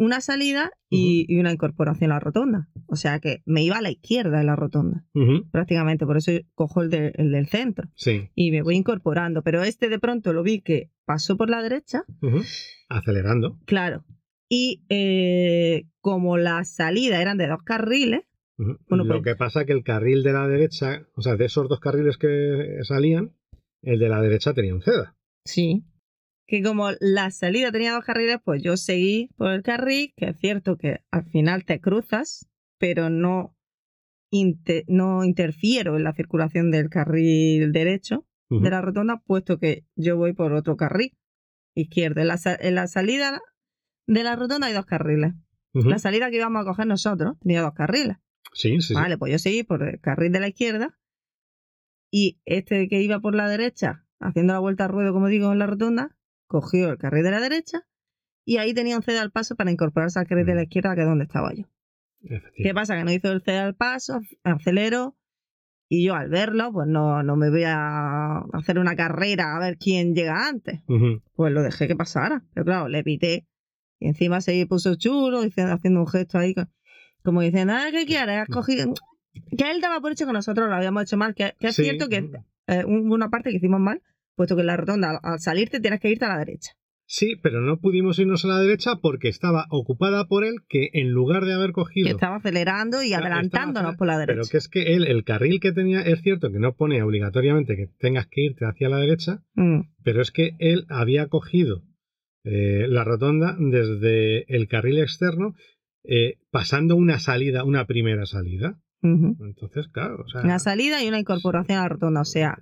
una 0.00 0.20
salida 0.20 0.70
y, 0.88 1.26
y 1.28 1.38
una 1.38 1.52
incorporación 1.52 2.10
a 2.10 2.14
la 2.14 2.20
rotonda. 2.20 2.68
O 2.86 2.96
sea 2.96 3.20
que 3.20 3.42
me 3.44 3.62
iba 3.62 3.76
a 3.76 3.82
la 3.82 3.90
izquierda 3.90 4.38
de 4.38 4.44
la 4.44 4.56
rotonda, 4.56 5.04
prácticamente. 5.52 6.06
Por 6.06 6.16
eso 6.16 6.32
cojo 6.54 6.82
el, 6.82 6.90
de- 6.90 7.12
el 7.16 7.30
del 7.30 7.46
centro 7.48 7.88
Sí. 7.94 8.30
y 8.34 8.50
me 8.50 8.62
voy 8.62 8.76
incorporando. 8.76 9.42
Pero 9.42 9.62
este 9.62 9.88
de 9.88 9.98
pronto 9.98 10.32
lo 10.32 10.42
vi 10.42 10.60
que 10.62 10.90
pasó 11.04 11.36
por 11.36 11.50
la 11.50 11.62
derecha. 11.62 12.04
Acelerando. 12.88 13.58
claro. 13.66 14.04
Y 14.52 14.84
eh, 14.88 15.84
como 16.00 16.36
las 16.36 16.74
salidas 16.74 17.20
eran 17.20 17.38
de 17.38 17.46
dos 17.46 17.62
carriles. 17.62 18.22
Bueno, 18.58 19.04
Lo 19.04 19.06
pues- 19.06 19.22
que 19.22 19.36
pasa 19.36 19.64
que 19.64 19.72
el 19.72 19.84
carril 19.84 20.24
de 20.24 20.32
la 20.32 20.48
derecha, 20.48 21.06
o 21.14 21.22
sea, 21.22 21.36
de 21.36 21.44
esos 21.44 21.68
dos 21.68 21.78
carriles 21.78 22.16
que 22.18 22.78
salían, 22.82 23.32
el 23.82 24.00
de 24.00 24.08
la 24.08 24.20
derecha 24.20 24.52
tenía 24.52 24.74
un 24.74 24.82
ceda. 24.82 25.14
sí. 25.46 25.84
Que 26.50 26.62
como 26.62 26.88
la 27.00 27.30
salida 27.30 27.70
tenía 27.70 27.92
dos 27.92 28.04
carriles, 28.04 28.38
pues 28.44 28.60
yo 28.62 28.76
seguí 28.76 29.30
por 29.36 29.52
el 29.52 29.62
carril, 29.62 30.12
que 30.16 30.30
es 30.30 30.36
cierto 30.38 30.76
que 30.76 31.00
al 31.12 31.24
final 31.24 31.64
te 31.64 31.80
cruzas, 31.80 32.48
pero 32.78 33.08
no, 33.08 33.56
inte- 34.32 34.84
no 34.88 35.24
interfiero 35.24 35.96
en 35.96 36.02
la 36.04 36.12
circulación 36.12 36.70
del 36.70 36.90
carril 36.90 37.70
derecho 37.72 38.26
de 38.64 38.70
la 38.70 38.80
rotonda, 38.82 39.22
puesto 39.24 39.58
que 39.58 39.84
yo 39.94 40.16
voy 40.16 40.32
por 40.32 40.52
otro 40.52 40.76
carril 40.76 41.16
izquierdo. 41.76 42.20
En 42.20 42.26
la, 42.26 42.36
sa- 42.36 42.56
en 42.60 42.74
la 42.74 42.88
salida 42.88 43.40
de 44.08 44.24
la 44.24 44.34
rotonda 44.34 44.66
hay 44.66 44.72
dos 44.74 44.86
carriles. 44.86 45.34
La 45.88 46.00
salida 46.00 46.30
que 46.30 46.36
íbamos 46.36 46.62
a 46.62 46.64
coger 46.64 46.88
nosotros 46.88 47.36
tenía 47.40 47.62
dos 47.62 47.74
carriles. 47.74 48.16
Sí, 48.52 48.70
sí, 48.80 48.88
sí. 48.88 48.94
Vale, 48.94 49.16
pues 49.18 49.30
yo 49.30 49.38
seguí 49.38 49.62
por 49.62 49.84
el 49.84 50.00
carril 50.00 50.32
de 50.32 50.40
la 50.40 50.48
izquierda 50.48 50.98
y 52.10 52.40
este 52.44 52.88
que 52.88 53.00
iba 53.02 53.20
por 53.20 53.36
la 53.36 53.48
derecha, 53.48 54.04
haciendo 54.18 54.52
la 54.52 54.58
vuelta 54.58 54.86
al 54.86 54.90
ruedo, 54.90 55.12
como 55.12 55.28
digo, 55.28 55.52
en 55.52 55.60
la 55.60 55.66
rotonda, 55.66 56.16
cogió 56.50 56.90
el 56.90 56.98
carril 56.98 57.22
de 57.22 57.30
la 57.30 57.40
derecha 57.40 57.86
y 58.44 58.56
ahí 58.56 58.74
tenía 58.74 58.96
un 58.96 59.02
cede 59.04 59.20
al 59.20 59.30
paso 59.30 59.54
para 59.54 59.70
incorporarse 59.70 60.18
al 60.18 60.26
carril 60.26 60.46
de 60.46 60.56
la 60.56 60.62
izquierda, 60.64 60.96
que 60.96 61.02
es 61.02 61.06
donde 61.06 61.24
estaba 61.24 61.54
yo. 61.54 61.64
¿Qué 62.56 62.74
pasa? 62.74 62.96
Que 62.96 63.04
no 63.04 63.12
hizo 63.12 63.30
el 63.30 63.40
cede 63.42 63.58
al 63.58 63.76
paso, 63.76 64.20
aceleró 64.42 65.16
y 65.88 66.04
yo 66.04 66.14
al 66.14 66.28
verlo, 66.28 66.72
pues 66.72 66.88
no, 66.88 67.22
no 67.22 67.36
me 67.36 67.50
voy 67.50 67.62
a 67.64 68.38
hacer 68.52 68.78
una 68.80 68.96
carrera 68.96 69.56
a 69.56 69.60
ver 69.60 69.78
quién 69.78 70.14
llega 70.14 70.48
antes. 70.48 70.80
Ujú. 70.88 71.22
Pues 71.34 71.52
lo 71.52 71.62
dejé 71.62 71.86
que 71.88 71.96
pasara. 71.96 72.44
Pero 72.52 72.64
claro, 72.64 72.88
le 72.88 73.02
pité. 73.04 73.46
Y 74.00 74.08
encima 74.08 74.40
se 74.40 74.66
puso 74.66 74.94
chulo, 74.96 75.40
haciendo 75.42 76.00
un 76.00 76.06
gesto 76.06 76.38
ahí, 76.38 76.54
co- 76.54 76.66
como 77.22 77.42
diciendo, 77.42 77.74
ah, 77.76 77.88
¿qué 77.92 78.06
quieres? 78.06 78.40
Has 78.42 78.48
cogido... 78.48 78.92
Que 79.56 79.70
él 79.70 79.80
daba 79.80 80.00
por 80.00 80.10
hecho 80.12 80.26
que 80.26 80.32
nosotros 80.32 80.68
lo 80.68 80.74
habíamos 80.74 81.04
hecho 81.04 81.16
mal, 81.16 81.34
que, 81.34 81.54
que 81.58 81.68
es 81.68 81.76
Sí. 81.76 81.84
cierto 81.84 82.08
que 82.08 82.30
eh, 82.66 82.84
una 82.84 83.28
parte 83.30 83.50
que 83.50 83.56
hicimos 83.56 83.78
mal, 83.80 84.02
puesto 84.40 84.56
que 84.56 84.62
en 84.62 84.68
la 84.68 84.76
rotonda, 84.78 85.10
al, 85.10 85.18
al 85.22 85.38
salirte, 85.38 85.80
tienes 85.80 86.00
que 86.00 86.10
irte 86.10 86.24
a 86.24 86.28
la 86.30 86.38
derecha. 86.38 86.72
Sí, 87.04 87.36
pero 87.42 87.60
no 87.60 87.78
pudimos 87.80 88.18
irnos 88.20 88.44
a 88.44 88.48
la 88.48 88.58
derecha 88.60 88.96
porque 89.02 89.28
estaba 89.28 89.66
ocupada 89.68 90.26
por 90.28 90.44
él 90.44 90.60
que 90.68 90.88
en 90.94 91.10
lugar 91.10 91.44
de 91.44 91.52
haber 91.52 91.72
cogido... 91.72 92.06
Que 92.06 92.12
estaba 92.12 92.36
acelerando 92.36 93.02
y 93.02 93.08
Claro, 93.08 93.26
adelantándonos 93.26 93.96
por 93.96 94.06
la 94.06 94.16
derecha. 94.16 94.36
Pero 94.40 94.48
que 94.50 94.56
es 94.58 94.68
que 94.68 94.94
él, 94.94 95.06
el 95.06 95.24
carril 95.24 95.58
que 95.60 95.72
tenía, 95.72 96.02
es 96.02 96.22
cierto 96.22 96.50
que 96.52 96.58
no 96.58 96.76
pone 96.76 97.02
obligatoriamente 97.02 97.76
que 97.76 97.88
tengas 97.98 98.28
que 98.28 98.42
irte 98.42 98.64
hacia 98.64 98.88
la 98.88 98.98
derecha, 98.98 99.42
Mm, 99.56 99.80
pero 100.04 100.22
es 100.22 100.30
que 100.30 100.52
él 100.58 100.86
había 100.88 101.26
cogido 101.26 101.82
eh, 102.44 102.86
la 102.88 103.04
rotonda 103.04 103.56
desde 103.58 104.44
el 104.54 104.68
carril 104.68 105.00
externo, 105.00 105.54
eh, 106.04 106.38
pasando 106.50 106.96
una 106.96 107.18
salida, 107.18 107.64
una 107.64 107.86
primera 107.86 108.24
salida. 108.24 108.78
Entonces, 109.02 109.88
claro, 109.88 110.22
o 110.24 110.28
sea, 110.28 110.42
Una 110.42 110.58
salida 110.58 111.02
y 111.02 111.08
una 111.08 111.18
incorporación 111.18 111.78
a 111.78 111.82
la 111.82 111.88
rotonda. 111.88 112.20
O 112.20 112.24
sea, 112.24 112.58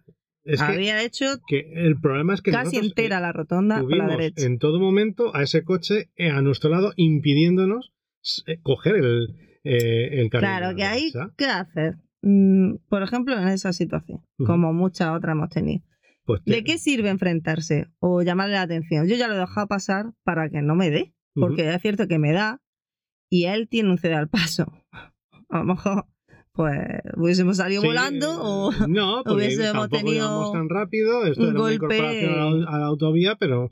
es 0.48 0.60
que, 0.60 0.72
había 0.72 1.02
hecho 1.02 1.26
que 1.46 1.70
el 1.74 2.00
problema 2.00 2.34
es 2.34 2.40
que 2.40 2.50
casi 2.50 2.78
entera 2.78 3.18
eh, 3.18 3.20
la 3.20 3.32
rotonda 3.32 3.80
por 3.80 3.96
la 3.96 4.06
derecha. 4.06 4.46
en 4.46 4.58
todo 4.58 4.80
momento 4.80 5.34
a 5.36 5.42
ese 5.42 5.62
coche 5.62 6.10
eh, 6.16 6.30
a 6.30 6.40
nuestro 6.40 6.70
lado 6.70 6.92
impidiéndonos 6.96 7.92
eh, 8.46 8.58
coger 8.62 8.96
el, 8.96 9.36
eh, 9.64 10.20
el 10.20 10.30
carril. 10.30 10.48
Claro, 10.48 10.66
la 10.68 10.74
que 10.74 10.84
ahí. 10.84 11.12
¿qué 11.36 11.44
haces? 11.44 11.96
Mm, 12.22 12.76
por 12.88 13.02
ejemplo, 13.02 13.38
en 13.38 13.48
esa 13.48 13.72
situación, 13.72 14.22
como 14.44 14.72
muchas 14.72 15.14
otras 15.14 15.32
hemos 15.32 15.50
tenido. 15.50 15.84
Pues 16.24 16.42
¿De 16.44 16.64
qué 16.64 16.78
sirve 16.78 17.10
enfrentarse 17.10 17.86
o 18.00 18.22
llamarle 18.22 18.54
la 18.54 18.62
atención? 18.62 19.06
Yo 19.06 19.16
ya 19.16 19.28
lo 19.28 19.34
he 19.34 19.38
dejado 19.38 19.66
pasar 19.66 20.12
para 20.24 20.50
que 20.50 20.62
no 20.62 20.74
me 20.74 20.90
dé, 20.90 21.14
porque 21.34 21.72
es 21.72 21.80
cierto 21.80 22.08
que 22.08 22.18
me 22.18 22.32
da 22.32 22.60
y 23.30 23.44
él 23.44 23.68
tiene 23.68 23.90
un 23.90 23.98
cede 23.98 24.14
al 24.14 24.28
paso. 24.28 24.72
A 25.50 25.58
lo 25.58 25.64
mejor, 25.64 26.06
pues, 26.58 26.76
hubiésemos 27.16 27.56
salido 27.58 27.82
Sí, 27.82 27.86
volando 27.86 28.42
o... 28.42 28.72
eh, 28.72 28.76
no, 28.88 29.22
porque 29.24 29.34
hubiésemos 29.46 29.88
tenido 29.88 30.50
tan 30.52 30.68
rápido. 30.68 31.24
Esto 31.24 31.42
un 31.44 31.50
era 31.50 31.58
golpe- 31.60 32.26
a 32.26 32.50
la, 32.50 32.68
a 32.68 32.84
autovía, 32.86 33.36
pero. 33.36 33.70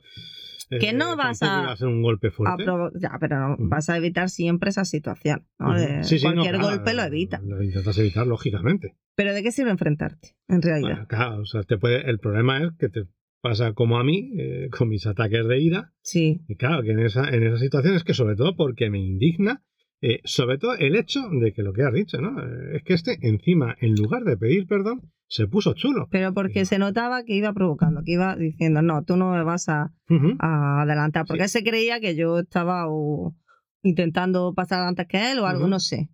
eh, 0.69 0.79
Que 0.79 0.93
no 0.93 1.17
vas 1.17 1.43
a- 1.43 1.73
a 1.73 1.75
un 1.85 2.01
golpe 2.01 2.29
a 2.29 2.31
fuerte. 2.31 2.63
provo- 2.63 2.91
ya, 2.97 3.17
pero 3.19 3.39
no, 3.39 3.53
Ujú. 3.55 3.67
vas 3.67 3.89
a 3.89 3.97
evitar 3.97 4.29
siempre 4.29 4.69
esa 4.69 4.85
situación. 4.85 5.45
¿no? 5.59 5.75
Sí, 6.03 6.17
sí, 6.19 6.25
no, 6.25 6.31
cualquier 6.33 6.55
claro, 6.55 6.75
golpe 6.77 6.93
lo 6.93 7.03
evita. 7.03 7.41
Lo 7.45 7.61
intentas 7.61 7.97
evitar, 7.97 8.25
lógicamente. 8.25 8.95
Pero 9.15 9.33
¿de 9.33 9.43
qué 9.43 9.51
sirve 9.51 9.71
enfrentarte, 9.71 10.35
en 10.47 10.61
realidad? 10.61 10.89
Bueno, 10.91 11.07
claro, 11.07 11.41
o 11.41 11.45
sea, 11.45 11.63
te 11.63 11.77
puede, 11.77 12.09
el 12.09 12.19
problema 12.19 12.63
es 12.63 12.69
que 12.79 12.87
te 12.87 13.03
pasa 13.41 13.73
como 13.73 13.99
a 13.99 14.03
mí, 14.05 14.31
eh, 14.39 14.69
con 14.77 14.87
mis 14.87 15.05
ataques 15.05 15.45
de 15.45 15.59
ira. 15.59 15.93
Sí. 16.01 16.41
Y 16.47 16.55
claro, 16.55 16.83
que 16.83 16.91
en 16.91 16.99
esa, 16.99 17.27
en 17.29 17.43
esa 17.43 17.57
situación 17.57 17.95
es 17.95 18.03
que 18.05 18.13
sobre 18.13 18.35
todo 18.37 18.55
porque 18.55 18.89
me 18.89 18.99
indigna, 18.99 19.61
eh, 20.01 20.19
sobre 20.25 20.57
todo 20.57 20.75
el 20.75 20.95
hecho 20.95 21.21
de 21.29 21.53
que 21.53 21.63
lo 21.63 21.73
que 21.73 21.83
has 21.83 21.93
dicho, 21.93 22.19
¿no? 22.21 22.39
Eh, 22.41 22.77
es 22.77 22.83
que 22.83 22.93
este, 22.93 23.17
encima, 23.21 23.75
en 23.81 23.95
lugar 23.95 24.23
de 24.23 24.37
pedir 24.37 24.67
perdón, 24.67 25.11
se 25.27 25.47
puso 25.47 25.73
chulo. 25.73 26.07
Pero 26.11 26.33
porque 26.33 26.65
se 26.65 26.77
notaba 26.77 27.23
que 27.23 27.33
iba 27.33 27.51
provocando, 27.53 28.01
que 28.05 28.13
iba 28.13 28.35
diciendo, 28.35 28.81
no, 28.81 29.03
tú 29.03 29.17
no 29.17 29.31
me 29.31 29.43
vas 29.43 29.67
a, 29.69 29.93
adelantar, 30.39 31.25
porque 31.25 31.43
él 31.43 31.49
se 31.49 31.63
creía 31.63 31.99
que 31.99 32.15
yo 32.15 32.39
estaba 32.39 32.85
o 32.87 33.35
intentando 33.83 34.53
pasar 34.53 34.87
antes 34.87 35.07
que 35.07 35.31
él 35.31 35.39
o 35.39 35.47
algo, 35.47 35.67
no 35.67 35.79
sé. 35.79 36.09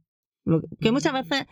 Lo 0.45 0.61
que, 0.79 0.91
muchas 0.91 1.13
veces 1.13 1.45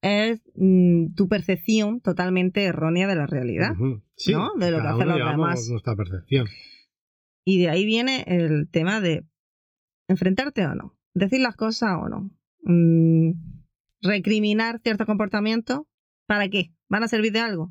es 0.00 0.42
mm, 0.54 1.14
tu 1.14 1.28
percepción 1.28 2.00
totalmente 2.00 2.64
errónea 2.64 3.06
de 3.06 3.16
la 3.16 3.26
realidad. 3.26 3.72
Sí, 4.14 4.32
¿no? 4.32 4.50
De 4.56 4.70
lo 4.70 4.80
que 4.80 4.88
hacen 4.88 5.08
los 5.08 5.18
demás. 5.18 5.68
nuestra 5.70 5.96
percepción. 5.96 6.46
Y 7.44 7.60
de 7.60 7.70
ahí 7.70 7.84
viene 7.84 8.24
el 8.26 8.68
tema 8.70 9.00
de 9.00 9.24
enfrentarte 10.06 10.66
o 10.66 10.74
no, 10.74 10.97
decir 11.18 11.40
las 11.40 11.56
cosas 11.56 11.96
o 12.02 12.08
no, 12.08 12.30
Mm, 12.62 13.32
recriminar 14.02 14.80
ciertos 14.82 15.06
comportamientos, 15.06 15.82
¿para 16.26 16.48
qué? 16.48 16.72
¿Van 16.88 17.02
a 17.02 17.08
servir 17.08 17.32
de 17.32 17.40
algo? 17.40 17.70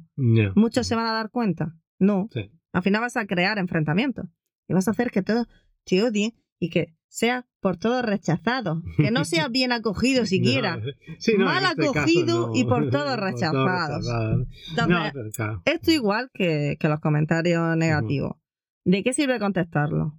¿Muchos 0.56 0.88
se 0.88 0.96
van 0.96 1.06
a 1.06 1.12
dar 1.12 1.30
cuenta? 1.30 1.76
No. 2.00 2.28
Sí. 2.32 2.50
Al 2.74 2.84
final 2.84 3.02
vas 3.02 3.18
a 3.18 3.26
crear 3.26 3.58
enfrentamientos 3.58 4.26
y 4.68 4.74
vas 4.74 4.88
a 4.88 4.92
hacer 4.92 5.12
que 5.12 5.22
todos 5.24 5.48
te 5.84 6.02
odien 6.04 6.34
y 6.60 6.70
que 6.70 6.96
sea 7.10 7.46
por 7.60 7.78
todos 7.78 8.04
rechazado, 8.04 8.82
que 8.98 9.12
no 9.12 9.26
sea 9.26 9.48
bien 9.50 9.72
acogido 9.72 10.26
siquiera. 10.26 10.78
No, 10.78 10.84
sí, 11.20 11.34
no, 11.38 11.40
en 11.40 11.46
Mal 11.46 11.64
este 11.64 11.82
caso 11.88 12.00
acogido 12.00 12.48
no. 12.48 12.56
y 12.56 12.64
por 12.66 12.90
todos 12.90 13.16
Por 13.18 13.24
rechazados. 13.24 14.08
Entonces, 14.70 15.36
claro. 15.36 15.62
esto 15.66 15.92
igual 15.92 16.30
que, 16.34 16.78
que 16.80 16.88
los 16.90 17.00
comentarios 17.00 17.76
negativos. 17.78 18.34
¿De 18.86 19.04
qué 19.04 19.14
sirve 19.14 19.38
contestarlo? 19.40 20.18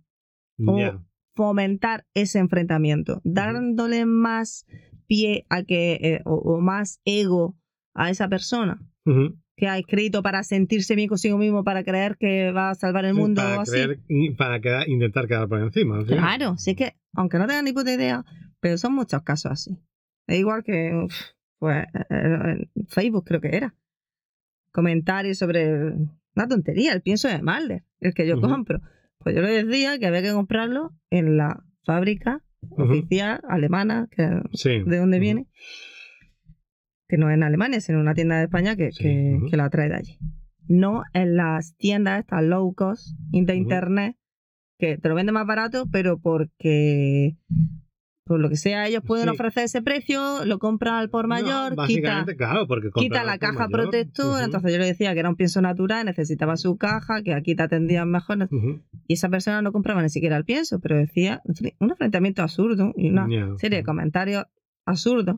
o-. 0.66 1.07
fomentar 1.38 2.04
ese 2.14 2.40
enfrentamiento, 2.40 3.20
dándole 3.22 4.06
más 4.06 4.66
pie 5.06 5.46
a 5.48 5.62
que 5.62 5.92
eh, 6.02 6.20
o, 6.24 6.34
o 6.34 6.60
más 6.60 7.00
ego 7.04 7.56
a 7.94 8.10
esa 8.10 8.28
persona 8.28 8.80
Ujú. 9.06 9.38
que 9.56 9.68
ha 9.68 9.78
escrito 9.78 10.20
para 10.22 10.42
sentirse 10.42 10.96
bien 10.96 11.08
consigo 11.08 11.38
mismo, 11.38 11.62
para 11.62 11.84
creer 11.84 12.16
que 12.18 12.50
va 12.50 12.70
a 12.70 12.74
salvar 12.74 13.04
el 13.04 13.14
mundo 13.14 13.40
para 13.40 13.58
o 13.58 13.60
así. 13.60 13.70
creer 13.70 14.00
para 14.36 14.58
quedar- 14.60 14.88
intentar 14.88 15.28
quedar 15.28 15.48
por 15.48 15.60
encima. 15.60 16.02
final. 16.04 16.18
Claro, 16.18 16.56
sí 16.58 16.74
que, 16.74 16.94
aunque 17.14 17.38
no 17.38 17.46
tengan 17.46 17.64
ni 17.66 17.72
puta 17.72 17.92
idea, 17.94 18.24
pero 18.60 18.76
son 18.78 18.94
muchos 18.94 19.22
casos 19.22 19.52
así. 19.52 19.78
Es 20.26 20.40
igual 20.40 20.64
que, 20.64 20.92
uf, 21.04 21.14
pues, 21.60 21.86
eh, 22.10 22.68
en 22.74 22.86
Facebook 22.88 23.24
creo 23.24 23.40
que 23.40 23.56
era. 23.56 23.74
Comentarios 24.72 25.38
sobre 25.38 25.92
una 26.34 26.48
tontería, 26.48 26.92
el 26.92 27.00
pienso 27.02 27.28
de 27.28 27.40
Malder, 27.42 27.84
el 28.00 28.12
que 28.12 28.26
yo 28.26 28.36
Ujú. 28.38 28.48
compro. 28.48 28.80
Pues 29.20 29.34
yo 29.34 29.42
le 29.42 29.64
decía 29.64 29.98
que 29.98 30.06
había 30.06 30.22
que 30.22 30.32
comprarlo 30.32 30.92
en 31.10 31.36
la 31.36 31.62
fábrica 31.84 32.42
oficial 32.70 33.40
alemana, 33.48 34.08
que, 34.10 34.28
Sí. 34.52 34.82
de 34.84 34.96
dónde 34.98 35.16
Ujú. 35.18 35.22
viene, 35.22 35.46
que 37.08 37.16
no 37.18 37.30
en 37.30 37.42
Alemania, 37.42 37.80
sino 37.80 37.98
en 37.98 38.02
una 38.02 38.14
tienda 38.14 38.36
de 38.38 38.44
España 38.44 38.76
que, 38.76 38.92
Sí, 38.92 39.02
que- 39.02 39.38
que 39.50 39.56
la 39.56 39.70
trae 39.70 39.88
de 39.88 39.96
allí. 39.96 40.18
No 40.68 41.02
en 41.14 41.36
las 41.36 41.74
tiendas 41.76 42.20
estas 42.20 42.42
low 42.44 42.74
cost 42.74 43.16
de 43.32 43.54
internet, 43.54 44.16
que 44.78 44.98
te 44.98 45.08
lo 45.08 45.14
venden 45.14 45.34
más 45.34 45.46
barato, 45.46 45.86
pero 45.90 46.18
porque 46.18 47.36
por 48.28 48.38
lo 48.38 48.48
que 48.48 48.56
sea 48.56 48.86
ellos 48.86 49.02
pueden 49.04 49.24
Sí. 49.24 49.30
ofrecer 49.30 49.64
ese 49.64 49.82
precio, 49.82 50.44
lo 50.44 50.58
compran 50.60 50.94
al 50.94 51.10
por 51.10 51.24
No, 51.24 51.28
mayor, 51.30 51.74
quita, 51.86 52.24
claro, 52.36 52.66
porque 52.68 52.88
quita 52.88 53.00
comprar 53.00 53.26
la 53.26 53.38
caja 53.38 53.66
mayor, 53.68 53.70
protectora, 53.72 54.44
entonces 54.44 54.70
yo 54.72 54.78
le 54.78 54.84
decía 54.86 55.12
que 55.14 55.20
era 55.20 55.28
un 55.30 55.34
pienso 55.36 55.60
natural, 55.60 56.06
necesitaba 56.06 56.56
su 56.56 56.76
caja, 56.76 57.22
que 57.22 57.34
aquí 57.34 57.56
te 57.56 57.62
atendían 57.64 58.10
mejor, 58.10 58.48
y 59.08 59.14
esa 59.14 59.28
persona 59.28 59.62
no 59.62 59.72
compraba 59.72 60.02
ni 60.02 60.10
siquiera 60.10 60.36
el 60.36 60.44
pienso, 60.44 60.78
pero 60.78 60.96
decía 60.96 61.40
un 61.80 61.90
enfrentamiento 61.90 62.42
absurdo 62.42 62.92
y 62.96 63.08
una 63.08 63.26
serie 63.58 63.78
de 63.78 63.84
comentarios 63.84 64.44
absurdos 64.86 65.36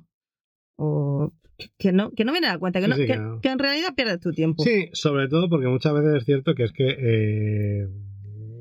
o 0.76 1.32
que 1.78 1.92
no, 1.92 2.10
que 2.12 2.24
no 2.24 2.32
viene 2.32 2.46
a 2.48 2.58
cuenta, 2.58 2.80
que, 2.80 2.86
Sí, 2.86 2.90
no- 2.90 2.96
sí, 2.96 3.02
que, 3.06 3.14
claro. 3.14 3.40
que 3.42 3.48
en 3.50 3.58
realidad 3.58 3.94
pierdes 3.94 4.18
tu 4.20 4.32
tiempo. 4.32 4.62
Sí, 4.62 4.88
sobre 4.92 5.28
todo 5.28 5.48
porque 5.50 5.66
muchas 5.68 5.92
veces 5.92 6.14
es 6.16 6.24
cierto 6.24 6.54
que 6.54 6.64
es 6.64 6.72
que. 6.72 6.96
eh, 6.98 7.88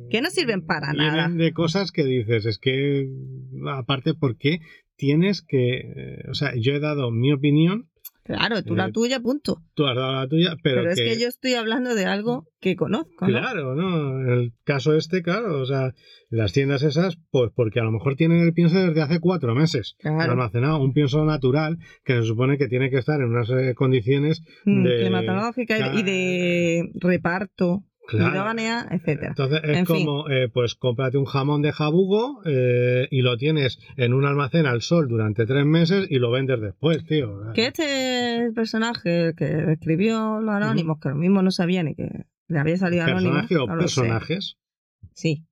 Que 0.10 0.22
no 0.22 0.30
sirven 0.30 0.66
para 0.66 0.92
vienen 0.94 1.16
nada. 1.16 1.30
de 1.30 1.54
cosas 1.54 1.92
que 1.92 2.04
dices, 2.04 2.46
es 2.46 2.58
que. 2.60 3.08
Aparte, 3.72 4.14
porque 4.14 4.60
tienes 4.96 5.42
que. 5.42 5.78
eh, 5.80 6.24
o 6.30 6.34
sea, 6.34 6.54
yo 6.56 6.74
he 6.74 6.80
dado 6.80 7.12
mi 7.12 7.32
opinión, 7.32 7.86
Claro, 8.26 8.62
tú 8.64 8.76
la 8.76 8.88
Eh, 8.90 8.92
tuya, 8.92 9.20
punto. 9.22 9.64
tú 9.74 9.88
has 9.88 9.96
dado 9.96 10.14
la 10.14 10.28
tuya, 10.28 10.56
pero, 10.62 10.82
Pero, 10.84 10.92
es 10.92 10.98
que 11.02 11.20
yo 11.20 11.28
estoy 11.28 11.56
hablando 11.56 11.96
de 11.96 12.06
algo 12.06 12.46
que 12.62 12.76
conozco. 12.76 13.26
¿no? 13.28 13.40
Claro, 13.40 13.74
¿no? 13.74 14.22
En 14.22 14.30
el 14.30 14.54
caso 14.64 14.94
este, 14.96 15.24
claro, 15.24 15.60
o 15.60 15.66
sea, 15.66 15.94
las 16.30 16.54
tiendas 16.54 16.84
esas, 16.84 17.18
pues 17.32 17.50
porque 17.56 17.80
a 17.80 17.84
lo 17.84 17.92
mejor 17.92 18.16
tienen 18.16 18.42
el 18.42 18.54
pienso 18.54 18.78
desde 18.78 19.02
hace 19.02 19.20
cuatro 19.20 19.56
meses 19.56 19.96
Claro. 19.98 20.34
almacenado, 20.34 20.80
un 20.80 20.94
pienso 20.94 21.26
natural 21.26 21.80
que 22.06 22.14
se 22.18 22.24
supone 22.24 22.60
que 22.60 22.68
tiene 22.68 22.92
que 22.92 22.98
estar 23.00 23.20
en 23.20 23.30
unas 23.30 23.50
eh, 23.50 23.74
condiciones 23.74 24.44
Mm, 24.64 24.84
de- 24.84 24.98
climatológica 25.00 25.96
y 25.96 26.04
de 26.04 26.92
reparto 27.00 27.84
Claro. 28.18 28.36
idónea, 28.36 28.88
etcétera. 28.92 29.30
Entonces 29.30 29.62
es 29.64 29.78
En 29.78 29.86
como, 29.86 30.30
eh, 30.30 30.50
pues 30.50 30.76
cómprate 30.76 31.18
un 31.18 31.26
jamón 31.26 31.62
de 31.62 31.72
jabugo 31.72 32.42
eh, 32.46 33.08
y 33.12 33.22
lo 33.22 33.38
tienes 33.38 33.80
en 33.98 34.14
un 34.14 34.26
almacén 34.26 34.66
al 34.66 34.82
sol 34.82 35.08
durante 35.08 35.46
tres 35.46 35.66
meses 35.66 36.08
y 36.10 36.20
lo 36.20 36.32
vendes 36.32 36.60
después, 36.60 37.06
tío. 37.06 37.52
Que 37.54 37.68
este 37.68 38.52
personaje 38.54 39.34
que 39.36 39.74
escribió 39.74 40.40
los 40.42 40.56
anónimos, 40.56 41.00
que 41.00 41.10
lo 41.10 41.16
mismo 41.16 41.42
no 41.42 41.52
sabía 41.52 41.84
ni 41.84 41.96
que 41.96 42.26
le 42.48 42.60
había 42.60 42.78
salido 42.78 43.04
anónimo. 43.04 43.34
¿Personaje 43.34 43.58
o 43.58 43.68
no 43.68 43.76
lo 43.76 43.88
sé. 43.88 44.02
personajes? 44.02 44.58
Sí. 45.14 45.46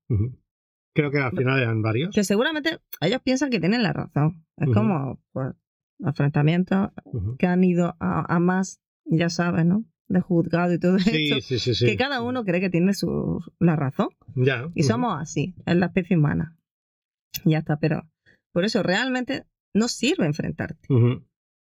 Creo 0.93 1.11
que 1.11 1.19
al 1.19 1.31
final 1.31 1.59
eran 1.59 1.81
varios. 1.81 2.13
Que 2.15 2.23
seguramente 2.23 2.79
ellos 3.01 3.21
piensan 3.23 3.49
que 3.49 3.59
tienen 3.59 3.83
la 3.83 3.93
razón. 3.93 4.45
Es 4.57 4.69
como 4.73 5.21
pues, 5.31 5.53
enfrentamientos 5.99 6.89
que 7.37 7.45
han 7.47 7.63
ido 7.63 7.95
a, 7.99 8.35
a 8.35 8.39
más, 8.39 8.81
ya 9.05 9.29
sabes, 9.29 9.65
¿no? 9.65 9.85
De 10.09 10.21
juzgado 10.21 10.73
y 10.73 10.79
todo 10.79 10.99
Sí, 10.99 11.29
esto. 11.33 11.59
sí, 11.59 11.73
sí. 11.75 11.85
Que 11.85 11.97
cada 11.97 12.21
uno 12.21 12.45
cree 12.45 12.61
que 12.61 12.69
tiene 12.69 12.93
su, 12.93 13.43
la 13.59 13.75
razón. 13.75 14.09
Ya. 14.35 14.69
Y 14.73 14.81
ujú. 14.81 14.87
somos 14.87 15.21
así, 15.21 15.53
es 15.65 15.75
la 15.75 15.87
especie 15.87 16.15
humana. 16.17 16.55
Ya 17.43 17.59
está, 17.59 17.77
pero 17.77 18.07
por 18.53 18.63
eso 18.65 18.83
realmente 18.83 19.43
no 19.73 19.87
sirve 19.89 20.25
enfrentarte, 20.25 20.91
Ujú. 20.91 21.23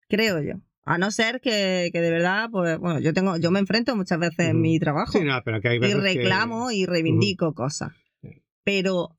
creo 0.09 0.41
yo. 0.43 0.55
A 0.85 0.97
no 0.99 1.11
ser 1.11 1.41
que, 1.43 1.91
que 1.93 2.01
de 2.01 2.11
verdad, 2.11 2.49
pues, 2.51 2.79
bueno, 2.79 2.99
yo 2.99 3.13
tengo, 3.13 3.37
yo 3.37 3.51
me 3.51 3.59
enfrento 3.61 3.95
muchas 3.95 4.19
veces 4.19 4.39
en 4.47 4.57
Ujú. 4.57 4.63
mi 4.63 4.81
trabajo 4.81 5.23
no, 5.23 5.41
pero 5.45 5.61
que 5.61 5.69
hay 5.69 5.77
y 5.77 5.81
veces 5.81 5.97
que- 5.97 6.01
reclamo 6.01 6.71
y 6.71 6.87
reivindico 6.87 7.53
cosas. 7.55 7.93
Pero 8.65 9.17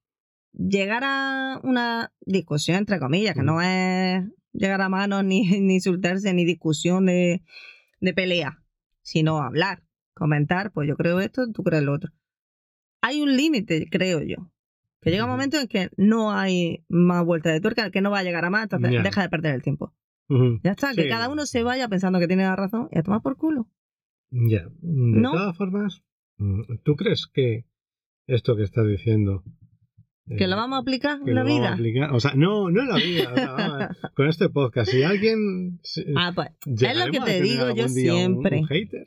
llegar 0.54 1.04
a 1.06 1.60
una 1.64 2.12
discusión, 2.26 2.78
entre 2.78 3.00
comillas, 3.00 3.36
que 3.36 3.44
no 3.44 3.62
es 3.62 4.24
llegar 4.52 4.82
a 4.82 4.90
manos 4.90 5.24
ni, 5.24 5.42
ni 5.62 5.76
insultarse, 5.76 6.34
ni 6.34 6.44
discusión 6.44 7.06
de, 7.06 7.44
de 8.02 8.14
pelea, 8.14 8.61
sino 9.04 9.42
hablar, 9.42 9.84
comentar, 10.14 10.72
pues 10.72 10.88
yo 10.88 10.96
creo 10.96 11.20
esto, 11.20 11.52
tú 11.52 11.64
crees 11.64 11.84
lo 11.84 11.94
otro. 11.94 12.12
Hay 13.02 13.22
un 13.22 13.36
límite, 13.36 13.88
creo 13.90 14.22
yo. 14.22 14.52
Que 15.02 15.10
llega 15.10 15.24
un 15.26 15.32
momento 15.32 15.58
en 15.60 15.68
que 15.68 15.90
no 15.98 16.32
hay 16.32 16.86
más 16.88 17.26
vuelta 17.26 17.52
de 17.52 17.60
tuerca, 17.60 17.90
que 17.90 18.02
no 18.02 18.12
va 18.12 18.20
a 18.20 18.24
llegar 18.24 18.46
a 18.46 18.52
más, 18.52 18.64
entonces 18.64 19.04
deja 19.04 19.22
de 19.24 19.30
perder 19.30 19.56
el 19.56 19.64
tiempo. 19.64 19.94
Ya 20.64 20.72
está, 20.72 20.94
que 20.94 21.10
cada 21.10 21.28
uno 21.30 21.46
se 21.46 21.64
vaya 21.64 21.90
pensando 21.90 22.20
que 22.20 22.28
tiene 22.28 22.44
la 22.44 22.56
razón 22.56 22.88
y 22.92 23.00
a 23.00 23.04
tomar 23.04 23.22
por 23.22 23.36
culo. 23.36 23.68
Ya. 24.30 24.66
De 24.70 25.20
¿No? 25.22 25.32
todas 25.32 25.58
formas, 25.58 26.04
mm, 26.38 26.78
¿tú 26.84 26.96
crees 26.96 27.28
que 27.28 27.66
esto 28.28 28.56
que 28.56 28.64
estás 28.64 28.88
diciendo... 28.88 29.44
Que 30.38 30.44
eh, 30.46 30.48
lo 30.48 30.56
vamos 30.56 30.78
a 30.78 30.82
aplicar 30.82 31.20
en 31.26 31.36
la 31.36 31.44
vida. 31.44 31.74
aplicar? 31.74 32.12
O 32.14 32.20
sea, 32.20 32.34
no, 32.36 32.70
no 32.70 32.82
en 32.82 32.88
la 32.90 32.96
vida. 32.96 33.34
vamos 33.36 33.82
a 33.82 34.12
con 34.16 34.28
este 34.28 34.50
podcast, 34.50 34.92
si 34.92 35.04
alguien... 35.04 35.80
Ah, 36.16 36.32
pues 36.34 36.50
es 36.66 36.66
lo 36.66 36.76
¿llegaremos 36.76 37.26
que 37.26 37.32
te 37.32 37.42
digo 37.42 37.68
yo 37.70 37.74
día 37.74 37.86
un- 37.86 37.90
siempre. 37.90 38.60
un 38.60 38.68
hater? 38.68 39.06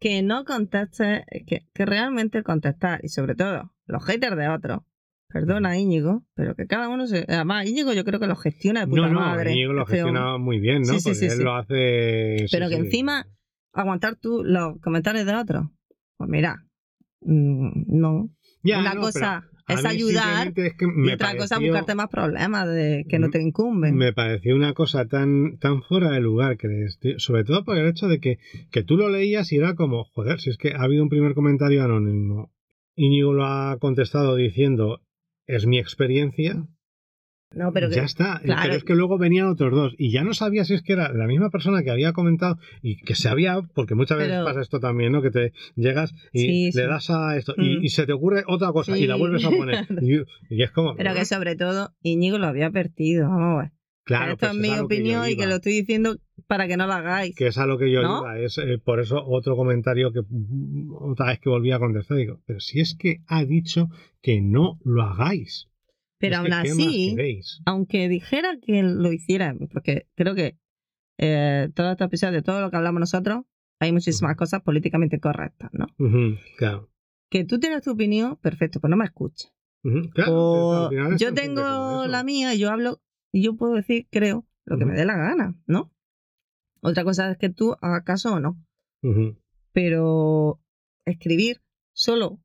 que 0.00 0.22
no 0.22 0.44
contestes, 0.46 1.24
que, 1.46 1.66
que 1.74 1.86
realmente 1.86 2.42
contestar, 2.42 3.00
y 3.02 3.08
sobre 3.08 3.34
todo 3.34 3.70
los 3.86 4.04
haters 4.04 4.36
de 4.36 4.48
otros. 4.48 4.80
Perdona, 5.28 5.78
Íñigo, 5.78 6.24
pero 6.34 6.56
que 6.56 6.66
cada 6.66 6.88
uno 6.88 7.06
se. 7.06 7.24
Además, 7.28 7.66
Íñigo 7.66 7.92
yo 7.92 8.04
creo 8.04 8.18
que 8.18 8.26
lo 8.26 8.34
gestiona 8.34 8.80
de 8.80 8.86
puta 8.88 9.02
No, 9.02 9.08
no, 9.10 9.20
madre. 9.20 9.52
Íñigo 9.52 9.72
lo 9.74 9.82
este 9.82 9.96
gestiona 9.96 10.38
muy 10.38 10.58
bien, 10.58 10.80
¿no? 10.82 10.94
Sí, 10.94 11.00
sí, 11.00 11.04
Porque 11.10 11.14
sí, 11.18 11.26
él 11.26 11.44
lo 11.44 11.54
hace... 11.54 12.46
Pero 12.50 12.68
que 12.68 12.76
encima 12.76 13.26
aguantar 13.72 14.16
tú 14.16 14.42
los 14.42 14.80
comentarios 14.80 15.26
de 15.26 15.34
otros. 15.36 15.66
Pues 16.16 16.28
mira, 16.28 16.64
mm, 17.20 17.84
no. 17.86 18.30
Ya, 18.62 18.82
no, 18.94 19.00
cosa 19.00 19.44
pero 19.44 19.59
es 19.74 19.84
a 19.84 19.88
ayudar 19.90 20.52
es 20.56 20.74
que 20.74 20.84
y 20.84 20.88
me 20.88 21.14
otra 21.14 21.36
cosa 21.36 21.56
pareció- 21.56 21.72
buscarte 21.72 21.94
más 21.94 22.08
problemas 22.08 22.68
de 22.68 23.04
que 23.08 23.18
no 23.18 23.30
te 23.30 23.40
incumben. 23.42 23.94
Me 23.96 24.12
pareció 24.12 24.54
una 24.56 24.72
cosa 24.74 25.06
tan, 25.06 25.58
tan 25.58 25.82
fuera 25.82 26.10
de 26.10 26.20
lugar, 26.20 26.56
que 26.56 26.68
sobre 27.18 27.44
todo 27.44 27.64
por 27.64 27.76
el 27.78 27.86
hecho 27.88 28.08
de 28.08 28.20
que, 28.20 28.38
que 28.70 28.82
tú 28.82 28.96
lo 28.96 29.08
leías 29.08 29.52
y 29.52 29.56
era 29.56 29.74
como, 29.74 30.04
joder, 30.04 30.40
si 30.40 30.50
es 30.50 30.56
que 30.56 30.72
ha 30.74 30.82
habido 30.82 31.02
un 31.02 31.08
primer 31.08 31.34
comentario 31.34 31.82
anónimo. 31.84 32.52
Íñigo 32.96 33.32
lo 33.32 33.44
ha 33.46 33.76
contestado 33.78 34.36
diciendo, 34.36 35.00
es 35.46 35.66
mi 35.66 35.78
experiencia. 35.78 36.66
No, 37.52 37.72
pero 37.72 37.88
que, 37.88 37.96
ya 37.96 38.02
está. 38.04 38.40
claro. 38.44 38.60
Pero 38.62 38.74
es 38.76 38.84
que 38.84 38.94
luego 38.94 39.18
venían 39.18 39.48
otros 39.48 39.72
dos 39.72 39.94
y 39.98 40.10
ya 40.12 40.22
no 40.22 40.34
sabía 40.34 40.64
si 40.64 40.74
es 40.74 40.82
que 40.82 40.92
era 40.92 41.12
la 41.12 41.26
misma 41.26 41.50
persona 41.50 41.82
que 41.82 41.90
había 41.90 42.12
comentado 42.12 42.58
y 42.82 42.96
que 42.96 43.14
se 43.14 43.28
había, 43.28 43.60
porque 43.74 43.94
muchas 43.94 44.18
veces 44.18 44.32
Pero- 44.34 44.44
pasa 44.44 44.60
esto 44.60 44.78
también, 44.80 45.12
¿no? 45.12 45.20
Que 45.22 45.30
te 45.30 45.52
llegas 45.74 46.14
y 46.32 46.38
Sí, 46.40 46.64
le 46.66 46.72
sí. 46.72 46.88
das 46.88 47.10
a 47.10 47.36
esto 47.36 47.54
y, 47.56 47.78
Mm. 47.78 47.84
y 47.84 47.88
se 47.88 48.06
te 48.06 48.12
ocurre 48.12 48.44
otra 48.46 48.70
cosa 48.72 48.96
y 48.96 49.06
la 49.06 49.16
vuelves 49.16 49.44
a 49.44 49.50
poner. 49.50 49.86
Y, 50.02 50.22
y 50.54 50.62
es 50.62 50.70
como... 50.70 50.94
pero 50.94 51.12
que 51.14 51.24
sobre 51.24 51.56
todo 51.56 51.92
Íñigo 52.02 52.38
lo 52.38 52.46
había 52.46 52.66
advertido. 52.66 53.28
Vamos 53.28 53.58
a 53.58 53.62
ver. 53.62 53.70
claro, 54.04 54.32
Esto 54.32 54.46
pues 54.46 54.52
es 54.52 54.58
mi 54.60 54.68
lo 54.68 54.74
que 54.74 54.80
opinión 54.82 55.28
y 55.28 55.36
que 55.36 55.46
lo 55.46 55.56
estoy 55.56 55.72
diciendo 55.72 56.16
para 56.46 56.66
que 56.68 56.76
no 56.76 56.86
lo 56.86 56.92
hagáis. 56.94 57.34
que 57.36 57.48
es 57.48 57.58
a 57.58 57.66
lo 57.66 57.78
que 57.78 57.90
yo 57.92 58.02
¿No? 58.02 58.20
iba. 58.22 58.38
Es 58.38 58.58
eh, 58.58 58.78
por 58.78 59.00
eso 59.00 59.22
otro 59.26 59.56
comentario 59.56 60.12
que 60.12 60.20
mm, 60.28 60.92
otra 61.00 61.26
vez 61.26 61.40
que 61.40 61.48
volví 61.50 61.70
a 61.72 61.78
contestar. 61.80 62.16
Digo, 62.16 62.40
pero 62.46 62.60
si 62.60 62.80
es 62.80 62.94
que 62.96 63.18
ha 63.26 63.44
dicho 63.44 63.88
que 64.22 64.40
no 64.40 64.78
lo 64.84 65.02
hagáis. 65.02 65.66
Pero 66.20 66.34
Es 66.34 66.38
aún 66.38 66.44
que, 66.44 66.50
¿qué 66.50 66.74
más 66.74 66.86
así, 66.86 67.16
aunque 67.64 68.08
dijera 68.08 68.58
que 68.60 68.82
lo 68.82 69.10
hiciera, 69.10 69.56
porque 69.72 70.06
creo 70.14 70.34
que 70.34 70.58
eh, 71.18 71.70
todo 71.74 71.90
este 71.92 72.04
episodio, 72.04 72.34
de 72.34 72.42
todo 72.42 72.60
lo 72.60 72.70
que 72.70 72.76
hablamos 72.76 73.00
nosotros, 73.00 73.44
hay 73.80 73.90
muchísimas 73.92 74.36
cosas 74.36 74.60
políticamente 74.62 75.18
correctas, 75.18 75.70
¿no? 75.72 75.86
Claro. 76.58 76.90
Que 77.30 77.44
tú 77.44 77.58
tienes 77.58 77.82
tu 77.82 77.92
opinión, 77.92 78.36
perfecto, 78.36 78.80
pues 78.80 78.90
no 78.90 78.98
me 78.98 79.06
escuches. 79.06 79.52
Ujú, 79.82 80.10
claro, 80.10 80.32
o 80.34 80.90
yo 81.16 81.32
tengo 81.32 82.06
la 82.06 82.22
mía 82.22 82.54
yo 82.54 82.70
hablo 82.70 83.00
y 83.32 83.42
yo 83.42 83.56
puedo 83.56 83.74
decir, 83.74 84.06
creo, 84.10 84.46
lo 84.66 84.76
que 84.76 84.84
me 84.84 84.94
dé 84.94 85.06
la 85.06 85.16
gana, 85.16 85.56
¿no? 85.66 85.90
Otra 86.82 87.02
cosa 87.02 87.30
es 87.30 87.38
que 87.38 87.48
tú 87.48 87.76
hagas 87.80 88.04
caso 88.04 88.34
o 88.34 88.40
no. 88.40 88.62
Pero 89.72 90.60
escribir 91.06 91.62
solo 91.94 92.42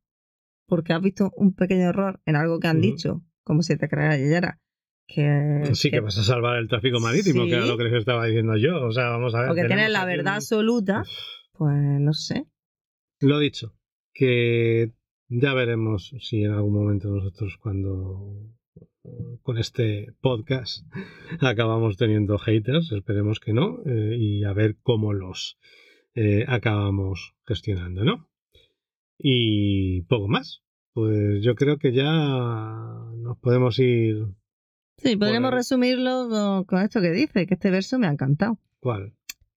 porque 0.66 0.94
has 0.94 1.02
visto 1.02 1.32
un 1.36 1.54
pequeño 1.54 1.90
error 1.90 2.22
en 2.26 2.38
algo 2.38 2.60
que 2.60 2.68
han 2.68 2.80
dicho, 2.82 3.22
como 3.46 3.62
si 3.62 3.78
te 3.78 3.88
creara 3.88 4.18
Yeyara, 4.18 4.60
que, 5.08 5.62
Sí, 5.74 5.90
que 5.92 6.02
vas 6.02 6.18
a 6.18 6.24
salvar 6.24 6.58
el 6.58 6.68
tráfico 6.68 7.00
marítimo, 7.00 7.44
Sí. 7.44 7.50
que 7.52 7.56
era 7.56 7.66
lo 7.66 7.78
que 7.78 7.86
les 7.86 7.94
estaba 7.94 8.26
diciendo 8.26 8.58
yo. 8.58 8.84
O 8.86 8.92
sea, 8.92 9.10
vamos 9.10 9.34
a 9.36 9.42
ver. 9.42 9.52
o 9.52 9.56
que 9.56 9.66
tienes 9.66 9.90
la 9.92 10.04
verdad 10.06 10.34
un- 10.34 10.38
absoluta, 10.38 11.04
pues 11.54 11.74
no 12.02 12.12
sé. 12.12 12.46
Lo 13.22 13.40
dicho, 13.40 13.74
que 14.14 14.92
ya 15.30 15.54
veremos 15.54 16.14
si 16.20 16.44
en 16.44 16.52
algún 16.52 16.74
momento 16.74 17.08
nosotros 17.10 17.58
cuando 17.62 18.50
con 19.44 19.58
este 19.60 20.14
podcast 20.20 20.84
acabamos 21.40 21.96
teniendo 21.98 22.38
haters, 22.40 22.92
esperemos 22.92 23.40
que 23.40 23.54
no, 23.54 23.78
eh, 23.86 24.16
y 24.20 24.44
a 24.44 24.54
ver 24.54 24.78
cómo 24.82 25.14
los 25.14 25.58
eh, 26.16 26.44
acabamos 26.48 27.36
gestionando, 27.46 28.04
¿no? 28.04 28.28
Y 29.20 30.02
poco 30.04 30.28
más. 30.28 30.64
Pues 30.96 31.44
yo 31.44 31.56
creo 31.56 31.78
que 31.78 31.92
ya 31.92 32.06
nos 32.06 33.38
podemos 33.42 33.78
ir. 33.80 34.28
Sí, 34.98 35.18
podríamos 35.18 35.52
resumirlo 35.52 36.30
con, 36.30 36.64
con 36.64 36.82
esto 36.82 37.02
que 37.02 37.12
dice, 37.12 37.46
que 37.46 37.56
este 37.56 37.70
verso 37.70 38.00
me 38.00 38.08
ha 38.08 38.12
encantado. 38.12 38.58
¿Cuál? 38.80 39.14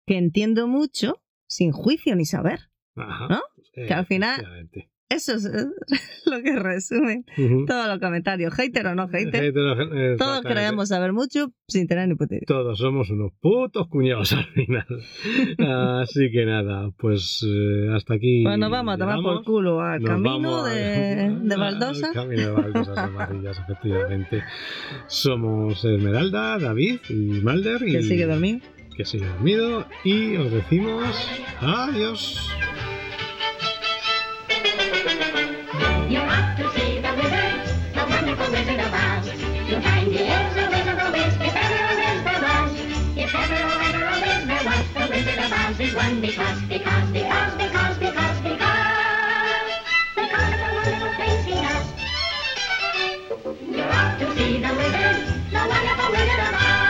Que 0.07 0.17
entiendo 0.17 0.67
mucho 0.67 1.21
sin 1.47 1.71
juicio 1.71 2.15
ni 2.15 2.25
saber. 2.25 2.71
Ajá. 2.95 3.27
¿No? 3.29 3.41
Que 3.71 3.93
al 3.93 4.07
final- 4.07 4.31
Efectivamente. 4.39 4.89
Eso 5.09 5.35
es 5.35 5.45
eh, 5.45 5.65
lo 6.25 6.41
que 6.43 6.59
resumen 6.59 7.23
Ujú. 7.37 7.65
todos 7.65 7.87
los 7.87 7.99
comentarios, 7.99 8.53
hater 8.53 8.87
o 8.87 8.95
no 8.95 9.07
hater. 9.07 9.41
Hater, 9.41 9.87
eh, 9.93 10.15
Todos 10.17 10.41
creemos 10.41 10.89
saber 10.89 11.13
mucho 11.13 11.53
sin 11.67 11.87
tener 11.87 12.09
ni 12.09 12.15
puta 12.15 12.35
idea. 12.35 12.43
Todos 12.45 12.77
somos 12.79 13.09
unos 13.09 13.31
putos 13.39 13.87
cuñados 13.87 14.33
al 14.33 14.45
final. 14.47 14.85
Así 16.01 16.29
que 16.29 16.45
nada, 16.45 16.91
pues 16.97 17.45
eh, 17.47 17.89
hasta 17.95 18.15
aquí. 18.15 18.43
Pues 18.43 18.57
nos 18.57 18.69
vamos 18.69 18.95
a 18.95 18.97
tomar 18.97 19.21
por 19.21 19.43
culo 19.45 19.79
al 19.81 20.01
camino 20.03 20.29
vamos 20.29 20.67
a- 20.67 20.73
de, 20.73 21.37
de 21.41 21.55
Baldosa. 21.55 22.07
Al 22.07 22.13
camino 22.13 22.41
de 22.41 22.51
baldosas 22.51 22.97
amarillas, 22.97 23.59
efectivamente. 23.59 24.43
Somos 25.07 25.85
Esmeralda, 25.85 26.59
David 26.59 26.99
y 27.09 27.13
Malder. 27.41 27.81
Y 27.87 27.93
Que 27.93 28.03
sigue 28.03 28.25
dormido. 28.25 28.59
Que 28.95 29.05
sigue 29.05 29.25
dormido. 29.25 29.85
Y 30.03 30.35
os 30.35 30.51
decimos 30.51 31.29
adiós. 31.61 32.49
You're 36.09 36.23
off 36.23 36.55
to 36.55 36.71
see 36.71 37.01
the 37.01 37.11
wizard, 37.19 37.67
the 37.93 38.05
wonderful 38.07 38.49
Wizard 38.49 38.79
of 38.79 38.93
Oz. 38.93 39.27
You'll 39.67 39.81
find 39.81 40.07
he 40.07 40.23
is 40.23 40.55
a 40.55 40.69
wizard 40.71 40.99
of 41.03 41.11
Wiz, 41.11 41.35
if 41.35 41.53
ever 41.53 41.83
a 41.83 41.95
there 42.23 42.41
was. 42.47 42.71
If 43.17 43.35
ever, 43.35 43.59
ever 43.59 44.05
a 44.07 44.19
there 44.47 44.63
was, 44.63 44.87
the 44.95 45.03
Wizard 45.11 45.39
of 45.43 45.51
Oz 45.51 45.79
is 45.81 45.93
one 45.93 46.21
because, 46.21 46.61
because, 46.61 47.11
because, 47.11 47.55
because, 47.57 47.97
because, 47.97 48.39
because, 48.39 48.79
because 50.15 50.55
the 50.55 50.69
wonderful 50.79 51.11
things 51.19 51.43
he 51.43 51.55
does. 51.59 51.87
You're 53.75 53.91
off 53.91 54.17
to 54.19 54.25
see 54.37 54.63
the 54.63 54.71
wizard, 54.79 55.17
the 55.51 55.59
wonderful 55.67 56.11
Wizard 56.13 56.39
of 56.39 56.53
Oz. 56.55 56.86